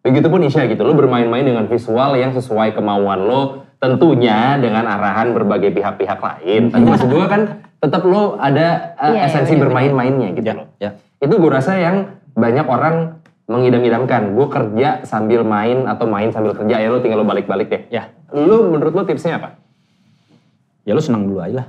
Begitupun 0.00 0.42
Isya 0.42 0.66
gitu, 0.66 0.82
lu 0.82 0.92
bermain-main 0.92 1.46
dengan 1.46 1.64
visual 1.64 2.18
yang 2.18 2.34
sesuai 2.34 2.74
kemauan 2.74 3.22
lo. 3.22 3.42
Tentunya 3.78 4.60
dengan 4.60 4.84
arahan 4.84 5.32
berbagai 5.32 5.72
pihak-pihak 5.72 6.20
lain. 6.20 6.68
Tapi 6.68 6.84
maksud 6.84 7.08
gue 7.08 7.24
kan 7.24 7.42
tetap 7.80 8.04
lo 8.04 8.36
ada 8.36 8.92
uh, 9.00 9.08
Iya, 9.08 9.16
iya, 9.16 9.20
esensi 9.24 9.56
benar, 9.56 9.72
bermain-mainnya 9.72 10.28
gitu 10.36 10.44
Ya, 10.44 10.52
loh. 10.52 10.66
ya. 10.76 10.90
Itu 11.16 11.40
gue 11.40 11.48
rasa 11.48 11.80
yang 11.80 11.96
banyak 12.36 12.66
orang 12.68 13.16
mengidam-idamkan. 13.48 14.36
Gue 14.36 14.52
kerja 14.52 15.00
sambil 15.02 15.48
main 15.48 15.88
atau 15.88 16.04
main 16.04 16.28
sambil 16.28 16.52
kerja, 16.52 16.76
ya 16.76 16.92
lo 16.92 17.00
tinggal 17.00 17.22
lo 17.22 17.26
balik-balik 17.26 17.72
deh. 17.72 17.82
Ya. 17.88 18.12
Lu 18.30 18.68
menurut 18.68 18.92
lo 18.92 19.08
tipsnya 19.08 19.40
apa? 19.40 19.56
Ya 20.84 20.92
lu 20.92 21.00
senang 21.00 21.24
dulu 21.24 21.40
aja 21.40 21.64
lah. 21.64 21.66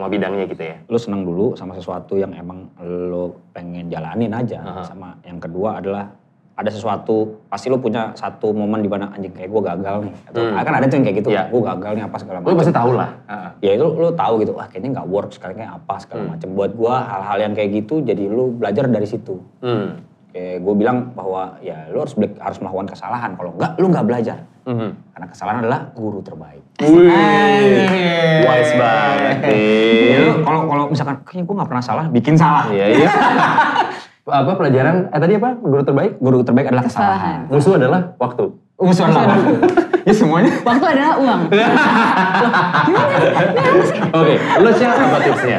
Sama 0.00 0.08
bidangnya 0.08 0.48
gitu 0.48 0.64
ya. 0.64 0.80
Lu 0.88 0.96
senang 0.96 1.28
dulu 1.28 1.52
sama 1.52 1.76
sesuatu 1.76 2.16
yang 2.16 2.32
emang 2.32 2.72
lu 2.80 3.36
pengen 3.52 3.92
jalanin 3.92 4.32
aja. 4.32 4.64
Aha. 4.64 4.80
Sama 4.80 5.12
yang 5.28 5.36
kedua 5.36 5.76
adalah 5.76 6.08
ada 6.56 6.72
sesuatu, 6.72 7.44
pasti 7.52 7.68
lu 7.68 7.76
punya 7.76 8.16
satu 8.16 8.48
momen 8.56 8.80
di 8.80 8.88
mana 8.88 9.12
anjing 9.12 9.28
kayak 9.28 9.52
gue 9.52 9.60
gagal 9.60 9.96
nih. 10.08 10.14
Atau 10.24 10.40
Hmm. 10.40 10.56
kan 10.56 10.72
ada 10.72 10.84
tuh 10.88 10.96
yang 10.96 11.04
kayak 11.04 11.18
gitu, 11.20 11.28
Iya. 11.32 11.44
gue 11.52 11.60
gagal 11.60 11.92
nih 11.96 12.04
apa 12.08 12.16
segala 12.16 12.36
macam. 12.40 12.56
pasti 12.56 12.72
tahu 12.72 12.90
lah. 12.96 13.10
Heeh. 13.28 13.50
Ya 13.60 13.70
itu 13.76 13.86
lu 13.92 14.08
tahu 14.12 14.32
gitu, 14.40 14.52
wah 14.56 14.66
kayaknya 14.68 14.90
nggak 14.96 15.08
work 15.08 15.30
sekarang 15.36 15.56
kayak 15.60 15.72
apa 15.76 15.94
segala 16.00 16.20
Hmm. 16.24 16.30
macam. 16.32 16.48
Buat 16.56 16.72
gua 16.76 16.94
hal-hal 17.04 17.38
yang 17.44 17.52
kayak 17.52 17.70
gitu 17.76 18.00
jadi 18.00 18.24
lu 18.24 18.56
belajar 18.56 18.88
dari 18.88 19.04
situ. 19.04 19.36
Hmm. 19.60 20.00
Kayak 20.32 20.56
gue 20.64 20.74
bilang 20.80 21.12
bahwa 21.12 21.60
ya 21.60 21.76
lu 21.92 22.00
harus 22.00 22.16
harus 22.16 22.58
melakukan 22.60 22.88
kesalahan. 22.88 23.36
Kalau 23.36 23.52
enggak, 23.52 23.72
lu 23.76 23.86
nggak 23.88 24.06
belajar. 24.08 24.38
Mhm. 24.70 24.88
Karena 25.10 25.26
kesalahan 25.26 25.58
adalah 25.60 25.80
guru 25.90 26.22
terbaik. 26.22 26.62
Wih, 26.78 27.10
wise 28.40 28.74
banget 28.74 29.36
Ya, 30.06 30.18
lu 30.22 30.32
kalau 30.40 30.60
kalau 30.64 30.84
misalkan 30.86 31.16
kayaknya 31.22 31.44
gue 31.44 31.54
nggak 31.58 31.68
pernah 31.68 31.84
salah, 31.84 32.06
bikin 32.06 32.34
salah. 32.34 32.70
Iya, 32.70 32.86
iya. 32.96 33.08
apa 34.30 34.52
pelajaran, 34.54 35.10
eh 35.10 35.18
tadi 35.18 35.34
apa? 35.34 35.58
Guru 35.58 35.82
terbaik? 35.82 36.12
Guru 36.16 36.38
terbaik 36.40 36.70
adalah 36.70 36.86
Kesalahan. 36.86 37.50
kesalahan. 37.50 37.50
Musuh 37.50 37.74
adalah 37.74 38.00
waktu. 38.16 38.44
Musuh 38.78 39.04
adalah 39.04 39.36
ya 40.08 40.14
semuanya. 40.14 40.52
Waktu 40.62 40.84
adalah 40.86 41.12
uang. 41.18 41.40
Oke, 44.14 44.34
lo 44.56 44.70
siapa 44.72 45.02
apa 45.02 45.18
tipsnya? 45.20 45.58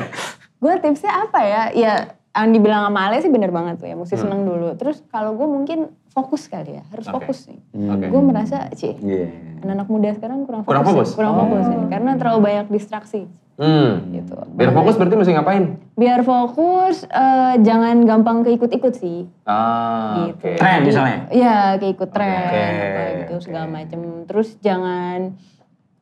gue 0.62 0.74
tipsnya 0.80 1.12
apa 1.20 1.40
ya? 1.42 1.64
Ya 1.74 1.94
yang 2.32 2.56
dibilang 2.56 2.88
sama 2.88 3.12
Ale 3.12 3.20
sih 3.20 3.28
bener 3.28 3.52
banget 3.52 3.76
tuh 3.76 3.88
ya. 3.88 3.96
Mesti 3.96 4.16
Hmm. 4.16 4.24
seneng 4.24 4.42
dulu. 4.46 4.72
Terus 4.74 5.04
kalau 5.08 5.36
gue 5.36 5.44
mungkin 5.44 5.92
fokus 6.12 6.46
kali 6.46 6.76
ya. 6.76 6.84
Harus 6.88 7.08
Oke. 7.08 7.14
fokus 7.24 7.40
nih. 7.48 7.60
Oke. 7.88 8.06
Gue 8.08 8.22
merasa, 8.22 8.68
Ci, 8.72 8.94
Iya. 8.94 9.32
anak-anak 9.60 9.88
muda 9.88 10.10
sekarang 10.12 10.44
kurang 10.44 10.62
fokus. 10.62 10.70
Kurang 10.70 10.84
ya. 10.84 10.90
fokus? 10.92 11.10
Kurang 11.16 11.34
fokus 11.38 11.66
ya. 11.66 11.80
Karena 11.88 12.12
terlalu 12.20 12.40
banyak 12.42 12.68
distraksi. 12.70 13.22
Hmm. 13.56 14.10
Gitu. 14.10 14.34
Biar 14.52 14.74
fokus 14.74 14.98
berarti 14.98 15.16
mesti 15.16 15.32
ngapain? 15.32 15.64
Biar 15.94 16.22
fokus, 16.22 17.06
eh, 17.06 17.54
jangan 17.62 18.04
gampang 18.04 18.42
keikut-ikut 18.42 18.94
sih. 18.94 19.30
Ah, 19.46 20.28
gitu. 20.28 20.50
oke. 20.50 20.58
Tren 20.58 20.80
misalnya? 20.82 21.18
Iya, 21.30 21.78
keikut 21.78 22.10
tren 22.10 22.50
Oke, 22.50 22.64
apa 22.66 23.02
gitu 23.22 23.34
segala 23.44 23.66
macem. 23.70 24.00
Terus 24.26 24.58
jangan 24.60 25.38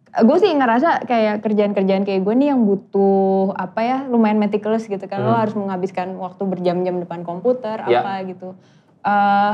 gue 0.10 0.38
sih 0.40 0.50
ngerasa 0.50 1.06
kayak 1.06 1.46
kerjaan-kerjaan 1.46 2.02
kayak 2.02 2.26
gue 2.26 2.34
nih 2.34 2.50
yang 2.50 2.66
butuh 2.66 3.54
apa 3.54 3.80
ya 3.80 3.98
lumayan 4.10 4.42
meticulous 4.42 4.90
gitu 4.90 5.06
kan 5.06 5.22
lo 5.22 5.30
Hmm. 5.30 5.42
harus 5.46 5.54
menghabiskan 5.54 6.18
waktu 6.18 6.44
berjam-jam 6.44 6.98
depan 6.98 7.22
komputer 7.22 7.78
Ya. 7.86 8.02
apa 8.02 8.26
gitu 8.26 8.58
Eh 9.00 9.54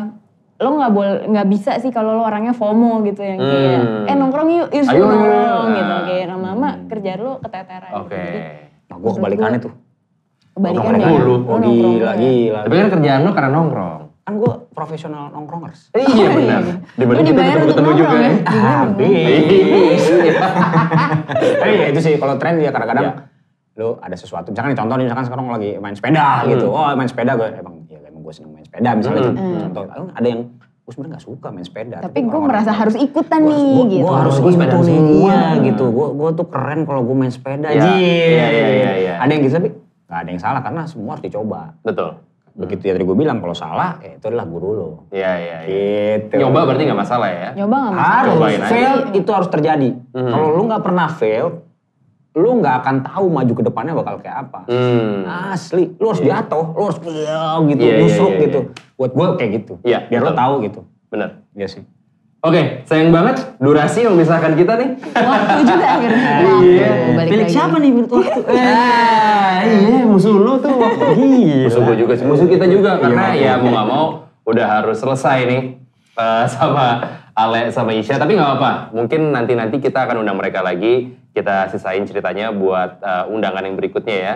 lo 0.55 0.69
nggak 0.73 0.87
boleh 0.89 1.13
nggak 1.27 1.47
bisa 1.47 1.71
sih 1.77 1.89
kalau 1.89 2.15
lo 2.15 2.23
orangnya 2.23 2.51
FOMO 2.51 3.03
gitu 3.03 3.19
yang 3.19 3.37
kayak 3.37 3.75
Hmm. 3.77 4.07
eh 4.07 4.15
nongkrong 4.15 4.49
yuk 4.49 4.67
yuk 4.69 4.85
Ayo, 4.85 5.03
nongkrong 5.03 5.67
gitu 5.73 5.91
Ah. 5.91 6.03
kayak 6.05 6.25
lama-lama 6.29 6.69
kerjaan 6.85 7.19
lo 7.19 7.33
keteteran 7.39 7.91
Oke. 7.97 8.15
gitu. 8.15 8.23
Jadi 8.25 8.39
Nah, 8.85 8.95
gue 8.95 9.11
kebalikannya 9.11 9.59
tuh. 9.59 9.73
kebalikan 10.53 10.79
Nongkrong 10.85 11.01
ya 11.01 11.07
mulu. 11.11 11.25
lo 11.25 11.35
Oh, 11.45 11.57
gila, 11.57 11.67
mulu. 11.67 12.07
gila. 12.15 12.59
Tapi 12.63 12.73
kan 12.77 12.89
kerjaan 12.89 13.19
lo 13.21 13.31
karena 13.31 13.49
nongkrong. 13.51 14.01
Kan 14.21 14.33
gue 14.37 14.53
profesional 14.71 15.23
nongkrongers. 15.29 15.79
Eh, 15.91 16.01
iya 16.03 16.25
Oh, 16.25 16.33
benar. 16.33 16.61
iya. 16.61 16.75
Dibanding 16.95 17.11
Lo 17.17 17.27
kita 17.27 17.31
dibayar 17.35 17.55
untuk 17.57 17.67
ketemu-ketemu 17.67 17.91
juga. 17.93 18.07
nongkrong 18.07 18.23
ya? 18.23 18.31
ya. 18.31 18.61
Habis. 18.79 20.03
Iya. 20.07 20.33
Tapi 21.55 21.73
ya 21.73 21.85
itu 21.89 21.99
sih 22.01 22.13
kalau 22.15 22.35
tren 22.35 22.55
dia 22.55 22.69
kadang-kadang 22.69 23.05
Iya. 23.05 23.13
lu 23.75 23.89
ada 23.99 24.15
sesuatu. 24.15 24.47
Misalkan 24.49 24.71
contoh 24.73 24.95
nih, 24.95 25.05
misalkan 25.05 25.25
sekarang 25.25 25.45
lagi 25.51 25.71
main 25.75 25.93
sepeda 25.93 26.25
Hmm. 26.39 26.49
gitu. 26.49 26.67
Oh 26.67 26.89
main 26.89 27.05
sepeda 27.05 27.31
gue 27.33 27.47
emang 27.53 27.75
ya 27.85 27.99
emang 28.01 28.21
gue 28.21 28.33
seneng 28.33 28.51
main 28.51 28.64
sepeda 28.76 28.91
misalnya 28.93 29.21
Hmm. 29.21 29.32
itu. 29.32 29.41
Hmm. 29.41 29.59
Contoh 29.71 29.82
ada 30.11 30.28
yang 30.28 30.41
gue 30.78 30.91
sebenarnya 30.91 31.13
nggak 31.15 31.26
suka 31.26 31.47
main 31.49 31.65
sepeda. 31.65 31.97
tapi 31.97 32.13
gue 32.13 32.28
orang-orang 32.28 32.45
merasa 32.45 32.63
bilang, 32.67 32.82
harus 32.84 32.95
ikutan 32.99 33.39
Gua- 33.39 33.49
nih 33.49 33.63
gua, 33.65 33.86
gitu 33.88 34.03
Gua 34.03 34.15
harus 34.19 34.36
Gua 34.36 34.43
gitu 34.43 34.53
sepedaan 34.53 34.78
nih, 34.78 34.86
semua. 34.91 35.15
iya 35.26 35.39
gitu. 35.63 35.86
Gue 35.88 36.07
gua 36.11 36.30
tuh 36.32 36.47
keren 36.47 36.80
kalau 36.84 37.01
gue 37.01 37.15
main 37.15 37.32
sepeda. 37.32 37.67
Iya, 37.67 37.82
Jir. 37.82 37.95
iya, 37.97 38.47
iya, 38.47 38.67
iya, 38.69 38.91
iya. 38.95 39.13
Ada 39.17 39.32
yang 39.32 39.41
gitu 39.41 39.53
tapi 39.55 39.69
nggak 40.05 40.19
ada 40.19 40.30
yang 40.30 40.41
salah 40.43 40.61
karena 40.61 40.82
semua 40.86 41.11
harus 41.11 41.23
dicoba. 41.23 41.61
Betul. 41.82 42.09
Begitu 42.55 42.82
ya 42.84 42.93
tadi 42.93 43.03
gue 43.03 43.17
bilang 43.17 43.38
kalau 43.39 43.51
salah 43.51 43.97
ya 43.99 44.13
itu 44.13 44.26
adalah 44.28 44.45
guru 44.45 44.69
lo. 44.71 44.89
Iya, 45.09 45.32
iya, 45.36 45.57
iya. 45.59 46.21
Gitu. 46.21 46.38
Nyoba 46.38 46.59
berarti 46.63 46.84
nggak 46.86 46.99
masalah 47.01 47.30
ya? 47.30 47.49
nyoba 47.55 47.76
gak 47.76 47.91
masalah 47.91 48.13
harus 48.21 48.38
aja. 48.53 48.65
fail 48.69 48.93
itu 49.11 49.30
harus 49.34 49.49
terjadi. 49.49 49.89
Hmm. 50.13 50.30
Kalau 50.30 50.47
lu 50.53 50.61
nggak 50.63 50.80
pernah 50.82 51.07
fail, 51.09 51.64
lu 52.36 52.59
nggak 52.59 52.75
akan 52.83 52.95
tahu 52.99 53.25
maju 53.31 53.53
ke 53.55 53.63
depannya 53.63 53.93
bakal 53.95 54.19
kayak 54.19 54.38
apa. 54.43 54.67
Hmm. 54.67 55.23
Asli, 55.55 55.95
lu 55.95 56.11
harus 56.11 56.19
jatuh, 56.19 56.65
lu 56.75 56.81
harus 56.83 56.99
iya 57.07 57.55
gitu, 57.63 57.79
Iya, 57.79 57.93
iya, 57.95 58.07
iya, 58.11 58.39
gitu. 58.43 58.59
Buat 58.99 59.11
gue 59.15 59.27
kayak 59.39 59.51
gitu. 59.55 59.73
Iya, 59.88 59.99
Biar 60.11 60.19
lu 60.19 60.29
betul. 60.29 60.41
tahu 60.43 60.53
gitu. 60.67 60.79
Bener. 61.07 61.29
Iya 61.55 61.67
sih. 61.71 61.83
Oke, 62.45 62.86
sayang 62.86 63.09
banget 63.09 63.41
durasi 63.57 64.05
memisahkan 64.05 64.53
kita 64.53 64.77
nih. 64.77 64.89
waktu 65.15 65.61
juga 65.65 65.86
akhirnya 65.97 66.21
Iya. 66.61 66.89
Waktu, 67.15 67.29
Pilih 67.31 67.45
lagi. 67.47 67.53
siapa 67.55 67.75
nih 67.79 67.89
menurut 67.89 68.11
waktu? 68.11 68.39
Ah, 68.53 69.63
iya 69.63 70.03
musuh 70.03 70.36
lu 70.36 70.53
tuh. 70.59 70.75
Gila. 71.15 71.63
musuh 71.71 71.81
gue 71.88 71.95
juga 71.97 72.13
sih, 72.13 72.25
musuh 72.27 72.45
kita 72.45 72.67
juga. 72.67 72.99
Karena 72.99 73.31
ya 73.31 73.55
mau 73.57 73.71
nggak 73.71 73.88
mau 73.88 74.05
udah 74.43 74.67
harus 74.67 74.99
selesai 74.99 75.39
nih 75.47 75.61
eh, 76.13 76.45
sama 76.45 76.99
Ale 77.31 77.71
sama 77.71 77.95
Isya. 77.95 78.19
Tapi 78.19 78.36
nggak 78.36 78.45
apa-apa, 78.45 78.71
mungkin 78.91 79.31
nanti-nanti 79.31 79.79
kita 79.79 80.03
akan 80.03 80.21
undang 80.21 80.36
mereka 80.36 80.59
lagi. 80.59 81.15
Kita 81.36 81.67
sisain 81.67 82.07
ceritanya 82.07 82.55
buat 82.55 83.03
eh, 83.03 83.25
undangan 83.27 83.67
yang 83.67 83.75
berikutnya 83.75 84.17
ya. 84.17 84.36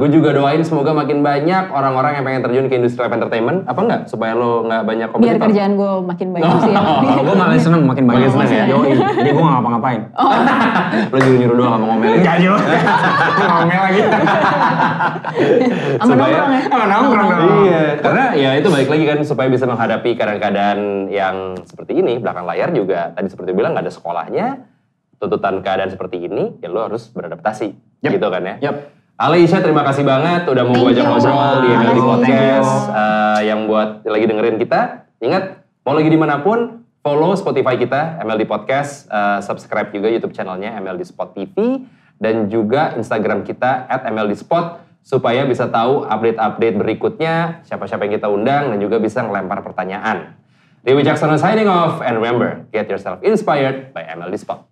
gue 0.00 0.08
juga 0.08 0.32
doain 0.32 0.64
semoga 0.64 0.96
makin 0.96 1.20
banyak 1.20 1.68
orang-orang 1.68 2.16
yang 2.16 2.24
pengen 2.24 2.40
terjun 2.40 2.66
ke 2.72 2.74
industri 2.80 3.04
live 3.04 3.12
entertainment. 3.12 3.68
Apa 3.68 3.84
enggak? 3.84 4.00
Supaya 4.08 4.32
lo 4.32 4.64
nggak 4.64 4.80
banyak 4.80 5.08
biar 5.12 5.12
kompetitor. 5.12 5.44
kerjaan 5.52 5.72
gue 5.76 5.92
makin 6.08 6.28
banyak 6.32 6.52
sih 6.56 6.72
ya. 6.72 6.80
Oh, 7.20 7.20
gue 7.20 7.36
malah 7.36 7.60
seneng 7.60 7.84
makin 7.84 8.04
banyak. 8.08 8.32
Makin 8.32 8.32
seneng 8.32 8.48
ya? 8.48 8.64
Yoi. 8.72 8.96
Jadi 8.96 9.28
gue 9.28 9.42
gak 9.44 9.52
ngapa-ngapain. 9.52 10.00
lo 11.12 11.18
juga 11.20 11.36
nyuruh 11.36 11.56
doang 11.60 11.72
sama 11.76 11.84
ngomelin. 11.84 12.16
Enggak 12.16 12.36
juga. 12.40 12.60
Ngomel 13.52 13.80
lagi. 13.84 14.00
sama 16.00 16.14
nongkrong 16.16 16.52
ya 16.52 16.62
Sama 16.72 16.84
nongkrong 16.88 17.28
dong. 17.28 17.60
Iya, 17.68 17.82
karena 18.00 18.24
ya 18.32 18.50
itu 18.56 18.68
balik 18.72 18.88
lagi 18.88 19.04
kan 19.04 19.18
supaya 19.20 19.48
bisa 19.52 19.64
menghadapi 19.68 20.10
keadaan-keadaan 20.16 20.78
yang 21.12 21.36
seperti 21.68 22.00
ini 22.00 22.16
belakang 22.16 22.48
layar 22.48 22.72
juga 22.72 23.12
tadi 23.12 23.28
seperti 23.28 23.52
bilang 23.52 23.76
nggak 23.76 23.84
ada 23.84 23.92
sekolahnya 23.92 24.46
tuntutan 25.22 25.62
keadaan 25.62 25.94
seperti 25.94 26.26
ini 26.26 26.58
ya 26.58 26.66
lo 26.66 26.90
harus 26.90 27.06
beradaptasi 27.14 27.94
Yep. 28.02 28.18
gitu 28.18 28.26
kan 28.34 28.42
ya. 28.42 28.54
Yap. 28.58 28.76
Ale 29.14 29.38
Isya 29.46 29.62
terima 29.62 29.86
kasih 29.86 30.02
banget 30.02 30.50
udah 30.50 30.64
mau 30.66 30.74
gue 30.74 30.90
ajak 30.98 31.06
ngobrol 31.06 31.62
di 31.62 31.68
MLD. 31.70 31.98
Podcast 32.02 32.72
eh, 32.90 33.40
yang 33.46 33.70
buat 33.70 34.02
lagi 34.02 34.26
dengerin 34.26 34.58
kita. 34.58 35.06
Ingat 35.22 35.62
mau 35.86 35.94
lagi 35.94 36.10
di 36.10 36.18
mana 36.18 36.42
pun 36.42 36.82
follow 37.06 37.30
Spotify 37.38 37.78
kita 37.78 38.18
MLD 38.26 38.50
Podcast, 38.50 39.06
eh, 39.06 39.38
subscribe 39.38 39.94
juga 39.94 40.10
YouTube 40.10 40.34
channelnya 40.34 40.74
MLD 40.82 41.06
Spot 41.06 41.30
TV 41.30 41.86
dan 42.18 42.50
juga 42.50 42.98
Instagram 42.98 43.46
kita 43.46 43.86
at 43.86 44.02
MLD 44.10 44.34
Spot. 44.34 44.82
supaya 45.02 45.42
bisa 45.42 45.66
tahu 45.66 46.06
update-update 46.06 46.78
berikutnya, 46.78 47.66
siapa-siapa 47.66 48.06
yang 48.06 48.22
kita 48.22 48.30
undang, 48.30 48.70
dan 48.70 48.78
juga 48.78 49.02
bisa 49.02 49.18
ngelempar 49.26 49.58
pertanyaan. 49.66 50.38
Dewi 50.86 51.02
Wicaksono 51.02 51.34
signing 51.34 51.66
off, 51.66 51.98
and 52.06 52.22
remember, 52.22 52.62
get 52.70 52.86
yourself 52.86 53.18
inspired 53.26 53.90
by 53.90 54.06
MLD 54.06 54.38
Spot. 54.38 54.71